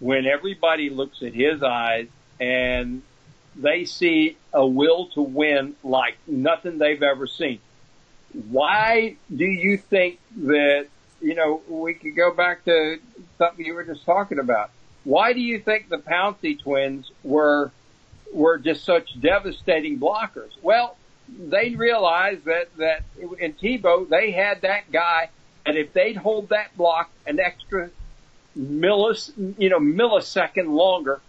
when 0.00 0.26
everybody 0.26 0.90
looks 0.90 1.22
at 1.22 1.32
his 1.32 1.62
eyes 1.62 2.08
and 2.40 3.02
they 3.54 3.84
see 3.84 4.36
a 4.52 4.66
will 4.66 5.06
to 5.08 5.22
win 5.22 5.76
like 5.84 6.16
nothing 6.26 6.78
they've 6.78 7.02
ever 7.02 7.26
seen. 7.26 7.60
Why 8.50 9.16
do 9.34 9.44
you 9.44 9.76
think 9.76 10.18
that, 10.38 10.86
you 11.20 11.34
know, 11.34 11.60
we 11.68 11.94
could 11.94 12.16
go 12.16 12.32
back 12.32 12.64
to 12.64 12.98
something 13.38 13.64
you 13.64 13.74
were 13.74 13.84
just 13.84 14.04
talking 14.04 14.38
about. 14.38 14.70
Why 15.04 15.32
do 15.32 15.40
you 15.40 15.60
think 15.60 15.88
the 15.88 15.98
Pouncey 15.98 16.58
twins 16.58 17.10
were, 17.24 17.70
were 18.32 18.58
just 18.58 18.84
such 18.84 19.20
devastating 19.20 19.98
blockers? 19.98 20.50
Well, 20.62 20.96
they 21.28 21.74
realized 21.74 22.44
that, 22.44 22.68
that 22.76 23.02
in 23.38 23.54
Tebow, 23.54 24.08
they 24.08 24.30
had 24.30 24.62
that 24.62 24.90
guy, 24.92 25.30
and 25.66 25.76
if 25.76 25.92
they'd 25.92 26.16
hold 26.16 26.50
that 26.50 26.76
block 26.76 27.10
an 27.26 27.40
extra 27.40 27.90
millis, 28.58 29.32
you 29.58 29.70
know, 29.70 29.80
millisecond 29.80 30.68
longer, 30.68 31.20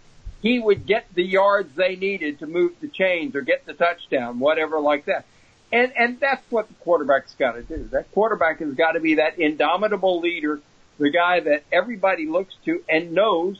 he 0.42 0.58
would 0.58 0.86
get 0.86 1.06
the 1.14 1.24
yards 1.24 1.74
they 1.74 1.96
needed 1.96 2.40
to 2.40 2.46
move 2.46 2.72
the 2.80 2.88
chains 2.88 3.34
or 3.34 3.40
get 3.40 3.64
the 3.64 3.72
touchdown, 3.72 4.38
whatever 4.38 4.78
like 4.78 5.06
that. 5.06 5.24
And, 5.72 5.92
and 5.96 6.20
that's 6.20 6.44
what 6.50 6.68
the 6.68 6.74
quarterback's 6.74 7.34
got 7.34 7.52
to 7.52 7.62
do. 7.62 7.88
That 7.90 8.12
quarterback 8.12 8.60
has 8.60 8.74
got 8.74 8.92
to 8.92 9.00
be 9.00 9.14
that 9.14 9.38
indomitable 9.38 10.20
leader, 10.20 10.60
the 10.98 11.10
guy 11.10 11.40
that 11.40 11.64
everybody 11.72 12.26
looks 12.26 12.54
to 12.66 12.84
and 12.88 13.12
knows, 13.12 13.58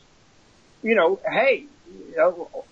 you 0.83 0.95
know, 0.95 1.19
hey, 1.29 1.65
you 2.09 2.15
know, 2.17 2.65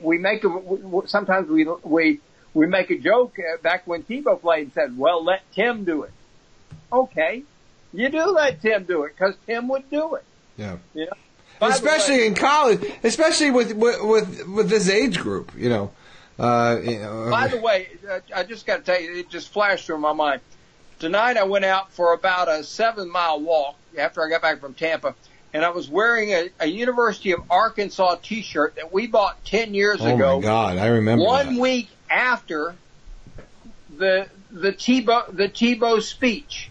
we 0.00 0.18
make 0.18 0.44
a, 0.44 1.02
sometimes 1.06 1.48
we, 1.48 1.66
we, 1.82 2.20
we 2.54 2.66
make 2.66 2.90
a 2.90 2.98
joke 2.98 3.36
uh, 3.38 3.56
back 3.62 3.86
when 3.86 4.02
Tebow 4.02 4.40
played 4.40 4.64
and 4.64 4.72
said, 4.72 4.98
well, 4.98 5.24
let 5.24 5.42
Tim 5.52 5.84
do 5.84 6.02
it. 6.02 6.12
Okay. 6.92 7.44
You 7.92 8.08
do 8.08 8.26
let 8.26 8.60
Tim 8.62 8.84
do 8.84 9.04
it 9.04 9.14
because 9.16 9.34
Tim 9.46 9.68
would 9.68 9.90
do 9.90 10.14
it. 10.16 10.24
Yeah. 10.56 10.76
You 10.94 11.06
know? 11.06 11.68
Especially 11.68 12.26
in 12.26 12.34
college, 12.34 12.80
especially 13.04 13.50
with, 13.50 13.74
with 13.74 14.02
with 14.02 14.48
with 14.48 14.70
this 14.70 14.88
age 14.88 15.18
group, 15.18 15.52
you 15.56 15.68
know. 15.68 15.90
Uh, 16.38 16.80
you 16.82 16.98
know, 16.98 17.28
By 17.30 17.48
the 17.48 17.60
way, 17.60 17.88
uh, 18.08 18.20
I 18.34 18.44
just 18.44 18.64
got 18.64 18.78
to 18.78 18.82
tell 18.82 18.98
you, 18.98 19.16
it 19.16 19.28
just 19.28 19.52
flashed 19.52 19.84
through 19.84 19.98
my 19.98 20.14
mind. 20.14 20.40
Tonight 21.00 21.36
I 21.36 21.44
went 21.44 21.66
out 21.66 21.92
for 21.92 22.14
about 22.14 22.48
a 22.48 22.64
seven 22.64 23.10
mile 23.10 23.40
walk 23.40 23.76
after 23.98 24.24
I 24.24 24.30
got 24.30 24.40
back 24.40 24.60
from 24.60 24.72
Tampa, 24.72 25.14
and 25.52 25.64
I 25.64 25.70
was 25.70 25.88
wearing 25.88 26.30
a, 26.30 26.48
a 26.60 26.66
University 26.66 27.32
of 27.32 27.42
Arkansas 27.50 28.16
T-shirt 28.22 28.76
that 28.76 28.92
we 28.92 29.06
bought 29.06 29.44
ten 29.44 29.74
years 29.74 30.00
oh 30.00 30.14
ago. 30.14 30.32
Oh 30.32 30.36
my 30.36 30.42
God, 30.42 30.78
I 30.78 30.86
remember 30.86 31.24
One 31.24 31.54
that. 31.54 31.60
week 31.60 31.88
after 32.08 32.74
the 33.96 34.28
the 34.50 34.72
Tebow 34.72 35.34
the 35.34 35.48
Tebow 35.48 36.02
speech. 36.02 36.70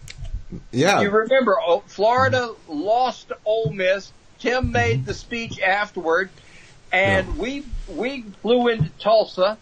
Yeah. 0.72 1.00
You 1.00 1.10
remember, 1.10 1.56
oh, 1.60 1.84
Florida 1.86 2.54
lost 2.68 3.30
Ole 3.44 3.72
Miss. 3.72 4.12
Tim 4.40 4.72
made 4.72 4.98
mm-hmm. 4.98 5.04
the 5.04 5.14
speech 5.14 5.60
afterward, 5.60 6.30
and 6.92 7.38
we 7.38 7.64
we 7.88 8.22
flew 8.42 8.68
into 8.68 8.88
Tulsa 8.98 9.58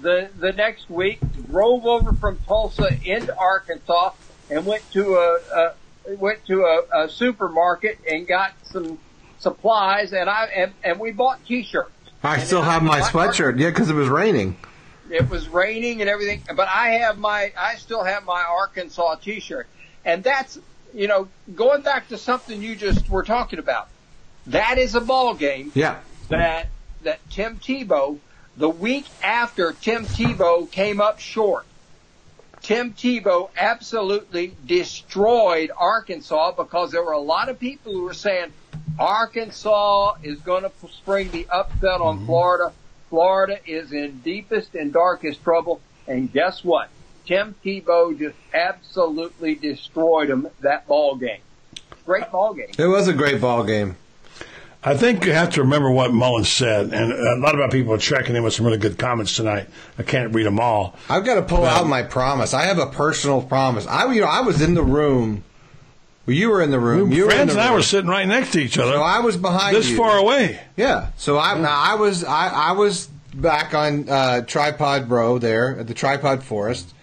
the 0.00 0.30
the 0.38 0.52
next 0.52 0.88
week. 0.88 1.20
Drove 1.50 1.84
over 1.84 2.12
from 2.12 2.38
Tulsa 2.46 2.96
into 3.04 3.36
Arkansas 3.36 4.12
and 4.48 4.66
went 4.66 4.88
to 4.92 5.16
a, 5.16 5.38
a 5.54 5.74
went 6.16 6.44
to 6.46 6.62
a, 6.64 7.04
a 7.04 7.08
supermarket 7.08 7.98
and 8.10 8.26
got 8.26 8.52
some 8.64 8.98
supplies, 9.38 10.12
and 10.12 10.28
I 10.28 10.44
and, 10.46 10.72
and 10.84 10.98
we 11.00 11.12
bought 11.12 11.44
T-shirts. 11.46 11.90
I 12.22 12.38
still 12.38 12.62
have 12.62 12.82
my 12.82 13.00
sweatshirt. 13.00 13.58
Yeah, 13.58 13.70
because 13.70 13.88
it 13.90 13.94
was 13.94 14.08
raining. 14.08 14.56
It 15.10 15.28
was 15.28 15.48
raining 15.48 16.00
and 16.02 16.10
everything, 16.10 16.42
but 16.54 16.68
I 16.68 16.90
have 17.00 17.18
my, 17.18 17.52
I 17.58 17.74
still 17.76 18.04
have 18.04 18.24
my 18.24 18.42
Arkansas 18.42 19.16
T-shirt, 19.16 19.66
and 20.04 20.22
that's, 20.22 20.56
you 20.94 21.08
know, 21.08 21.26
going 21.56 21.82
back 21.82 22.08
to 22.08 22.18
something 22.18 22.62
you 22.62 22.76
just 22.76 23.08
were 23.10 23.24
talking 23.24 23.58
about. 23.58 23.88
That 24.46 24.78
is 24.78 24.94
a 24.94 25.00
ball 25.00 25.34
game 25.34 25.72
Yeah. 25.74 25.98
that 26.28 26.68
that 27.02 27.18
Tim 27.30 27.58
Tebow, 27.58 28.18
the 28.56 28.68
week 28.68 29.06
after 29.22 29.72
Tim 29.72 30.04
Tebow 30.04 30.70
came 30.70 31.00
up 31.00 31.18
short, 31.18 31.64
Tim 32.62 32.92
Tebow 32.92 33.50
absolutely 33.56 34.54
destroyed 34.66 35.70
Arkansas 35.76 36.52
because 36.52 36.90
there 36.92 37.02
were 37.02 37.12
a 37.12 37.18
lot 37.18 37.48
of 37.48 37.58
people 37.58 37.92
who 37.92 38.02
were 38.02 38.14
saying 38.14 38.52
Arkansas 38.98 40.16
is 40.22 40.40
going 40.40 40.64
to 40.64 40.72
spring 40.90 41.30
the 41.30 41.46
upset 41.50 42.00
on 42.00 42.18
mm-hmm. 42.18 42.26
Florida. 42.26 42.72
Florida 43.08 43.58
is 43.66 43.92
in 43.92 44.20
deepest 44.20 44.74
and 44.74 44.92
darkest 44.92 45.42
trouble. 45.42 45.80
And 46.06 46.32
guess 46.32 46.62
what? 46.62 46.90
Tim 47.26 47.54
Tebow 47.64 48.18
just 48.18 48.36
absolutely 48.52 49.54
destroyed 49.54 50.28
them 50.28 50.48
that 50.60 50.86
ball 50.86 51.16
game. 51.16 51.40
Great 52.04 52.30
ball 52.30 52.54
game. 52.54 52.70
It 52.78 52.86
was 52.86 53.08
a 53.08 53.12
great 53.12 53.40
ball 53.40 53.64
game. 53.64 53.96
I 54.82 54.96
think 54.96 55.26
you 55.26 55.32
have 55.32 55.50
to 55.50 55.62
remember 55.62 55.90
what 55.90 56.12
Mullins 56.12 56.48
said, 56.48 56.94
and 56.94 57.12
a 57.12 57.36
lot 57.36 57.54
of 57.54 57.60
our 57.60 57.68
people 57.68 57.92
are 57.92 57.98
checking 57.98 58.34
in 58.34 58.42
with 58.42 58.54
some 58.54 58.64
really 58.64 58.78
good 58.78 58.98
comments 58.98 59.36
tonight. 59.36 59.68
I 59.98 60.02
can't 60.04 60.34
read 60.34 60.46
them 60.46 60.58
all. 60.58 60.96
I've 61.08 61.24
got 61.24 61.34
to 61.34 61.42
pull 61.42 61.64
out 61.64 61.86
my 61.86 62.02
promise. 62.02 62.54
I 62.54 62.62
have 62.62 62.78
a 62.78 62.86
personal 62.86 63.42
promise. 63.42 63.86
I, 63.86 64.10
you 64.10 64.22
know, 64.22 64.26
I 64.26 64.40
was 64.40 64.62
in 64.62 64.72
the 64.72 64.82
room. 64.82 65.44
You 66.26 66.48
were 66.48 66.62
in 66.62 66.70
the 66.70 66.80
room. 66.80 67.12
You 67.12 67.24
were 67.24 67.30
Franz 67.30 67.52
and 67.52 67.60
I 67.60 67.66
room. 67.66 67.74
were 67.74 67.82
sitting 67.82 68.08
right 68.08 68.26
next 68.26 68.52
to 68.52 68.60
each 68.60 68.78
other. 68.78 68.92
So 68.92 69.02
I 69.02 69.18
was 69.18 69.36
behind 69.36 69.76
this 69.76 69.90
you. 69.90 69.96
far 69.96 70.16
away. 70.16 70.60
Yeah. 70.76 71.08
So 71.16 71.38
I 71.38 71.58
now 71.58 71.76
I 71.76 71.96
was 71.96 72.22
I, 72.24 72.48
I 72.48 72.72
was 72.72 73.06
back 73.34 73.74
on 73.74 74.08
uh, 74.08 74.42
Tripod 74.42 75.10
Row 75.10 75.38
there 75.38 75.78
at 75.78 75.88
the 75.88 75.94
Tripod 75.94 76.44
Forest. 76.44 76.94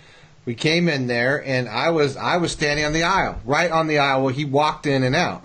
We 0.46 0.56
came 0.56 0.88
in 0.88 1.08
there 1.08 1.44
and 1.46 1.68
I 1.68 1.90
was 1.90 2.16
I 2.16 2.38
was 2.38 2.54
standing 2.54 2.86
on 2.86 2.94
the 2.94 3.04
aisle, 3.04 3.42
right 3.44 3.70
on 3.70 3.88
the 3.88 4.00
aisle 4.00 4.24
where 4.24 4.34
he 4.34 4.46
walked 4.46 4.86
in 4.86 5.04
and 5.04 5.16
out. 5.16 5.44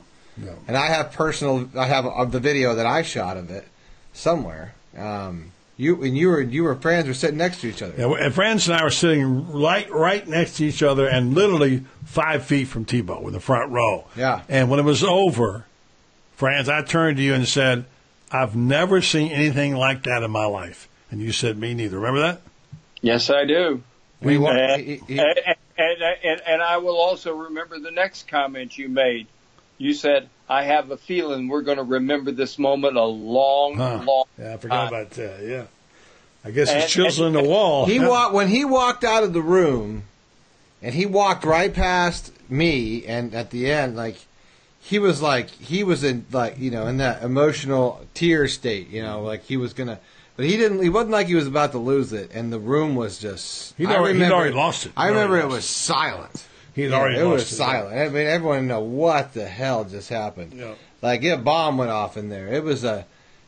And 0.66 0.76
I 0.76 0.86
have 0.88 1.12
personal 1.12 1.68
I 1.76 1.86
have 1.86 2.06
of 2.06 2.32
the 2.32 2.40
video 2.40 2.74
that 2.74 2.86
I 2.86 3.02
shot 3.02 3.36
of 3.36 3.50
it 3.50 3.66
somewhere. 4.12 4.74
Um, 4.96 5.52
you 5.76 6.02
and 6.02 6.16
you 6.16 6.28
were 6.28 6.40
you 6.40 6.64
were 6.64 6.74
Franz 6.74 7.06
were 7.08 7.14
sitting 7.14 7.38
next 7.38 7.60
to 7.62 7.68
each 7.68 7.82
other. 7.82 7.94
Yeah, 7.96 8.12
and 8.24 8.34
Franz 8.34 8.68
and 8.68 8.76
I 8.76 8.82
were 8.84 8.90
sitting 8.90 9.50
right 9.52 9.90
right 9.90 10.26
next 10.26 10.56
to 10.58 10.64
each 10.64 10.82
other 10.82 11.06
and 11.08 11.34
literally 11.34 11.84
five 12.04 12.44
feet 12.44 12.68
from 12.68 12.84
Tebow 12.84 13.26
in 13.26 13.32
the 13.32 13.40
front 13.40 13.72
row. 13.72 14.04
Yeah. 14.16 14.42
And 14.48 14.70
when 14.70 14.78
it 14.80 14.84
was 14.84 15.02
over, 15.02 15.66
Franz, 16.36 16.68
I 16.68 16.82
turned 16.82 17.16
to 17.16 17.22
you 17.22 17.34
and 17.34 17.46
said, 17.48 17.84
I've 18.30 18.54
never 18.56 19.00
seen 19.02 19.30
anything 19.32 19.74
like 19.76 20.02
that 20.04 20.22
in 20.22 20.30
my 20.30 20.44
life. 20.46 20.88
And 21.10 21.20
you 21.20 21.32
said, 21.32 21.58
Me 21.58 21.74
neither. 21.74 21.96
Remember 21.98 22.20
that? 22.20 22.40
Yes, 23.00 23.28
I 23.30 23.44
do. 23.44 23.82
We 24.20 24.38
wa- 24.38 24.50
and, 24.52 24.80
he- 24.82 24.96
he- 25.08 25.18
and, 25.18 25.34
and, 25.76 26.02
and, 26.22 26.40
and 26.46 26.62
I 26.62 26.76
will 26.78 26.96
also 26.96 27.34
remember 27.34 27.78
the 27.78 27.90
next 27.90 28.28
comment 28.28 28.78
you 28.78 28.88
made. 28.88 29.26
You 29.82 29.94
said, 29.94 30.28
I 30.48 30.62
have 30.62 30.92
a 30.92 30.96
feeling 30.96 31.48
we're 31.48 31.62
going 31.62 31.78
to 31.78 31.82
remember 31.82 32.30
this 32.30 32.56
moment 32.56 32.96
a 32.96 33.02
long, 33.02 33.76
Huh. 33.76 34.00
long 34.06 34.24
Yeah, 34.38 34.54
I 34.54 34.56
forgot 34.58 34.76
time. 34.76 34.88
about 34.88 35.10
that. 35.10 35.40
Yeah. 35.44 35.64
I 36.44 36.52
guess 36.52 36.70
And- 36.70 36.84
it's 36.84 36.92
chiseling 36.92 37.32
the 37.32 37.42
wall. 37.42 37.86
He 37.86 37.96
Yeah. 37.96 38.06
walked 38.08 38.32
when 38.32 38.46
he 38.48 38.64
walked 38.64 39.02
out 39.02 39.24
of 39.24 39.32
the 39.32 39.42
room, 39.42 40.04
and 40.82 40.94
he 40.94 41.04
walked 41.04 41.44
right 41.44 41.74
past 41.74 42.30
me. 42.48 43.04
And 43.06 43.34
at 43.34 43.50
the 43.50 43.70
end, 43.72 43.96
like 43.96 44.16
he 44.80 45.00
was 45.00 45.20
like 45.20 45.50
he 45.50 45.82
was 45.82 46.04
in 46.04 46.26
like 46.32 46.56
you 46.58 46.70
know 46.70 46.86
in 46.86 46.98
that 46.98 47.22
emotional 47.24 48.00
tear 48.14 48.46
state. 48.46 48.88
You 48.90 49.02
know, 49.02 49.22
like 49.22 49.44
he 49.46 49.56
was 49.56 49.72
gonna. 49.72 49.98
But 50.36 50.46
he 50.46 50.56
didn't. 50.56 50.80
He 50.82 50.88
wasn't 50.88 51.10
like 51.12 51.26
he 51.26 51.34
was 51.34 51.46
about 51.48 51.72
to 51.72 51.78
lose 51.78 52.12
it, 52.12 52.30
and 52.32 52.52
the 52.52 52.58
room 52.60 52.94
was 52.94 53.18
just. 53.18 53.74
He'd 53.78 53.86
I 53.88 53.96
already- 53.96 54.18
he'd 54.20 54.30
already 54.32 54.54
lost 54.54 54.86
it. 54.86 54.92
I 54.96 55.06
He'd 55.06 55.14
remember 55.14 55.38
it 55.38 55.44
lost 55.44 55.54
was 55.56 55.64
silent. 55.66 56.44
He'd 56.74 56.90
Yeah, 56.90 56.96
already 56.96 57.18
it 57.18 57.24
lost 57.24 57.32
was 57.34 57.52
it, 57.52 57.54
silent. 57.56 57.96
I 57.98 58.08
mean, 58.08 58.26
everyone 58.26 58.66
know 58.66 58.80
what 58.80 59.34
the 59.34 59.46
hell 59.46 59.84
just 59.84 60.08
happened. 60.08 60.54
Yeah. 60.54 60.74
Like 61.02 61.22
a 61.24 61.36
bomb 61.36 61.78
went 61.78 61.90
off 61.90 62.16
in 62.16 62.28
there. 62.28 62.48
It 62.48 62.64
was 62.64 62.84
a 62.84 63.04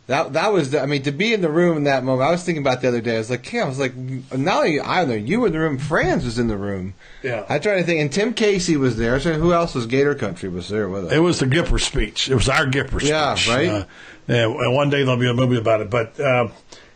that 0.06 0.34
that 0.34 0.52
was 0.52 0.70
the, 0.72 0.82
I 0.82 0.86
mean 0.86 1.02
to 1.05 1.12
be 1.12 1.32
in 1.32 1.40
the 1.40 1.51
room 1.51 1.78
in 1.78 1.84
that 1.84 2.05
moment. 2.05 2.28
I 2.28 2.30
was 2.30 2.44
thinking 2.44 2.62
about 2.62 2.82
the 2.82 2.88
other 2.88 3.01
day. 3.01 3.14
I 3.14 3.18
was 3.18 3.30
like, 3.30 3.51
yeah, 3.51 3.64
I 3.64 3.68
was 3.68 3.78
like, 3.78 3.96
not 3.96 4.59
only 4.59 4.78
I 4.80 5.05
know 5.06 5.14
you 5.14 5.40
were 5.40 5.46
in 5.46 5.52
the 5.55 5.60
room, 5.60 5.78
Franz 5.78 6.24
was 6.26 6.38
in 6.38 6.48
the 6.48 6.59
room. 6.59 6.92
Yeah. 7.22 7.46
I 7.48 7.59
tried 7.59 7.76
to 7.76 7.84
think, 7.84 8.01
and 8.02 8.12
Tim 8.12 8.34
Casey 8.34 8.76
was 8.76 8.98
there. 8.98 9.18
So 9.20 9.32
who 9.34 9.55
else 9.55 9.74
was 9.74 9.86
Gator 9.86 10.14
Country 10.14 10.51
was 10.51 10.68
there 10.68 10.90
with 10.90 11.06
us? 11.06 11.12
It 11.12 11.20
was 11.20 11.38
the 11.38 11.46
Gipper 11.46 11.80
speech. 11.80 12.28
It 12.28 12.34
was 12.34 12.51
our 12.51 12.66
Gipper 12.66 13.01
speech. 13.01 13.09
Yeah, 13.10 13.36
right? 13.48 13.68
Uh, 13.68 13.84
and 14.28 14.74
one 14.74 14.90
day 14.90 15.05
there'll 15.05 15.16
be 15.16 15.30
a 15.30 15.34
movie 15.34 15.56
about 15.56 15.80
it. 15.80 15.88
But 15.88 16.20
uh, 16.20 16.48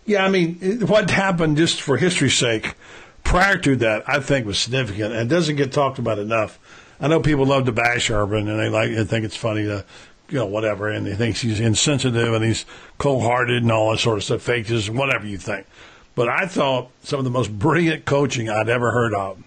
yeah, 0.04 0.24
I 0.24 0.28
mean, 0.28 0.86
what 0.86 1.08
happened 1.10 1.56
just 1.56 1.80
for 1.80 1.96
history's 1.96 2.36
sake 2.36 2.74
prior 3.28 3.58
to 3.58 3.76
that, 3.76 4.08
I 4.08 4.20
think 4.20 4.46
was 4.46 4.58
significant 4.58 5.12
and 5.12 5.28
doesn't 5.28 5.56
get 5.56 5.70
talked 5.70 5.98
about 5.98 6.18
enough. 6.18 6.58
I 6.98 7.08
know 7.08 7.20
people 7.20 7.44
love 7.44 7.66
to 7.66 7.72
bash 7.72 8.10
Urban 8.10 8.48
and 8.48 8.58
they 8.58 8.70
like 8.70 8.90
they 8.90 9.04
think 9.04 9.26
it's 9.26 9.36
funny 9.36 9.64
to, 9.64 9.84
you 10.30 10.38
know, 10.38 10.46
whatever, 10.46 10.88
and 10.88 11.06
they 11.06 11.14
think 11.14 11.36
he's 11.36 11.60
insensitive 11.60 12.32
and 12.32 12.42
he's 12.42 12.64
cold-hearted 12.96 13.62
and 13.62 13.70
all 13.70 13.90
that 13.90 13.98
sort 13.98 14.16
of 14.16 14.24
stuff, 14.24 14.42
fakes 14.42 14.88
whatever 14.88 15.26
you 15.26 15.36
think. 15.36 15.66
But 16.14 16.28
I 16.28 16.46
thought 16.46 16.90
some 17.02 17.18
of 17.18 17.24
the 17.24 17.30
most 17.30 17.56
brilliant 17.56 18.06
coaching 18.06 18.48
I'd 18.48 18.70
ever 18.70 18.92
heard 18.92 19.14
of 19.14 19.44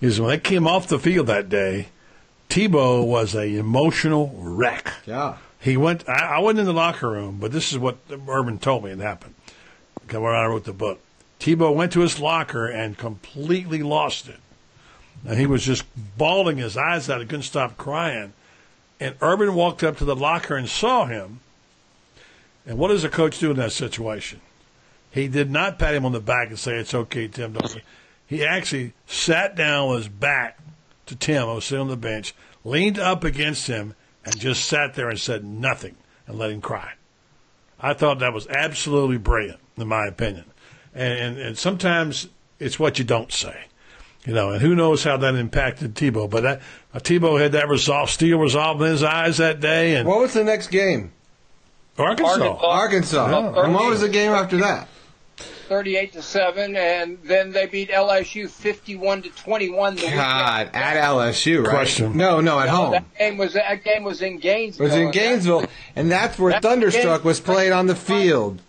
is 0.00 0.20
when 0.20 0.28
they 0.30 0.38
came 0.38 0.66
off 0.66 0.88
the 0.88 0.98
field 0.98 1.28
that 1.28 1.48
day. 1.48 1.88
Tebow 2.50 3.06
was 3.06 3.34
a 3.34 3.46
emotional 3.56 4.34
wreck. 4.36 4.92
Yeah. 5.06 5.38
He 5.60 5.76
went. 5.76 6.06
I, 6.08 6.34
I 6.34 6.38
wasn't 6.40 6.60
in 6.60 6.66
the 6.66 6.74
locker 6.74 7.08
room, 7.08 7.38
but 7.40 7.52
this 7.52 7.72
is 7.72 7.78
what 7.78 7.96
Urban 8.28 8.58
told 8.58 8.84
me 8.84 8.90
it 8.90 8.98
happened. 8.98 9.34
When 10.10 10.22
I 10.24 10.44
wrote 10.44 10.64
the 10.64 10.74
book, 10.74 11.00
Tebow 11.42 11.74
went 11.74 11.90
to 11.92 12.00
his 12.02 12.20
locker 12.20 12.68
and 12.68 12.96
completely 12.96 13.82
lost 13.82 14.28
it. 14.28 14.38
And 15.26 15.40
he 15.40 15.46
was 15.46 15.64
just 15.64 15.84
bawling 16.16 16.58
his 16.58 16.76
eyes 16.76 17.10
out. 17.10 17.20
He 17.20 17.26
couldn't 17.26 17.42
stop 17.42 17.76
crying. 17.76 18.32
And 19.00 19.16
Urban 19.20 19.56
walked 19.56 19.82
up 19.82 19.96
to 19.96 20.04
the 20.04 20.14
locker 20.14 20.54
and 20.56 20.68
saw 20.68 21.06
him. 21.06 21.40
And 22.64 22.78
what 22.78 22.88
does 22.88 23.02
a 23.02 23.08
coach 23.08 23.40
do 23.40 23.50
in 23.50 23.56
that 23.56 23.72
situation? 23.72 24.40
He 25.10 25.26
did 25.26 25.50
not 25.50 25.80
pat 25.80 25.96
him 25.96 26.06
on 26.06 26.12
the 26.12 26.20
back 26.20 26.48
and 26.48 26.58
say, 26.58 26.76
"It's 26.76 26.94
okay, 26.94 27.26
Tim." 27.26 27.54
Don't. 27.54 27.82
He 28.24 28.46
actually 28.46 28.92
sat 29.08 29.56
down 29.56 29.88
with 29.88 29.98
his 29.98 30.08
back 30.08 30.60
to 31.06 31.16
Tim, 31.16 31.48
who 31.48 31.54
was 31.56 31.64
sitting 31.64 31.82
on 31.82 31.88
the 31.88 31.96
bench, 31.96 32.34
leaned 32.62 33.00
up 33.00 33.24
against 33.24 33.66
him, 33.66 33.96
and 34.24 34.38
just 34.38 34.64
sat 34.64 34.94
there 34.94 35.10
and 35.10 35.18
said 35.18 35.44
nothing 35.44 35.96
and 36.28 36.38
let 36.38 36.52
him 36.52 36.60
cry. 36.60 36.92
I 37.80 37.94
thought 37.94 38.20
that 38.20 38.32
was 38.32 38.46
absolutely 38.46 39.18
brilliant, 39.18 39.58
in 39.76 39.88
my 39.88 40.06
opinion. 40.06 40.44
And, 40.94 41.12
and, 41.18 41.38
and 41.38 41.58
sometimes 41.58 42.28
it's 42.60 42.78
what 42.78 42.98
you 42.98 43.04
don't 43.04 43.32
say, 43.32 43.64
you 44.26 44.32
know. 44.34 44.50
And 44.50 44.60
who 44.60 44.74
knows 44.74 45.04
how 45.04 45.16
that 45.16 45.34
impacted 45.34 45.94
Tebow? 45.94 46.28
But 46.28 46.42
that, 46.42 46.60
uh, 46.94 46.98
Tebow 46.98 47.40
had 47.40 47.52
that 47.52 47.68
resolve, 47.68 48.10
steel 48.10 48.38
resolve 48.38 48.80
in 48.82 48.88
his 48.88 49.02
eyes 49.02 49.38
that 49.38 49.60
day. 49.60 49.96
And 49.96 50.06
What 50.08 50.20
was 50.20 50.34
the 50.34 50.44
next 50.44 50.68
game? 50.68 51.12
Arkansas. 51.98 52.32
Arkansas. 52.32 52.66
Arkansas. 52.66 53.30
Yeah. 53.54 53.64
And 53.64 53.74
what 53.74 53.88
was 53.88 54.00
the 54.00 54.08
game 54.08 54.32
after 54.32 54.58
that? 54.58 54.88
38 55.68 56.12
to 56.12 56.20
7, 56.22 56.76
and 56.76 57.18
then 57.24 57.52
they 57.52 57.64
beat 57.66 57.88
LSU 57.90 58.48
51 58.50 59.22
to 59.22 59.30
21. 59.30 59.96
The 59.96 60.02
God, 60.02 60.70
at 60.74 60.96
LSU, 61.02 61.64
right? 61.64 61.70
Question. 61.70 62.14
No, 62.16 62.40
no, 62.42 62.58
at 62.58 62.68
home. 62.68 62.92
That 62.92 63.04
game 63.18 63.38
was 63.38 63.54
that 63.54 63.82
game 63.82 64.04
was 64.04 64.20
in 64.20 64.34
It 64.34 64.40
Gainesville. 64.42 64.84
was 64.84 64.94
in 64.94 65.02
and 65.04 65.12
Gainesville, 65.14 65.64
and 65.96 66.10
that's 66.12 66.38
where 66.38 66.52
That's 66.52 66.62
Thunderstruck 66.66 67.24
was 67.24 67.40
played 67.40 67.72
on 67.72 67.86
the 67.86 67.94
field. 67.96 68.60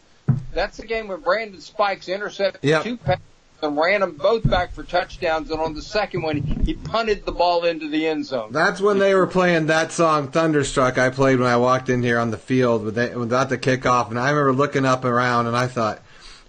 That's 0.53 0.77
the 0.77 0.85
game 0.85 1.07
where 1.07 1.17
Brandon 1.17 1.59
Spikes 1.59 2.07
intercepted 2.09 2.63
Yep. 2.63 2.83
two 2.83 2.97
passes 2.97 3.23
and 3.61 3.77
ran 3.77 4.01
them 4.01 4.17
both 4.17 4.47
back 4.49 4.73
for 4.73 4.83
touchdowns. 4.83 5.49
And 5.49 5.61
on 5.61 5.73
the 5.73 5.81
second 5.81 6.21
one, 6.21 6.37
he 6.65 6.73
punted 6.73 7.25
the 7.25 7.31
ball 7.31 7.63
into 7.63 7.87
the 7.89 8.05
end 8.05 8.25
zone. 8.25 8.51
That's 8.51 8.81
when 8.81 8.99
they 8.99 9.15
were 9.15 9.27
playing 9.27 9.67
that 9.67 9.91
song 9.91 10.27
"Thunderstruck." 10.27 10.97
I 10.97 11.09
played 11.09 11.39
when 11.39 11.47
I 11.47 11.57
walked 11.57 11.89
in 11.89 12.03
here 12.03 12.19
on 12.19 12.31
the 12.31 12.37
field 12.37 12.83
without 12.83 13.49
the 13.49 13.57
kickoff, 13.57 14.09
and 14.09 14.19
I 14.19 14.29
remember 14.29 14.53
looking 14.53 14.85
up 14.85 15.05
around 15.05 15.47
and 15.47 15.55
I 15.55 15.67
thought, 15.67 16.01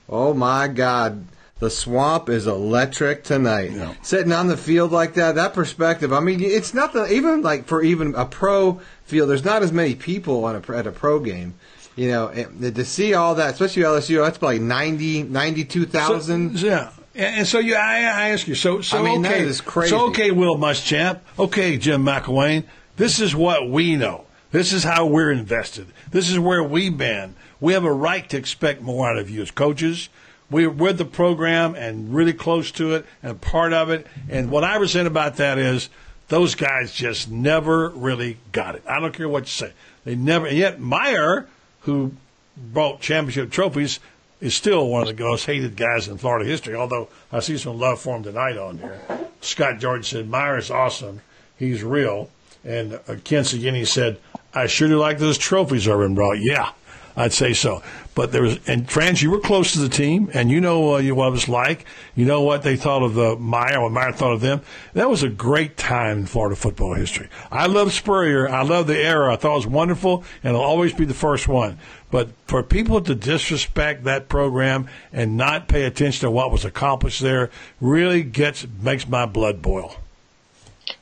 "Oh 0.09 0.35
my 0.35 0.69
God, 0.69 1.27
The 1.61 1.71
swamp 1.71 2.29
is 2.29 2.47
electric 2.49 3.23
tonight. 3.23 3.71
Sitting 4.03 4.33
on 4.33 4.49
the 4.49 4.57
field 4.57 4.91
like 4.91 5.15
that, 5.15 5.37
that 5.37 5.55
perspective. 5.55 6.13
I 6.13 6.19
mean, 6.21 6.43
it's 6.43 6.75
not 6.75 6.93
the 6.93 7.11
even 7.11 7.43
like 7.43 7.67
for 7.67 7.81
even 7.81 8.15
a 8.17 8.27
pro 8.27 8.81
field. 9.05 9.31
There's 9.31 9.45
not 9.45 9.63
as 9.63 9.73
many 9.73 9.95
people 9.95 10.45
on 10.45 10.57
a, 10.57 10.77
at 10.77 10.87
a 10.87 10.91
pro 10.91 11.21
game. 11.21 11.55
You 11.97 12.09
know, 12.09 12.27
it, 12.29 12.75
to 12.75 12.85
see 12.85 13.15
all 13.15 13.37
that, 13.37 13.53
especially 13.53 13.83
LSU, 13.83 14.25
that's 14.25 14.43
like 14.43 14.61
90, 14.61 15.25
92,000. 15.25 16.59
So- 16.59 16.67
yeah. 16.67 16.91
And 17.17 17.47
so 17.47 17.61
you, 17.61 17.77
I, 17.77 17.99
I 17.99 18.29
ask 18.31 18.49
you, 18.49 18.57
so 18.57 18.81
so 18.81 18.99
I 18.99 19.03
mean, 19.03 19.23
that 19.23 19.35
okay, 19.35 19.45
is 19.45 19.61
crazy. 19.61 19.91
so 19.91 20.09
okay, 20.09 20.33
Will 20.33 20.57
Muschamp, 20.57 21.21
okay, 21.39 21.77
Jim 21.77 22.03
McElwain, 22.05 22.65
this 22.97 23.21
is 23.21 23.37
what 23.37 23.71
we 23.71 23.95
know. 23.95 24.25
This 24.51 24.73
is 24.73 24.83
how 24.83 25.07
we're 25.07 25.31
invested. 25.31 25.87
This 26.11 26.29
is 26.29 26.41
where 26.41 26.63
we've 26.63 26.97
been. 26.99 27.37
We 27.61 27.73
have 27.75 27.85
a 27.85 27.93
right 27.93 28.29
to 28.31 28.37
expect 28.37 28.83
more 28.83 29.09
out 29.09 29.17
of 29.17 29.31
you 29.31 29.43
as 29.43 29.53
coaches. 29.53 30.09
We're 30.51 30.71
with 30.71 30.99
the 30.99 31.05
program 31.05 31.75
and 31.77 32.13
really 32.13 32.33
close 32.33 32.71
to 32.73 32.95
it 32.95 33.07
and 33.23 33.41
part 33.41 33.73
of 33.73 33.91
it. 33.91 34.07
And 34.29 34.51
what 34.51 34.65
I 34.65 34.77
resent 34.77 35.07
about 35.07 35.37
that 35.37 35.57
is 35.57 35.89
those 36.29 36.55
guys 36.57 36.93
just 36.93 37.31
never 37.31 37.91
really 37.91 38.39
got 38.53 38.75
it. 38.75 38.83
I 38.89 38.99
don't 39.01 39.15
care 39.15 39.29
what 39.29 39.45
you 39.45 39.49
say. 39.69 39.73
They 40.05 40.15
never. 40.17 40.47
And 40.47 40.59
yet 40.59 40.81
Meyer, 40.81 41.49
who 41.85 42.13
brought 42.57 43.01
championship 43.01 43.51
trophies, 43.51 44.01
is 44.41 44.55
still 44.55 44.89
one 44.89 45.09
of 45.09 45.17
the 45.17 45.25
most 45.25 45.47
hated 45.47 45.77
guys 45.77 46.07
in 46.09 46.19
Florida 46.19 46.49
history. 46.49 46.75
Although 46.75 47.09
I 47.33 47.41
see 47.41 47.57
some 47.57 47.79
love 47.79 48.01
for 48.01 48.17
him 48.17 48.23
tonight 48.23 48.59
on 48.59 48.79
here. 48.79 49.01
Scott 49.41 49.79
George 49.79 50.09
said 50.09 50.29
Meyer 50.29 50.59
is 50.59 50.71
awesome. 50.71 51.21
He's 51.59 51.83
real. 51.83 52.31
And 52.65 52.95
uh, 52.95 53.17
Ken 53.25 53.45
Segini 53.45 53.87
said, 53.87 54.19
"I 54.55 54.67
sure 54.67 54.89
do 54.89 54.99
like 54.99 55.19
those 55.19 55.39
trophies 55.39 55.87
Urban 55.87 56.15
brought." 56.15 56.39
Yeah, 56.41 56.73
I'd 57.17 57.33
say 57.33 57.53
so. 57.53 57.83
But 58.15 58.33
there 58.33 58.43
was, 58.43 58.59
and 58.69 58.89
Franz, 58.89 59.23
you 59.23 59.31
were 59.31 59.41
close 59.41 59.73
to 59.73 59.81
the 59.81 59.89
team, 59.89 60.31
and 60.35 60.51
you 60.51 60.61
know 60.61 60.95
uh, 60.95 61.03
what 61.15 61.29
it 61.29 61.31
was 61.31 61.49
like. 61.49 61.85
You 62.15 62.25
know 62.25 62.43
what 62.43 62.63
they 62.63 62.77
thought 62.77 63.03
of 63.03 63.15
the 63.15 63.37
Meyer, 63.37 63.81
what 63.81 63.93
Meyer 63.93 64.13
thought 64.13 64.33
of 64.33 64.41
them. 64.41 64.63
That 64.95 65.11
was 65.11 65.23
a 65.23 65.29
great 65.29 65.77
time 65.77 66.19
in 66.19 66.27
Florida 66.27 66.57
football 66.57 66.95
history. 66.95 67.29
I 67.51 67.67
love 67.67 67.93
Spurrier. 67.93 68.49
I 68.49 68.63
love 68.63 68.87
the 68.87 68.99
era. 68.99 69.33
I 69.33 69.37
thought 69.37 69.53
it 69.53 69.57
was 69.57 69.67
wonderful, 69.67 70.25
and 70.43 70.55
it'll 70.55 70.65
always 70.65 70.93
be 70.93 71.05
the 71.05 71.15
first 71.15 71.49
one. 71.49 71.79
But 72.11 72.29
for 72.47 72.63
people 72.63 73.01
to 73.01 73.15
disrespect 73.15 74.05
that 74.05 74.29
program 74.29 74.89
and 75.13 75.37
not 75.37 75.67
pay 75.67 75.83
attention 75.83 76.21
to 76.21 76.31
what 76.31 76.53
was 76.53 76.65
accomplished 76.65 77.21
there 77.21 77.51
really 77.81 78.23
gets 78.23 78.67
makes 78.81 79.09
my 79.09 79.27
blood 79.27 79.61
boil. 79.61 79.97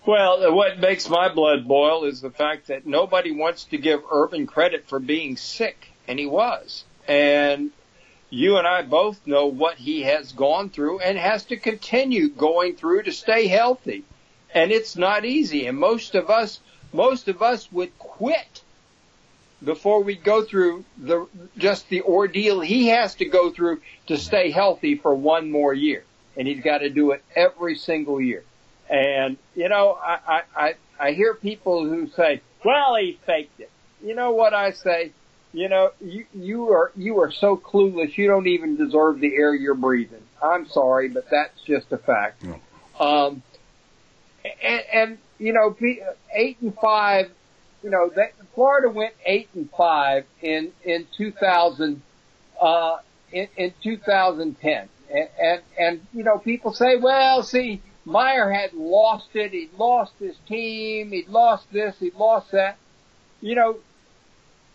Well, 0.06 0.55
what 0.55 0.80
makes 0.80 1.09
my 1.09 1.28
blood 1.28 1.68
boil 1.68 2.05
is 2.05 2.20
the 2.20 2.30
fact 2.30 2.68
that 2.68 2.86
nobody 2.86 3.30
wants 3.30 3.64
to 3.64 3.78
give 3.78 4.01
Urban 4.10 4.47
credit 4.47 4.89
for 4.89 4.98
being 4.98 5.36
sick, 5.36 5.91
and 6.08 6.18
he 6.18 6.26
was. 6.26 6.84
And 7.06 7.70
you 8.30 8.56
and 8.56 8.66
I 8.66 8.82
both 8.82 9.26
know 9.26 9.46
what 9.46 9.76
he 9.76 10.02
has 10.02 10.32
gone 10.32 10.70
through 10.70 11.00
and 11.00 11.18
has 11.18 11.44
to 11.46 11.56
continue 11.56 12.28
going 12.28 12.76
through 12.76 13.02
to 13.02 13.12
stay 13.12 13.46
healthy. 13.46 14.04
And 14.54 14.70
it's 14.72 14.96
not 14.96 15.24
easy. 15.24 15.66
And 15.66 15.78
most 15.78 16.14
of 16.14 16.30
us, 16.30 16.60
most 16.92 17.28
of 17.28 17.42
us 17.42 17.70
would 17.72 17.96
quit 17.98 18.62
before 19.64 20.02
we 20.02 20.16
go 20.16 20.42
through 20.42 20.84
the 20.98 21.26
just 21.56 21.88
the 21.88 22.02
ordeal 22.02 22.60
he 22.60 22.88
has 22.88 23.14
to 23.16 23.24
go 23.24 23.50
through 23.50 23.80
to 24.06 24.16
stay 24.16 24.50
healthy 24.50 24.96
for 24.96 25.14
one 25.14 25.50
more 25.50 25.72
year. 25.72 26.04
And 26.36 26.48
he's 26.48 26.62
got 26.62 26.78
to 26.78 26.90
do 26.90 27.12
it 27.12 27.22
every 27.36 27.76
single 27.76 28.20
year. 28.20 28.42
And 28.88 29.36
you 29.54 29.68
know, 29.68 29.98
I, 30.02 30.18
I, 30.26 30.42
I, 30.56 30.74
I 30.98 31.12
hear 31.12 31.34
people 31.34 31.84
who 31.84 32.08
say, 32.08 32.40
"Well, 32.64 32.96
he 32.96 33.18
faked 33.26 33.60
it." 33.60 33.70
You 34.02 34.14
know 34.14 34.32
what 34.32 34.54
I 34.54 34.72
say? 34.72 35.12
You 35.52 35.68
know, 35.68 35.90
you 36.00 36.24
you 36.32 36.70
are 36.70 36.92
you 36.96 37.20
are 37.20 37.30
so 37.30 37.56
clueless. 37.58 38.16
You 38.16 38.26
don't 38.26 38.46
even 38.46 38.76
deserve 38.76 39.20
the 39.20 39.34
air 39.34 39.54
you're 39.54 39.74
breathing. 39.74 40.22
I'm 40.42 40.66
sorry, 40.66 41.08
but 41.08 41.26
that's 41.30 41.60
just 41.62 41.92
a 41.92 41.98
fact. 41.98 42.42
Um, 42.98 43.42
and, 44.62 44.82
and 44.92 45.18
you 45.38 45.52
know, 45.52 45.76
eight 46.34 46.56
and 46.62 46.74
five. 46.74 47.30
You 47.82 47.90
know, 47.90 48.10
that 48.14 48.32
Florida 48.54 48.88
went 48.88 49.14
eight 49.26 49.48
and 49.54 49.68
five 49.76 50.24
in 50.40 50.72
in 50.84 51.06
2000 51.16 52.00
uh, 52.60 52.96
in, 53.32 53.48
in 53.56 53.74
2010, 53.82 54.88
and, 55.10 55.28
and 55.38 55.62
and 55.78 56.06
you 56.14 56.22
know, 56.22 56.38
people 56.38 56.72
say, 56.72 56.96
well, 56.96 57.42
see, 57.42 57.82
Meyer 58.04 58.50
had 58.50 58.72
lost 58.72 59.28
it. 59.34 59.52
He'd 59.52 59.74
lost 59.76 60.12
his 60.18 60.36
team. 60.48 61.10
He'd 61.10 61.28
lost 61.28 61.66
this. 61.72 61.96
He'd 61.98 62.14
lost 62.14 62.52
that. 62.52 62.78
You 63.40 63.56
know, 63.56 63.76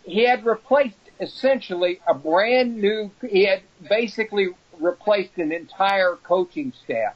he 0.08 0.24
had 0.24 0.44
replaced 0.44 0.96
essentially 1.20 2.00
a 2.06 2.14
brand 2.14 2.76
new. 2.76 3.10
He 3.28 3.44
had 3.44 3.62
basically 3.88 4.48
replaced 4.80 5.36
an 5.36 5.52
entire 5.52 6.16
coaching 6.16 6.72
staff, 6.84 7.14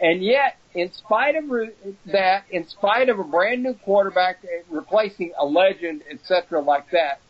and 0.00 0.22
yet, 0.22 0.56
in 0.74 0.92
spite 0.92 1.36
of 1.36 1.50
re- 1.50 1.72
that, 2.06 2.44
in 2.50 2.66
spite 2.66 3.08
of 3.08 3.18
a 3.18 3.24
brand 3.24 3.62
new 3.62 3.74
quarterback 3.74 4.38
uh, 4.44 4.62
replacing 4.70 5.32
a 5.38 5.44
legend, 5.44 6.02
etc., 6.10 6.60
like 6.60 6.90
that, 6.90 7.20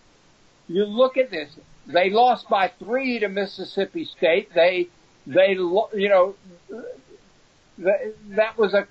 you 0.68 0.84
look 0.84 1.16
at 1.16 1.30
this. 1.30 1.50
They 1.86 2.10
lost 2.10 2.48
by 2.48 2.70
three 2.78 3.18
to 3.18 3.28
Mississippi 3.28 4.04
State. 4.04 4.54
They, 4.54 4.88
they, 5.26 5.50
you 5.50 6.08
know, 6.08 6.36
that, 7.78 8.14
that 8.36 8.56
was 8.56 8.72
a 8.72 8.86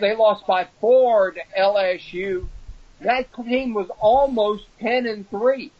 they 0.00 0.14
lost 0.14 0.46
by 0.46 0.68
four 0.80 1.30
to 1.30 1.40
LSU. 1.58 2.48
That 3.00 3.32
team 3.34 3.74
was 3.74 3.88
almost 4.00 4.66
ten 4.80 5.06
and 5.06 5.28
three, 5.30 5.70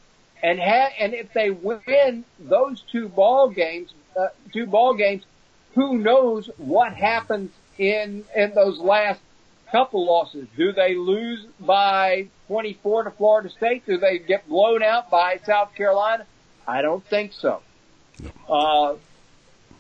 and 0.42 0.58
had 0.58 0.90
and 0.98 1.14
if 1.14 1.32
they 1.32 1.50
win 1.50 2.24
those 2.38 2.82
two 2.92 3.08
ball 3.08 3.50
games, 3.50 3.92
uh, 4.18 4.28
two 4.52 4.66
ball 4.66 4.94
games, 4.94 5.24
who 5.74 5.98
knows 5.98 6.48
what 6.58 6.94
happens 6.94 7.50
in 7.76 8.24
in 8.34 8.54
those 8.54 8.78
last 8.78 9.20
couple 9.70 10.06
losses? 10.06 10.46
Do 10.56 10.72
they 10.72 10.94
lose 10.94 11.44
by 11.58 12.28
twenty 12.46 12.78
four 12.82 13.02
to 13.02 13.10
Florida 13.10 13.50
State? 13.50 13.84
Do 13.86 13.98
they 13.98 14.18
get 14.18 14.48
blown 14.48 14.82
out 14.82 15.10
by 15.10 15.40
South 15.44 15.74
Carolina? 15.74 16.26
I 16.66 16.82
don't 16.82 17.04
think 17.04 17.32
so. 17.32 17.62
Uh, 18.48 18.94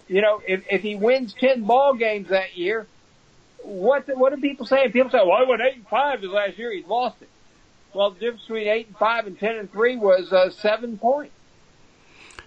you 0.08 0.22
know, 0.22 0.40
if, 0.46 0.64
if 0.70 0.82
he 0.82 0.96
wins 0.96 1.34
10 1.34 1.64
ball 1.64 1.94
games 1.94 2.28
that 2.30 2.56
year, 2.56 2.86
what, 3.62 4.04
what 4.16 4.34
do 4.34 4.40
people 4.40 4.66
say? 4.66 4.88
People 4.88 5.10
say, 5.10 5.20
well, 5.24 5.44
he 5.44 5.50
went 5.50 5.62
8 5.62 5.74
and 5.76 5.88
5 5.88 6.20
this 6.20 6.30
last 6.30 6.58
year, 6.58 6.72
he 6.72 6.84
lost 6.86 7.20
it. 7.20 7.28
Well, 7.94 8.10
the 8.10 8.20
difference 8.20 8.42
between 8.42 8.68
8 8.68 8.86
and 8.88 8.96
5 8.96 9.26
and 9.26 9.38
10 9.38 9.56
and 9.56 9.72
3 9.72 9.96
was, 9.96 10.32
uh, 10.32 10.50
7 10.50 10.98
points. 10.98 11.32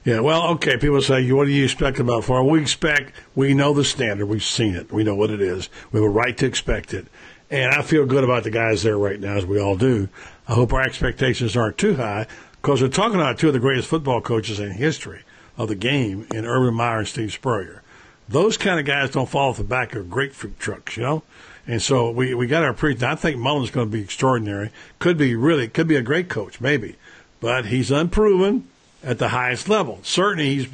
Yeah, 0.03 0.21
well, 0.21 0.47
okay. 0.53 0.77
People 0.77 1.01
say, 1.01 1.31
what 1.31 1.45
do 1.45 1.51
you 1.51 1.63
expect 1.63 1.99
about 1.99 2.23
Florida? 2.23 2.49
We 2.49 2.59
expect, 2.59 3.13
we 3.35 3.53
know 3.53 3.73
the 3.73 3.83
standard. 3.83 4.25
We've 4.25 4.43
seen 4.43 4.75
it. 4.75 4.91
We 4.91 5.03
know 5.03 5.13
what 5.13 5.29
it 5.29 5.41
is. 5.41 5.69
We 5.91 5.99
have 5.99 6.09
a 6.09 6.11
right 6.11 6.35
to 6.38 6.45
expect 6.47 6.93
it. 6.93 7.07
And 7.51 7.71
I 7.71 7.83
feel 7.83 8.05
good 8.07 8.23
about 8.23 8.43
the 8.43 8.49
guys 8.49 8.81
there 8.81 8.97
right 8.97 9.19
now, 9.19 9.35
as 9.35 9.45
we 9.45 9.59
all 9.59 9.75
do. 9.75 10.09
I 10.47 10.53
hope 10.53 10.73
our 10.73 10.81
expectations 10.81 11.55
aren't 11.55 11.77
too 11.77 11.97
high 11.97 12.25
because 12.61 12.81
we're 12.81 12.88
talking 12.88 13.19
about 13.19 13.38
two 13.38 13.47
of 13.47 13.53
the 13.53 13.59
greatest 13.59 13.89
football 13.89 14.21
coaches 14.21 14.59
in 14.59 14.71
history 14.71 15.21
of 15.57 15.67
the 15.67 15.75
game 15.75 16.25
in 16.33 16.45
Urban 16.45 16.73
Meyer 16.73 16.99
and 16.99 17.07
Steve 17.07 17.31
Spurrier. 17.31 17.80
Those 18.31 18.57
kind 18.57 18.79
of 18.79 18.85
guys 18.85 19.11
don't 19.11 19.29
fall 19.29 19.49
off 19.49 19.57
the 19.57 19.63
back 19.63 19.93
of 19.95 20.09
grapefruit 20.09 20.57
trucks, 20.59 20.97
you 20.97 21.03
know? 21.03 21.23
And 21.67 21.81
so 21.81 22.09
we, 22.11 22.33
we 22.33 22.47
got 22.47 22.63
our 22.63 22.73
pre. 22.73 22.97
I 23.01 23.15
think 23.15 23.37
Mullen's 23.37 23.71
going 23.71 23.87
to 23.87 23.91
be 23.91 24.01
extraordinary. 24.01 24.71
Could 24.99 25.17
be 25.17 25.35
really, 25.35 25.67
could 25.67 25.87
be 25.87 25.95
a 25.95 26.01
great 26.01 26.29
coach, 26.29 26.59
maybe. 26.59 26.95
But 27.39 27.65
he's 27.65 27.91
unproven 27.91 28.67
at 29.03 29.19
the 29.19 29.29
highest 29.29 29.69
level. 29.69 29.99
Certainly 30.03 30.55
he's, 30.55 30.67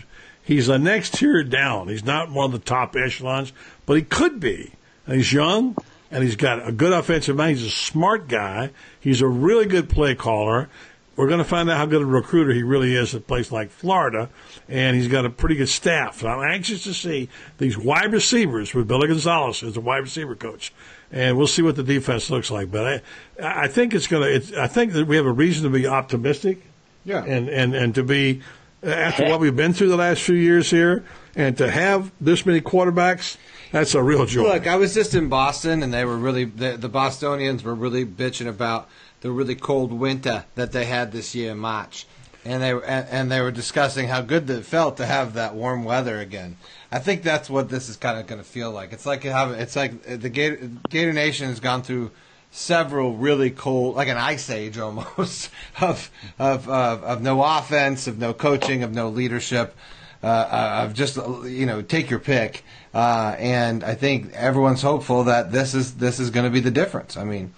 he's 0.43 0.69
a 0.69 0.77
next 0.77 1.15
tier 1.15 1.43
down. 1.43 1.88
He's 1.88 2.05
not 2.05 2.31
one 2.31 2.45
of 2.45 2.51
the 2.51 2.65
top 2.65 2.95
echelons, 2.95 3.51
but 3.85 3.97
he 3.97 4.03
could 4.03 4.39
be. 4.39 4.73
And 5.05 5.17
he's 5.17 5.34
young 5.34 5.75
and 6.11 6.23
he's 6.23 6.35
got 6.35 6.67
a 6.67 6.71
good 6.71 6.93
offensive 6.93 7.35
mind. 7.35 7.57
He's 7.57 7.67
a 7.67 7.71
smart 7.71 8.27
guy. 8.27 8.71
He's 8.99 9.21
a 9.21 9.27
really 9.27 9.65
good 9.65 9.89
play 9.89 10.15
caller. 10.15 10.69
We're 11.18 11.27
going 11.27 11.39
to 11.39 11.44
find 11.44 11.69
out 11.69 11.77
how 11.77 11.85
good 11.88 12.02
a 12.02 12.06
recruiter 12.06 12.53
he 12.53 12.61
really 12.64 12.95
is 12.95 13.14
at 13.15 13.22
a 13.22 13.23
place 13.23 13.52
like 13.52 13.72
Florida, 13.72 14.30
and 14.69 14.95
he's 14.95 15.07
got 15.07 15.26
a 15.26 15.30
pretty 15.30 15.56
good 15.56 15.68
staff. 15.68 16.22
So 16.22 16.27
I'm 16.30 16.48
anxious 16.49 16.84
to 16.84 16.94
see 16.94 17.27
these 17.57 17.77
wide 17.77 18.14
receivers 18.14 18.73
with 18.73 18.88
Billy 18.88 19.07
Gonzales 19.07 19.64
as 19.64 19.76
a 19.76 19.81
wide 19.81 19.98
receiver 20.03 20.35
coach, 20.35 20.72
and 21.11 21.35
we'll 21.35 21.48
see 21.48 21.64
what 21.64 21.76
the 21.76 21.84
defense 21.84 22.30
looks 22.30 22.49
like. 22.52 22.72
But 22.72 23.03
I, 23.41 23.64
I 23.64 23.68
think 23.68 23.94
it's 23.95 24.07
going 24.07 24.41
to. 24.41 24.61
I 24.61 24.68
think 24.68 24.94
that 24.94 25.07
we 25.07 25.15
have 25.15 25.26
a 25.26 25.31
reason 25.31 25.64
to 25.64 25.69
be 25.72 25.88
optimistic, 25.88 26.61
Yeah. 27.03 27.23
and 27.26 27.49
and 27.49 27.73
and 27.76 27.95
to 27.95 28.03
be 28.03 28.41
after 28.84 29.26
what 29.27 29.39
we've 29.39 29.56
been 29.56 29.73
through 29.73 29.89
the 29.89 29.98
last 29.98 30.22
few 30.22 30.35
years 30.35 30.69
here, 30.69 31.03
and 31.35 31.57
to 31.57 31.69
have 31.72 32.11
this 32.22 32.45
many 32.45 32.61
quarterbacks. 32.61 33.38
That's 33.72 33.95
a 33.95 34.02
real 34.02 34.26
joy. 34.26 34.44
Look, 34.44 34.65
I 34.65 34.77
was 34.77 34.94
just 34.94 35.14
in 35.14 35.27
Boston, 35.27 35.84
and 35.84 35.94
they 35.94 36.06
were 36.06 36.15
really 36.15 36.45
the, 36.45 36.77
the 36.77 36.88
Bostonians 36.88 37.64
were 37.64 37.76
really 37.76 38.06
bitching 38.06 38.48
about 38.48 38.88
the 39.22 39.31
really 39.31 39.56
cold 39.56 39.91
winter 39.91 40.45
that 40.56 40.72
they 40.72 40.85
had 40.85 41.11
this 41.11 41.34
year 41.35 41.52
in 41.52 41.57
March, 41.57 42.07
and 42.45 42.61
they 42.61 42.72
and, 42.72 43.31
they 43.31 43.41
were 43.41 43.52
discussing 43.52 44.07
how 44.07 44.22
good 44.22 44.49
it 44.49 44.64
felt 44.64 44.98
to 44.98 45.06
have 45.06 45.34
that 45.34 45.56
warm 45.56 45.84
weather 45.84 46.19
again. 46.19 46.57
I 46.91 46.99
think 46.99 47.23
that's 47.23 47.49
what 47.49 47.69
this 47.69 47.89
is 47.89 47.98
kind 47.98 48.19
of 48.19 48.27
going 48.27 48.39
to 48.39 48.48
feel 48.48 48.72
like. 48.72 48.94
It's 48.94 49.06
like 49.06 49.26
it's 49.26 49.76
like 49.76 50.03
the 50.03 50.30
Gator, 50.30 50.69
Gator 50.89 51.14
Nation 51.14 51.48
has 51.48 51.60
gone 51.60 51.84
through 51.84 52.11
several 52.52 53.15
really 53.15 53.52
cold, 53.52 53.95
like 53.95 54.07
an 54.07 54.18
ice 54.18 54.49
age 54.49 54.77
almost 54.80 55.49
of 55.81 56.10
of 56.39 56.69
of, 56.69 57.03
of 57.03 57.22
no 57.22 57.44
offense, 57.44 58.07
of 58.07 58.18
no 58.18 58.34
coaching, 58.34 58.84
of 58.84 58.94
no 58.94 59.10
leadership. 59.10 59.76
uh, 60.23 60.27
uh, 60.27 60.85
of 60.85 60.94
just 60.94 61.18
uh, 61.18 61.44
you 61.44 61.65
know 61.65 61.81
take 61.81 62.10
your 62.10 62.19
pick. 62.19 62.64
Uh, 62.94 63.35
and 63.38 63.84
I 63.84 63.94
think 63.95 64.34
everyone's 64.34 64.81
hopeful 64.81 65.26
that 65.26 65.52
this 65.52 65.76
is 65.76 65.95
this 65.95 66.19
is 66.19 66.31
going 66.31 66.45
to 66.45 66.49
be 66.49 66.60
the 66.60 66.72
difference. 66.72 67.18
I 67.18 67.23
mean, 67.23 67.53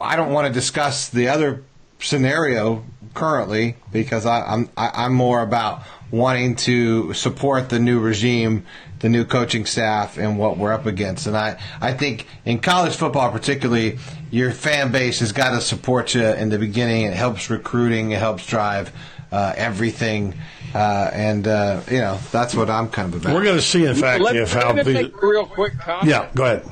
I 0.00 0.16
don't 0.16 0.32
want 0.32 0.46
to 0.46 0.52
discuss 0.52 1.08
the 1.08 1.28
other 1.28 1.62
scenario 2.00 2.84
currently 3.14 3.76
because 3.92 4.26
I, 4.26 4.42
I'm 4.42 4.68
I, 4.76 4.90
I'm 5.04 5.14
more 5.14 5.42
about 5.42 5.82
wanting 6.10 6.54
to 6.56 7.12
support 7.14 7.68
the 7.70 7.78
new 7.78 7.98
regime, 7.98 8.64
the 9.00 9.08
new 9.08 9.24
coaching 9.24 9.64
staff, 9.66 10.18
and 10.18 10.38
what 10.38 10.58
we're 10.58 10.72
up 10.72 10.86
against. 10.86 11.26
And 11.26 11.36
I 11.36 11.58
I 11.80 11.92
think 11.92 12.26
in 12.44 12.58
college 12.60 12.94
football 12.96 13.30
particularly, 13.30 13.98
your 14.30 14.52
fan 14.52 14.92
base 14.92 15.20
has 15.20 15.32
got 15.32 15.50
to 15.50 15.60
support 15.60 16.14
you 16.14 16.24
in 16.26 16.48
the 16.50 16.58
beginning. 16.58 17.06
It 17.06 17.14
helps 17.14 17.50
recruiting. 17.50 18.10
It 18.12 18.18
helps 18.18 18.46
drive 18.46 18.92
uh, 19.32 19.54
everything. 19.56 20.34
Uh, 20.74 21.08
and 21.12 21.46
uh, 21.46 21.80
you 21.88 21.98
know 21.98 22.18
that's 22.32 22.52
what 22.54 22.68
I'm 22.68 22.88
kind 22.90 23.14
of 23.14 23.20
about. 23.22 23.32
We're 23.34 23.44
going 23.44 23.56
to 23.56 23.62
see, 23.62 23.86
in 23.86 23.94
fact, 23.94 24.22
Let, 24.22 24.34
if 24.34 24.52
how 24.52 24.72
me 24.72 24.82
the- 24.82 24.92
make 24.92 25.22
a 25.22 25.26
real 25.26 25.46
quick 25.46 25.78
comment. 25.78 26.08
yeah. 26.08 26.28
Go 26.34 26.44
ahead. 26.44 26.68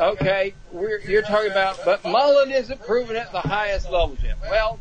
Okay, 0.00 0.54
we're, 0.70 1.00
you're 1.00 1.22
talking 1.22 1.50
about, 1.50 1.80
but 1.84 2.04
Mullen 2.04 2.52
isn't 2.52 2.80
proven 2.82 3.16
at 3.16 3.32
the 3.32 3.40
highest 3.40 3.90
levels 3.90 4.18
yet. 4.22 4.36
Well, 4.42 4.78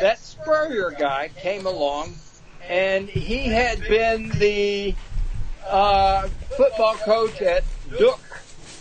that 0.00 0.18
Spurrier 0.18 0.90
guy 0.90 1.30
came 1.36 1.66
along, 1.66 2.14
and 2.68 3.08
he 3.08 3.44
had 3.44 3.80
been 3.80 4.30
the 4.30 4.94
uh, 5.68 6.26
football 6.56 6.94
coach 6.96 7.40
at 7.42 7.62
Duke, 7.96 8.20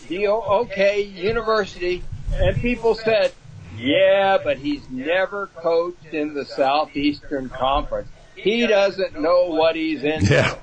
D-O-O-K 0.07 1.01
University, 1.03 2.03
and 2.33 2.57
people 2.57 2.95
said, 2.95 3.31
yeah, 3.77 4.39
but 4.43 4.57
he's 4.57 4.89
never 4.89 5.47
coached 5.47 6.13
in 6.13 6.33
the 6.33 6.45
Southeastern 6.45 7.49
Conference. 7.49 8.09
He 8.35 8.65
doesn't 8.65 9.19
know 9.19 9.47
what 9.47 9.75
he's 9.75 10.03
in. 10.03 10.25
Yeah. 10.25 10.55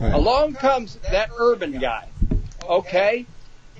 Along 0.00 0.54
comes 0.54 0.96
that 1.10 1.30
urban 1.36 1.78
guy. 1.78 2.08
Okay? 2.68 3.26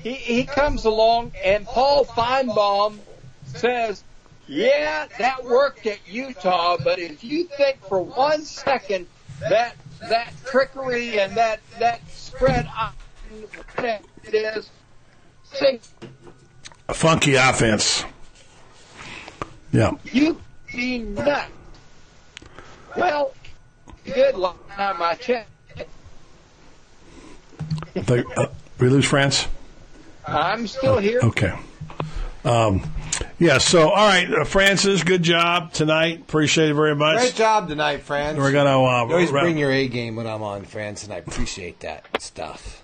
He, 0.02 0.14
he 0.14 0.44
comes 0.44 0.84
along 0.84 1.32
and 1.44 1.64
Paul 1.64 2.04
Finebaum 2.04 2.98
says, 3.46 4.02
yeah, 4.48 5.06
that 5.18 5.44
worked 5.44 5.86
at 5.86 5.98
Utah, 6.08 6.76
but 6.82 6.98
if 6.98 7.22
you 7.22 7.44
think 7.44 7.78
for 7.86 8.02
one 8.02 8.42
second 8.42 9.06
that, 9.40 9.76
that 10.08 10.32
trickery 10.44 11.20
and 11.20 11.36
that, 11.36 11.60
that 11.78 12.00
spread, 12.10 12.68
it 13.78 14.34
is, 14.34 14.70
see, 15.44 15.78
A 16.88 16.94
funky 16.94 17.36
offense. 17.36 18.04
Yeah. 19.72 19.92
you 20.04 20.40
be 20.74 20.98
nuts. 20.98 21.50
Well, 22.96 23.32
good 24.04 24.34
luck 24.34 24.58
on 24.76 24.98
my 24.98 25.14
check. 25.14 25.46
They, 27.94 28.24
uh, 28.36 28.46
we 28.78 28.88
lose 28.88 29.06
Franz. 29.06 29.46
I'm 30.26 30.66
still 30.66 30.98
here. 30.98 31.20
Okay. 31.22 31.52
Um, 32.44 32.82
yeah. 33.38 33.58
So, 33.58 33.90
all 33.90 34.06
right, 34.06 34.28
uh, 34.32 34.44
Francis, 34.44 35.02
good 35.04 35.22
job 35.22 35.72
tonight. 35.72 36.20
Appreciate 36.20 36.70
it 36.70 36.74
very 36.74 36.94
much. 36.94 37.18
Great 37.18 37.34
job 37.34 37.68
tonight, 37.68 38.02
Franz. 38.02 38.38
We're 38.38 38.52
gonna, 38.52 38.70
uh, 38.82 39.06
you 39.06 39.12
always 39.12 39.30
wrap- 39.30 39.44
bring 39.44 39.58
your 39.58 39.70
A 39.70 39.88
game 39.88 40.16
when 40.16 40.26
I'm 40.26 40.42
on, 40.42 40.64
Franz, 40.64 41.04
and 41.04 41.12
I 41.12 41.16
appreciate 41.18 41.80
that 41.80 42.04
stuff. 42.20 42.82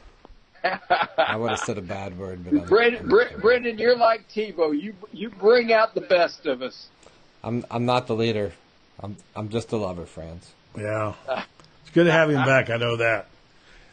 I 0.64 1.36
would 1.36 1.50
have 1.50 1.60
said 1.60 1.78
a 1.78 1.82
bad 1.82 2.18
word, 2.18 2.44
but 2.44 2.52
I'm, 2.62 2.68
Brendan, 2.68 3.08
Brendan, 3.08 3.40
Brendan, 3.40 3.78
you're 3.78 3.96
like 3.96 4.28
Tebow. 4.28 4.78
You 4.78 4.94
you 5.12 5.30
bring 5.30 5.72
out 5.72 5.94
the 5.94 6.00
best 6.00 6.46
of 6.46 6.62
us. 6.62 6.88
I'm 7.44 7.64
I'm 7.70 7.86
not 7.86 8.06
the 8.08 8.14
leader. 8.14 8.52
I'm 9.00 9.16
I'm 9.36 9.48
just 9.48 9.70
a 9.72 9.76
lover, 9.76 10.04
Franz. 10.04 10.50
Yeah. 10.76 11.14
It's 11.28 11.90
good 11.94 12.04
to 12.04 12.12
have 12.12 12.28
him 12.30 12.44
back. 12.44 12.70
I 12.70 12.76
know 12.76 12.96
that. 12.96 13.26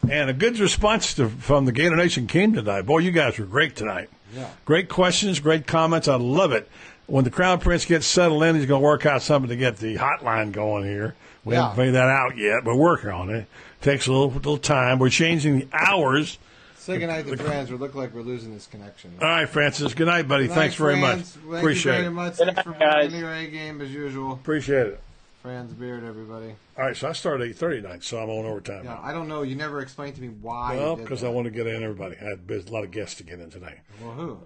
And 0.08 0.30
a 0.30 0.32
good 0.32 0.58
response 0.58 1.14
to, 1.14 1.28
from 1.28 1.64
the 1.64 1.72
Gator 1.72 1.96
Nation 1.96 2.26
came 2.26 2.52
tonight. 2.54 2.82
Boy, 2.82 2.98
you 2.98 3.10
guys 3.10 3.38
were 3.38 3.44
great 3.46 3.74
tonight. 3.76 4.08
Yeah. 4.34 4.48
Great 4.64 4.88
questions, 4.88 5.40
great 5.40 5.66
comments. 5.66 6.06
I 6.08 6.16
love 6.16 6.52
it. 6.52 6.68
When 7.06 7.24
the 7.24 7.30
Crown 7.30 7.58
Prince 7.60 7.84
gets 7.84 8.06
settled 8.06 8.42
in, 8.42 8.56
he's 8.56 8.66
going 8.66 8.80
to 8.80 8.84
work 8.84 9.06
out 9.06 9.22
something 9.22 9.48
to 9.48 9.56
get 9.56 9.76
the 9.78 9.96
hotline 9.96 10.52
going 10.52 10.84
here. 10.84 11.14
We 11.44 11.54
Yeah. 11.54 11.62
haven't 11.62 11.76
figured 11.76 11.94
that 11.94 12.08
out 12.08 12.36
yet. 12.36 12.64
But 12.64 12.76
we're 12.76 12.82
working 12.82 13.10
on 13.10 13.30
it. 13.30 13.46
Takes 13.80 14.06
a 14.06 14.12
little, 14.12 14.30
little 14.30 14.58
time. 14.58 14.98
We're 14.98 15.10
changing 15.10 15.58
the 15.60 15.68
hours. 15.72 16.38
Say 16.76 16.98
goodnight 16.98 17.26
to 17.26 17.36
Franz. 17.36 17.70
We 17.70 17.76
look 17.78 17.94
like 17.96 18.14
we're 18.14 18.22
losing 18.22 18.54
this 18.54 18.66
connection. 18.66 19.12
All 19.20 19.26
right, 19.26 19.48
Francis. 19.48 19.92
Good 19.94 20.06
night, 20.06 20.28
buddy. 20.28 20.46
Good 20.46 20.54
Thanks 20.54 20.78
night, 20.78 20.84
very 20.84 20.96
much. 21.00 21.18
Thank 21.20 21.56
Appreciate 21.58 21.92
you 21.92 21.98
very 21.98 22.06
it. 22.06 22.10
much. 22.10 22.36
Good 22.38 22.46
Thanks 22.46 22.62
for 22.62 22.70
night, 22.70 22.78
guys. 22.80 23.08
bringing 23.10 23.20
your 23.20 23.32
A 23.34 23.46
game 23.48 23.80
as 23.80 23.90
usual. 23.90 24.32
Appreciate 24.34 24.86
it. 24.88 25.00
Franz 25.46 25.72
Beard, 25.74 26.02
everybody. 26.02 26.56
All 26.76 26.84
right, 26.84 26.96
so 26.96 27.08
I 27.08 27.12
started 27.12 27.44
at 27.44 27.50
eight 27.50 27.56
thirty 27.56 27.80
tonight, 27.80 28.02
so 28.02 28.18
I'm 28.18 28.28
on 28.28 28.44
overtime. 28.46 28.84
Yeah, 28.84 28.98
I 29.00 29.12
don't 29.12 29.28
know. 29.28 29.42
You 29.42 29.54
never 29.54 29.80
explained 29.80 30.16
to 30.16 30.20
me 30.20 30.26
why. 30.26 30.74
well, 30.74 30.96
because. 30.96 31.22
I 31.22 31.28
want 31.28 31.44
to 31.44 31.52
get 31.52 31.68
in 31.68 31.84
everybody. 31.84 32.16
I 32.20 32.30
had 32.30 32.50
a 32.50 32.72
lot 32.72 32.82
of 32.82 32.90
guests 32.90 33.14
to 33.18 33.22
get 33.22 33.38
in 33.38 33.48
tonight. 33.48 33.78
Well, 34.02 34.10
who? 34.10 34.38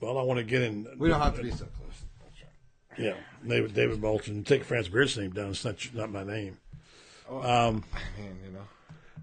Well, 0.00 0.18
I 0.18 0.22
want 0.24 0.38
to 0.38 0.44
get 0.44 0.62
in. 0.62 0.88
We 0.98 1.08
don't 1.08 1.20
have 1.20 1.36
to 1.36 1.42
be 1.44 1.52
so 1.52 1.66
close. 1.66 2.02
Yeah, 2.98 3.14
David, 3.46 3.74
David 3.74 4.00
Moulton. 4.00 4.42
Take 4.42 4.64
Franz 4.64 4.88
Beard's 4.88 5.16
name 5.16 5.30
down. 5.30 5.50
It's 5.50 5.64
not 5.64 5.76
not 5.94 6.10
my 6.10 6.24
name. 6.24 6.58
Um, 7.30 7.84
Man, 8.18 8.40
you 8.44 8.50
know. 8.50 8.66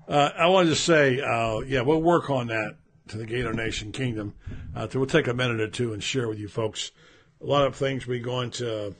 uh, 0.07 0.31
I 0.37 0.47
wanted 0.47 0.69
to 0.69 0.77
say, 0.77 1.19
uh, 1.19 1.59
yeah, 1.59 1.81
we'll 1.81 2.01
work 2.01 2.29
on 2.29 2.47
that 2.47 2.77
to 3.09 3.17
the 3.17 3.25
Gator 3.25 3.51
Nation 3.51 3.91
Kingdom. 3.91 4.33
Uh, 4.73 4.87
so 4.87 4.99
we'll 4.99 5.09
take 5.09 5.27
a 5.27 5.33
minute 5.33 5.59
or 5.59 5.67
two 5.67 5.91
and 5.91 6.01
share 6.01 6.29
with 6.29 6.39
you 6.39 6.47
folks 6.47 6.93
a 7.41 7.45
lot 7.45 7.67
of 7.67 7.75
things. 7.75 8.07
We 8.07 8.19
going 8.21 8.51
to 8.51 8.95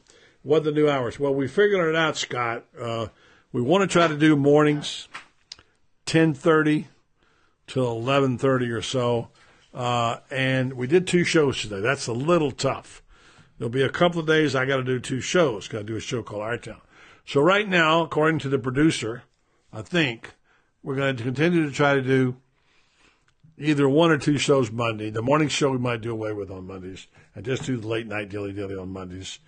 what 0.48 0.64
the 0.64 0.72
new 0.72 0.90
hours? 0.90 1.20
Well, 1.20 1.36
we 1.36 1.48
figured 1.48 1.90
it 1.90 1.96
out, 1.96 2.16
Scott. 2.16 2.64
Uh, 2.80 3.08
we 3.52 3.62
want 3.62 3.82
to 3.82 3.88
try 3.88 4.08
to 4.08 4.18
do 4.18 4.38
mornings, 4.38 5.10
ten 6.06 6.34
thirty 6.34 6.88
till 7.68 7.92
eleven 7.92 8.38
thirty 8.38 8.70
or 8.72 8.82
so. 8.82 9.28
Uh, 9.74 10.18
and 10.32 10.74
we 10.74 10.88
did 10.88 11.06
two 11.06 11.26
shows 11.26 11.62
today. 11.62 11.82
That's 11.82 12.08
a 12.08 12.14
little 12.14 12.52
tough. 12.52 13.04
There'll 13.58 13.70
be 13.70 13.84
a 13.84 13.90
couple 13.90 14.22
of 14.22 14.28
days 14.28 14.56
I 14.56 14.66
got 14.66 14.78
to 14.78 14.84
do 14.84 15.00
two 15.00 15.20
shows. 15.20 15.68
Got 15.68 15.80
to 15.80 15.84
do 15.84 15.98
a 15.98 16.00
show 16.00 16.24
called 16.24 16.44
Our 16.44 16.58
Town. 16.58 16.82
So 17.26 17.42
right 17.42 17.68
now, 17.68 18.04
according 18.04 18.40
to 18.40 18.50
the 18.50 18.58
producer, 18.58 19.24
I 19.74 19.82
think 19.82 20.34
we're 20.82 20.96
going 20.96 21.18
to 21.18 21.24
continue 21.24 21.66
to 21.66 21.72
try 21.72 21.94
to 21.94 22.02
do 22.02 22.38
either 23.58 23.90
one 23.90 24.12
or 24.12 24.18
two 24.18 24.38
shows 24.38 24.72
Monday. 24.72 25.10
The 25.10 25.22
morning 25.22 25.50
show 25.50 25.72
we 25.72 25.78
might 25.78 26.02
do 26.02 26.12
away 26.12 26.32
with 26.32 26.50
on 26.50 26.68
Mondays 26.68 27.08
and 27.36 27.44
just 27.44 27.66
do 27.66 27.76
the 27.76 27.88
late 27.88 28.08
night 28.08 28.30
dilly 28.30 28.54
dilly 28.54 28.78
on 28.78 28.94
Mondays. 28.94 29.40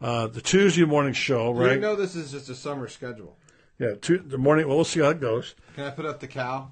Uh, 0.00 0.26
the 0.26 0.40
Tuesday 0.42 0.84
morning 0.84 1.14
show, 1.14 1.52
right? 1.52 1.72
You 1.74 1.80
know 1.80 1.96
this 1.96 2.14
is 2.14 2.30
just 2.32 2.48
a 2.50 2.54
summer 2.54 2.86
schedule. 2.88 3.36
Yeah, 3.78 3.94
two, 4.00 4.18
the 4.18 4.38
morning. 4.38 4.66
Well, 4.68 4.76
we'll 4.76 4.84
see 4.84 5.00
how 5.00 5.10
it 5.10 5.20
goes. 5.20 5.54
Can 5.74 5.84
I 5.84 5.90
put 5.90 6.04
up 6.06 6.20
the 6.20 6.26
cow? 6.26 6.70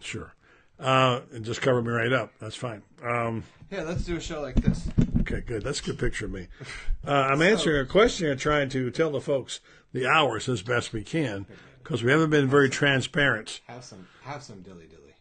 Sure. 0.00 0.34
Uh, 0.78 1.20
and 1.32 1.44
just 1.44 1.62
cover 1.62 1.80
me 1.80 1.90
right 1.90 2.12
up. 2.12 2.32
That's 2.40 2.56
fine. 2.56 2.82
Um, 3.02 3.44
Yeah, 3.70 3.82
let's 3.82 4.04
do 4.04 4.16
a 4.16 4.20
show 4.20 4.40
like 4.40 4.56
this. 4.56 4.88
Okay, 5.20 5.40
good. 5.40 5.62
That's 5.62 5.80
a 5.80 5.84
good 5.84 5.98
picture 5.98 6.26
of 6.26 6.32
me. 6.32 6.48
Uh, 7.04 7.10
I'm 7.32 7.42
answering 7.42 7.84
a 7.84 7.84
question 7.84 8.28
and 8.28 8.38
trying 8.38 8.68
to 8.68 8.88
tell 8.92 9.10
the 9.10 9.20
folks 9.20 9.58
the 9.92 10.06
hours 10.06 10.48
as 10.48 10.62
best 10.62 10.92
we 10.92 11.02
can 11.02 11.46
because 11.82 12.04
we 12.04 12.12
haven't 12.12 12.30
been 12.30 12.46
very 12.48 12.68
transparent. 12.70 13.60
Have 13.66 13.82
some, 13.82 14.06
have 14.22 14.40
some 14.40 14.60
dilly 14.62 14.86
dilly. 14.86 15.16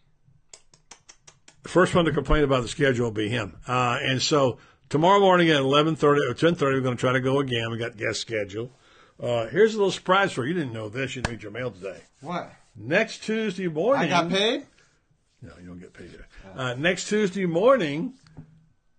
The 1.64 1.70
first 1.70 1.95
one 1.95 2.06
to 2.06 2.12
complain 2.12 2.44
about 2.44 2.62
the 2.62 2.68
schedule 2.68 3.06
will 3.06 3.12
be 3.12 3.30
him. 3.30 3.58
Uh, 3.68 3.98
and 3.99 4.22
so 4.22 4.60
tomorrow 4.91 5.19
morning 5.19 5.49
at 5.49 5.61
11:30 5.61 6.30
or 6.30 6.35
10:30, 6.35 6.61
we're 6.61 6.81
going 6.81 6.95
to 6.95 7.01
try 7.01 7.13
to 7.13 7.19
go 7.19 7.39
again. 7.39 7.72
We 7.72 7.80
got 7.80 7.97
guest 7.97 8.22
schedule. 8.22 8.72
Uh, 9.19 9.47
here's 9.47 9.73
a 9.73 9.77
little 9.77 9.91
surprise 9.91 10.31
for 10.31 10.43
you. 10.43 10.53
You 10.53 10.59
didn't 10.59 10.73
know 10.73 10.89
this. 10.89 11.15
You 11.15 11.23
didn't 11.23 11.34
read 11.34 11.43
your 11.43 11.51
mail 11.51 11.72
today. 11.72 12.01
What? 12.22 12.51
Next 12.76 13.23
Tuesday 13.23 13.68
morning. 13.68 14.03
I 14.03 14.22
got 14.22 14.30
paid. 14.30 14.65
No, 15.41 15.51
you 15.59 15.68
don't 15.68 15.80
get 15.80 15.93
paid 15.93 16.11
yet. 16.11 16.22
Uh, 16.55 16.73
next 16.76 17.09
Tuesday 17.09 17.45
morning, 17.45 18.13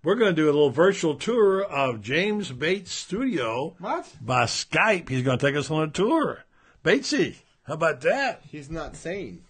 we're 0.03 0.17
going 0.17 0.35
to 0.35 0.41
do 0.41 0.47
a 0.47 0.53
little 0.53 0.71
virtual 0.71 1.15
tour 1.15 1.63
of 1.63 2.03
James 2.03 2.51
Bates' 2.51 2.93
studio. 2.93 3.77
What? 3.79 4.09
By 4.21 4.45
Skype. 4.45 5.09
He's 5.09 5.23
going 5.23 5.39
to 5.39 5.47
take 5.47 5.57
us 5.57 5.71
on 5.71 5.89
a 5.89 5.91
tour. 5.91 6.45
Batesy, 6.85 7.37
how 7.65 7.75
about 7.75 8.01
that? 8.03 8.43
He's 8.51 8.71
not 8.71 8.97
sane. 8.97 9.43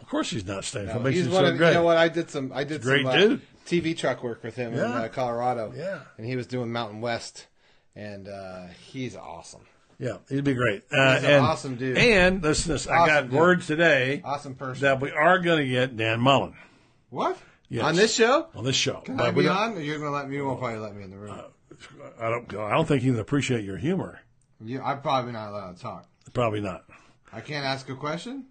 Of 0.00 0.08
course 0.08 0.30
he's 0.30 0.46
not 0.46 0.64
staying. 0.64 0.88
No, 0.88 1.02
he's 1.04 1.28
one 1.28 1.44
so 1.44 1.52
of, 1.52 1.56
great? 1.56 1.68
you 1.68 1.74
know 1.74 1.84
what? 1.84 1.96
I 1.96 2.08
did 2.08 2.30
some. 2.30 2.52
I 2.52 2.64
did 2.64 2.82
Great 2.82 3.06
some 3.06 3.12
uh, 3.12 3.16
dude. 3.16 3.42
TV 3.70 3.96
truck 3.96 4.22
work 4.22 4.42
with 4.42 4.56
him 4.56 4.74
in 4.74 4.80
uh, 4.80 5.08
Colorado. 5.12 5.72
Yeah. 5.76 6.00
and 6.16 6.26
he 6.26 6.36
was 6.36 6.46
doing 6.46 6.72
Mountain 6.72 7.00
West, 7.00 7.46
and 7.94 8.28
uh, 8.28 8.66
he's 8.90 9.16
awesome. 9.16 9.62
Yeah, 9.98 10.16
he'd 10.30 10.44
be 10.44 10.54
great. 10.54 10.84
Uh, 10.90 11.14
He's 11.16 11.24
an 11.24 11.30
and, 11.30 11.44
awesome 11.44 11.76
dude. 11.76 11.98
And 11.98 12.42
listen, 12.42 12.68
to 12.68 12.72
this, 12.72 12.86
I 12.86 13.06
got 13.06 13.22
dude. 13.24 13.32
word 13.32 13.60
today 13.62 14.22
Awesome 14.24 14.54
person. 14.54 14.82
that 14.84 14.98
we 14.98 15.10
are 15.10 15.38
going 15.40 15.58
to 15.58 15.68
get 15.70 15.94
Dan 15.94 16.20
Mullen 16.20 16.54
What? 17.10 17.36
Yes. 17.68 17.84
On 17.84 17.94
this 17.94 18.14
show? 18.14 18.48
on 18.54 18.64
this 18.64 18.76
show. 18.76 19.02
Can 19.04 19.20
I 19.20 19.30
be 19.30 19.42
don't- 19.42 19.56
on? 19.56 19.76
Or 19.76 19.80
you're 19.80 19.98
gonna 19.98 20.10
let 20.10 20.28
me? 20.28 20.36
You 20.36 20.46
won't 20.46 20.58
probably 20.58 20.78
let 20.78 20.96
me 20.96 21.04
in 21.04 21.10
the 21.10 21.18
room. 21.18 21.38
I 22.18 22.28
don't. 22.30 22.52
I 22.56 22.70
don't 22.72 22.88
think 22.88 23.02
he'd 23.02 23.16
appreciate 23.16 23.62
your 23.64 23.76
humor. 23.76 24.20
you, 24.64 24.80
I'm 24.82 25.00
probably 25.02 25.32
not 25.32 25.50
allowed 25.50 25.76
to 25.76 25.82
talk. 25.82 26.06
Probably 26.32 26.60
not. 26.60 26.84
I 27.32 27.40
can't 27.42 27.64
ask 27.64 27.88
a 27.90 27.94
question. 27.94 28.46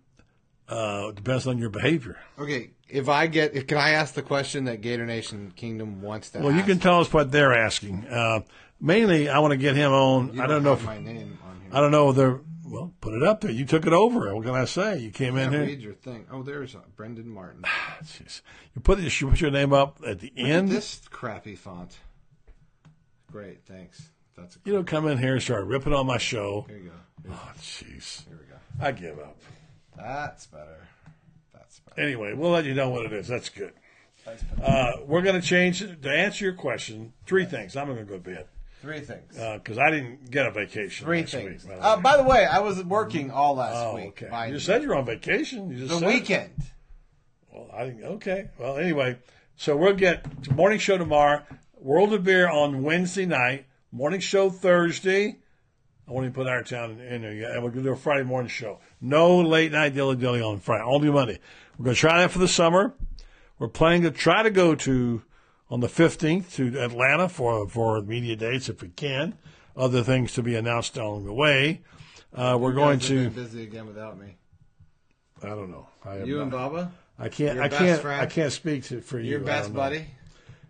Uh, 0.69 1.11
depends 1.11 1.47
on 1.47 1.57
your 1.57 1.69
behavior. 1.69 2.17
Okay, 2.37 2.71
if 2.87 3.09
I 3.09 3.25
get, 3.27 3.55
if, 3.55 3.65
can 3.65 3.77
I 3.79 3.91
ask 3.91 4.13
the 4.13 4.21
question 4.21 4.65
that 4.65 4.81
Gator 4.81 5.05
Nation 5.05 5.51
Kingdom 5.55 6.01
wants 6.01 6.29
to? 6.31 6.39
Well, 6.39 6.51
you 6.51 6.61
can 6.63 6.77
tell 6.79 6.99
us 7.01 7.11
what 7.11 7.31
they're 7.31 7.53
asking. 7.53 8.05
Uh, 8.07 8.41
mainly, 8.79 9.29
I 9.29 9.39
want 9.39 9.51
to 9.51 9.57
get 9.57 9.75
him 9.75 9.91
on. 9.91 10.33
You 10.33 10.43
I 10.43 10.47
don't 10.47 10.63
know 10.63 10.73
if 10.73 10.85
my 10.85 10.99
name 10.99 11.39
on 11.43 11.61
here. 11.61 11.71
I 11.73 11.81
don't 11.81 11.89
know. 11.91 12.11
There, 12.11 12.39
Well, 12.63 12.93
put 13.01 13.15
it 13.15 13.23
up 13.23 13.41
there. 13.41 13.49
You 13.49 13.65
took 13.65 13.87
it 13.87 13.93
over. 13.93 14.33
What 14.35 14.45
can 14.45 14.53
I 14.53 14.65
say? 14.65 14.99
You 14.99 15.09
came 15.09 15.37
in 15.37 15.51
here. 15.51 15.63
read 15.63 15.81
your 15.81 15.93
thing. 15.93 16.27
Oh, 16.31 16.43
there's 16.43 16.75
uh, 16.75 16.81
Brendan 16.95 17.29
Martin. 17.29 17.63
Jeez. 18.03 18.41
You 18.75 18.81
put 18.81 18.99
this, 18.99 19.19
you 19.19 19.27
put 19.29 19.41
your 19.41 19.49
name 19.51 19.73
up 19.73 19.97
at 20.05 20.19
the 20.19 20.31
Look 20.37 20.45
at 20.45 20.51
end. 20.51 20.69
this 20.69 21.01
crappy 21.09 21.55
font. 21.55 21.97
Great, 23.31 23.63
thanks. 23.65 24.09
That's 24.37 24.55
a 24.55 24.59
You 24.65 24.73
don't 24.73 24.85
come 24.87 25.07
in 25.07 25.17
here 25.17 25.33
and 25.33 25.41
start 25.41 25.65
ripping 25.65 25.93
on 25.93 26.05
my 26.05 26.17
show. 26.19 26.65
Here 26.67 26.77
you 26.77 26.91
go. 27.25 27.31
Oh, 27.33 27.51
jeez. 27.59 28.27
Here 28.27 28.37
we 28.39 28.45
go. 28.45 28.55
I 28.79 28.91
give 28.91 29.19
up. 29.19 29.35
That's 29.99 30.47
better. 30.47 30.88
That's 31.53 31.80
better. 31.80 32.01
Anyway, 32.01 32.34
we'll 32.34 32.51
let 32.51 32.65
you 32.65 32.73
know 32.73 32.89
what 32.89 33.05
it 33.05 33.13
is. 33.13 33.27
That's 33.27 33.49
good. 33.49 33.73
Uh, 34.61 34.93
we're 35.05 35.21
going 35.21 35.39
to 35.39 35.45
change 35.45 35.80
to 35.80 36.09
answer 36.09 36.45
your 36.45 36.53
question. 36.53 37.13
Three 37.26 37.45
things. 37.45 37.76
I'm 37.76 37.88
going 37.88 37.97
to 37.99 38.05
go 38.05 38.15
to 38.15 38.19
bed 38.19 38.45
Three 38.81 39.01
things. 39.01 39.34
because 39.34 39.77
I 39.77 39.89
didn't 39.91 40.31
get 40.31 40.45
a 40.45 40.51
vacation. 40.51 41.05
Three 41.05 41.23
things. 41.23 41.65
Week. 41.65 41.77
Uh, 41.80 41.97
by 41.97 42.15
the 42.17 42.23
way, 42.23 42.45
I 42.45 42.59
was 42.59 42.84
working 42.84 43.31
all 43.31 43.55
last 43.55 43.76
oh, 43.76 43.95
week. 43.95 44.23
okay. 44.23 44.47
You 44.47 44.53
you. 44.53 44.59
said 44.59 44.84
you're 44.84 44.95
on 44.95 45.05
vacation. 45.05 45.69
You 45.69 45.77
just 45.80 45.89
the 45.89 45.99
said 45.99 46.09
it. 46.09 46.13
weekend. 46.13 46.53
Well, 47.51 47.69
I 47.73 47.85
didn't. 47.85 48.03
Okay. 48.03 48.49
Well, 48.57 48.77
anyway, 48.77 49.17
so 49.57 49.76
we'll 49.76 49.95
get 49.95 50.51
morning 50.51 50.80
show 50.80 50.97
tomorrow. 50.97 51.43
World 51.77 52.13
of 52.13 52.23
Beer 52.23 52.49
on 52.49 52.84
Wednesday 52.84 53.26
night. 53.26 53.65
Morning 53.91 54.19
show 54.19 54.49
Thursday. 54.49 55.38
I 56.07 56.11
won't 56.11 56.26
even 56.26 56.34
put 56.34 56.47
our 56.47 56.63
town 56.63 56.99
in 56.99 57.21
there 57.21 57.34
yet. 57.34 57.51
And 57.51 57.63
we're 57.63 57.69
going 57.69 57.84
to 57.84 57.89
do 57.89 57.93
a 57.93 57.97
Friday 57.97 58.23
morning 58.23 58.49
show. 58.49 58.80
No 59.01 59.39
late 59.39 59.71
night 59.71 59.93
dilly 59.93 60.15
dilly 60.15 60.41
on 60.41 60.59
Friday. 60.59 60.84
Only 60.84 61.09
Monday. 61.09 61.39
We're 61.77 61.85
going 61.85 61.95
to 61.95 61.99
try 61.99 62.21
that 62.21 62.31
for 62.31 62.39
the 62.39 62.47
summer. 62.47 62.93
We're 63.57 63.67
planning 63.69 64.03
to 64.03 64.11
try 64.11 64.43
to 64.43 64.49
go 64.49 64.76
to 64.76 65.21
on 65.69 65.80
the 65.80 65.88
15th 65.88 66.53
to 66.55 66.80
Atlanta 66.81 67.30
for 67.30 67.67
for 67.69 68.01
media 68.01 68.35
dates 68.35 68.69
if 68.69 68.81
we 68.81 68.89
can. 68.89 69.38
Other 69.77 70.03
things 70.03 70.34
to 70.34 70.43
be 70.43 70.55
announced 70.55 70.97
along 70.97 71.26
the 71.26 71.34
way. 71.34 71.81
Uh, 72.34 72.57
we're 72.59 72.73
going 72.73 72.99
to. 72.99 73.30
busy 73.30 73.63
again 73.63 73.88
without 73.88 74.19
me. 74.19 74.35
I 75.41 75.49
don't 75.49 75.71
know. 75.71 75.88
I 76.03 76.17
You 76.23 76.41
and 76.41 76.51
not- 76.51 76.71
Baba. 76.71 76.91
I 77.17 77.30
can't. 77.30 77.59
I 77.59 77.67
can't. 77.67 78.01
friend? 78.01 78.21
I 78.21 78.26
can't 78.26 78.51
speak 78.51 78.85
to 78.85 79.01
for 79.01 79.19
you. 79.19 79.31
Your 79.31 79.39
best 79.39 79.73
buddy. 79.73 80.05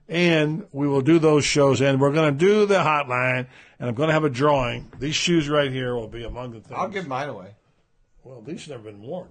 And 0.07 0.65
we 0.71 0.87
will 0.87 1.01
do 1.01 1.19
those 1.19 1.45
shows, 1.45 1.81
and 1.81 2.01
we're 2.01 2.11
going 2.11 2.33
to 2.33 2.45
do 2.45 2.65
the 2.65 2.75
hotline, 2.79 3.45
and 3.79 3.89
I'm 3.89 3.93
going 3.93 4.07
to 4.07 4.13
have 4.13 4.23
a 4.23 4.29
drawing. 4.29 4.91
These 4.97 5.13
shoes 5.13 5.47
right 5.47 5.71
here 5.71 5.93
will 5.93 6.07
be 6.07 6.23
among 6.23 6.53
the 6.53 6.61
things. 6.61 6.73
I'll 6.75 6.87
give 6.87 7.07
mine 7.07 7.29
away. 7.29 7.53
Well, 8.29 8.41
these 8.41 8.67
have 8.67 8.77
never 8.77 8.91
been 8.91 9.01
worn. 9.01 9.29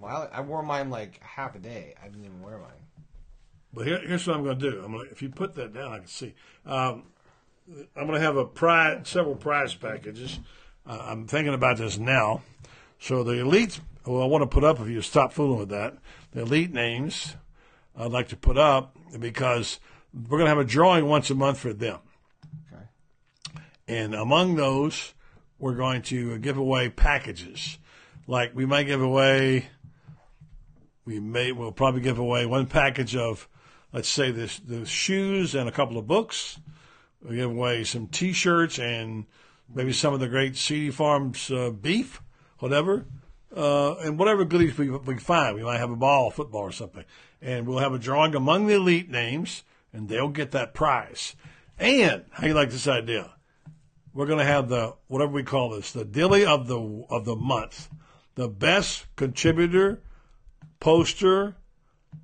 Well, 0.00 0.30
I 0.32 0.40
wore 0.42 0.62
mine 0.62 0.90
like 0.90 1.20
half 1.20 1.56
a 1.56 1.58
day. 1.58 1.94
I 2.00 2.06
didn't 2.06 2.24
even 2.24 2.40
wear 2.40 2.58
mine. 2.58 2.70
But 3.74 3.88
here, 3.88 3.98
here's 3.98 4.28
what 4.28 4.36
I'm 4.36 4.44
going 4.44 4.60
to 4.60 4.70
do. 4.70 4.80
I'm 4.84 4.92
to, 4.92 5.00
if 5.10 5.22
you 5.22 5.28
put 5.28 5.56
that 5.56 5.74
down, 5.74 5.92
I 5.92 5.98
can 5.98 6.06
see. 6.06 6.34
Um, 6.64 7.02
I'm 7.96 8.06
going 8.06 8.12
to 8.12 8.20
have 8.20 8.36
a 8.36 8.44
prize, 8.44 9.08
several 9.08 9.34
prize 9.34 9.74
packages. 9.74 10.38
Uh, 10.86 10.98
I'm 11.02 11.26
thinking 11.26 11.52
about 11.52 11.78
this 11.78 11.98
now. 11.98 12.42
So 13.00 13.24
the 13.24 13.40
elite, 13.40 13.80
well, 14.06 14.22
I 14.22 14.26
want 14.26 14.42
to 14.42 14.46
put 14.46 14.62
up 14.62 14.78
if 14.78 14.88
you 14.88 15.02
stop 15.02 15.32
fooling 15.32 15.58
with 15.58 15.70
that. 15.70 15.98
The 16.30 16.42
elite 16.42 16.72
names 16.72 17.34
I'd 17.96 18.12
like 18.12 18.28
to 18.28 18.36
put 18.36 18.56
up 18.56 18.96
because 19.18 19.80
we're 20.14 20.38
going 20.38 20.46
to 20.46 20.50
have 20.50 20.58
a 20.58 20.64
drawing 20.64 21.06
once 21.06 21.28
a 21.30 21.34
month 21.34 21.58
for 21.58 21.72
them. 21.72 21.98
Okay. 22.72 22.84
And 23.88 24.14
among 24.14 24.54
those, 24.54 25.12
we're 25.58 25.74
going 25.74 26.02
to 26.02 26.38
give 26.38 26.56
away 26.56 26.88
packages. 26.88 27.78
Like 28.28 28.54
we 28.54 28.66
might 28.66 28.84
give 28.84 29.00
away, 29.00 29.68
we 31.06 31.18
may, 31.18 31.50
we'll 31.50 31.72
probably 31.72 32.02
give 32.02 32.18
away 32.18 32.44
one 32.44 32.66
package 32.66 33.16
of, 33.16 33.48
let's 33.90 34.08
say 34.08 34.30
this, 34.30 34.58
the 34.58 34.84
shoes 34.84 35.54
and 35.54 35.66
a 35.66 35.72
couple 35.72 35.96
of 35.96 36.06
books. 36.06 36.60
We'll 37.22 37.36
give 37.36 37.50
away 37.50 37.84
some 37.84 38.06
t-shirts 38.06 38.78
and 38.78 39.24
maybe 39.74 39.94
some 39.94 40.12
of 40.12 40.20
the 40.20 40.28
great 40.28 40.56
CD 40.56 40.90
Farms 40.90 41.50
uh, 41.50 41.70
beef, 41.70 42.20
whatever. 42.58 43.06
Uh, 43.56 43.94
and 44.00 44.18
whatever 44.18 44.44
goodies 44.44 44.76
we, 44.76 44.90
we 44.90 45.16
find. 45.16 45.56
We 45.56 45.62
might 45.62 45.78
have 45.78 45.90
a 45.90 45.96
ball, 45.96 46.30
football 46.30 46.60
or 46.60 46.72
something. 46.72 47.06
And 47.40 47.66
we'll 47.66 47.78
have 47.78 47.94
a 47.94 47.98
drawing 47.98 48.34
among 48.34 48.66
the 48.66 48.74
elite 48.74 49.08
names 49.08 49.62
and 49.90 50.06
they'll 50.06 50.28
get 50.28 50.50
that 50.50 50.74
prize. 50.74 51.34
And 51.78 52.26
how 52.32 52.46
you 52.46 52.52
like 52.52 52.68
this 52.68 52.86
idea? 52.86 53.32
We're 54.12 54.26
going 54.26 54.38
to 54.38 54.44
have 54.44 54.68
the 54.68 54.96
whatever 55.06 55.32
we 55.32 55.44
call 55.44 55.70
this, 55.70 55.92
the 55.92 56.04
dilly 56.04 56.44
of 56.44 56.66
the 56.66 57.06
of 57.08 57.24
the 57.24 57.36
month, 57.36 57.88
the 58.38 58.48
best 58.48 59.04
contributor, 59.16 60.00
poster, 60.78 61.56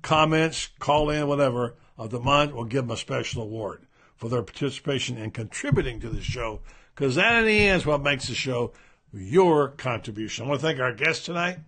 comments, 0.01 0.69
call 0.79 1.09
in, 1.09 1.27
whatever 1.27 1.75
of 1.97 2.09
the 2.09 2.21
month. 2.21 2.53
We'll 2.53 2.63
give 2.63 2.87
them 2.87 2.91
a 2.91 2.97
special 2.97 3.43
award 3.43 3.85
for 4.15 4.29
their 4.29 4.41
participation 4.41 5.17
and 5.17 5.33
contributing 5.33 5.99
to 5.99 6.09
the 6.09 6.21
show, 6.21 6.61
because 6.95 7.15
that 7.15 7.39
in 7.39 7.45
the 7.45 7.67
end 7.67 7.81
is 7.81 7.85
what 7.85 8.01
makes 8.01 8.29
the 8.29 8.33
show 8.33 8.71
your 9.11 9.67
contribution. 9.67 10.45
I 10.45 10.47
want 10.47 10.61
to 10.61 10.67
thank 10.67 10.79
our 10.79 10.93
guests 10.93 11.25
tonight. 11.25 11.59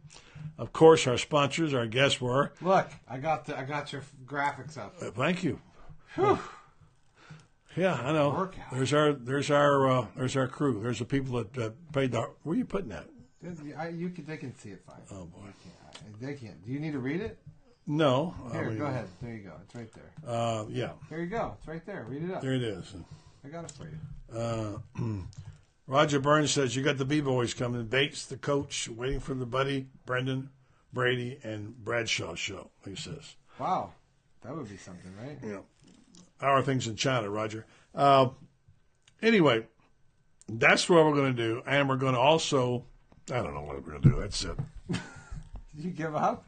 Of 0.57 0.71
course, 0.71 1.07
our 1.07 1.17
sponsors, 1.17 1.73
our 1.73 1.85
guests 1.85 2.21
were. 2.21 2.53
Look, 2.61 2.89
I 3.05 3.17
got 3.17 3.47
the 3.47 3.59
I 3.59 3.65
got 3.65 3.91
your 3.91 4.03
graphics 4.25 4.77
up. 4.77 4.95
Uh, 5.01 5.11
thank 5.11 5.43
you. 5.43 5.59
Whew. 6.15 6.39
Yeah, 7.75 7.95
I 7.95 8.13
know. 8.13 8.29
Workout. 8.29 8.71
There's 8.71 8.93
our 8.93 9.11
there's 9.11 9.51
our 9.51 9.89
uh, 9.89 10.05
there's 10.15 10.37
our 10.37 10.47
crew. 10.47 10.79
There's 10.81 10.99
the 10.99 11.05
people 11.05 11.43
that 11.43 11.57
uh, 11.57 11.71
paid 11.91 12.13
the. 12.13 12.29
Where 12.43 12.55
are 12.55 12.57
you 12.57 12.63
putting 12.63 12.89
that? 12.89 13.09
I, 13.77 13.89
you 13.89 14.09
can, 14.09 14.25
they 14.25 14.37
can 14.37 14.55
see 14.57 14.69
it 14.69 14.81
fine. 14.85 15.01
Oh 15.11 15.25
boy, 15.25 15.47
They 16.19 16.33
can't. 16.33 16.65
Do 16.65 16.71
you 16.71 16.79
need 16.79 16.93
to 16.93 16.99
read 16.99 17.21
it? 17.21 17.37
no. 17.85 18.33
Here, 18.51 18.69
go 18.71 18.85
ahead. 18.85 19.07
There 19.21 19.33
you 19.33 19.43
go. 19.43 19.53
It's 19.63 19.75
right 19.75 19.89
there. 19.93 20.11
Uh, 20.27 20.65
yeah, 20.69 20.91
Here 21.09 21.19
you 21.21 21.27
go. 21.27 21.55
It's 21.57 21.67
right 21.67 21.85
there. 21.85 22.05
Read 22.09 22.23
it 22.23 22.31
up. 22.33 22.41
there 22.41 22.55
it 22.55 22.63
is. 22.63 22.93
I 23.45 23.49
got 23.49 23.63
it 23.65 23.71
for 23.71 23.85
you. 23.85 24.37
Uh, 24.37 24.77
Roger 25.87 26.19
Burns 26.19 26.51
says 26.51 26.75
you 26.75 26.83
got 26.83 26.97
the 26.97 27.05
B 27.05 27.21
boys 27.21 27.53
coming. 27.53 27.85
Bates, 27.85 28.25
the 28.25 28.37
coach, 28.37 28.89
waiting 28.89 29.19
for 29.21 29.33
the 29.35 29.45
buddy 29.45 29.87
Brendan, 30.05 30.49
Brady, 30.91 31.39
and 31.43 31.77
Bradshaw 31.77 32.35
show. 32.35 32.71
He 32.83 32.95
says. 32.95 33.35
Wow, 33.59 33.91
that 34.41 34.55
would 34.55 34.67
be 34.67 34.77
something, 34.77 35.13
right? 35.21 35.37
Yeah. 35.41 35.59
How 36.41 36.49
are 36.55 36.61
things 36.61 36.87
in 36.87 36.95
China, 36.97 37.29
Roger? 37.29 37.65
Uh, 37.95 38.29
anyway, 39.21 39.65
that's 40.49 40.89
what 40.89 41.05
we're 41.05 41.15
going 41.15 41.35
to 41.35 41.41
do, 41.41 41.61
and 41.65 41.87
we're 41.87 41.95
going 41.97 42.15
to 42.15 42.19
also. 42.19 42.83
I 43.31 43.41
don't 43.41 43.53
know 43.53 43.61
what 43.61 43.75
we're 43.75 43.91
going 43.91 44.01
to 44.01 44.09
do. 44.09 44.19
That's 44.19 44.43
it. 44.43 44.57
Did 44.89 44.99
you 45.75 45.91
give 45.91 46.15
up? 46.15 46.45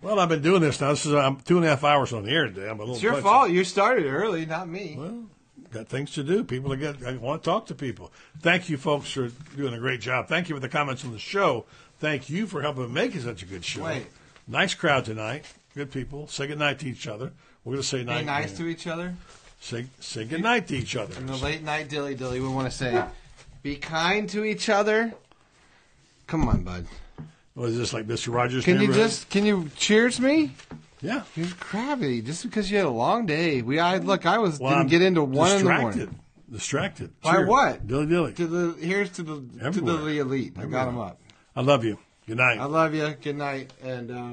Well, 0.00 0.20
I've 0.20 0.28
been 0.28 0.42
doing 0.42 0.60
this 0.60 0.80
now. 0.80 0.90
This 0.90 1.06
is 1.06 1.14
I'm 1.14 1.40
two 1.40 1.56
and 1.56 1.64
a 1.64 1.68
half 1.70 1.82
hours 1.82 2.12
on 2.12 2.24
the 2.24 2.30
air 2.30 2.44
today. 2.46 2.68
I'm 2.68 2.78
a 2.78 2.82
little. 2.82 2.94
It's 2.94 3.02
your 3.02 3.14
fault. 3.22 3.50
You 3.50 3.64
started 3.64 4.06
early, 4.06 4.44
not 4.44 4.68
me. 4.68 4.96
Well, 4.98 5.24
got 5.72 5.88
things 5.88 6.12
to 6.12 6.22
do. 6.22 6.44
People 6.44 6.70
to 6.70 6.76
get. 6.76 7.02
I 7.04 7.16
want 7.16 7.42
to 7.42 7.50
talk 7.50 7.66
to 7.66 7.74
people. 7.74 8.12
Thank 8.40 8.68
you, 8.68 8.76
folks, 8.76 9.10
for 9.12 9.28
doing 9.56 9.72
a 9.72 9.78
great 9.78 10.00
job. 10.00 10.28
Thank 10.28 10.48
you 10.48 10.54
for 10.54 10.60
the 10.60 10.68
comments 10.68 11.04
on 11.04 11.12
the 11.12 11.18
show. 11.18 11.64
Thank 12.00 12.28
you 12.28 12.46
for 12.46 12.60
helping 12.60 12.92
make 12.92 13.14
it 13.14 13.22
such 13.22 13.42
a 13.42 13.46
good 13.46 13.64
show. 13.64 13.84
Wait. 13.84 14.06
Nice 14.46 14.74
crowd 14.74 15.06
tonight. 15.06 15.46
Good 15.74 15.90
people. 15.90 16.28
Say 16.28 16.48
good 16.48 16.58
night 16.58 16.78
to 16.80 16.86
each 16.86 17.08
other. 17.08 17.32
We're 17.64 17.72
going 17.72 17.82
to 17.82 17.88
say 17.88 17.98
Be 18.00 18.04
night. 18.04 18.26
nice 18.26 18.56
to 18.58 18.66
each 18.66 18.86
other. 18.86 19.14
Say 19.60 19.86
say 20.00 20.26
good 20.26 20.42
night 20.42 20.68
to 20.68 20.76
each 20.76 20.96
other. 20.96 21.16
In 21.16 21.26
the 21.26 21.36
late 21.36 21.62
night 21.62 21.88
dilly 21.88 22.14
dilly, 22.14 22.40
we 22.40 22.48
want 22.48 22.70
to 22.70 22.76
say, 22.76 23.02
be 23.62 23.76
kind 23.76 24.28
to 24.28 24.44
each 24.44 24.68
other. 24.68 25.14
Come 26.26 26.48
on, 26.48 26.62
bud. 26.64 26.86
What 27.54 27.68
is 27.68 27.78
this 27.78 27.92
like, 27.92 28.06
Mister 28.06 28.30
Rogers? 28.30 28.64
Can 28.64 28.80
you 28.80 28.92
just 28.92 29.28
can 29.30 29.46
you 29.46 29.70
cheers 29.76 30.18
me? 30.20 30.52
Yeah. 31.00 31.22
You're 31.36 31.46
crabby 31.60 32.22
just 32.22 32.42
because 32.42 32.70
you 32.70 32.78
had 32.78 32.86
a 32.86 32.90
long 32.90 33.26
day. 33.26 33.62
We 33.62 33.78
I 33.78 33.98
look. 33.98 34.26
I 34.26 34.38
was 34.38 34.58
Well, 34.58 34.70
didn't 34.70 34.82
I'm 34.82 34.88
get 34.88 35.02
into 35.02 35.22
one 35.22 35.50
in 35.50 35.56
the 35.58 35.58
distracted. 35.58 35.98
morning. 35.98 36.20
Distracted. 36.50 37.20
By 37.20 37.38
what? 37.44 37.86
Dilly 37.86 38.06
dilly. 38.06 38.32
To 38.34 38.46
the 38.46 38.86
here's 38.86 39.10
to 39.10 39.22
the 39.22 39.44
Everywhere. 39.62 39.96
to 39.98 40.04
the 40.04 40.18
elite. 40.18 40.54
I 40.58 40.64
got 40.66 40.86
them 40.86 40.98
up. 40.98 41.20
I 41.54 41.60
love 41.60 41.84
you. 41.84 41.98
Good 42.26 42.38
night. 42.38 42.58
I 42.58 42.64
love 42.64 42.94
you. 42.94 43.14
Good 43.20 43.36
night, 43.36 43.72
and 43.82 44.10
uh, 44.10 44.32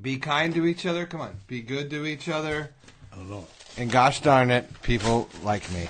be 0.00 0.18
kind 0.18 0.54
to 0.54 0.66
each 0.66 0.84
other. 0.86 1.06
Come 1.06 1.20
on, 1.22 1.36
be 1.46 1.62
good 1.62 1.90
to 1.90 2.04
each 2.04 2.28
other. 2.28 2.70
I 3.12 3.16
don't 3.16 3.30
know. 3.30 3.46
And 3.76 3.90
gosh 3.90 4.20
darn 4.20 4.50
it, 4.50 4.82
people 4.82 5.28
like 5.42 5.70
me. 5.72 5.88